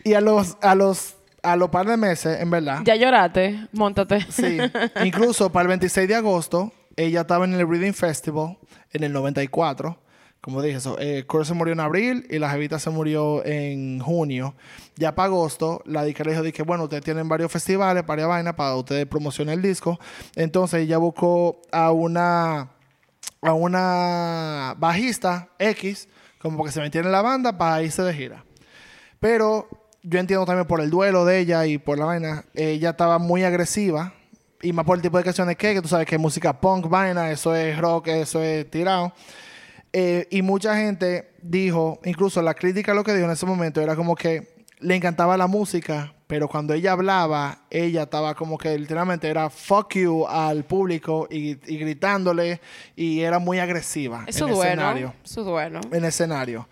y 0.04 0.14
a 0.14 0.20
los, 0.20 0.56
a 0.60 0.74
los, 0.74 1.16
a 1.42 1.56
los 1.56 1.70
par 1.70 1.86
de 1.86 1.96
meses, 1.96 2.40
en 2.40 2.50
verdad, 2.50 2.80
Ya 2.84 2.96
lloraste, 2.96 3.68
montate. 3.72 4.20
Sí, 4.30 4.58
incluso 5.04 5.50
para 5.50 5.62
el 5.62 5.68
26 5.68 6.08
de 6.08 6.14
agosto, 6.14 6.72
ella 6.96 7.22
estaba 7.22 7.44
en 7.44 7.54
el 7.54 7.68
Reading 7.68 7.92
Festival 7.92 8.58
en 8.92 9.04
el 9.04 9.12
94. 9.12 9.98
Como 10.40 10.60
dije, 10.60 10.76
eso, 10.76 10.98
eh, 11.00 11.24
Kurt 11.26 11.46
se 11.46 11.54
murió 11.54 11.72
en 11.72 11.80
abril 11.80 12.26
y 12.28 12.38
la 12.38 12.50
Jevita 12.50 12.78
se 12.78 12.90
murió 12.90 13.42
en 13.46 13.98
junio. 14.00 14.54
Ya 14.96 15.14
para 15.14 15.28
agosto, 15.28 15.80
la 15.86 16.04
disquera 16.04 16.32
dijo, 16.32 16.42
dije, 16.42 16.62
bueno, 16.62 16.84
ustedes 16.84 17.02
tienen 17.02 17.30
varios 17.30 17.50
festivales, 17.50 18.04
varias 18.04 18.28
vainas 18.28 18.52
para 18.52 18.76
ustedes 18.76 19.06
promocionar 19.06 19.54
el 19.54 19.62
disco. 19.62 19.98
Entonces 20.36 20.82
ella 20.82 20.98
buscó 20.98 21.62
a 21.72 21.92
una, 21.92 22.72
a 23.40 23.52
una 23.52 24.74
bajista 24.78 25.48
X, 25.58 26.08
como 26.38 26.64
que 26.64 26.72
se 26.72 26.80
metiera 26.80 27.06
en 27.06 27.12
la 27.12 27.22
banda 27.22 27.56
para 27.56 27.82
irse 27.82 28.02
de 28.02 28.14
gira. 28.14 28.44
Pero 29.20 29.68
yo 30.02 30.18
entiendo 30.18 30.44
también 30.44 30.66
por 30.66 30.80
el 30.80 30.90
duelo 30.90 31.24
de 31.24 31.38
ella 31.38 31.66
y 31.66 31.78
por 31.78 31.98
la 31.98 32.04
vaina, 32.04 32.44
ella 32.54 32.90
estaba 32.90 33.18
muy 33.18 33.44
agresiva. 33.44 34.12
Y 34.62 34.72
más 34.72 34.86
por 34.86 34.96
el 34.96 35.02
tipo 35.02 35.18
de 35.18 35.24
canciones 35.24 35.56
que, 35.56 35.74
que 35.74 35.82
tú 35.82 35.88
sabes 35.88 36.06
que 36.06 36.14
es 36.14 36.20
música 36.20 36.58
punk, 36.58 36.88
vaina, 36.88 37.30
eso 37.30 37.54
es 37.54 37.76
rock, 37.78 38.08
eso 38.08 38.42
es 38.42 38.70
tirado. 38.70 39.12
Eh, 39.92 40.26
y 40.30 40.42
mucha 40.42 40.76
gente 40.76 41.32
dijo, 41.40 42.00
incluso 42.04 42.42
la 42.42 42.54
crítica 42.54 42.94
lo 42.94 43.04
que 43.04 43.12
dijo 43.12 43.26
en 43.26 43.32
ese 43.32 43.46
momento 43.46 43.80
era 43.80 43.94
como 43.94 44.14
que 44.14 44.53
le 44.84 44.96
encantaba 44.96 45.36
la 45.36 45.46
música, 45.46 46.12
pero 46.26 46.46
cuando 46.46 46.74
ella 46.74 46.92
hablaba, 46.92 47.58
ella 47.70 48.02
estaba 48.02 48.34
como 48.34 48.58
que 48.58 48.78
literalmente 48.78 49.28
era 49.28 49.48
fuck 49.50 49.94
you 49.94 50.26
al 50.26 50.64
público 50.64 51.26
y, 51.30 51.50
y 51.72 51.78
gritándole 51.78 52.60
y 52.94 53.20
era 53.20 53.38
muy 53.38 53.58
agresiva 53.58 54.24
Eso 54.26 54.46
en 54.46 54.52
el 54.52 54.58
escenario. 54.58 55.14
Eso 55.24 55.42
duele. 55.42 55.80
En 55.90 55.94
el 55.94 56.04
escenario. 56.04 56.68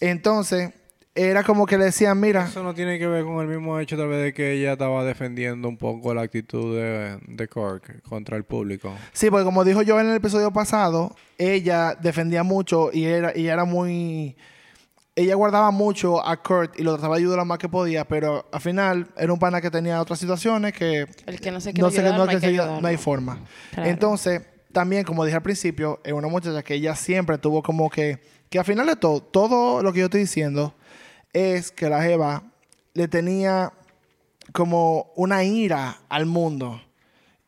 Entonces, 0.00 0.72
era 1.14 1.42
como 1.44 1.64
que 1.64 1.78
le 1.78 1.86
decían, 1.86 2.20
mira, 2.20 2.46
Eso 2.46 2.62
no 2.62 2.74
tiene 2.74 2.98
que 2.98 3.06
ver 3.06 3.24
con 3.24 3.40
el 3.40 3.46
mismo 3.46 3.78
hecho 3.78 3.96
tal 3.96 4.08
vez 4.08 4.22
de 4.22 4.34
que 4.34 4.52
ella 4.52 4.72
estaba 4.72 5.04
defendiendo 5.04 5.68
un 5.68 5.78
poco 5.78 6.12
la 6.12 6.22
actitud 6.22 6.76
de, 6.76 7.18
de 7.26 7.48
Kirk 7.48 8.02
contra 8.02 8.36
el 8.36 8.44
público. 8.44 8.92
Sí, 9.12 9.30
porque 9.30 9.44
como 9.44 9.64
dijo 9.64 9.82
yo 9.82 9.98
en 10.00 10.08
el 10.08 10.16
episodio 10.16 10.52
pasado, 10.52 11.14
ella 11.38 11.94
defendía 11.94 12.42
mucho 12.42 12.90
y 12.92 13.04
era, 13.04 13.36
y 13.36 13.46
era 13.48 13.64
muy... 13.64 14.36
Ella 15.16 15.36
guardaba 15.36 15.70
mucho 15.70 16.26
a 16.26 16.42
Kurt 16.42 16.78
y 16.78 16.82
lo 16.82 16.92
trataba 16.94 17.14
de 17.14 17.20
ayudar 17.20 17.38
lo 17.38 17.44
más 17.44 17.58
que 17.58 17.68
podía, 17.68 18.04
pero 18.04 18.46
al 18.50 18.60
final 18.60 19.06
era 19.16 19.32
un 19.32 19.38
pana 19.38 19.60
que 19.60 19.70
tenía 19.70 20.00
otras 20.00 20.18
situaciones 20.18 20.72
que 20.72 21.06
El 21.26 21.40
que 21.40 21.52
no 21.52 21.60
se 21.60 21.72
quiere 21.72 21.82
no, 21.82 21.88
ayudar, 21.88 22.18
no, 22.18 22.24
no 22.80 22.88
hay 22.88 22.94
que 22.94 22.98
no 22.98 22.98
forma. 22.98 23.38
Claro. 23.72 23.88
Entonces, 23.88 24.42
también, 24.72 25.04
como 25.04 25.24
dije 25.24 25.36
al 25.36 25.42
principio, 25.42 26.00
es 26.04 26.12
una 26.12 26.26
muchacha 26.26 26.62
que 26.62 26.74
ella 26.74 26.96
siempre 26.96 27.38
tuvo 27.38 27.62
como 27.62 27.88
que... 27.88 28.20
Que 28.50 28.58
al 28.58 28.64
final 28.64 28.86
de 28.86 28.96
todo, 28.96 29.22
todo 29.22 29.82
lo 29.82 29.92
que 29.92 30.00
yo 30.00 30.06
estoy 30.06 30.20
diciendo 30.20 30.74
es 31.32 31.70
que 31.70 31.88
la 31.88 32.02
Jeva 32.02 32.42
le 32.92 33.08
tenía 33.08 33.72
como 34.52 35.12
una 35.16 35.44
ira 35.44 35.98
al 36.08 36.26
mundo. 36.26 36.80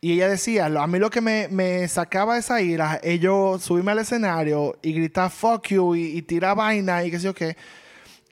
Y 0.06 0.12
ella 0.12 0.28
decía, 0.28 0.66
a 0.66 0.86
mí 0.86 1.00
lo 1.00 1.10
que 1.10 1.20
me, 1.20 1.48
me 1.48 1.88
sacaba 1.88 2.38
esa 2.38 2.62
ira 2.62 3.00
es 3.02 3.18
yo 3.18 3.58
subirme 3.58 3.90
al 3.90 3.98
escenario 3.98 4.78
y 4.80 4.92
gritar 4.92 5.32
fuck 5.32 5.66
you 5.66 5.96
y, 5.96 6.16
y 6.16 6.22
tirar 6.22 6.54
vaina 6.54 7.02
y 7.02 7.10
qué 7.10 7.18
sé 7.18 7.24
yo 7.24 7.34
qué. 7.34 7.56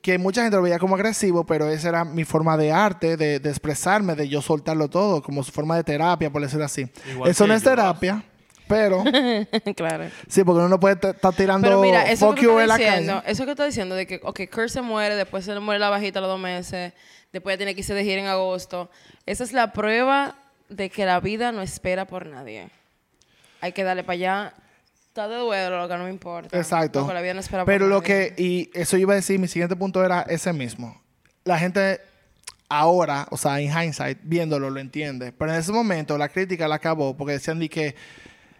Que 0.01 0.17
mucha 0.17 0.43
gente 0.43 0.57
lo 0.57 0.63
veía 0.63 0.79
como 0.79 0.95
agresivo, 0.95 1.45
pero 1.45 1.69
esa 1.69 1.89
era 1.89 2.05
mi 2.05 2.23
forma 2.23 2.57
de 2.57 2.71
arte, 2.71 3.17
de, 3.17 3.41
de 3.41 3.51
expresarme, 3.51 4.15
de 4.15 4.29
yo 4.29 4.41
soltarlo 4.41 4.89
todo, 4.89 5.21
como 5.21 5.43
su 5.43 5.51
forma 5.51 5.75
de 5.75 5.83
terapia, 5.83 6.31
por 6.31 6.43
decirlo 6.43 6.65
así. 6.65 6.87
Igual 7.11 7.29
Eso 7.29 7.45
no 7.45 7.55
es 7.55 7.65
terapia, 7.65 8.23
pero 8.69 9.03
claro. 9.77 10.05
sí, 10.29 10.45
porque 10.45 10.59
uno 10.61 10.69
no 10.69 10.79
puede 10.79 10.95
estar 11.11 11.35
tirando 11.35 11.67
Pero 11.67 11.81
mira, 11.81 12.09
eso 12.09 12.29
fuck 12.29 12.37
que 12.37 12.45
you 12.45 12.61
en 12.61 12.69
la 12.69 12.77
diciendo, 12.77 13.15
calle. 13.15 13.33
eso 13.33 13.45
que 13.47 13.51
estás 13.51 13.67
diciendo 13.67 13.97
de 13.97 14.07
que, 14.07 14.21
ok, 14.23 14.43
Kurt 14.49 14.69
se 14.69 14.81
muere, 14.81 15.17
después 15.17 15.45
se 15.45 15.53
le 15.53 15.59
muere 15.59 15.81
la 15.81 15.91
bajita 15.91 16.21
a 16.21 16.23
los 16.23 16.31
dos 16.31 16.41
meses, 16.41 16.93
después 17.33 17.55
ya 17.55 17.57
tiene 17.57 17.75
que 17.75 17.81
irse 17.81 17.95
de 17.95 18.05
gira 18.05 18.21
en 18.21 18.29
agosto. 18.29 18.91
Esa 19.27 19.43
es 19.43 19.53
la 19.53 19.73
prueba 19.73 20.37
de 20.69 20.91
que 20.91 21.05
la 21.05 21.21
vida 21.21 21.53
no 21.53 21.63
espera 21.63 22.07
por 22.07 22.27
nadie. 22.27 22.69
Hay 23.61 23.73
que 23.73 23.85
darle 23.85 24.05
para 24.05 24.15
allá. 24.15 24.55
Está 25.09 25.29
de 25.29 25.37
duelo, 25.37 25.79
lo 25.81 25.89
que 25.89 25.97
no 25.97 26.05
me 26.05 26.11
importa. 26.11 26.57
Exacto. 26.57 27.11
La 27.13 27.21
vida 27.21 27.35
no 27.35 27.41
espera 27.41 27.65
Pero 27.65 27.85
por 27.85 27.89
lo 27.89 28.01
nadie. 28.01 28.35
que, 28.35 28.43
y 28.43 28.71
eso 28.75 28.97
iba 28.97 29.13
a 29.13 29.17
decir, 29.17 29.39
mi 29.39 29.49
siguiente 29.49 29.77
punto 29.77 30.05
era 30.05 30.23
ese 30.23 30.53
mismo. 30.53 31.01
La 31.45 31.59
gente 31.59 32.01
ahora, 32.69 33.27
o 33.31 33.37
sea, 33.37 33.61
en 33.61 33.71
hindsight, 33.71 34.19
viéndolo, 34.23 34.71
lo 34.71 34.81
entiende. 34.81 35.33
Pero 35.33 35.53
en 35.53 35.59
ese 35.61 35.73
momento 35.73 36.19
la 36.19 36.29
crítica 36.29 36.67
la 36.67 36.77
acabó 36.77 37.17
porque 37.17 37.35
decían 37.35 37.59
de 37.61 37.69
que 37.69 37.95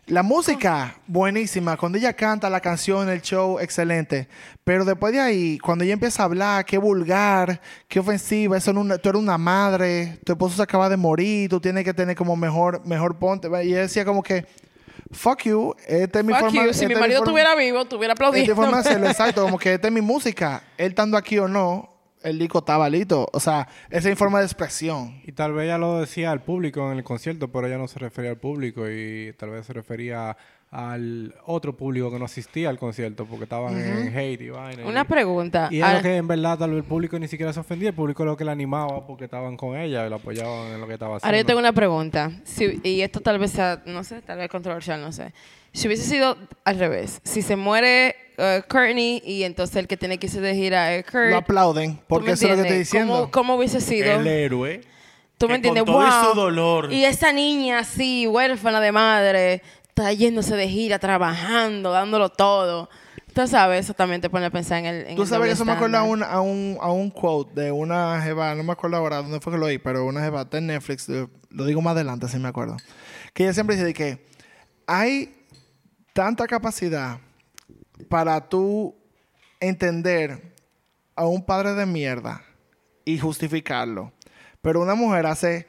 la 0.07 0.23
música, 0.23 0.97
buenísima. 1.07 1.77
Cuando 1.77 1.97
ella 1.99 2.13
canta 2.13 2.51
la 2.51 2.61
canción, 2.61 3.09
el 3.09 3.23
show, 3.23 3.59
excelente. 3.59 4.29
Pero 4.63 4.85
después 4.85 5.13
de 5.13 5.21
ahí, 5.21 5.59
cuando 5.59 5.85
ella 5.85 5.95
empieza 5.95 6.23
a 6.23 6.27
hablar, 6.27 6.65
qué 6.65 6.77
vulgar, 6.79 7.61
qué 7.89 8.01
ofensiva, 8.01 8.57
eso 8.59 8.71
una- 8.73 8.99
tú 8.99 9.09
eres 9.09 9.21
una 9.23 9.39
madre, 9.39 10.19
tu 10.25 10.33
esposo 10.33 10.57
se 10.57 10.63
acaba 10.63 10.89
de 10.89 10.97
morir, 10.97 11.49
tú 11.49 11.61
tienes 11.61 11.85
que 11.85 11.95
tener 11.95 12.15
como 12.17 12.37
mejor, 12.37 12.85
mejor 12.87 13.19
ponte. 13.19 13.49
Y 13.65 13.69
ella 13.73 13.81
decía 13.81 14.05
como 14.05 14.23
que, 14.23 14.45
fuck 15.11 15.43
you, 15.45 15.75
esta 15.87 16.19
es 16.19 16.25
mi 16.25 16.33
Fuck 16.33 16.41
forma 16.43 16.65
you, 16.65 16.71
esta 16.71 16.81
si 16.81 16.87
mi 16.87 16.95
marido 16.97 17.19
estuviera 17.21 17.55
vivo, 17.55 17.81
estuviera 17.83 18.13
esta 18.15 18.25
aplaudiendo. 18.27 18.55
forma 18.57 18.83
de 18.83 18.89
hacerlo, 18.89 19.07
exacto, 19.09 19.43
como 19.45 19.59
que 19.59 19.75
esta 19.75 19.89
es 19.89 19.95
mi 19.95 20.01
música. 20.03 20.63
Él 20.77 20.89
estando 20.89 21.17
aquí 21.17 21.39
o 21.39 21.49
no, 21.49 21.94
el 22.25 22.39
disco 22.39 22.59
estaba 22.59 22.89
listo. 22.91 23.29
O 23.33 23.39
sea, 23.41 23.69
esa 23.91 24.11
es 24.11 24.19
forma 24.19 24.41
de 24.41 24.47
expresión. 24.47 25.21
Y 25.25 25.33
tal 25.33 25.53
vez 25.53 25.67
ella 25.67 25.79
lo 25.79 26.01
decía 26.01 26.33
al 26.33 26.43
público 26.43 26.91
en 26.91 26.99
el 26.99 27.05
concierto, 27.05 27.49
pero 27.53 27.67
ella 27.69 27.79
no 27.79 27.87
se 27.87 27.99
refería 28.01 28.31
al 28.33 28.39
público 28.39 28.89
y 28.91 29.33
tal 29.39 29.51
vez 29.51 29.67
se 29.67 29.73
refería 29.73 30.37
al 30.71 31.33
otro 31.47 31.77
público 31.77 32.11
que 32.11 32.19
no 32.19 32.25
asistía 32.25 32.69
al 32.69 32.79
concierto 32.79 33.27
porque 33.27 33.45
estaban 33.45 33.79
en 33.79 34.17
hate 34.17 34.41
y 34.41 34.51
vaina. 34.51 34.85
Una 34.87 35.03
y- 35.03 35.05
pregunta. 35.05 35.69
Y 35.71 35.79
es 35.79 35.85
Ah, 35.85 35.95
lo 35.95 36.03
que 36.03 36.17
en 36.17 36.27
verdad 36.27 36.59
tal 36.59 36.71
vez 36.71 36.79
el 36.79 36.85
público 36.85 37.17
ni 37.17 37.29
siquiera 37.29 37.53
se 37.53 37.61
ofendía, 37.61 37.91
el 37.91 37.95
público 37.95 38.25
lo 38.25 38.37
que 38.37 38.45
la 38.45 38.51
animaba 38.53 39.07
porque 39.07 39.25
estaban 39.27 39.57
con 39.57 39.77
ella 39.77 40.05
y 40.05 40.11
la 40.11 40.17
apoyaban 40.17 40.73
en 40.73 40.81
lo 40.81 40.89
que 40.89 40.95
estaba 40.95 41.17
haciendo. 41.17 41.29
Ahora 41.29 41.39
yo 41.39 41.47
tengo 41.47 41.61
una 41.61 41.73
pregunta. 41.73 42.33
Si- 42.43 42.81
y 42.83 43.03
esto 43.03 43.21
tal 43.21 43.39
vez 43.39 43.53
sea, 43.53 43.83
no 43.87 44.03
sé, 44.03 44.21
tal 44.23 44.39
vez 44.39 44.49
controversial, 44.49 45.01
no 45.01 45.13
sé. 45.13 45.33
Si 45.75 45.87
hubiese 45.89 46.05
sido 46.05 46.37
al 46.65 46.79
revés, 46.79 47.21
si 47.25 47.43
se 47.43 47.57
muere 47.57 48.15
eh, 48.39 48.63
Courtney 48.69 49.21
y 49.25 49.43
entonces 49.43 49.77
el 49.77 49.87
que 49.89 49.97
tiene 49.97 50.19
que 50.19 50.27
irse 50.29 50.41
de 50.41 50.55
gira 50.55 50.95
es 50.95 51.05
Kurt. 51.05 51.31
Lo 51.31 51.37
aplauden, 51.39 51.97
¿tú 51.97 52.03
porque 52.09 52.31
eso 52.33 52.45
es 52.47 52.51
lo 52.53 52.57
que 52.57 52.63
estoy 52.63 52.79
diciendo. 52.79 53.13
¿Cómo, 53.13 53.31
cómo 53.31 53.55
hubiese 53.57 53.81
sido? 53.81 54.13
El 54.21 54.27
héroe. 54.27 54.81
¿Tú 55.37 55.47
me 55.47 55.55
con 55.55 55.57
entiendes? 55.57 55.85
todo 55.85 56.01
y 56.01 56.05
Wow. 56.11 56.31
su 56.31 56.35
dolor. 56.41 56.93
Y 56.93 57.05
esa 57.05 57.33
niña 57.33 57.81
así, 57.81 58.27
huérfana 58.29 58.81
de 58.81 58.93
madre, 58.93 59.63
está 59.89 60.13
yéndose 60.13 60.55
de 60.57 60.69
gira, 60.69 60.99
trabajando, 61.01 61.91
dándolo 61.91 62.29
todo. 62.29 62.89
Tú 63.35 63.45
sabes, 63.49 63.85
eso 63.85 63.95
también 63.95 64.21
te 64.21 64.31
pone 64.31 64.47
a 64.47 64.51
pensar 64.51 64.79
en 64.79 64.87
el. 64.87 65.07
En 65.09 65.17
Tú 65.17 65.23
el 65.23 65.29
sabes 65.29 65.53
eso 65.55 65.65
me 65.65 65.73
acuerda 65.73 65.99
a 65.99 66.03
un, 66.05 66.23
a, 66.23 66.41
un, 66.41 66.79
a 66.81 66.93
un 66.93 67.11
quote 67.11 67.63
de 67.63 67.73
una 67.73 68.21
jeva, 68.23 68.55
no 68.55 68.63
me 68.63 68.71
acuerdo 68.73 68.97
ahora 68.97 69.17
dónde 69.17 69.41
fue 69.41 69.53
que 69.53 69.59
lo 69.59 69.67
oí, 69.67 69.79
pero 69.79 70.07
una 70.07 70.21
jeva 70.23 70.43
está 70.43 70.59
en 70.59 70.69
Netflix, 70.69 71.09
lo 71.09 71.65
digo 71.65 71.83
más 71.83 71.95
adelante 71.97 72.29
si 72.29 72.39
me 72.39 72.47
acuerdo, 72.47 72.77
que 73.33 73.43
ella 73.43 73.53
siempre 73.53 73.75
dice 73.75 73.87
de 73.87 73.93
que 73.95 74.25
hay 74.87 75.35
tanta 76.15 76.47
capacidad 76.47 77.19
para 78.09 78.41
tú 78.49 78.95
entender 79.61 80.55
a 81.15 81.27
un 81.27 81.45
padre 81.45 81.75
de 81.75 81.85
mierda 81.85 82.43
y 83.05 83.19
justificarlo, 83.19 84.13
pero 84.63 84.81
una 84.81 84.95
mujer 84.95 85.27
hace 85.27 85.67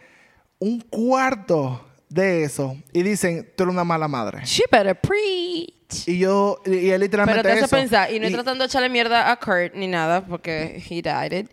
un 0.60 0.80
cuarto 0.80 1.86
de 2.08 2.44
eso 2.44 2.78
y 2.94 3.04
dicen, 3.04 3.52
tú 3.58 3.64
eres 3.64 3.74
una 3.74 3.84
mala 3.84 4.08
madre. 4.08 4.42
She 4.46 4.64
better 4.72 4.98
preach. 5.00 6.08
Y 6.08 6.18
yo, 6.20 6.62
y 6.66 6.90
es 6.90 7.00
literalmente 7.00 7.42
Pero 7.44 7.54
te 7.56 7.64
hace 7.64 7.66
eso. 7.66 7.76
pensar, 7.76 8.12
y 8.14 8.20
no 8.20 8.28
Y- 8.28 8.32
tratando 8.32 8.64
de 8.64 8.68
echarle 8.68 8.90
mierda 8.90 9.32
a 9.32 9.36
Kurt 9.40 9.74
ni 9.76 9.88
nada, 9.88 10.26
porque 10.26 10.82
he 10.90 11.02
died 11.02 11.32
it, 11.32 11.52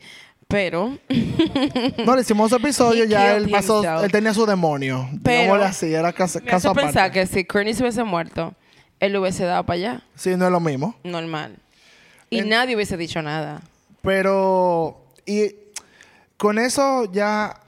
pero 0.48 0.98
No, 2.04 2.14
le 2.14 2.22
hicimos 2.22 2.52
otro 2.52 2.58
episodio, 2.64 3.04
ya 3.04 3.36
él 3.36 3.50
pasó, 3.50 3.78
himself. 3.82 4.04
él 4.04 4.12
tenía 4.12 4.32
su 4.34 4.46
demonio. 4.46 5.08
Pero- 5.22 5.40
Digámosle 5.42 5.64
así, 5.66 5.92
era 5.94 6.12
caso, 6.12 6.38
me 6.40 6.46
caso 6.46 6.70
hace 6.70 6.80
pensar 6.80 7.10
que 7.10 7.26
si 7.26 7.44
Courtney 7.44 7.74
se 7.74 7.82
hubiese 7.82 8.04
muerto, 8.04 8.54
él 9.02 9.12
lo 9.12 9.20
hubiese 9.20 9.44
dado 9.44 9.64
para 9.66 9.74
allá, 9.76 10.02
Sí, 10.14 10.36
no 10.36 10.46
es 10.46 10.52
lo 10.52 10.60
mismo. 10.60 10.94
normal. 11.04 11.56
Y 12.30 12.38
En- 12.38 12.48
nadie 12.48 12.74
hubiese 12.76 12.96
dicho 12.96 13.20
nada. 13.20 13.60
Pero, 14.00 15.04
y 15.26 15.54
con 16.36 16.58
eso 16.58 17.10
ya 17.12 17.58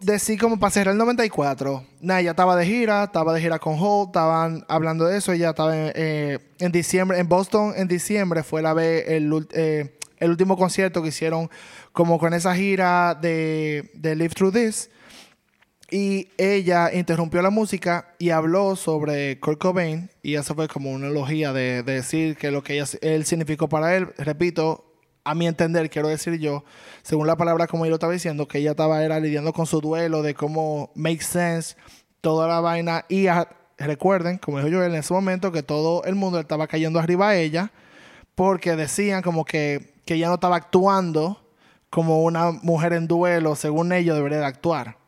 decí 0.00 0.36
como 0.38 0.58
para 0.58 0.70
cerrar 0.70 0.92
el 0.92 0.98
94. 0.98 1.84
Nada, 2.00 2.22
ya 2.22 2.30
estaba 2.30 2.56
de 2.56 2.64
gira, 2.66 3.04
estaba 3.04 3.34
de 3.34 3.40
gira 3.40 3.58
con 3.58 3.76
Holt, 3.78 4.08
estaban 4.08 4.64
hablando 4.68 5.04
de 5.06 5.18
eso. 5.18 5.32
Ella 5.32 5.50
estaba 5.50 5.76
en, 5.76 5.92
eh, 5.94 6.38
en 6.58 6.72
diciembre, 6.72 7.18
en 7.18 7.28
Boston 7.28 7.74
en 7.76 7.86
diciembre 7.88 8.42
fue 8.42 8.62
la 8.62 8.72
vez, 8.72 9.04
el, 9.08 9.46
eh, 9.52 9.96
el 10.18 10.30
último 10.30 10.56
concierto 10.56 11.02
que 11.02 11.08
hicieron 11.08 11.50
como 11.92 12.18
con 12.18 12.32
esa 12.34 12.54
gira 12.54 13.14
de, 13.20 13.90
de 13.94 14.14
Live 14.16 14.30
Through 14.34 14.54
This. 14.54 14.90
Y 15.90 16.28
ella 16.38 16.90
interrumpió 16.92 17.42
la 17.42 17.50
música 17.50 18.14
y 18.18 18.30
habló 18.30 18.76
sobre 18.76 19.40
Kurt 19.40 19.58
Cobain. 19.58 20.08
Y 20.22 20.36
eso 20.36 20.54
fue 20.54 20.68
como 20.68 20.90
una 20.92 21.08
elogía 21.08 21.52
de, 21.52 21.82
de 21.82 21.94
decir 21.94 22.36
que 22.36 22.50
lo 22.50 22.62
que 22.62 22.74
ella, 22.74 22.86
él 23.02 23.24
significó 23.24 23.68
para 23.68 23.96
él. 23.96 24.08
Repito, 24.18 24.90
a 25.24 25.34
mi 25.34 25.46
entender, 25.46 25.90
quiero 25.90 26.08
decir 26.08 26.38
yo, 26.38 26.64
según 27.02 27.26
la 27.26 27.36
palabra 27.36 27.66
como 27.66 27.86
yo 27.86 27.94
estaba 27.94 28.12
diciendo, 28.12 28.48
que 28.48 28.58
ella 28.58 28.72
estaba 28.72 29.04
era 29.04 29.20
lidiando 29.20 29.52
con 29.52 29.66
su 29.66 29.80
duelo, 29.80 30.22
de 30.22 30.34
cómo 30.34 30.90
make 30.94 31.22
sense, 31.22 31.76
toda 32.20 32.48
la 32.48 32.60
vaina. 32.60 33.04
Y 33.08 33.26
recuerden, 33.78 34.38
como 34.38 34.58
dijo 34.58 34.68
yo 34.68 34.84
en 34.84 34.94
ese 34.94 35.12
momento, 35.12 35.52
que 35.52 35.62
todo 35.62 36.04
el 36.04 36.14
mundo 36.14 36.38
estaba 36.38 36.66
cayendo 36.66 36.98
arriba 36.98 37.30
a 37.30 37.36
ella 37.36 37.72
porque 38.34 38.76
decían 38.76 39.22
como 39.22 39.44
que, 39.44 39.94
que 40.04 40.14
ella 40.14 40.28
no 40.28 40.34
estaba 40.34 40.56
actuando 40.56 41.44
como 41.90 42.22
una 42.22 42.52
mujer 42.52 42.92
en 42.92 43.06
duelo, 43.06 43.56
según 43.56 43.92
ellos 43.92 44.16
debería 44.16 44.38
de 44.38 44.46
actuar. 44.46 44.99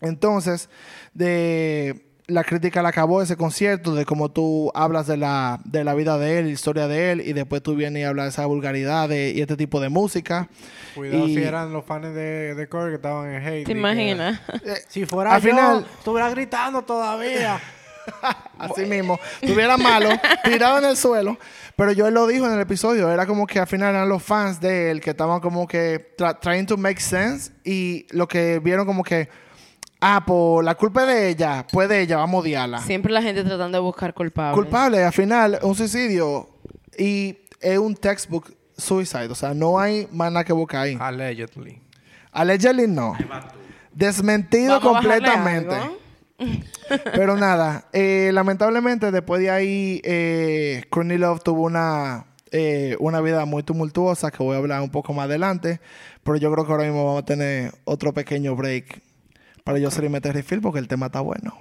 Entonces, 0.00 0.68
de 1.14 2.02
la 2.28 2.42
crítica 2.42 2.82
la 2.82 2.88
acabó 2.88 3.22
ese 3.22 3.36
concierto, 3.36 3.94
de 3.94 4.04
cómo 4.04 4.30
tú 4.30 4.72
hablas 4.74 5.06
de 5.06 5.16
la, 5.16 5.60
de 5.64 5.84
la 5.84 5.94
vida 5.94 6.18
de 6.18 6.40
él, 6.40 6.48
historia 6.50 6.88
de 6.88 7.12
él, 7.12 7.20
y 7.20 7.32
después 7.32 7.62
tú 7.62 7.76
vienes 7.76 8.00
y 8.00 8.04
hablas 8.04 8.24
de 8.26 8.28
esa 8.30 8.46
vulgaridad 8.46 9.08
de- 9.08 9.30
y 9.30 9.40
este 9.40 9.56
tipo 9.56 9.80
de 9.80 9.88
música. 9.90 10.48
Cuidado 10.96 11.28
Y- 11.28 11.36
si 11.36 11.42
eran 11.42 11.72
los 11.72 11.84
fans 11.84 12.12
de, 12.14 12.54
de 12.56 12.68
que 12.68 12.94
estaban 12.94 13.30
en 13.32 13.42
hate. 13.46 13.64
¿Te 13.66 13.72
que- 13.72 13.78
imaginas? 13.78 14.40
Eh, 14.64 14.74
Si 14.88 15.06
fuera 15.06 15.34
Al 15.36 15.40
yo, 15.42 15.50
final- 15.50 15.86
estuviera 15.98 16.30
gritando 16.30 16.82
todavía. 16.82 17.60
Así 18.58 18.84
mismo, 18.86 19.18
tuviera 19.40 19.76
malo, 19.76 20.08
tirado 20.44 20.78
en 20.78 20.84
el 20.84 20.96
suelo. 20.96 21.36
Pero 21.76 21.92
yo 21.92 22.06
él 22.06 22.14
lo 22.14 22.26
dijo 22.26 22.46
en 22.46 22.52
el 22.54 22.60
episodio, 22.60 23.10
era 23.12 23.26
como 23.26 23.46
que 23.46 23.58
al 23.60 23.66
final 23.66 23.94
eran 23.94 24.08
los 24.08 24.22
fans 24.22 24.60
de 24.60 24.90
él 24.90 25.00
que 25.00 25.10
estaban 25.10 25.40
como 25.40 25.66
que 25.66 26.14
tra- 26.16 26.38
trying 26.40 26.66
to 26.66 26.76
make 26.76 27.00
sense 27.00 27.52
y 27.64 28.06
lo 28.10 28.26
que 28.28 28.60
vieron 28.60 28.86
como 28.86 29.02
que, 29.04 29.28
ah, 30.00 30.24
por 30.26 30.64
la 30.64 30.74
culpa 30.74 31.02
es 31.02 31.08
de 31.08 31.28
ella, 31.28 31.66
pues 31.72 31.88
de 31.88 32.02
ella, 32.02 32.16
vamos 32.16 32.38
a 32.38 32.40
odiarla. 32.42 32.78
Siempre 32.80 33.12
la 33.12 33.22
gente 33.22 33.42
tratando 33.44 33.78
de 33.78 33.82
buscar 33.82 34.14
culpables. 34.14 34.54
Culpable, 34.54 35.04
al 35.04 35.12
final, 35.12 35.58
un 35.62 35.74
suicidio 35.74 36.48
y 36.98 37.38
es 37.60 37.78
un 37.78 37.94
textbook 37.94 38.54
suicide, 38.76 39.28
o 39.28 39.34
sea, 39.34 39.54
no 39.54 39.78
hay 39.78 40.08
más 40.12 40.30
nada 40.30 40.44
que 40.44 40.52
buscar 40.52 40.82
ahí. 40.82 40.96
Allegedly. 41.00 41.80
Allegedly 42.32 42.86
no. 42.86 43.16
Desmentido 43.92 44.78
Vamos 44.80 44.92
completamente. 44.92 45.74
Pero 47.14 47.36
nada, 47.36 47.88
eh, 47.92 48.30
lamentablemente 48.32 49.10
después 49.10 49.40
de 49.40 49.50
ahí, 49.50 50.00
eh, 50.04 50.84
Courtney 50.90 51.16
Love 51.16 51.42
tuvo 51.42 51.62
una, 51.62 52.26
eh, 52.50 52.96
una 53.00 53.20
vida 53.22 53.46
muy 53.46 53.62
tumultuosa 53.62 54.30
que 54.30 54.42
voy 54.42 54.54
a 54.54 54.58
hablar 54.58 54.82
un 54.82 54.90
poco 54.90 55.14
más 55.14 55.24
adelante. 55.24 55.80
Pero 56.22 56.36
yo 56.36 56.52
creo 56.52 56.66
que 56.66 56.72
ahora 56.72 56.84
mismo 56.84 57.06
vamos 57.06 57.22
a 57.22 57.24
tener 57.24 57.72
otro 57.84 58.12
pequeño 58.12 58.54
break 58.54 59.02
para 59.66 59.80
yo 59.80 59.90
salir 59.90 60.10
y 60.10 60.12
meter 60.12 60.32
refill 60.32 60.60
porque 60.60 60.78
el 60.78 60.86
tema 60.86 61.06
está 61.06 61.20
bueno. 61.20 61.58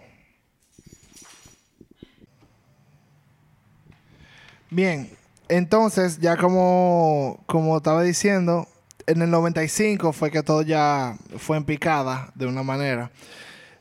Bien, 4.69 5.09
entonces 5.49 6.19
ya 6.19 6.37
como, 6.37 7.43
como 7.47 7.77
estaba 7.77 8.03
diciendo, 8.03 8.67
en 9.07 9.23
el 9.23 9.31
95 9.31 10.13
fue 10.13 10.29
que 10.29 10.43
todo 10.43 10.61
ya 10.61 11.17
fue 11.39 11.57
en 11.57 11.65
picada 11.65 12.31
de 12.35 12.45
una 12.45 12.61
manera. 12.61 13.09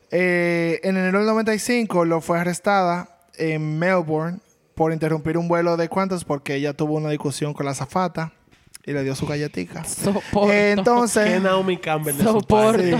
Eh, 0.09 0.79
en 0.81 0.97
enero 0.97 1.19
del 1.19 1.27
95 1.27 2.03
lo 2.05 2.19
fue 2.19 2.39
arrestada 2.39 3.19
en 3.35 3.77
Melbourne 3.77 4.39
por 4.73 4.91
interrumpir 4.91 5.37
un 5.37 5.47
vuelo 5.47 5.77
de 5.77 5.87
cuantos 5.87 6.25
porque 6.25 6.55
ella 6.55 6.73
tuvo 6.73 6.95
una 6.95 7.11
discusión 7.11 7.53
con 7.53 7.67
la 7.67 7.73
azafata 7.73 8.33
y 8.85 8.91
le 8.93 9.03
dio 9.03 9.15
su 9.15 9.25
galletica. 9.25 9.83
Soporto. 9.83 10.53
Entonces, 10.53 11.25
Que 11.25 11.39
Naomi 11.39 11.77
Campbell 11.77 12.15
Soporto. 12.21 12.81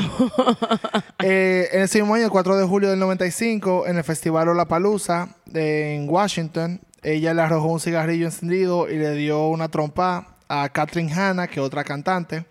eh, 1.24 1.70
en 1.72 1.82
ese 1.84 2.00
mismo 2.00 2.16
año, 2.16 2.26
el 2.26 2.32
4 2.32 2.58
de 2.58 2.66
julio 2.66 2.90
del 2.90 3.00
95, 3.00 3.88
en 3.88 3.98
el 3.98 4.04
Festival 4.04 4.48
Lollapalooza 4.48 5.30
en 5.54 6.10
Washington, 6.10 6.82
ella 7.04 7.34
le 7.34 7.42
arrojó 7.44 7.68
un 7.68 7.80
cigarrillo 7.80 8.26
encendido 8.26 8.90
y 8.90 8.98
le 8.98 9.12
dio 9.14 9.48
una 9.48 9.70
trompa 9.70 10.38
a 10.48 10.70
Catherine 10.70 11.14
Hanna, 11.14 11.48
que 11.48 11.60
es 11.60 11.66
otra 11.66 11.84
cantante, 11.84 12.46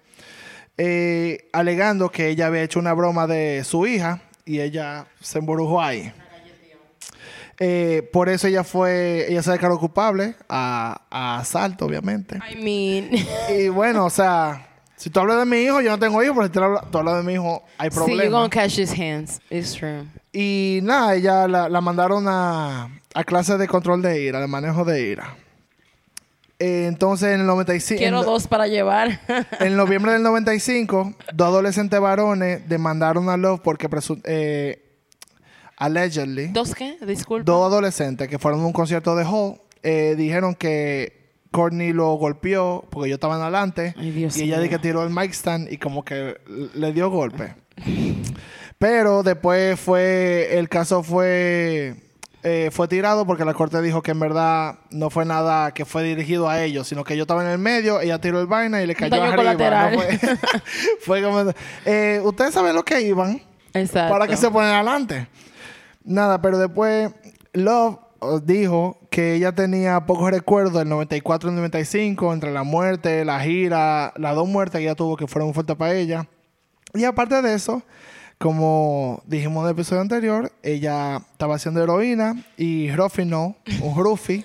eh, 0.79 1.49
alegando 1.53 2.11
que 2.11 2.29
ella 2.29 2.47
había 2.47 2.63
hecho 2.63 2.79
una 2.79 2.93
broma 2.93 3.27
de 3.27 3.63
su 3.65 3.87
hija 3.87 4.21
y 4.45 4.61
ella 4.61 5.07
se 5.21 5.39
embrujó 5.39 5.81
ahí. 5.83 6.13
Eh, 7.61 8.09
por 8.13 8.29
eso 8.29 8.47
ella 8.49 8.65
fue, 8.65 9.27
ella 9.29 9.43
se 9.43 9.53
declaró 9.53 9.79
culpable 9.79 10.35
a, 10.49 11.03
a 11.11 11.39
asalto, 11.39 11.87
obviamente. 11.87 12.39
I 12.51 12.57
mean, 12.57 13.11
Y 13.57 13.69
bueno, 13.69 14.05
o 14.07 14.11
sea, 14.11 14.69
si 14.97 15.09
tú 15.11 15.21
hablas 15.21 15.39
de 15.39 15.45
mi 15.45 15.59
hijo, 15.59 15.81
yo 15.81 15.91
no 15.91 15.99
tengo 15.99 16.23
hijos, 16.23 16.35
pero 16.37 16.47
si 16.49 16.53
tú 16.53 16.63
hablas, 16.63 16.91
tú 16.91 16.99
hablas 16.99 17.17
de 17.19 17.23
mi 17.23 17.35
hijo, 17.35 17.63
hay 17.79 17.91
see, 17.91 17.97
you're 17.97 18.07
problemas. 18.07 18.31
gonna 18.33 18.49
catch 18.51 18.79
his 18.79 18.91
hands. 18.99 19.41
It's 19.51 19.73
true. 19.75 20.05
Y 20.33 20.81
nada, 20.83 21.15
ella 21.15 21.47
la, 21.47 21.69
la 21.69 21.81
mandaron 21.81 22.25
a, 22.27 22.89
a 23.15 23.25
clases 23.25 23.59
de 23.59 23.69
control 23.69 24.03
de 24.03 24.21
ira, 24.23 24.41
de 24.41 24.47
manejo 24.49 24.85
de 24.85 25.03
ira. 25.03 25.37
Eh, 26.59 26.87
entonces, 26.89 27.35
en 27.35 27.41
el 27.41 27.47
95... 27.47 27.99
Quiero 27.99 28.21
en, 28.21 28.25
dos 28.27 28.47
para 28.47 28.67
llevar. 28.69 29.21
En 29.61 29.77
noviembre 29.77 30.13
del 30.13 30.23
95, 30.23 31.15
dos 31.35 31.47
adolescentes 31.49 32.01
varones 32.01 32.69
demandaron 32.69 33.29
a 33.29 33.37
Love 33.37 33.61
porque 33.63 33.91
presu- 33.91 34.21
eh, 34.25 34.84
allegedly... 35.77 36.49
¿Dos 36.49 36.75
qué? 36.75 36.97
Disculpa. 37.07 37.45
Dos 37.45 37.67
adolescentes 37.67 38.29
que 38.29 38.39
fueron 38.39 38.61
a 38.61 38.67
un 38.67 38.73
concierto 38.73 39.15
de 39.17 39.25
Hall 39.25 39.61
eh, 39.83 40.15
dijeron 40.17 40.55
que 40.55 41.25
Courtney 41.51 41.93
lo 41.93 42.15
golpeó 42.15 42.85
porque 42.91 43.09
ellos 43.09 43.17
estaban 43.17 43.41
adelante 43.41 43.95
Ay, 43.97 44.11
Dios 44.11 44.37
y 44.37 44.45
ella 44.45 44.57
mío. 44.57 44.63
di 44.65 44.69
que 44.71 44.79
tiró 44.79 45.05
el 45.05 45.11
mic 45.11 45.33
stand 45.33 45.71
y 45.73 45.79
como 45.79 46.05
que 46.05 46.37
le 46.75 46.93
dio 46.93 47.11
golpe. 47.11 47.55
Pero 48.79 49.23
después 49.23 49.79
fue 49.79 50.59
el 50.59 50.69
caso 50.69 51.03
fue 51.03 51.95
eh, 52.43 52.71
fue 52.73 52.89
tirado 52.89 53.27
porque 53.27 53.45
la 53.45 53.55
corte 53.55 53.81
dijo 53.81 54.03
que 54.03 54.11
en 54.11 54.21
verdad 54.21 54.79
no 54.91 55.09
fue 55.11 55.25
nada 55.25 55.73
que 55.73 55.85
fue 55.87 56.03
dirigido 56.03 56.49
a 56.49 56.63
ellos, 56.63 56.87
sino 56.89 57.03
que 57.05 57.17
yo 57.17 57.23
estaba 57.23 57.43
en 57.45 57.51
el 57.51 57.59
medio, 57.59 58.01
ella 58.01 58.21
tiró 58.21 58.41
el 58.41 58.47
vaina 58.47 58.83
y 58.83 58.87
le 58.87 58.95
cayó 58.95 59.11
daño 59.11 59.33
arriba. 59.33 59.37
colateral. 59.37 59.93
No 59.93 59.99
fue, 60.03 60.19
fue 61.01 61.23
como 61.23 61.53
eh, 61.87 62.21
ustedes 62.23 62.53
saben 62.53 62.75
lo 62.75 62.85
que 62.85 63.01
iban 63.01 63.41
Exacto. 63.73 64.13
para 64.13 64.27
que 64.29 64.37
se 64.37 64.51
ponen 64.51 64.71
adelante. 64.73 65.27
Nada, 66.05 66.43
pero 66.43 66.59
después 66.59 67.13
Love 67.55 67.99
oh, 68.19 68.41
dijo 68.41 68.99
que 69.11 69.35
ella 69.35 69.53
tenía 69.53 70.05
pocos 70.07 70.31
recuerdos 70.31 70.75
del 70.75 70.89
94 70.89 71.51
y 71.51 71.55
95 71.55 72.33
entre 72.33 72.53
la 72.53 72.63
muerte, 72.63 73.25
la 73.25 73.41
gira, 73.41 74.13
las 74.17 74.35
dos 74.35 74.47
muertes 74.47 74.79
que 74.79 74.85
ella 74.85 74.95
tuvo 74.95 75.17
que 75.17 75.27
fueron 75.27 75.55
fuertes 75.55 75.77
para 75.77 75.95
ella. 75.95 76.27
Y 76.93 77.05
aparte 77.05 77.41
de 77.41 77.55
eso, 77.55 77.83
como 78.39 79.23
dijimos 79.27 79.63
en 79.63 79.69
el 79.69 79.73
episodio 79.73 80.03
anterior, 80.03 80.53
ella 80.63 81.23
estaba 81.33 81.57
haciendo 81.57 81.83
heroína 81.83 82.45
y 82.57 82.91
Ruffino, 82.93 83.57
un 83.81 83.97
Ruffy, 83.97 84.45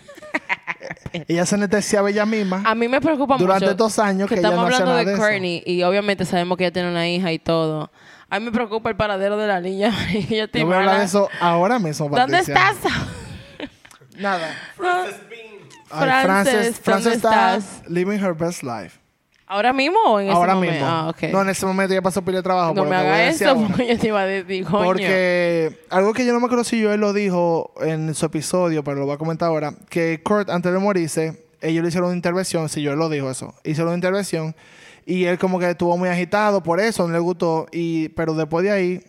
ella 1.28 1.45
se 1.45 1.55
anestesiaba 1.55 2.10
ella 2.10 2.26
misma. 2.26 2.64
A 2.66 2.74
mí 2.76 2.88
me 2.88 3.01
preocupa 3.01 3.38
Durante 3.38 3.66
mucho. 3.66 3.72
estos 3.72 3.99
años 3.99 4.30
que 4.30 4.36
ella 4.36 4.49
estamos 4.49 4.70
no 4.70 4.76
hacía 4.76 4.86
hablando 4.86 5.12
de 5.12 5.39
de 5.39 5.64
y 5.66 5.84
obviamente 5.84 6.26
sabemos 6.26 6.57
que 6.57 6.66
ella 6.66 6.74
tiene 6.74 6.89
una 6.89 7.07
hija 7.10 7.32
y 7.32 7.39
todo. 7.39 7.91
A 8.30 8.39
mí 8.39 8.45
me 8.45 8.51
preocupa 8.51 8.89
el 8.89 8.95
paradero 8.95 9.38
de 9.38 9.47
la 9.47 9.59
niña. 9.59 9.91
Yo 10.30 10.65
voy 10.65 10.75
a 10.75 10.80
hablar 10.80 10.99
de 10.99 11.05
eso 11.05 11.30
ahora 11.39 11.80
mismo, 11.80 12.09
¿Dónde 12.09 12.38
Patricia. 12.38 12.71
estás? 12.71 12.93
Nada. 14.17 14.49
Ay, 14.77 16.03
Frances, 16.03 16.80
Frances, 16.80 16.80
Frances 16.80 17.03
¿dónde 17.03 17.15
está 17.17 17.55
estás? 17.55 17.89
living 17.89 18.19
her 18.19 18.34
best 18.34 18.63
life. 18.63 18.99
¿Ahora 19.47 19.73
mismo 19.73 19.97
o 20.05 20.19
en 20.19 20.27
ese 20.27 20.36
ahora 20.36 20.53
momento? 20.53 20.73
mismo. 20.73 20.88
Ah, 20.88 21.09
ok. 21.09 21.23
No, 21.32 21.41
en 21.41 21.49
ese 21.49 21.65
momento 21.65 21.91
ya 21.95 22.03
pasó 22.03 22.21
pila 22.21 22.38
de 22.38 22.43
trabajo. 22.43 22.71
No 22.75 22.86
me 22.86 22.95
haga 22.95 23.27
eso 23.30 23.49
ahora. 23.49 23.67
porque 23.67 23.88
yo 23.88 23.97
te 23.97 24.07
iba 24.07 24.21
a 24.21 24.25
decir, 24.25 24.63
coño. 24.63 24.84
Porque 24.86 25.80
algo 25.89 26.13
que 26.13 26.23
yo 26.23 26.34
no 26.34 26.39
me 26.39 26.45
acuerdo 26.45 26.63
si 26.63 26.80
yo 26.80 26.93
él 26.93 26.99
lo 26.99 27.13
dijo 27.13 27.73
en 27.82 28.13
su 28.13 28.27
episodio, 28.27 28.84
pero 28.84 28.97
lo 28.99 29.05
voy 29.07 29.15
a 29.15 29.17
comentar 29.17 29.47
ahora, 29.47 29.73
que 29.89 30.21
Kurt 30.21 30.51
antes 30.51 30.71
de 30.71 30.77
morirse, 30.77 31.43
ellos 31.61 31.82
le 31.82 31.88
hicieron 31.89 32.09
una 32.09 32.15
intervención, 32.15 32.69
si 32.69 32.84
yo 32.84 32.93
él 32.93 32.99
lo 32.99 33.09
dijo 33.09 33.32
eso, 33.32 33.55
hicieron 33.63 33.88
una 33.88 33.95
intervención 33.97 34.55
y 35.10 35.26
él 35.26 35.39
como 35.39 35.57
que 35.57 35.72
estuvo 35.72 35.97
muy 35.97 36.07
agitado 36.07 36.62
por 36.62 36.80
eso, 36.80 37.07
no 37.07 37.14
le 37.14 37.20
gustó, 37.20 37.66
y, 37.72 38.10
pero 38.10 38.36
después 38.36 38.64
de 38.64 38.72
ahí 38.72 39.03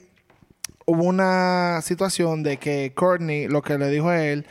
hubo 0.86 1.04
una 1.04 1.80
situación 1.82 2.42
de 2.42 2.56
que 2.56 2.92
Courtney 2.94 3.48
lo 3.48 3.60
que 3.60 3.76
le 3.76 3.88
dijo 3.90 4.08
a 4.08 4.24
él, 4.24 4.46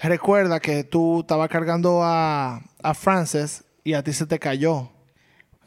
recuerda 0.00 0.58
que 0.58 0.84
tú 0.84 1.20
estabas 1.20 1.50
cargando 1.50 2.02
a, 2.02 2.62
a 2.82 2.94
Frances 2.94 3.64
y 3.84 3.92
a 3.92 4.02
ti 4.02 4.14
se 4.14 4.24
te 4.26 4.38
cayó 4.38 4.90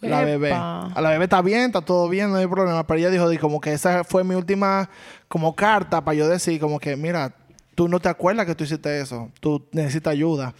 la 0.01 0.23
bebé. 0.23 0.51
A 0.53 0.93
la 1.01 1.09
bebé 1.09 1.25
está 1.25 1.41
bien, 1.41 1.65
está 1.65 1.81
todo 1.81 2.07
bien, 2.09 2.31
no 2.31 2.37
hay 2.37 2.47
problema. 2.47 2.85
Pero 2.87 2.99
ella 2.99 3.09
dijo, 3.09 3.29
di, 3.29 3.37
como 3.37 3.59
que 3.59 3.73
esa 3.73 4.03
fue 4.03 4.23
mi 4.23 4.35
última 4.35 4.89
como 5.27 5.55
carta 5.55 6.03
para 6.03 6.15
yo 6.15 6.27
decir, 6.27 6.59
como 6.59 6.79
que, 6.79 6.95
mira, 6.95 7.35
tú 7.75 7.87
no 7.87 7.99
te 7.99 8.09
acuerdas 8.09 8.45
que 8.45 8.55
tú 8.55 8.63
hiciste 8.63 9.01
eso, 9.01 9.29
tú 9.39 9.67
necesitas 9.71 10.13
ayuda. 10.13 10.53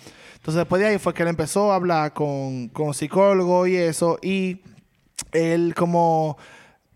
Entonces 0.49 0.61
después 0.61 0.81
de 0.81 0.87
ahí 0.87 0.97
fue 0.97 1.13
que 1.13 1.21
él 1.21 1.29
empezó 1.29 1.71
a 1.71 1.75
hablar 1.75 2.11
con, 2.11 2.69
con 2.69 2.95
psicólogo 2.95 3.67
y 3.67 3.75
eso, 3.75 4.17
y 4.19 4.63
él 5.31 5.75
como 5.77 6.39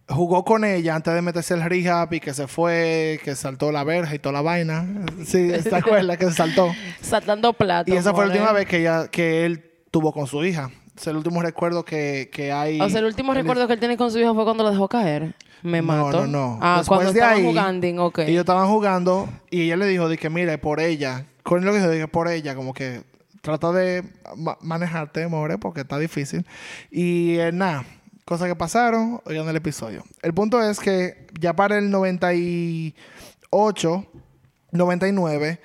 jugó 0.09 0.43
con 0.43 0.65
ella 0.65 0.95
antes 0.95 1.13
de 1.13 1.21
meterse 1.21 1.53
al 1.53 1.61
rehab 1.61 2.11
y 2.15 2.19
que 2.19 2.33
se 2.33 2.47
fue, 2.47 3.19
que 3.23 3.35
saltó 3.35 3.71
la 3.71 3.83
verja 3.83 4.15
y 4.15 4.17
toda 4.17 4.33
la 4.33 4.41
vaina. 4.41 4.87
Sí, 5.23 5.49
¿te 5.49 5.75
acuerdas 5.75 6.17
que 6.17 6.25
se 6.25 6.31
saltó? 6.31 6.71
Saltando 7.01 7.53
plata. 7.53 7.91
Y 7.91 7.95
esa 7.95 8.11
fue 8.11 8.25
la 8.25 8.31
última 8.31 8.51
vez 8.53 8.65
que, 8.65 8.79
ella, 8.79 9.07
que 9.07 9.45
él 9.45 9.63
tuvo 9.91 10.11
con 10.13 10.25
su 10.25 10.43
hija. 10.43 10.71
Es 10.97 11.05
el 11.05 11.17
último 11.17 11.39
recuerdo 11.43 11.85
que, 11.85 12.31
que 12.33 12.51
hay. 12.51 12.81
O 12.81 12.89
sea, 12.89 13.01
el 13.01 13.05
último 13.05 13.35
recuerdo 13.35 13.67
que 13.67 13.73
él 13.73 13.79
tiene 13.79 13.97
con 13.97 14.09
su 14.09 14.17
hijo 14.17 14.33
fue 14.33 14.45
cuando 14.45 14.63
lo 14.63 14.71
dejó 14.71 14.87
caer. 14.89 15.35
Me 15.61 15.83
No, 15.83 16.05
mató. 16.05 16.25
No, 16.25 16.27
no, 16.27 16.59
Ah, 16.59 16.77
Después 16.79 16.97
cuando 16.97 17.13
de 17.13 17.19
estaban 17.19 17.37
ahí, 17.37 17.45
jugando, 17.45 18.05
ok. 18.05 18.19
Ellos 18.19 18.39
estaban 18.39 18.67
jugando 18.67 19.29
y 19.51 19.61
ella 19.61 19.77
le 19.77 19.85
dijo 19.85 20.09
que, 20.09 20.29
mire, 20.31 20.57
por 20.57 20.79
ella. 20.79 21.27
Con 21.43 21.63
lo 21.63 21.71
que 21.71 21.77
dijo, 21.77 21.91
que 21.91 22.07
por 22.07 22.29
ella, 22.29 22.55
como 22.55 22.73
que 22.73 23.03
trata 23.43 23.71
de 23.73 24.03
ma- 24.35 24.57
manejarte, 24.61 25.27
more, 25.27 25.59
porque 25.59 25.81
está 25.81 25.99
difícil. 25.99 26.47
Y 26.89 27.37
eh, 27.37 27.51
nada, 27.51 27.85
cosas 28.25 28.47
que 28.47 28.55
pasaron, 28.55 29.21
oigan 29.25 29.47
el 29.49 29.55
episodio. 29.57 30.03
El 30.23 30.33
punto 30.33 30.59
es 30.63 30.79
que 30.79 31.27
ya 31.39 31.53
para 31.53 31.77
el 31.77 31.91
98, 31.91 34.05
99, 34.71 35.59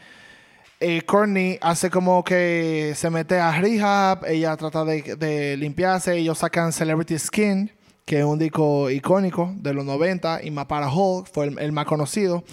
eh, 0.80 1.02
Courtney 1.02 1.58
hace 1.60 1.90
como 1.90 2.22
que 2.24 2.92
se 2.96 3.10
mete 3.10 3.38
a 3.38 3.52
rehab, 3.60 4.24
ella 4.26 4.56
trata 4.56 4.84
de, 4.84 5.16
de 5.16 5.56
limpiarse, 5.56 6.16
ellos 6.16 6.38
sacan 6.38 6.72
Celebrity 6.72 7.18
Skin, 7.18 7.70
que 8.04 8.20
es 8.20 8.24
un 8.24 8.38
disco 8.38 8.90
icónico 8.90 9.52
de 9.56 9.74
los 9.74 9.84
90, 9.84 10.40
y 10.42 10.50
más 10.50 10.66
para 10.66 10.90
Hulk, 10.92 11.28
fue 11.32 11.46
el, 11.46 11.58
el 11.58 11.72
más 11.72 11.86
conocido. 11.86 12.44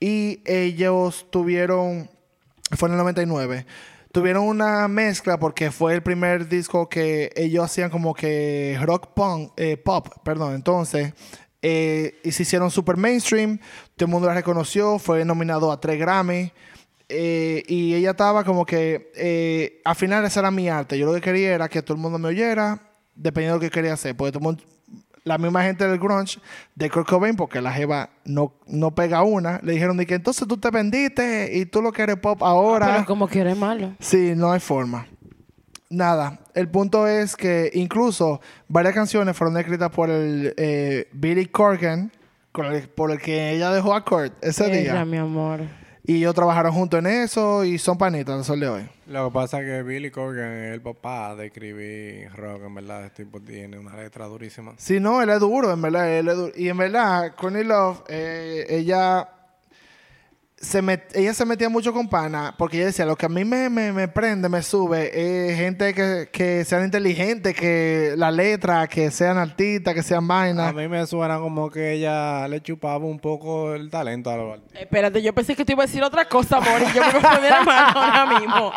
Y 0.00 0.40
ellos 0.46 1.26
tuvieron, 1.30 2.08
fue 2.76 2.88
en 2.88 2.92
el 2.94 2.98
99, 2.98 3.66
tuvieron 4.14 4.44
una 4.46 4.88
mezcla 4.88 5.38
porque 5.38 5.70
fue 5.70 5.92
el 5.92 6.02
primer 6.02 6.48
disco 6.48 6.88
que 6.88 7.30
ellos 7.36 7.62
hacían 7.66 7.90
como 7.90 8.14
que 8.14 8.78
rock 8.80 9.08
punk, 9.12 9.52
eh, 9.58 9.76
pop, 9.76 10.08
perdón, 10.24 10.54
entonces... 10.54 11.12
eh, 11.60 12.20
y 12.22 12.30
se 12.32 12.42
hicieron 12.44 12.70
super 12.70 12.96
mainstream, 12.96 13.58
todo 13.96 14.06
el 14.06 14.12
mundo 14.12 14.28
la 14.28 14.34
reconoció, 14.34 14.98
fue 14.98 15.24
nominado 15.24 15.72
a 15.72 15.80
tres 15.80 15.98
Grammy. 15.98 16.52
Eh, 17.08 17.62
y 17.66 17.94
ella 17.94 18.10
estaba 18.12 18.44
como 18.44 18.64
que, 18.64 19.80
al 19.84 19.96
final 19.96 20.24
esa 20.24 20.40
era 20.40 20.50
mi 20.50 20.68
arte. 20.68 20.98
Yo 20.98 21.06
lo 21.06 21.14
que 21.14 21.20
quería 21.20 21.54
era 21.54 21.68
que 21.68 21.82
todo 21.82 21.96
el 21.96 22.02
mundo 22.02 22.18
me 22.18 22.28
oyera, 22.28 22.80
dependiendo 23.14 23.58
de 23.58 23.66
lo 23.66 23.70
que 23.70 23.74
quería 23.74 23.94
hacer. 23.94 24.16
Porque 24.16 24.32
todo 24.32 24.40
el 24.40 24.44
mundo- 24.44 24.64
la 25.24 25.38
misma 25.38 25.62
gente 25.62 25.88
del 25.88 25.98
grunge, 25.98 26.38
de 26.74 26.90
Kurt 26.90 27.08
Cobain, 27.08 27.34
porque 27.34 27.60
la 27.60 27.72
jeva 27.72 28.10
no, 28.24 28.52
no 28.66 28.94
pega 28.94 29.22
una, 29.22 29.58
le 29.62 29.72
dijeron 29.72 29.96
de 29.96 30.06
que 30.06 30.14
entonces 30.14 30.46
tú 30.46 30.56
te 30.58 30.70
vendiste 30.70 31.50
y 31.56 31.66
tú 31.66 31.80
lo 31.82 31.92
que 31.92 32.02
eres 32.02 32.16
pop 32.16 32.42
ahora. 32.42 32.86
Pero 32.86 33.06
como 33.06 33.26
que 33.26 33.40
eres 33.40 33.56
malo. 33.56 33.94
Sí, 34.00 34.34
no 34.36 34.52
hay 34.52 34.60
forma. 34.60 35.06
Nada, 35.90 36.40
el 36.54 36.68
punto 36.68 37.06
es 37.06 37.36
que 37.36 37.70
incluso 37.74 38.40
varias 38.68 38.94
canciones 38.94 39.36
fueron 39.36 39.56
escritas 39.56 39.90
por 39.90 40.10
el 40.10 40.52
eh, 40.56 41.08
Billy 41.12 41.46
Corgan, 41.46 42.10
por 42.94 43.10
el 43.10 43.18
que 43.18 43.52
ella 43.52 43.70
dejó 43.72 43.94
a 43.94 44.04
Kurt 44.04 44.32
ese 44.42 44.66
Era, 44.66 44.92
día. 44.92 45.04
mi 45.04 45.16
amor. 45.16 45.60
Y 46.06 46.18
ellos 46.18 46.34
trabajaron 46.34 46.72
juntos 46.72 46.98
en 46.98 47.06
eso 47.06 47.64
y 47.64 47.78
son 47.78 47.96
panitas 47.96 48.34
al 48.36 48.44
sol 48.44 48.60
de 48.60 48.68
hoy. 48.68 48.88
Lo 49.06 49.26
que 49.26 49.34
pasa 49.34 49.60
es 49.60 49.66
que 49.66 49.82
Billy 49.82 50.10
Corgan 50.10 50.52
es 50.52 50.74
el 50.74 50.82
papá 50.82 51.34
de 51.34 51.46
escribir 51.46 52.30
rock, 52.36 52.64
en 52.66 52.74
verdad. 52.74 53.06
Este 53.06 53.24
tipo 53.24 53.40
tiene 53.40 53.78
una 53.78 53.96
letra 53.96 54.26
durísima. 54.26 54.74
Sí, 54.76 55.00
no, 55.00 55.22
él 55.22 55.30
es 55.30 55.40
duro, 55.40 55.72
en 55.72 55.80
verdad. 55.80 56.10
Él 56.10 56.28
es 56.28 56.36
duro. 56.36 56.52
Y 56.54 56.68
en 56.68 56.76
verdad, 56.76 57.34
Courtney 57.34 57.64
Love, 57.64 58.02
eh, 58.08 58.66
ella, 58.68 59.28
se 60.64 60.82
met- 60.82 61.06
ella 61.14 61.32
se 61.34 61.44
metía 61.44 61.68
mucho 61.68 61.92
con 61.92 62.08
pana 62.08 62.54
porque 62.58 62.78
ella 62.78 62.86
decía, 62.86 63.04
lo 63.06 63.14
que 63.16 63.26
a 63.26 63.28
mí 63.28 63.44
me, 63.44 63.68
me, 63.70 63.92
me 63.92 64.08
prende, 64.08 64.48
me 64.48 64.62
sube, 64.62 65.10
es 65.50 65.56
gente 65.56 65.94
que, 65.94 66.28
que 66.32 66.64
sean 66.64 66.84
inteligentes, 66.84 67.54
que 67.54 68.14
la 68.16 68.30
letra, 68.30 68.86
que 68.88 69.10
sean 69.10 69.38
artistas, 69.38 69.94
que 69.94 70.02
sean 70.02 70.24
A 70.24 70.26
vainas. 70.34 70.74
mí 70.74 70.88
me 70.88 71.06
suena 71.06 71.38
como 71.38 71.70
que 71.70 71.92
ella 71.92 72.48
le 72.48 72.60
chupaba 72.62 73.04
un 73.04 73.20
poco 73.20 73.74
el 73.74 73.90
talento 73.90 74.30
a 74.30 74.36
los 74.36 74.52
artistas. 74.54 74.80
Espérate, 74.82 75.22
yo 75.22 75.32
pensé 75.32 75.54
que 75.54 75.64
tú 75.64 75.72
ibas 75.72 75.84
a 75.84 75.86
decir 75.88 76.02
otra 76.02 76.24
cosa, 76.28 76.56
amor. 76.56 76.80
Y 76.82 76.92
yo 76.96 77.02
me 77.04 77.12
voy 77.12 77.20
a 77.22 77.30
poner 77.36 77.52
a 77.52 77.62
mano 77.62 78.00
ahora 78.00 78.38
mismo. 78.40 78.72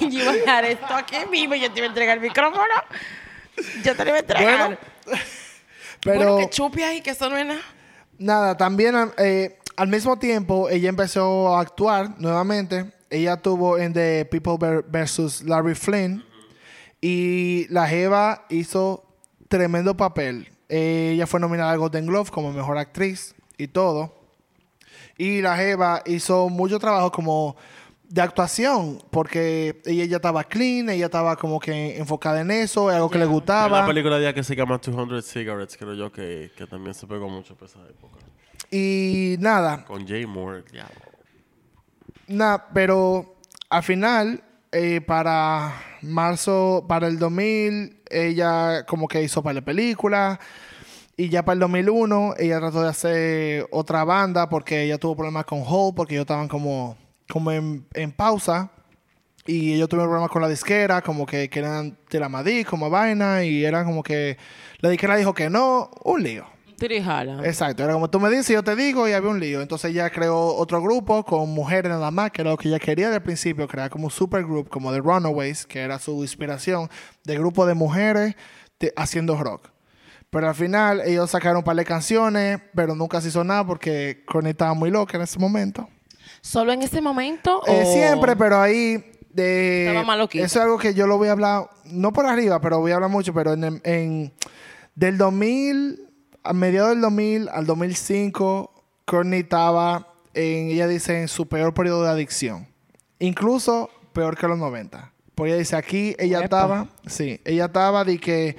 Yo 0.00 0.20
iba 0.20 0.30
a 0.30 0.34
dejar 0.34 0.64
esto 0.66 0.94
aquí 0.94 1.16
mismo 1.30 1.54
y 1.54 1.60
yo 1.60 1.72
te 1.72 1.78
iba 1.80 1.86
a 1.86 1.88
entregar 1.88 2.16
el 2.18 2.22
micrófono. 2.22 2.62
Yo 3.82 3.94
te 3.96 4.04
lo 4.04 4.10
iba 4.10 4.16
a 4.18 4.20
entregar. 4.20 4.58
Bueno, 4.58 4.78
pero 6.02 6.16
Bueno, 6.16 6.36
que 6.38 6.50
chupe 6.50 6.84
ahí, 6.84 7.00
que 7.00 7.10
eso 7.10 7.28
no 7.30 7.36
es 7.36 7.46
nada. 7.46 7.60
nada, 8.18 8.56
también 8.56 8.94
eh, 9.18 9.58
al 9.76 9.88
mismo 9.88 10.18
tiempo 10.18 10.68
ella 10.68 10.88
empezó 10.88 11.54
a 11.56 11.60
actuar 11.60 12.18
nuevamente. 12.20 12.92
Ella 13.10 13.36
tuvo 13.36 13.78
en 13.78 13.92
The 13.92 14.24
People 14.30 14.56
Ver- 14.58 14.84
versus 14.88 15.42
Larry 15.42 15.74
Flynn 15.74 16.24
y 17.00 17.66
la 17.68 17.86
Jeva 17.86 18.44
hizo 18.48 19.04
tremendo 19.48 19.96
papel. 19.96 20.48
Ella 20.68 21.26
fue 21.26 21.38
nominada 21.40 21.72
al 21.72 21.78
Golden 21.78 22.06
Globe 22.06 22.30
como 22.30 22.52
mejor 22.52 22.78
actriz 22.78 23.34
y 23.58 23.68
todo. 23.68 24.14
Y 25.16 25.42
la 25.42 25.56
Jeva 25.56 26.02
hizo 26.06 26.48
mucho 26.48 26.78
trabajo 26.78 27.12
como 27.12 27.56
de 28.08 28.20
actuación, 28.20 29.02
porque 29.10 29.80
ella 29.86 30.04
ya 30.04 30.16
estaba 30.16 30.44
clean, 30.44 30.88
ella 30.90 31.06
estaba 31.06 31.36
como 31.36 31.58
que 31.60 31.96
enfocada 31.98 32.40
en 32.40 32.50
eso, 32.50 32.88
algo 32.88 33.10
que 33.10 33.18
le 33.18 33.24
Hay 33.24 33.30
gustaba. 33.30 33.78
una 33.78 33.86
película 33.86 34.16
de 34.16 34.22
ella 34.22 34.34
que 34.34 34.42
se 34.44 34.54
llama 34.54 34.78
200 34.78 35.24
Cigarettes, 35.24 35.76
creo 35.76 35.94
yo, 35.94 36.12
que, 36.12 36.50
que 36.56 36.66
también 36.66 36.94
se 36.94 37.06
pegó 37.06 37.28
mucho 37.28 37.54
por 37.56 37.68
esa 37.68 37.80
época. 37.88 38.18
Y 38.76 39.36
nada, 39.38 39.84
Con 39.84 40.04
Jay 40.04 40.26
Moore, 40.26 40.64
diablo. 40.72 40.94
nada, 42.26 42.66
pero 42.74 43.36
al 43.70 43.84
final, 43.84 44.42
eh, 44.72 45.00
para 45.00 45.80
marzo, 46.02 46.84
para 46.88 47.06
el 47.06 47.20
2000, 47.20 48.00
ella 48.10 48.84
como 48.86 49.06
que 49.06 49.22
hizo 49.22 49.44
para 49.44 49.54
la 49.54 49.64
película. 49.64 50.40
Y 51.16 51.28
ya 51.28 51.44
para 51.44 51.54
el 51.54 51.60
2001, 51.60 52.34
ella 52.36 52.58
trató 52.58 52.82
de 52.82 52.88
hacer 52.88 53.68
otra 53.70 54.02
banda 54.02 54.48
porque 54.48 54.82
ella 54.82 54.98
tuvo 54.98 55.14
problemas 55.14 55.44
con 55.44 55.62
Hole, 55.64 55.92
porque 55.94 56.14
ellos 56.14 56.24
estaban 56.24 56.48
como, 56.48 56.96
como 57.28 57.52
en, 57.52 57.86
en 57.94 58.10
pausa. 58.10 58.72
Y 59.46 59.74
ellos 59.74 59.88
tuvieron 59.88 60.08
problemas 60.08 60.32
con 60.32 60.42
la 60.42 60.48
disquera, 60.48 61.00
como 61.00 61.26
que 61.26 61.48
querían 61.48 61.96
tirar 62.08 62.28
Madrid 62.28 62.66
como 62.68 62.90
vaina. 62.90 63.44
Y 63.44 63.64
era 63.64 63.84
como 63.84 64.02
que 64.02 64.36
la 64.80 64.88
disquera 64.88 65.14
dijo 65.14 65.32
que 65.32 65.48
no, 65.48 65.92
un 66.02 66.24
lío. 66.24 66.53
Tirijala. 66.76 67.44
Exacto, 67.46 67.82
era 67.84 67.92
como 67.94 68.08
tú 68.10 68.20
me 68.20 68.28
dices, 68.30 68.48
yo 68.48 68.62
te 68.62 68.74
digo 68.76 69.08
y 69.08 69.12
había 69.12 69.30
un 69.30 69.40
lío. 69.40 69.60
Entonces 69.62 69.90
ella 69.92 70.10
creó 70.10 70.54
otro 70.54 70.80
grupo 70.82 71.24
con 71.24 71.50
mujeres 71.50 71.90
nada 71.90 72.10
más, 72.10 72.30
que 72.30 72.42
era 72.42 72.50
lo 72.50 72.56
que 72.56 72.68
ella 72.68 72.78
quería 72.78 73.10
del 73.10 73.22
principio, 73.22 73.66
crear 73.68 73.90
como 73.90 74.04
un 74.06 74.10
supergroup, 74.10 74.68
como 74.68 74.92
The 74.92 74.98
Runaways, 74.98 75.66
que 75.66 75.80
era 75.80 75.98
su 75.98 76.22
inspiración, 76.22 76.88
de 77.24 77.38
grupo 77.38 77.66
de 77.66 77.74
mujeres 77.74 78.34
de- 78.80 78.92
haciendo 78.96 79.36
rock. 79.36 79.68
Pero 80.30 80.48
al 80.48 80.54
final 80.54 81.00
ellos 81.06 81.30
sacaron 81.30 81.58
un 81.58 81.64
par 81.64 81.76
de 81.76 81.84
canciones, 81.84 82.60
pero 82.74 82.94
nunca 82.96 83.20
se 83.20 83.28
hizo 83.28 83.44
nada 83.44 83.64
porque 83.64 84.24
Courtney 84.26 84.50
estaba 84.50 84.74
muy 84.74 84.90
loca 84.90 85.16
en 85.16 85.22
ese 85.22 85.38
momento. 85.38 85.88
¿Solo 86.40 86.72
en 86.72 86.82
ese 86.82 87.00
momento? 87.00 87.62
Eh, 87.66 87.84
o- 87.86 87.92
siempre, 87.92 88.34
pero 88.34 88.60
ahí 88.60 89.12
de 89.30 89.86
eso 90.44 90.58
es 90.58 90.64
algo 90.64 90.78
que 90.78 90.92
yo 90.94 91.06
lo 91.06 91.18
voy 91.18 91.28
a 91.28 91.32
hablar 91.32 91.70
no 91.84 92.12
por 92.12 92.26
arriba, 92.26 92.60
pero 92.60 92.80
voy 92.80 92.92
a 92.92 92.96
hablar 92.96 93.10
mucho, 93.10 93.32
pero 93.32 93.52
en, 93.52 93.80
en- 93.84 94.32
del 94.96 95.18
2000 95.18 96.00
a 96.44 96.52
mediados 96.52 96.90
del 96.90 97.00
2000 97.00 97.48
al 97.48 97.66
2005 97.66 98.70
Courtney 99.06 99.40
estaba 99.40 100.08
en 100.34 100.68
ella 100.70 100.86
dice 100.88 101.20
en 101.22 101.28
su 101.28 101.46
peor 101.48 101.74
periodo 101.74 102.02
de 102.04 102.10
adicción. 102.10 102.66
Incluso 103.18 103.90
peor 104.12 104.36
que 104.36 104.46
los 104.48 104.58
90. 104.58 105.12
Porque 105.34 105.50
ella 105.52 105.58
dice 105.58 105.76
aquí 105.76 106.14
ella 106.18 106.38
Epa. 106.38 106.44
estaba, 106.44 106.86
sí, 107.06 107.40
ella 107.44 107.66
estaba 107.66 108.04
de 108.04 108.18
que 108.18 108.56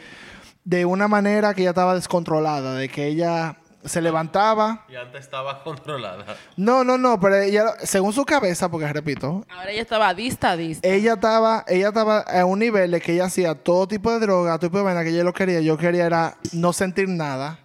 de 0.63 0.85
una 0.85 1.07
manera 1.07 1.53
que 1.53 1.61
ella 1.61 1.69
estaba 1.71 1.95
descontrolada, 1.95 2.73
de 2.75 2.89
que 2.89 3.05
ella 3.07 3.57
se 3.85 4.01
levantaba 4.01 4.83
Y 4.89 4.95
antes 4.95 5.21
estaba 5.21 5.63
controlada. 5.63 6.25
no, 6.57 6.83
no, 6.83 6.97
no, 6.97 7.19
pero 7.19 7.35
ella, 7.37 7.65
según 7.83 8.13
su 8.13 8.25
cabeza, 8.25 8.69
porque 8.69 8.91
repito, 8.91 9.45
Ahora 9.49 9.71
ella 9.71 9.81
estaba 9.83 10.13
dista 10.13 10.51
a 10.51 10.57
dista. 10.57 10.87
ella 10.87 11.13
estaba, 11.13 11.63
ella 11.67 11.89
estaba 11.89 12.19
a 12.21 12.45
un 12.45 12.59
nivel 12.59 12.91
de 12.91 12.99
que 12.99 13.13
ella 13.13 13.25
hacía 13.25 13.53
todo 13.55 13.87
tipo 13.87 14.11
de 14.11 14.19
droga, 14.19 14.57
todo 14.57 14.69
tipo 14.69 14.79
de 14.79 14.85
vaina 14.85 15.03
que 15.03 15.09
ella 15.09 15.23
lo 15.23 15.33
quería. 15.33 15.61
Yo 15.61 15.77
quería 15.77 16.05
era 16.07 16.37
no 16.51 16.73
sentir 16.73 17.07
nada. 17.09 17.59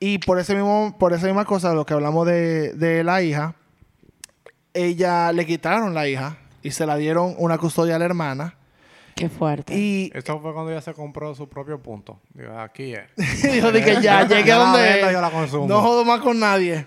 Y 0.00 0.18
por 0.18 0.38
ese 0.38 0.54
mismo, 0.54 0.96
por 0.98 1.12
esa 1.12 1.26
misma 1.26 1.44
cosa, 1.44 1.74
lo 1.74 1.84
que 1.84 1.92
hablamos 1.94 2.26
de, 2.26 2.72
de 2.72 3.04
la 3.04 3.22
hija, 3.22 3.54
ella 4.72 5.30
le 5.32 5.44
quitaron 5.44 5.92
la 5.94 6.08
hija 6.08 6.38
y 6.62 6.70
se 6.70 6.86
la 6.86 6.96
dieron 6.96 7.34
una 7.38 7.58
custodia 7.58 7.96
a 7.96 7.98
la 7.98 8.06
hermana. 8.06 8.54
Qué 9.14 9.28
fuerte. 9.28 9.76
Y 9.76 10.10
Esto 10.14 10.40
fue 10.40 10.54
cuando 10.54 10.72
ella 10.72 10.80
se 10.80 10.94
compró 10.94 11.34
su 11.34 11.46
propio 11.48 11.78
punto. 11.82 12.20
Digo, 12.32 12.58
aquí 12.58 12.94
es. 12.94 13.10
yo 13.62 13.70
dije, 13.70 14.00
ya, 14.00 14.26
llegué 14.28 14.52
a 14.52 14.56
donde 14.56 15.12
yo 15.12 15.20
la 15.20 15.30
consumo. 15.30 15.66
no 15.66 15.82
jodo 15.82 16.04
más 16.06 16.20
con 16.20 16.40
nadie. 16.40 16.86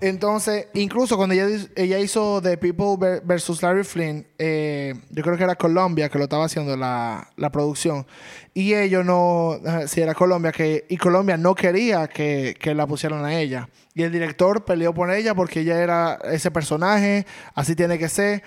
Entonces, 0.00 0.68
incluso 0.72 1.16
cuando 1.16 1.34
ella, 1.34 1.98
hizo 1.98 2.40
The 2.40 2.56
People 2.56 2.96
ver- 2.98 3.22
versus 3.22 3.62
Larry 3.62 3.84
Flynn, 3.84 4.26
eh, 4.38 4.94
yo 5.10 5.22
creo 5.22 5.36
que 5.36 5.44
era 5.44 5.56
Colombia 5.56 6.08
que 6.08 6.16
lo 6.16 6.24
estaba 6.24 6.46
haciendo 6.46 6.76
la, 6.76 7.28
la 7.36 7.50
producción. 7.52 8.06
Y 8.54 8.74
ellos 8.74 9.04
no, 9.04 9.56
eh, 9.56 9.88
si 9.88 10.00
era 10.00 10.14
Colombia, 10.14 10.52
que, 10.52 10.86
y 10.88 10.96
Colombia 10.96 11.36
no 11.36 11.54
quería 11.54 12.08
que, 12.08 12.56
que 12.58 12.74
la 12.74 12.86
pusieran 12.86 13.24
a 13.24 13.38
ella. 13.38 13.68
Y 13.94 14.02
el 14.02 14.12
director 14.12 14.64
peleó 14.64 14.94
por 14.94 15.10
ella 15.10 15.34
porque 15.34 15.60
ella 15.60 15.82
era 15.82 16.18
ese 16.24 16.50
personaje, 16.50 17.26
así 17.54 17.76
tiene 17.76 17.98
que 17.98 18.08
ser. 18.08 18.42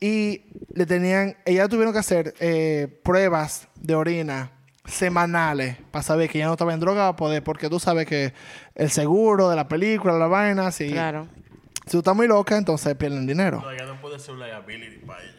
Y 0.00 0.42
le 0.74 0.84
tenían, 0.86 1.36
ella 1.44 1.68
tuvieron 1.68 1.92
que 1.92 2.00
hacer 2.00 2.34
eh, 2.38 2.86
pruebas 3.02 3.66
de 3.80 3.94
orina 3.94 4.52
semanales 4.88 5.76
para 5.90 6.02
saber 6.02 6.28
que 6.28 6.38
ya 6.38 6.46
no 6.46 6.52
estaba 6.52 6.74
en 6.74 6.80
droga, 6.80 7.14
poder, 7.14 7.42
porque 7.44 7.68
tú 7.68 7.78
sabes 7.78 8.06
que 8.06 8.32
el 8.74 8.90
seguro 8.90 9.48
de 9.48 9.56
la 9.56 9.68
película, 9.68 10.14
la 10.18 10.26
vaina, 10.26 10.72
si, 10.72 10.90
Claro. 10.90 11.28
si 11.84 11.92
tú 11.92 11.98
estás 11.98 12.16
muy 12.16 12.26
loca, 12.26 12.56
entonces 12.56 12.94
pierden 12.96 13.26
dinero. 13.26 13.60
No, 13.60 13.76
ya 13.76 13.84
no 13.84 14.00
puede 14.00 14.18
ser 14.18 14.34
un 14.34 14.40
liability 14.40 15.04
para 15.06 15.22
ellos. 15.22 15.34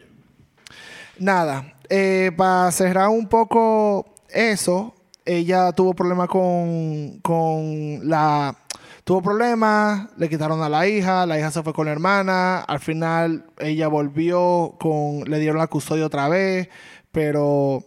Nada, 1.18 1.74
eh, 1.88 2.32
para 2.36 2.70
cerrar 2.72 3.08
un 3.08 3.28
poco 3.28 4.14
eso, 4.30 4.94
ella 5.24 5.72
tuvo 5.72 5.94
problemas 5.94 6.28
con, 6.28 7.18
con 7.20 8.08
la... 8.08 8.56
Tuvo 9.04 9.22
problemas, 9.22 10.08
le 10.18 10.28
quitaron 10.28 10.62
a 10.62 10.68
la 10.68 10.86
hija, 10.86 11.26
la 11.26 11.38
hija 11.38 11.50
se 11.50 11.62
fue 11.62 11.72
con 11.72 11.86
la 11.86 11.92
hermana, 11.92 12.60
al 12.60 12.78
final 12.78 13.44
ella 13.58 13.88
volvió 13.88 14.76
con... 14.78 15.24
Le 15.28 15.38
dieron 15.40 15.58
la 15.58 15.66
custodia 15.66 16.06
otra 16.06 16.28
vez, 16.28 16.68
pero 17.10 17.82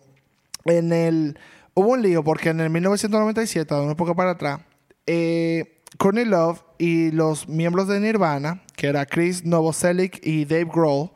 en 0.66 0.92
el... 0.92 1.40
Hubo 1.76 1.88
un 1.94 2.02
lío 2.02 2.24
porque 2.24 2.50
en 2.50 2.60
el 2.60 2.70
1997, 2.70 3.74
de 3.74 3.82
una 3.82 3.94
época 3.94 4.14
para 4.14 4.32
atrás, 4.32 4.60
eh, 5.08 5.82
Courtney 5.98 6.26
Love 6.26 6.62
y 6.78 7.12
los 7.12 7.48
miembros 7.48 7.88
de 7.88 8.00
Nirvana, 8.00 8.62
que 8.76 8.88
era 8.88 9.06
Chris 9.06 9.44
Novoselic 9.44 10.20
y 10.26 10.46
Dave 10.46 10.66
Grohl, 10.72 11.12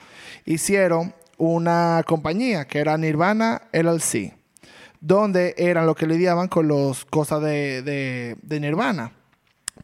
hicieron 0.46 1.14
una 1.38 2.04
compañía 2.08 2.66
que 2.66 2.80
era 2.80 2.98
Nirvana 2.98 3.62
LLC, 3.72 4.34
donde 5.00 5.54
eran 5.58 5.86
lo 5.86 5.94
que 5.94 6.08
lidiaban 6.08 6.48
con 6.48 6.68
las 6.68 7.06
cosas 7.06 7.42
de, 7.42 7.82
de- 7.84 8.38
de 8.42 8.60
Nirvana. 8.60 9.12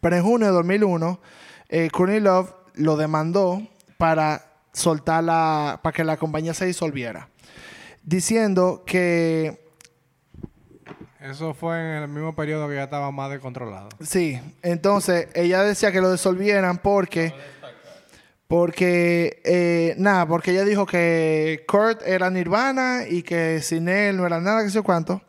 Pero 0.02 0.16
en 0.16 0.24
junio 0.24 0.48
de 0.48 0.54
2001, 0.54 1.20
eh, 1.70 1.90
Courtney 1.92 2.20
Love 2.20 2.52
lo 2.76 2.98
demandó 2.98 3.62
para 3.98 4.44
soltar 4.74 5.24
la, 5.24 5.80
para 5.84 5.94
que 5.96 6.04
la 6.04 6.18
compañía 6.18 6.56
se 6.56 6.66
disolviera, 6.66 7.30
diciendo 8.04 8.84
que 8.86 9.63
Eso 11.24 11.54
fue 11.54 11.80
en 11.80 12.04
el 12.04 12.10
mismo 12.10 12.36
periodo 12.36 12.68
que 12.68 12.76
ya 12.76 12.84
estaba 12.84 13.10
más 13.10 13.32
descontrolado. 13.32 13.88
Sí, 14.02 14.42
entonces 14.62 15.30
ella 15.34 15.64
decía 15.64 15.94
que 15.94 16.02
lo 16.02 16.12
disolvieran 16.12 16.80
porque. 16.80 17.34
Porque, 18.46 19.42
eh, 19.46 19.96
nada, 19.98 20.28
porque 20.28 20.52
ella 20.52 20.66
dijo 20.66 20.86
que 20.86 21.64
Kurt 21.66 22.02
era 22.06 22.30
Nirvana 22.30 23.04
y 23.10 23.24
que 23.24 23.62
sin 23.62 23.88
él 23.88 24.18
no 24.18 24.28
era 24.28 24.42
nada, 24.42 24.64
que 24.64 24.70
sé 24.70 24.82
cuánto. 24.82 25.22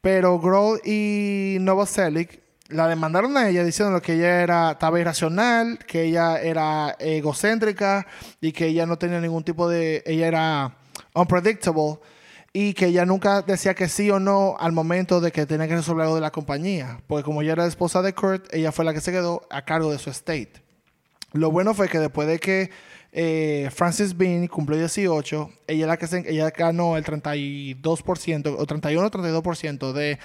Pero 0.00 0.40
Grohl 0.40 0.80
y 0.84 1.58
Novoselic 1.60 2.40
la 2.68 2.88
demandaron 2.88 3.36
a 3.36 3.48
ella 3.48 3.62
diciendo 3.62 4.00
que 4.00 4.14
ella 4.14 4.42
era, 4.42 4.70
estaba 4.72 4.98
irracional, 4.98 5.78
que 5.86 6.04
ella 6.04 6.40
era 6.40 6.96
egocéntrica 6.98 8.06
y 8.40 8.52
que 8.52 8.68
ella 8.68 8.86
no 8.86 8.96
tenía 8.96 9.20
ningún 9.20 9.44
tipo 9.44 9.68
de. 9.68 10.02
Ella 10.06 10.28
era 10.28 10.76
unpredictable 11.14 11.98
y 12.58 12.72
que 12.72 12.86
ella 12.86 13.04
nunca 13.04 13.42
decía 13.42 13.74
que 13.74 13.86
sí 13.86 14.10
o 14.10 14.18
no 14.18 14.56
al 14.58 14.72
momento 14.72 15.20
de 15.20 15.30
que 15.30 15.44
tenía 15.44 15.68
que 15.68 15.76
resolver 15.76 16.04
algo 16.04 16.14
de 16.14 16.22
la 16.22 16.30
compañía. 16.30 17.02
Porque 17.06 17.22
como 17.22 17.42
ella 17.42 17.52
era 17.52 17.64
la 17.64 17.68
esposa 17.68 18.00
de 18.00 18.14
Kurt, 18.14 18.46
ella 18.54 18.72
fue 18.72 18.86
la 18.86 18.94
que 18.94 19.02
se 19.02 19.12
quedó 19.12 19.42
a 19.50 19.62
cargo 19.66 19.92
de 19.92 19.98
su 19.98 20.08
estate. 20.08 20.52
Lo 21.34 21.50
bueno 21.50 21.74
fue 21.74 21.90
que 21.90 21.98
después 21.98 22.26
de 22.26 22.38
que 22.38 22.70
eh, 23.12 23.68
Frances 23.74 24.16
Bean 24.16 24.46
cumplió 24.46 24.78
18, 24.78 25.50
ella, 25.66 25.86
la 25.86 25.98
que 25.98 26.06
se- 26.06 26.24
ella 26.30 26.48
ganó 26.48 26.96
el 26.96 27.04
32% 27.04 28.56
o 28.58 28.64
31 28.66 29.06
o 29.06 29.10
32% 29.10 29.92
de 29.92 30.18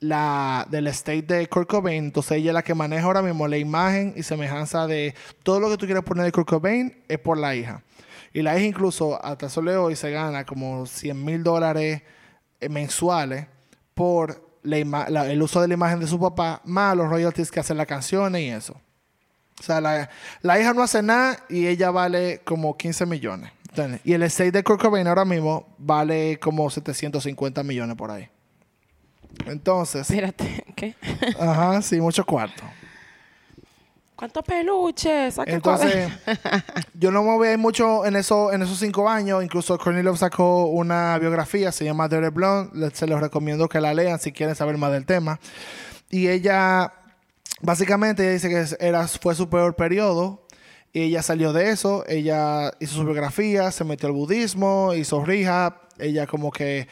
la, 0.00 0.66
del 0.70 0.88
estate 0.88 1.22
de 1.22 1.46
Kurt 1.48 1.68
Cobain. 1.68 2.04
Entonces 2.04 2.38
ella 2.38 2.50
es 2.50 2.54
la 2.54 2.62
que 2.62 2.74
maneja 2.74 3.04
ahora 3.06 3.22
mismo 3.22 3.46
la 3.46 3.58
imagen 3.58 4.14
y 4.16 4.24
semejanza 4.24 4.88
de 4.88 5.14
todo 5.44 5.60
lo 5.60 5.70
que 5.70 5.76
tú 5.76 5.86
quieras 5.86 6.02
poner 6.04 6.24
de 6.24 6.32
Kurt 6.32 6.48
Cobain 6.48 6.96
es 7.06 7.18
por 7.20 7.38
la 7.38 7.54
hija. 7.54 7.82
Y 8.32 8.42
la 8.42 8.56
hija 8.56 8.66
incluso 8.66 9.22
hasta 9.24 9.46
el 9.46 9.52
sol 9.52 9.64
de 9.66 9.76
hoy 9.76 9.96
se 9.96 10.10
gana 10.10 10.44
como 10.44 10.86
100 10.86 11.24
mil 11.24 11.42
dólares 11.42 12.02
eh, 12.60 12.68
mensuales 12.68 13.46
por 13.94 14.48
la 14.62 14.78
ima- 14.78 15.08
la- 15.08 15.26
el 15.30 15.42
uso 15.42 15.60
de 15.60 15.68
la 15.68 15.74
imagen 15.74 16.00
de 16.00 16.06
su 16.06 16.18
papá, 16.20 16.60
más 16.64 16.96
los 16.96 17.08
royalties 17.08 17.50
que 17.50 17.60
hacen 17.60 17.76
las 17.76 17.86
canciones 17.86 18.42
y 18.42 18.48
eso. 18.50 18.74
O 19.58 19.62
sea, 19.62 19.80
la, 19.80 20.08
la 20.42 20.60
hija 20.60 20.72
no 20.72 20.82
hace 20.82 21.02
nada 21.02 21.38
y 21.48 21.66
ella 21.66 21.90
vale 21.90 22.40
como 22.44 22.76
15 22.76 23.04
millones. 23.06 23.50
Y 24.04 24.12
el 24.14 24.22
estate 24.22 24.50
de 24.52 24.64
Kurt 24.64 24.80
Cobain 24.80 25.06
ahora 25.06 25.24
mismo 25.24 25.74
vale 25.78 26.38
como 26.40 26.68
750 26.70 27.62
millones 27.62 27.94
por 27.96 28.10
ahí. 28.10 28.28
Entonces, 29.46 30.08
Espérate, 30.10 30.64
¿qué? 30.76 30.94
ajá, 31.38 31.80
sí, 31.82 32.00
mucho 32.00 32.24
cuarto. 32.24 32.62
¿Cuántos 34.20 34.44
peluches? 34.44 35.32
Saca 35.32 35.50
Entonces, 35.50 36.12
yo 36.92 37.10
no 37.10 37.22
me 37.22 37.30
voy 37.38 37.48
a 37.48 37.52
ir 37.52 37.58
mucho 37.58 38.04
en, 38.04 38.16
eso, 38.16 38.52
en 38.52 38.60
esos 38.60 38.78
cinco 38.78 39.08
años. 39.08 39.42
Incluso 39.42 39.78
Courtney 39.78 40.02
Love 40.02 40.18
sacó 40.18 40.66
una 40.66 41.18
biografía, 41.18 41.72
se 41.72 41.86
llama 41.86 42.06
Dirty 42.06 42.28
Blonde. 42.28 42.90
Se 42.94 43.06
los 43.06 43.18
recomiendo 43.18 43.66
que 43.66 43.80
la 43.80 43.94
lean 43.94 44.20
si 44.20 44.30
quieren 44.30 44.54
saber 44.54 44.76
más 44.76 44.92
del 44.92 45.06
tema. 45.06 45.40
Y 46.10 46.28
ella, 46.28 46.92
básicamente, 47.62 48.24
ella 48.24 48.32
dice 48.32 48.50
que 48.50 48.86
era, 48.86 49.08
fue 49.08 49.34
su 49.34 49.48
peor 49.48 49.74
periodo. 49.74 50.46
Y 50.92 51.00
ella 51.00 51.22
salió 51.22 51.54
de 51.54 51.70
eso. 51.70 52.04
Ella 52.06 52.72
hizo 52.78 52.96
su 52.96 53.04
biografía, 53.06 53.70
se 53.70 53.84
metió 53.84 54.06
al 54.06 54.14
budismo, 54.14 54.92
hizo 54.92 55.24
rehab. 55.24 55.76
Ella 55.98 56.26
como 56.26 56.50
que, 56.50 56.88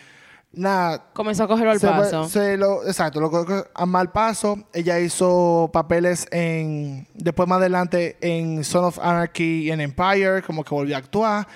nada, 0.52 1.10
Comenzó 1.12 1.44
a 1.44 1.48
cogerlo 1.48 1.72
al 1.72 1.80
se 1.80 1.86
paso. 1.86 2.28
se 2.28 2.56
lo- 2.56 2.86
exacto, 2.86 3.20
lo 3.20 3.30
colocó 3.30 3.64
a 3.74 3.86
mal 3.86 4.10
paso. 4.12 4.58
Ella 4.72 4.98
hizo 5.00 5.70
papeles 5.72 6.26
en. 6.30 7.06
Después, 7.14 7.48
más 7.48 7.58
adelante, 7.58 8.16
en 8.20 8.64
Son 8.64 8.84
of 8.84 8.98
Anarchy 8.98 9.64
y 9.64 9.70
en 9.70 9.80
Empire, 9.80 10.42
como 10.42 10.64
que 10.64 10.74
volvió 10.74 10.96
a 10.96 10.98
actuar. 10.98 11.46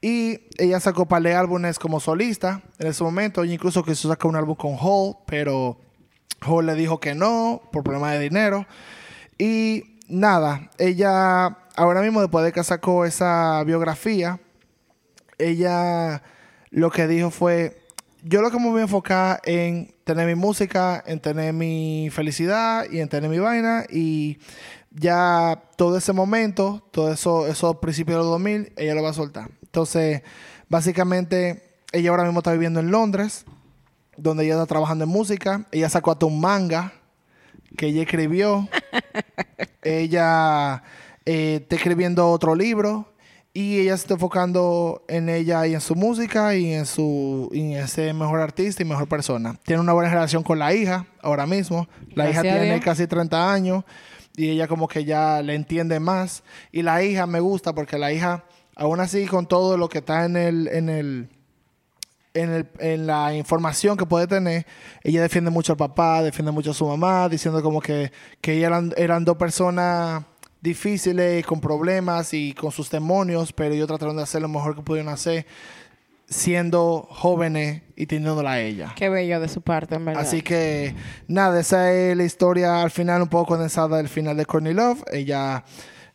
Y 0.00 0.40
ella 0.58 0.78
sacó 0.78 1.06
par 1.06 1.22
de 1.22 1.34
álbumes 1.34 1.78
como 1.78 2.00
solista 2.00 2.62
en 2.78 2.86
ese 2.88 3.02
momento. 3.02 3.42
Ella 3.42 3.54
incluso 3.54 3.82
quiso 3.82 4.08
sacar 4.08 4.28
un 4.28 4.36
álbum 4.36 4.54
con 4.54 4.76
Hall, 4.78 5.16
pero 5.26 5.80
Hall 6.46 6.66
le 6.66 6.74
dijo 6.74 7.00
que 7.00 7.14
no 7.14 7.62
por 7.72 7.82
problemas 7.82 8.12
de 8.12 8.20
dinero. 8.20 8.66
Y 9.38 9.98
nada, 10.08 10.70
ella 10.78 11.46
ahora 11.76 12.02
mismo, 12.02 12.20
después 12.20 12.44
de 12.44 12.52
que 12.52 12.62
sacó 12.62 13.04
esa 13.04 13.62
biografía, 13.64 14.38
ella 15.38 16.22
lo 16.70 16.90
que 16.90 17.06
dijo 17.06 17.30
fue, 17.30 17.80
yo 18.28 18.42
lo 18.42 18.50
que 18.50 18.58
me 18.58 18.68
voy 18.68 18.80
a 18.80 18.84
enfocar 18.84 19.40
en 19.44 19.94
tener 20.02 20.26
mi 20.26 20.34
música, 20.34 21.02
en 21.06 21.20
tener 21.20 21.52
mi 21.52 22.08
felicidad 22.10 22.84
y 22.90 22.98
en 22.98 23.08
tener 23.08 23.30
mi 23.30 23.38
vaina 23.38 23.84
y 23.88 24.38
ya 24.90 25.62
todo 25.76 25.96
ese 25.96 26.12
momento, 26.12 26.84
todo 26.90 27.12
eso, 27.12 27.46
esos 27.46 27.76
principios 27.76 28.16
de 28.16 28.22
los 28.24 28.32
2000, 28.32 28.72
ella 28.76 28.94
lo 28.96 29.02
va 29.04 29.10
a 29.10 29.14
soltar. 29.14 29.50
Entonces, 29.62 30.22
básicamente, 30.68 31.78
ella 31.92 32.10
ahora 32.10 32.24
mismo 32.24 32.40
está 32.40 32.50
viviendo 32.50 32.80
en 32.80 32.90
Londres, 32.90 33.44
donde 34.16 34.44
ella 34.44 34.54
está 34.54 34.66
trabajando 34.66 35.04
en 35.04 35.10
música. 35.10 35.66
Ella 35.70 35.88
sacó 35.88 36.10
hasta 36.10 36.26
un 36.26 36.40
manga 36.40 36.94
que 37.76 37.86
ella 37.86 38.02
escribió. 38.02 38.68
ella 39.82 40.82
eh, 41.24 41.60
está 41.62 41.76
escribiendo 41.76 42.28
otro 42.28 42.56
libro 42.56 43.12
y 43.58 43.80
ella 43.80 43.96
se 43.96 44.02
está 44.02 44.14
enfocando 44.14 45.02
en 45.08 45.28
ella 45.30 45.66
y 45.66 45.72
en 45.74 45.80
su 45.80 45.94
música 45.94 46.54
y 46.54 46.72
en 46.74 46.84
su 46.84 47.48
y 47.52 47.72
en 47.74 47.88
ser 47.88 48.12
mejor 48.12 48.40
artista 48.40 48.82
y 48.82 48.84
mejor 48.86 49.08
persona. 49.08 49.54
Tiene 49.64 49.80
una 49.80 49.94
buena 49.94 50.10
relación 50.10 50.42
con 50.42 50.58
la 50.58 50.74
hija 50.74 51.06
ahora 51.22 51.46
mismo. 51.46 51.88
La 52.14 52.24
Gracias 52.24 52.44
hija 52.44 52.54
tiene 52.60 52.80
casi 52.80 53.06
30 53.06 53.52
años 53.52 53.84
y 54.36 54.50
ella 54.50 54.68
como 54.68 54.88
que 54.88 55.04
ya 55.06 55.40
le 55.42 55.54
entiende 55.54 55.98
más. 56.00 56.42
Y 56.70 56.82
la 56.82 57.02
hija 57.02 57.26
me 57.26 57.40
gusta 57.40 57.74
porque 57.74 57.96
la 57.96 58.12
hija, 58.12 58.44
aún 58.74 59.00
así 59.00 59.24
con 59.26 59.46
todo 59.46 59.78
lo 59.78 59.88
que 59.88 59.98
está 59.98 60.26
en 60.26 60.36
el, 60.36 60.68
en 60.68 60.88
el, 60.90 61.28
en, 62.34 62.50
el- 62.50 62.68
en 62.78 63.06
la 63.06 63.34
información 63.34 63.96
que 63.96 64.04
puede 64.04 64.26
tener, 64.26 64.66
ella 65.02 65.22
defiende 65.22 65.50
mucho 65.50 65.72
al 65.72 65.78
papá, 65.78 66.22
defiende 66.22 66.52
mucho 66.52 66.72
a 66.72 66.74
su 66.74 66.86
mamá, 66.86 67.26
diciendo 67.30 67.62
como 67.62 67.80
que, 67.80 68.12
que 68.42 68.52
ellas 68.52 68.66
eran, 68.66 68.92
eran 68.98 69.24
dos 69.24 69.38
personas 69.38 70.24
difíciles, 70.66 71.46
con 71.46 71.60
problemas 71.60 72.34
y 72.34 72.52
con 72.52 72.72
sus 72.72 72.90
demonios, 72.90 73.52
pero 73.52 73.74
ellos 73.74 73.86
trataron 73.86 74.16
de 74.16 74.24
hacer 74.24 74.42
lo 74.42 74.48
mejor 74.48 74.74
que 74.74 74.82
pudieron 74.82 75.12
hacer, 75.12 75.46
siendo 76.28 77.06
jóvenes 77.08 77.82
y 77.94 78.06
teniéndola 78.06 78.52
a 78.52 78.60
ella. 78.60 78.92
Qué 78.96 79.08
bello 79.08 79.38
de 79.38 79.48
su 79.48 79.62
parte, 79.62 79.94
en 79.94 80.04
verdad. 80.04 80.22
Así 80.22 80.42
que, 80.42 80.94
nada, 81.28 81.60
esa 81.60 81.92
es 81.92 82.16
la 82.16 82.24
historia 82.24 82.82
al 82.82 82.90
final, 82.90 83.22
un 83.22 83.28
poco 83.28 83.46
condensada 83.46 83.96
del 83.98 84.08
final 84.08 84.36
de 84.36 84.44
Courtney 84.44 84.74
Love. 84.74 85.04
Ella, 85.12 85.64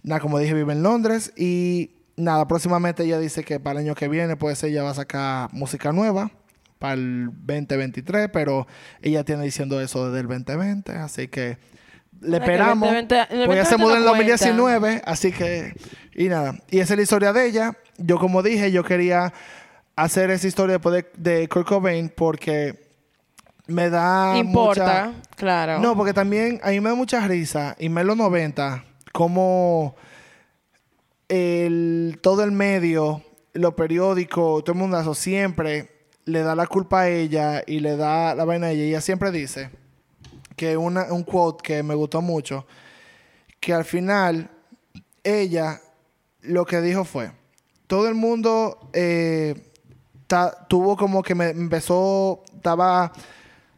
nada, 0.03 0.19
como 0.19 0.37
dije, 0.37 0.53
vive 0.53 0.73
en 0.73 0.83
Londres. 0.83 1.31
Y 1.37 1.91
nada, 2.17 2.45
próximamente 2.47 3.03
ella 3.03 3.19
dice 3.19 3.43
que 3.43 3.59
para 3.59 3.79
el 3.79 3.85
año 3.85 3.95
que 3.95 4.09
viene, 4.09 4.35
pues 4.35 4.61
ella 4.63 4.83
va 4.83 4.89
a 4.89 4.95
sacar 4.95 5.53
música 5.53 5.93
nueva 5.93 6.29
para 6.77 6.95
el 6.95 7.29
2023, 7.45 8.29
pero 8.33 8.67
ella 9.01 9.23
tiene 9.23 9.43
diciendo 9.43 9.79
eso 9.79 10.07
desde 10.07 10.21
el 10.21 10.27
2020, 10.27 10.91
así 10.93 11.27
que 11.27 11.57
le 12.19 12.37
esperamos. 12.37 12.89
2020 12.89 13.15
el 13.41 13.45
Pues 13.45 13.57
ella 13.59 13.65
se 13.65 13.77
2020 13.77 13.77
mudó 13.77 13.91
en 13.91 13.97
el 13.97 14.05
no 14.05 14.11
cuenta. 14.11 14.33
2019, 14.45 15.01
así 15.05 15.31
que, 15.31 15.73
y 16.13 16.27
nada. 16.27 16.55
Y 16.69 16.79
esa 16.79 16.93
es 16.93 16.97
la 16.97 17.03
historia 17.03 17.33
de 17.33 17.45
ella. 17.47 17.77
Yo, 17.97 18.17
como 18.19 18.43
dije, 18.43 18.71
yo 18.71 18.83
quería 18.83 19.33
hacer 19.95 20.29
esa 20.31 20.47
historia 20.47 20.73
después 20.77 20.95
de, 21.15 21.31
de 21.39 21.47
Kurt 21.47 21.67
Cobain 21.67 22.09
porque 22.15 22.89
me 23.67 23.89
da 23.89 24.37
Importa, 24.37 25.11
mucha- 25.13 25.35
claro. 25.35 25.79
No, 25.79 25.95
porque 25.95 26.13
también 26.13 26.59
a 26.63 26.69
mí 26.71 26.79
me 26.81 26.89
da 26.89 26.95
mucha 26.95 27.25
risa, 27.27 27.75
y 27.79 27.89
me 27.89 28.01
en 28.01 28.07
los 28.07 28.17
90, 28.17 28.83
como 29.13 29.95
el, 31.29 32.19
todo 32.21 32.43
el 32.43 32.51
medio, 32.51 33.23
los 33.53 33.73
periódicos, 33.75 34.63
todo 34.63 34.73
el 34.73 34.79
mundo 34.79 35.13
siempre 35.15 35.89
le 36.25 36.41
da 36.43 36.55
la 36.55 36.67
culpa 36.67 37.01
a 37.01 37.09
ella 37.09 37.63
y 37.65 37.79
le 37.79 37.95
da 37.97 38.35
la 38.35 38.45
vaina 38.45 38.67
a 38.67 38.71
ella. 38.71 38.83
Ella 38.83 39.01
siempre 39.01 39.31
dice 39.31 39.69
que 40.55 40.77
una, 40.77 41.11
un 41.11 41.23
quote 41.23 41.61
que 41.63 41.83
me 41.83 41.95
gustó 41.95 42.21
mucho, 42.21 42.65
que 43.59 43.73
al 43.73 43.85
final 43.85 44.49
ella 45.23 45.81
lo 46.41 46.65
que 46.65 46.81
dijo 46.81 47.03
fue, 47.05 47.31
todo 47.87 48.07
el 48.07 48.15
mundo 48.15 48.89
eh, 48.93 49.71
tuvo 50.67 50.95
como 50.95 51.21
que 51.21 51.35
me 51.35 51.49
empezó, 51.49 52.43
estaba 52.55 53.11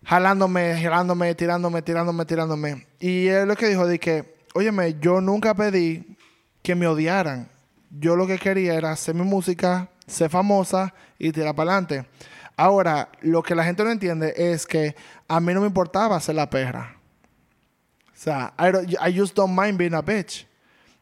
jalándome, 0.06 0.82
jalándome, 0.82 1.36
tirándome, 1.36 1.82
tirándome, 1.82 2.26
tirándome. 2.26 2.88
Y 3.00 3.28
él 3.28 3.48
lo 3.48 3.56
que 3.56 3.68
dijo 3.68 3.88
de 3.88 4.00
que, 4.00 4.36
óyeme, 4.54 4.96
yo 5.00 5.22
nunca 5.22 5.54
pedí 5.54 6.16
que 6.62 6.76
me 6.76 6.88
odiaran. 6.88 7.50
Yo 7.90 8.16
lo 8.16 8.28
que 8.28 8.38
quería 8.38 8.76
era 8.76 8.92
hacer 8.92 9.16
mi 9.16 9.24
música, 9.24 9.90
ser 10.08 10.30
famosa 10.30 10.94
y 11.18 11.32
tirar 11.32 11.56
para 11.56 11.72
adelante. 11.72 12.06
Ahora, 12.56 13.10
lo 13.22 13.42
que 13.42 13.56
la 13.56 13.64
gente 13.64 13.84
no 13.84 13.92
entiende 13.92 14.34
es 14.38 14.66
que 14.66 14.96
a 15.28 15.40
mí 15.40 15.54
no 15.54 15.62
me 15.62 15.68
importaba 15.68 16.20
ser 16.20 16.36
la 16.36 16.50
perra. 16.50 16.98
O 18.14 18.16
sea, 18.16 18.54
I, 18.60 18.64
don't- 18.72 18.98
I 19.10 19.18
just 19.18 19.36
don't 19.36 19.58
mind 19.60 19.78
being 19.78 19.94
a 19.94 20.02
bitch. 20.02 20.46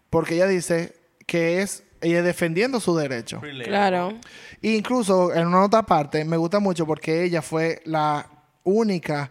Porque 0.10 0.36
ella 0.36 0.48
dice 0.48 0.94
que 1.26 1.62
es 1.62 1.84
ella 2.02 2.24
defendiendo 2.24 2.80
su 2.80 2.96
derecho. 2.96 3.40
Claro. 3.66 4.14
E 4.62 4.72
incluso 4.72 5.34
en 5.34 5.48
una 5.48 5.64
otra 5.64 5.84
parte 5.84 6.26
me 6.26 6.36
gusta 6.38 6.60
mucho 6.60 6.86
porque 6.88 7.24
ella 7.24 7.42
fue 7.42 7.82
la 7.86 8.26
única 8.64 9.30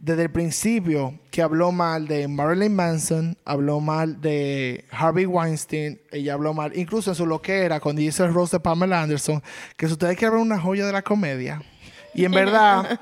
desde 0.00 0.22
el 0.22 0.30
principio 0.30 1.14
que 1.30 1.42
habló 1.42 1.72
mal 1.72 2.08
de 2.08 2.26
Marilyn 2.26 2.74
Manson, 2.74 3.36
habló 3.44 3.80
mal 3.80 4.20
de 4.22 4.86
Harvey 4.90 5.26
Weinstein, 5.26 6.00
ella 6.10 6.34
habló 6.34 6.54
mal, 6.54 6.72
incluso 6.74 7.10
en 7.10 7.14
su 7.14 7.26
loquera 7.26 7.80
cuando 7.80 8.00
hizo 8.00 8.24
el 8.24 8.32
roast 8.32 8.54
de 8.54 8.60
Pamela 8.60 9.02
Anderson, 9.02 9.42
que 9.76 9.86
si 9.86 9.92
ustedes 9.92 10.16
quieren 10.16 10.38
ver 10.38 10.42
una 10.42 10.58
joya 10.58 10.86
de 10.86 10.92
la 10.92 11.02
comedia, 11.02 11.62
y 12.14 12.24
en 12.24 12.32
verdad 12.32 12.98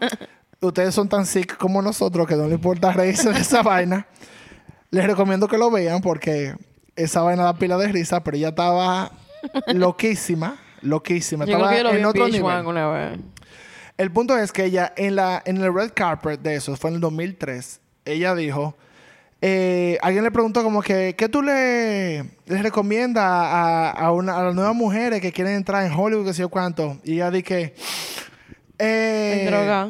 ustedes 0.60 0.92
son 0.92 1.08
tan 1.08 1.24
sick 1.24 1.56
como 1.56 1.80
nosotros 1.82 2.26
que 2.26 2.34
no 2.34 2.48
le 2.48 2.54
importa 2.54 2.92
reírse 2.92 3.32
de 3.32 3.40
esa 3.40 3.62
vaina, 3.62 4.08
les 4.90 5.06
recomiendo 5.06 5.46
que 5.46 5.56
lo 5.56 5.70
vean 5.70 6.00
porque 6.00 6.56
esa 6.96 7.22
vaina 7.22 7.44
da 7.44 7.54
pila 7.54 7.78
de 7.78 7.88
risa, 7.88 8.24
pero 8.24 8.36
ella 8.36 8.48
estaba 8.48 9.12
loquísima, 9.68 10.56
loquísima, 10.82 11.44
Yo 11.44 11.54
creo 11.54 11.70
estaba 11.70 11.76
que 11.76 11.82
lo 11.84 11.92
vi 11.92 11.98
en 11.98 12.04
otro 12.06 12.26
VH1 12.26 12.32
nivel. 12.32 12.50
alguna 12.50 12.88
vez. 12.88 13.18
El 13.98 14.12
punto 14.12 14.38
es 14.38 14.52
que 14.52 14.64
ella, 14.64 14.92
en, 14.96 15.16
la, 15.16 15.42
en 15.44 15.56
el 15.56 15.74
red 15.74 15.90
carpet 15.92 16.40
de 16.40 16.54
eso, 16.54 16.76
fue 16.76 16.90
en 16.90 16.94
el 16.96 17.00
2003, 17.00 17.80
ella 18.04 18.34
dijo, 18.36 18.76
eh, 19.42 19.98
alguien 20.02 20.22
le 20.22 20.30
preguntó 20.30 20.62
como 20.62 20.82
que, 20.82 21.16
¿qué 21.18 21.28
tú 21.28 21.42
le, 21.42 22.24
recomiendas 22.46 23.24
a, 23.24 23.90
a, 23.90 24.12
una, 24.12 24.38
a 24.38 24.44
las 24.44 24.54
nuevas 24.54 24.74
mujeres 24.74 25.20
que 25.20 25.32
quieren 25.32 25.54
entrar 25.54 25.84
en 25.84 25.92
Hollywood, 25.92 26.26
que 26.26 26.32
sé 26.32 26.42
yo 26.42 26.48
cuánto? 26.48 26.96
Y 27.02 27.14
ella 27.14 27.30
dije, 27.32 27.74
eh, 28.78 29.40
En 29.42 29.50
droga. 29.50 29.88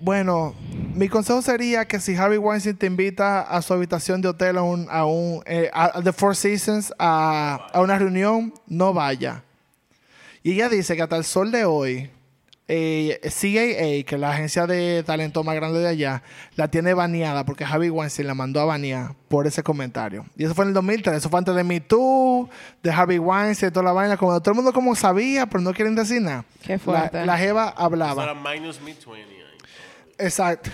bueno, 0.00 0.54
mi 0.94 1.08
consejo 1.08 1.42
sería 1.42 1.86
que 1.86 1.98
si 1.98 2.14
Harvey 2.14 2.38
Weinstein 2.38 2.76
te 2.76 2.86
invita 2.86 3.40
a 3.42 3.62
su 3.62 3.74
habitación 3.74 4.20
de 4.22 4.28
hotel 4.28 4.58
a 4.58 4.62
un, 4.62 4.86
a 4.90 5.04
un 5.06 5.42
eh, 5.46 5.70
a 5.72 6.00
The 6.02 6.12
Four 6.12 6.36
Seasons 6.36 6.92
a, 7.00 7.66
a 7.72 7.80
una 7.80 7.98
reunión, 7.98 8.54
no 8.68 8.92
vaya. 8.94 9.42
Y 10.44 10.52
ella 10.52 10.68
dice 10.68 10.94
que 10.94 11.02
hasta 11.02 11.16
el 11.16 11.24
sol 11.24 11.50
de 11.50 11.64
hoy, 11.64 12.10
eh, 12.72 13.18
CAA, 13.22 14.06
que 14.06 14.14
es 14.14 14.20
la 14.20 14.30
agencia 14.30 14.64
de 14.64 15.02
talento 15.02 15.42
más 15.42 15.56
grande 15.56 15.80
de 15.80 15.88
allá, 15.88 16.22
la 16.54 16.68
tiene 16.68 16.94
baneada 16.94 17.44
porque 17.44 17.64
Harvey 17.64 17.90
Weinstein 17.90 18.28
la 18.28 18.34
mandó 18.34 18.60
a 18.60 18.64
banear 18.64 19.16
por 19.26 19.48
ese 19.48 19.64
comentario. 19.64 20.24
Y 20.36 20.44
eso 20.44 20.54
fue 20.54 20.64
en 20.64 20.68
el 20.68 20.74
2003, 20.74 21.16
eso 21.16 21.28
fue 21.28 21.38
antes 21.40 21.52
de 21.56 21.64
Me 21.64 21.80
Too, 21.80 22.48
de 22.80 22.90
Harvey 22.92 23.18
Weinstein, 23.18 23.72
toda 23.72 23.86
la 23.86 23.92
vaina, 23.92 24.16
como 24.16 24.40
todo 24.40 24.52
el 24.52 24.56
mundo 24.56 24.72
como 24.72 24.94
sabía, 24.94 25.46
pero 25.46 25.60
no 25.62 25.74
quieren 25.74 25.96
decir 25.96 26.22
nada. 26.22 26.44
Qué 26.62 26.78
fuerte. 26.78 27.18
La, 27.18 27.26
la 27.26 27.38
jeva 27.38 27.70
hablaba. 27.70 28.22
Era 28.22 28.34
minus 28.34 28.80
mid 28.80 28.94
20 28.94 29.10
ahí. 29.12 29.26
Exacto. 30.18 30.70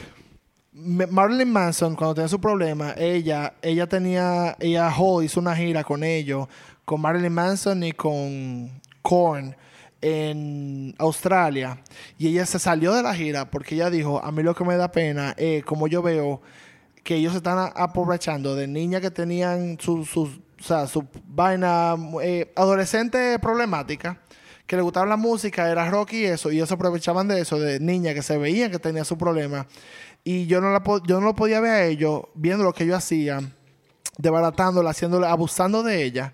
Marilyn 0.74 1.51
Manson, 1.51 1.97
cuando 1.97 2.16
tenía 2.16 2.28
su 2.28 2.39
problema, 2.39 2.93
ella, 2.98 3.55
ella 3.62 3.86
tenía, 3.86 4.55
ella 4.60 4.93
Hall 4.94 5.24
hizo 5.24 5.40
una 5.40 5.56
gira 5.56 5.82
con 5.82 6.05
ellos, 6.05 6.47
con 6.85 7.01
Marilyn 7.01 7.32
Manson 7.32 7.82
y 7.85 7.93
con 7.93 8.82
Korn. 9.01 9.56
En 10.02 10.94
Australia 10.98 11.82
y 12.18 12.28
ella 12.28 12.47
se 12.47 12.59
salió 12.59 12.93
de 12.94 13.02
la 13.02 13.14
gira 13.14 13.51
porque 13.51 13.74
ella 13.74 13.90
dijo, 13.90 14.23
a 14.23 14.31
mí 14.32 14.43
lo 14.43 14.55
que 14.55 14.64
me 14.64 14.77
da 14.77 14.93
pena 14.93 15.35
es 15.36 15.64
como 15.64 15.89
yo 15.89 16.02
veo 16.02 16.43
que 17.02 17.16
ellos 17.16 17.32
se 17.32 17.39
están 17.39 17.73
aprovechando 17.74 18.55
de 18.55 18.66
niñas 18.66 19.01
que 19.01 19.10
tenían 19.10 19.78
sus, 19.81 20.09
sus- 20.10 20.39
o 20.59 20.62
sea, 20.62 20.86
su 20.86 21.06
vaina 21.27 21.94
eh, 22.23 22.52
adolescente 22.56 23.39
problemática, 23.39 24.20
que 24.66 24.74
le 24.77 24.82
gustaba 24.82 25.06
la 25.06 25.16
música, 25.16 25.70
era 25.70 25.89
rock 25.90 26.14
y 26.14 26.24
eso, 26.24 26.51
y 26.51 26.56
ellos 26.56 26.73
aprovechaban 26.73 27.28
de 27.28 27.40
eso, 27.40 27.59
de 27.60 27.78
niñas 27.78 28.14
que 28.14 28.23
se 28.23 28.36
veían 28.39 28.70
que 28.70 28.78
tenían 28.81 29.05
su 29.05 29.16
problema. 29.16 29.66
Y 30.24 30.47
yo 30.47 30.60
no, 30.60 30.70
la, 30.73 30.82
yo 31.06 31.20
no 31.20 31.27
lo 31.27 31.35
podía 31.36 31.60
ver 31.60 31.70
a 31.70 31.85
ellos 31.86 32.23
viendo 32.35 32.64
lo 32.64 32.73
que 32.73 32.82
ellos 32.85 32.97
hacían, 32.98 33.55
desbaratándola, 34.18 34.90
haciéndole, 34.90 35.27
abusando 35.28 35.82
de 35.85 36.02
ella. 36.02 36.32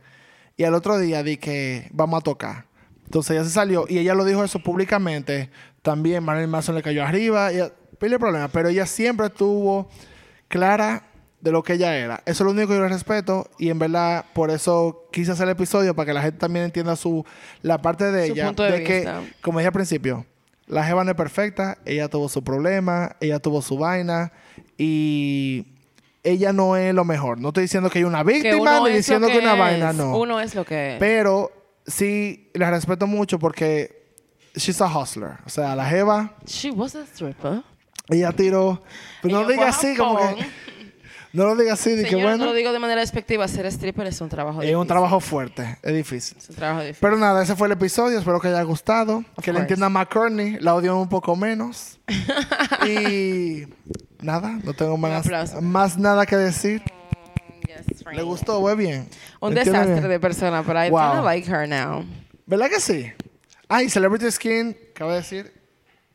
Y 0.57 0.65
al 0.65 0.75
otro 0.75 0.99
día 0.99 1.23
di 1.23 1.37
que 1.37 1.89
vamos 1.93 2.21
a 2.21 2.23
tocar. 2.23 2.67
Entonces 3.05 3.33
ella 3.37 3.45
se 3.45 3.51
salió 3.51 3.85
y 3.89 3.99
ella 3.99 4.15
lo 4.15 4.25
dijo 4.25 4.43
eso 4.45 4.59
públicamente. 4.61 5.51
También 5.83 6.23
Marilyn 6.25 6.51
Manson 6.51 6.75
le 6.75 6.83
cayó 6.83 7.05
arriba. 7.05 7.53
Y 7.53 7.61
pile 7.99 8.19
problema. 8.19 8.49
Pero 8.49 8.69
ella 8.69 8.87
siempre 8.87 9.27
estuvo 9.27 9.89
clara 10.49 11.05
de 11.41 11.51
lo 11.51 11.63
que 11.63 11.75
ella 11.75 11.97
era. 11.97 12.23
Eso 12.25 12.45
es 12.45 12.47
lo 12.47 12.51
único 12.53 12.69
que 12.69 12.75
yo 12.77 12.83
le 12.83 12.89
respeto. 12.89 13.51
Y 13.59 13.69
en 13.71 13.79
verdad, 13.79 14.25
por 14.33 14.51
eso 14.51 15.09
quise 15.13 15.33
hacer 15.33 15.45
el 15.49 15.53
episodio 15.53 15.95
para 15.95 16.07
que 16.07 16.13
la 16.15 16.23
gente 16.23 16.39
también 16.39 16.65
entienda 16.67 16.95
su 16.97 17.25
la 17.63 17.83
parte 17.83 18.11
de 18.13 18.29
Su 18.29 18.33
ella. 18.35 18.47
punto 18.47 18.63
de 18.63 18.85
que, 18.85 19.11
como 19.41 19.59
dije 19.59 19.67
al 19.67 19.73
principio, 19.73 20.25
la 20.67 20.85
Jeva 20.85 21.03
no 21.05 21.11
es 21.11 21.17
perfecta. 21.17 21.79
Ella 21.85 22.09
tuvo 22.09 22.29
su 22.29 22.43
problema. 22.45 23.17
Ella 23.21 23.41
tuvo 23.41 23.61
su 23.61 23.77
vaina. 23.77 24.33
Y 24.79 25.67
ella 26.23 26.53
no 26.53 26.77
es 26.77 26.95
lo 26.95 27.05
mejor. 27.05 27.39
No 27.39 27.49
estoy 27.49 27.63
diciendo 27.65 27.91
que 27.91 27.99
ella 27.99 28.07
es 28.09 28.15
una 28.15 28.25
Que 28.25 28.33
víctima 28.33 28.81
ni 28.89 28.95
diciendo 28.95 29.27
que, 29.29 29.39
una 29.39 29.53
es. 29.55 29.59
vaina, 29.59 29.93
no. 29.93 30.17
Uno 30.17 30.41
es 30.41 30.55
lo 30.55 30.65
que 30.65 30.95
es. 30.95 30.99
Pero 31.01 31.51
sí, 31.87 32.51
la 32.55 32.71
respeto 32.71 33.07
mucho 33.07 33.39
porque 33.39 34.03
she's 34.55 34.81
a 34.81 34.87
hustler. 34.87 35.39
O 35.47 35.49
sea, 35.49 35.75
la 35.77 35.85
Jeva, 35.87 36.35
She 36.47 36.71
was 36.71 36.95
a 36.95 37.03
stripper. 37.05 37.63
ella 38.09 38.33
tiró. 38.33 38.83
Pero 39.23 39.35
no 39.35 39.41
Ella 39.41 39.47
lo 39.49 39.53
diga 39.53 39.73
fue 39.73 39.89
a 39.89 39.91
así, 39.93 39.97
como 39.99 40.19
que. 40.37 40.47
No 41.35 41.47
lo 41.47 41.57
diga 41.57 41.73
así, 41.73 41.93
de 41.93 42.05
que 42.05 42.15
bueno. 42.15 42.37
no 42.37 42.45
lo 42.45 42.53
digo 42.53 42.73
de 42.73 42.79
manera 42.79 43.01
despectiva. 43.01 43.49
Ser 43.49 43.65
stripper 43.65 44.07
es 44.07 44.21
un 44.21 44.29
trabajo 44.29 44.59
Es 44.61 44.67
difícil. 44.67 44.77
un 44.77 44.87
trabajo 44.87 45.19
fuerte, 45.19 45.79
es 45.83 45.95
difícil. 45.95 46.37
Es 46.37 46.51
un 46.51 46.57
trabajo 46.57 46.81
difícil. 46.83 46.99
Pero 47.01 47.17
nada, 47.17 47.43
ese 47.43 47.57
fue 47.57 47.69
el 47.69 47.73
episodio. 47.73 48.19
Espero 48.19 48.39
que 48.39 48.49
haya 48.49 48.61
gustado. 48.65 49.25
Of 49.37 49.43
que 49.43 49.51
le 49.51 49.61
course. 49.61 49.61
entienda 49.63 49.87
a 49.87 49.89
McCartney. 49.89 50.59
La 50.61 50.75
odio 50.75 50.95
un 50.99 51.09
poco 51.09 51.35
menos. 51.35 51.99
y 52.87 53.63
nada, 54.21 54.59
no 54.63 54.75
tengo 54.75 54.99
más, 54.99 55.27
más 55.63 55.97
nada 55.97 56.27
que 56.27 56.37
decir. 56.37 56.83
Yes, 57.67 58.05
Le 58.13 58.23
gustó, 58.23 58.61
fue 58.61 58.75
bien. 58.77 59.09
Un 59.41 59.57
¿Entiende 59.57 59.71
desastre 59.79 59.95
bien? 60.01 60.09
de 60.11 60.21
persona, 60.21 60.63
pero 60.67 60.85
I 60.85 60.91
Wow. 60.91 61.01
kinda 61.01 61.23
like 61.23 61.51
her 61.51 61.69
now. 61.69 62.05
¿Verdad 62.47 62.69
que 62.71 62.81
sí? 62.81 63.13
Ay, 63.69 63.89
Celebrity 63.89 64.31
Skin, 64.31 64.77
cabe 64.95 65.15
decir, 65.15 65.53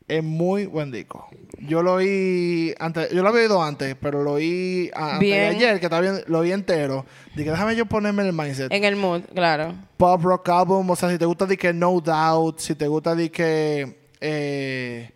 es 0.06 0.22
muy 0.22 0.66
buen 0.66 0.90
disco. 0.90 1.28
Yo 1.60 1.82
lo 1.82 1.94
oí 1.94 2.72
antes, 2.78 3.10
yo 3.10 3.22
lo 3.22 3.30
había 3.30 3.42
oído 3.42 3.62
antes, 3.62 3.96
pero 4.00 4.22
lo 4.22 4.32
oí 4.34 4.90
antes 4.94 5.28
de 5.28 5.46
ayer, 5.48 5.80
que 5.80 5.86
estaba 5.86 6.00
bien, 6.02 6.22
lo 6.28 6.38
oí 6.40 6.52
entero. 6.52 7.04
Dije, 7.34 7.50
déjame 7.50 7.74
yo 7.74 7.86
ponerme 7.86 8.22
en 8.22 8.28
el 8.28 8.32
mindset. 8.34 8.72
En 8.72 8.84
el 8.84 8.94
mood, 8.94 9.22
claro. 9.34 9.74
Pop 9.96 10.22
rock 10.22 10.48
album, 10.50 10.88
o 10.90 10.94
sea, 10.96 11.10
si 11.10 11.18
te 11.18 11.24
gusta 11.24 11.46
de 11.46 11.56
que 11.56 11.72
No 11.72 12.00
Doubt, 12.00 12.60
si 12.60 12.74
te 12.76 12.86
gusta 12.86 13.14
de 13.16 13.30
que 13.30 13.98
eh, 14.20 15.10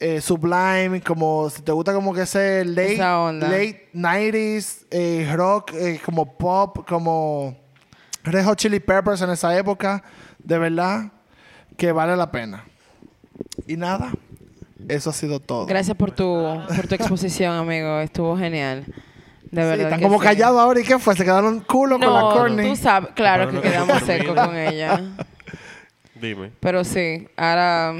eh, 0.00 0.20
Sublime, 0.20 1.00
como 1.02 1.48
si 1.50 1.62
te 1.62 1.72
gusta 1.72 1.92
como 1.92 2.12
que 2.14 2.22
ese 2.22 2.64
late, 2.64 2.96
late 2.96 3.88
90s, 3.94 4.86
eh, 4.90 5.30
rock, 5.34 5.72
eh, 5.74 6.00
como 6.04 6.36
pop, 6.36 6.86
como 6.88 7.56
Red 8.24 8.44
Hot 8.46 8.58
Chili 8.58 8.80
Peppers 8.80 9.20
en 9.22 9.30
esa 9.30 9.56
época, 9.56 10.02
de 10.38 10.58
verdad 10.58 11.12
que 11.76 11.92
vale 11.92 12.16
la 12.16 12.30
pena. 12.30 12.64
Y 13.66 13.76
nada, 13.76 14.10
eso 14.88 15.10
ha 15.10 15.12
sido 15.12 15.38
todo. 15.40 15.66
Gracias 15.66 15.96
por 15.96 16.10
tu, 16.10 16.24
por 16.74 16.86
tu 16.86 16.94
exposición, 16.94 17.54
amigo. 17.56 18.00
Estuvo 18.00 18.36
genial. 18.36 18.84
De 19.50 19.62
Sí, 19.62 19.68
verdad. 19.68 19.80
están 19.80 19.98
que 20.00 20.04
como 20.06 20.18
sí. 20.20 20.24
callados 20.24 20.60
ahora 20.60 20.80
y 20.80 20.84
qué 20.84 20.98
fue, 20.98 21.16
se 21.16 21.24
quedaron 21.24 21.60
culo 21.60 21.98
con 21.98 22.12
la 22.12 22.20
No, 22.20 22.32
Courtney. 22.32 22.68
tú 22.70 22.76
sabes, 22.76 23.10
claro 23.14 23.50
que 23.50 23.60
quedamos 23.60 24.02
secos 24.04 24.34
con 24.34 24.56
ella. 24.56 25.00
Dime. 26.14 26.52
Pero 26.60 26.84
sí, 26.84 27.26
ahora. 27.36 27.94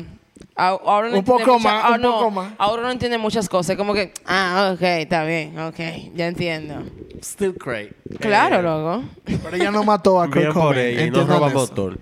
A- 0.60 0.68
Ahora 0.68 1.08
no 1.08 1.12
Un 1.14 1.18
entiende 1.20 1.44
poco 1.44 1.58
mucha- 1.58 1.72
más, 1.72 1.84
ah, 1.84 1.94
un 1.96 2.00
no, 2.02 2.12
poco 2.12 2.30
más. 2.30 2.52
Ahora 2.58 2.82
no 2.82 2.90
entiende 2.90 3.18
muchas 3.18 3.48
cosas. 3.48 3.76
Como 3.76 3.94
que, 3.94 4.12
ah, 4.26 4.72
ok, 4.74 4.82
está 4.82 5.24
bien, 5.24 5.58
ok, 5.58 5.78
ya 6.14 6.26
entiendo. 6.26 6.82
Still 7.22 7.54
great. 7.58 7.92
Claro, 8.18 8.56
Eh, 8.56 8.62
loco. 8.62 9.04
Pero 9.24 9.56
ella 9.56 9.70
no 9.70 9.84
mató 9.84 10.20
a 10.20 10.26
Kurt 10.30 10.52
Cobain, 10.52 10.78
ella 10.98 11.04
y 11.06 11.10
no 11.10 11.24
roba 11.24 11.48
motor. 11.48 11.98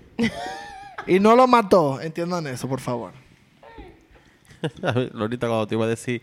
Y 1.07 1.19
no 1.19 1.35
lo 1.35 1.47
mató, 1.47 1.99
entiendan 2.01 2.45
eso, 2.47 2.67
por 2.67 2.79
favor. 2.81 3.13
Ahorita 5.17 5.47
cuando 5.47 5.67
te 5.67 5.75
iba 5.75 5.85
a 5.85 5.87
decir, 5.87 6.21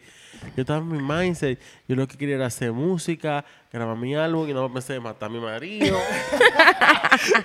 yo 0.55 0.61
estaba 0.63 0.79
en 0.81 0.89
mi 0.89 0.99
mindset, 1.03 1.59
yo 1.89 1.97
lo 1.97 2.07
que 2.07 2.17
quería 2.19 2.37
era 2.37 2.47
hacer 2.47 2.71
música, 2.73 3.45
grabar 3.73 3.97
mi 3.97 4.15
álbum 4.15 4.49
y 4.49 4.53
no 4.53 4.71
pensé 4.73 4.95
en 4.97 5.03
matar 5.03 5.31
a 5.31 5.33
mi 5.33 5.41
marido. 5.41 5.99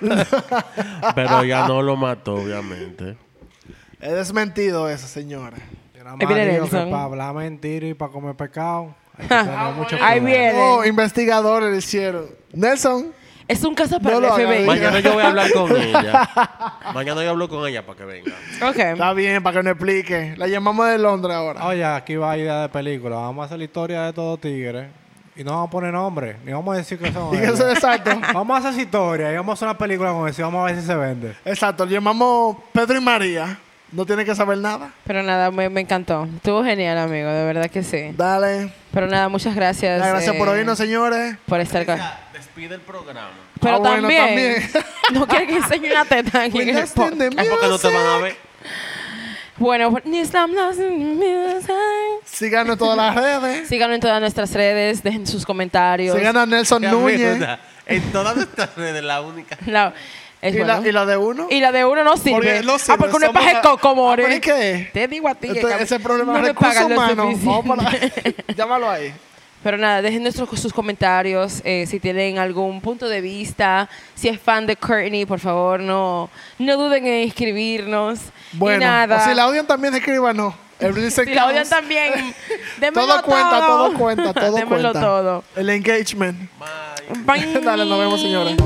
Pero 1.14 1.44
ya 1.44 1.66
no 1.66 1.82
lo 1.82 1.96
mató, 1.96 2.34
obviamente. 2.34 3.16
Es 4.02 4.12
desmentido 4.12 4.88
eso, 4.90 5.06
señora. 5.06 5.56
Ahí 5.94 6.02
más 6.02 6.18
que 6.18 6.34
Nelson. 6.34 6.90
para 6.90 7.04
hablar 7.04 7.34
mentira 7.34 7.86
y 7.86 7.94
para 7.94 8.10
comer 8.12 8.34
pecado. 8.34 8.94
Hay 9.16 9.28
que 9.28 9.34
tener 9.34 9.74
mucho 9.76 9.96
Ahí 10.02 10.20
cuidado. 10.20 10.24
viene. 10.26 10.52
Oh, 10.60 10.84
investigadores 10.84 11.70
le 11.70 11.78
hicieron. 11.78 12.26
Nelson, 12.52 13.12
Es 13.46 13.62
un 13.64 13.74
caso 13.74 14.00
para 14.00 14.16
No 14.16 14.20
lo 14.22 14.36
el 14.36 14.46
hagas, 14.46 14.56
FBI. 14.56 14.66
Mañana 14.66 15.00
yo 15.00 15.12
voy 15.14 15.22
a 15.22 15.28
hablar 15.28 15.52
con 15.52 15.76
ella. 15.76 16.30
Mañana 16.92 17.22
yo 17.22 17.30
hablo 17.30 17.48
con 17.48 17.66
ella 17.68 17.86
para 17.86 17.98
que 17.98 18.04
venga. 18.04 18.32
Ok. 18.68 18.76
está 18.78 19.12
bien, 19.12 19.42
para 19.42 19.58
que 19.58 19.62
nos 19.62 19.72
explique. 19.72 20.34
La 20.36 20.48
llamamos 20.48 20.88
de 20.88 20.98
Londres 20.98 21.36
ahora. 21.36 21.64
Oye, 21.66 21.84
aquí 21.84 22.16
va 22.16 22.36
idea 22.36 22.62
de 22.62 22.68
película. 22.68 23.16
Vamos 23.16 23.42
a 23.42 23.46
hacer 23.46 23.58
la 23.58 23.64
historia 23.64 24.02
de 24.02 24.12
todos 24.12 24.40
tigres. 24.40 24.88
Y 25.36 25.44
no 25.44 25.52
vamos 25.52 25.68
a 25.68 25.70
poner 25.70 25.92
nombre. 25.92 26.36
Ni 26.44 26.52
vamos 26.52 26.74
a 26.74 26.78
decir 26.78 26.98
que 26.98 27.12
son. 27.12 27.30
Dígase 27.32 27.62
ellos. 27.62 27.74
exacto. 27.76 28.10
Vamos 28.34 28.56
a 28.56 28.58
hacer 28.58 28.72
esa 28.72 28.82
historia 28.82 29.32
y 29.32 29.36
vamos 29.36 29.52
a 29.52 29.54
hacer 29.54 29.68
una 29.68 29.78
película 29.78 30.10
con 30.12 30.28
eso 30.28 30.42
y 30.42 30.44
vamos 30.44 30.60
a 30.62 30.72
ver 30.72 30.80
si 30.80 30.86
se 30.86 30.94
vende. 30.96 31.34
Exacto, 31.44 31.86
le 31.86 31.92
llamamos 31.92 32.56
Pedro 32.72 32.98
y 32.98 33.00
María. 33.00 33.58
No 33.92 34.06
tiene 34.06 34.24
que 34.24 34.34
saber 34.34 34.58
nada. 34.58 34.90
Pero 35.04 35.22
nada, 35.22 35.50
me, 35.50 35.68
me 35.68 35.82
encantó. 35.82 36.26
Estuvo 36.36 36.64
genial, 36.64 36.96
amigo, 36.98 37.28
de 37.28 37.44
verdad 37.44 37.70
que 37.70 37.82
sí. 37.82 38.10
Dale. 38.16 38.72
Pero 38.92 39.06
nada, 39.06 39.28
muchas 39.28 39.54
gracias. 39.54 40.00
Ya, 40.00 40.08
gracias 40.08 40.34
por 40.36 40.48
eh, 40.48 40.52
oírnos, 40.52 40.78
señores. 40.78 41.36
Por 41.46 41.60
estar 41.60 41.84
con... 41.84 41.98
Despide 42.32 42.74
el 42.76 42.80
programa. 42.80 43.30
Pero 43.60 43.74
Ah, 43.76 43.78
bueno, 43.78 44.08
también, 44.08 44.26
también. 44.26 44.70
no 45.12 45.26
quiere 45.26 45.46
que 45.46 45.56
enseñe 45.56 45.90
una 45.90 46.04
teta 46.04 46.42
aquí 46.42 46.60
en 46.62 46.70
el. 46.70 46.78
Es 46.78 46.90
porque 46.92 47.68
no 47.68 47.78
te 47.78 47.94
van 47.94 48.06
a 48.06 48.18
ver. 48.18 48.36
Bueno, 49.58 49.90
pues. 49.92 50.04
Síganos 52.24 52.72
en 52.72 52.78
todas 52.78 52.96
las 52.96 53.14
redes. 53.14 53.68
Síganos 53.68 53.94
en 53.94 54.00
todas 54.00 54.20
nuestras 54.20 54.52
redes, 54.54 55.02
dejen 55.02 55.26
sus 55.26 55.44
comentarios. 55.46 56.16
Sigan 56.16 56.36
a 56.36 56.46
Nelson 56.46 56.82
Núñez. 56.82 57.38
En 57.86 58.12
todas 58.12 58.36
nuestras 58.36 58.74
redes, 58.74 59.02
la 59.02 59.20
única. 59.20 59.56
La- 59.66 59.92
es 60.42 60.54
¿Y, 60.54 60.58
bueno. 60.58 60.80
la, 60.82 60.88
¿Y 60.88 60.92
la 60.92 61.06
de 61.06 61.16
uno? 61.16 61.46
Y 61.48 61.60
la 61.60 61.72
de 61.72 61.84
uno 61.86 62.02
no 62.04 62.16
sirve. 62.16 62.32
Porque 62.32 62.62
no 62.64 62.74
ah, 62.74 62.78
sirve, 62.78 62.98
porque 62.98 63.16
uno 63.16 63.26
es 63.26 63.32
paje 63.32 63.56
coco, 63.62 63.88
Ah, 63.90 63.94
more. 63.94 64.22
¿pero 64.24 64.34
y 64.36 64.40
qué? 64.40 64.90
Te 64.92 65.08
digo 65.08 65.28
a 65.28 65.34
ti. 65.36 65.48
que 65.48 65.54
Entonces, 65.60 65.78
cab- 65.78 65.82
ese 65.84 66.00
problema 66.00 66.32
no 66.34 66.42
recursos 66.44 66.82
humanos. 66.84 67.34
Vamos 67.44 67.64
para. 67.76 67.90
Llámalo 68.56 68.90
ahí. 68.90 69.14
Pero 69.62 69.78
nada, 69.78 70.02
dejen 70.02 70.24
nuestros, 70.24 70.48
sus 70.60 70.72
comentarios. 70.72 71.62
eh, 71.64 71.86
si 71.86 72.00
tienen 72.00 72.36
algún 72.38 72.80
punto 72.80 73.08
de 73.08 73.20
vista, 73.20 73.88
si 74.16 74.28
es 74.28 74.40
fan 74.40 74.66
de 74.66 74.74
Courtney, 74.74 75.24
por 75.24 75.38
favor, 75.38 75.78
no, 75.78 76.28
no 76.58 76.76
duden 76.76 77.06
en 77.06 77.28
escribirnos. 77.28 78.18
Bueno, 78.54 78.82
y 78.82 78.84
nada. 78.84 79.18
o 79.18 79.28
si 79.28 79.34
la 79.36 79.46
odian 79.46 79.64
también, 79.66 79.94
escríbanos. 79.94 80.54
El 80.80 81.10
Si 81.12 81.24
la 81.26 81.46
odian 81.46 81.68
también, 81.68 82.12
démelo 82.80 83.06
Todo 83.06 83.22
cuenta, 83.22 83.60
todo 83.60 83.94
cuenta, 83.94 84.32
todo 84.34 84.56
Démelo 84.56 84.90
cuenta. 84.90 85.00
todo. 85.00 85.44
El 85.54 85.70
engagement. 85.70 86.50
Bye. 86.58 87.40
Bye. 87.40 87.60
Dale, 87.60 87.84
nos 87.84 87.98
vemos, 88.00 88.20
señores. 88.20 88.56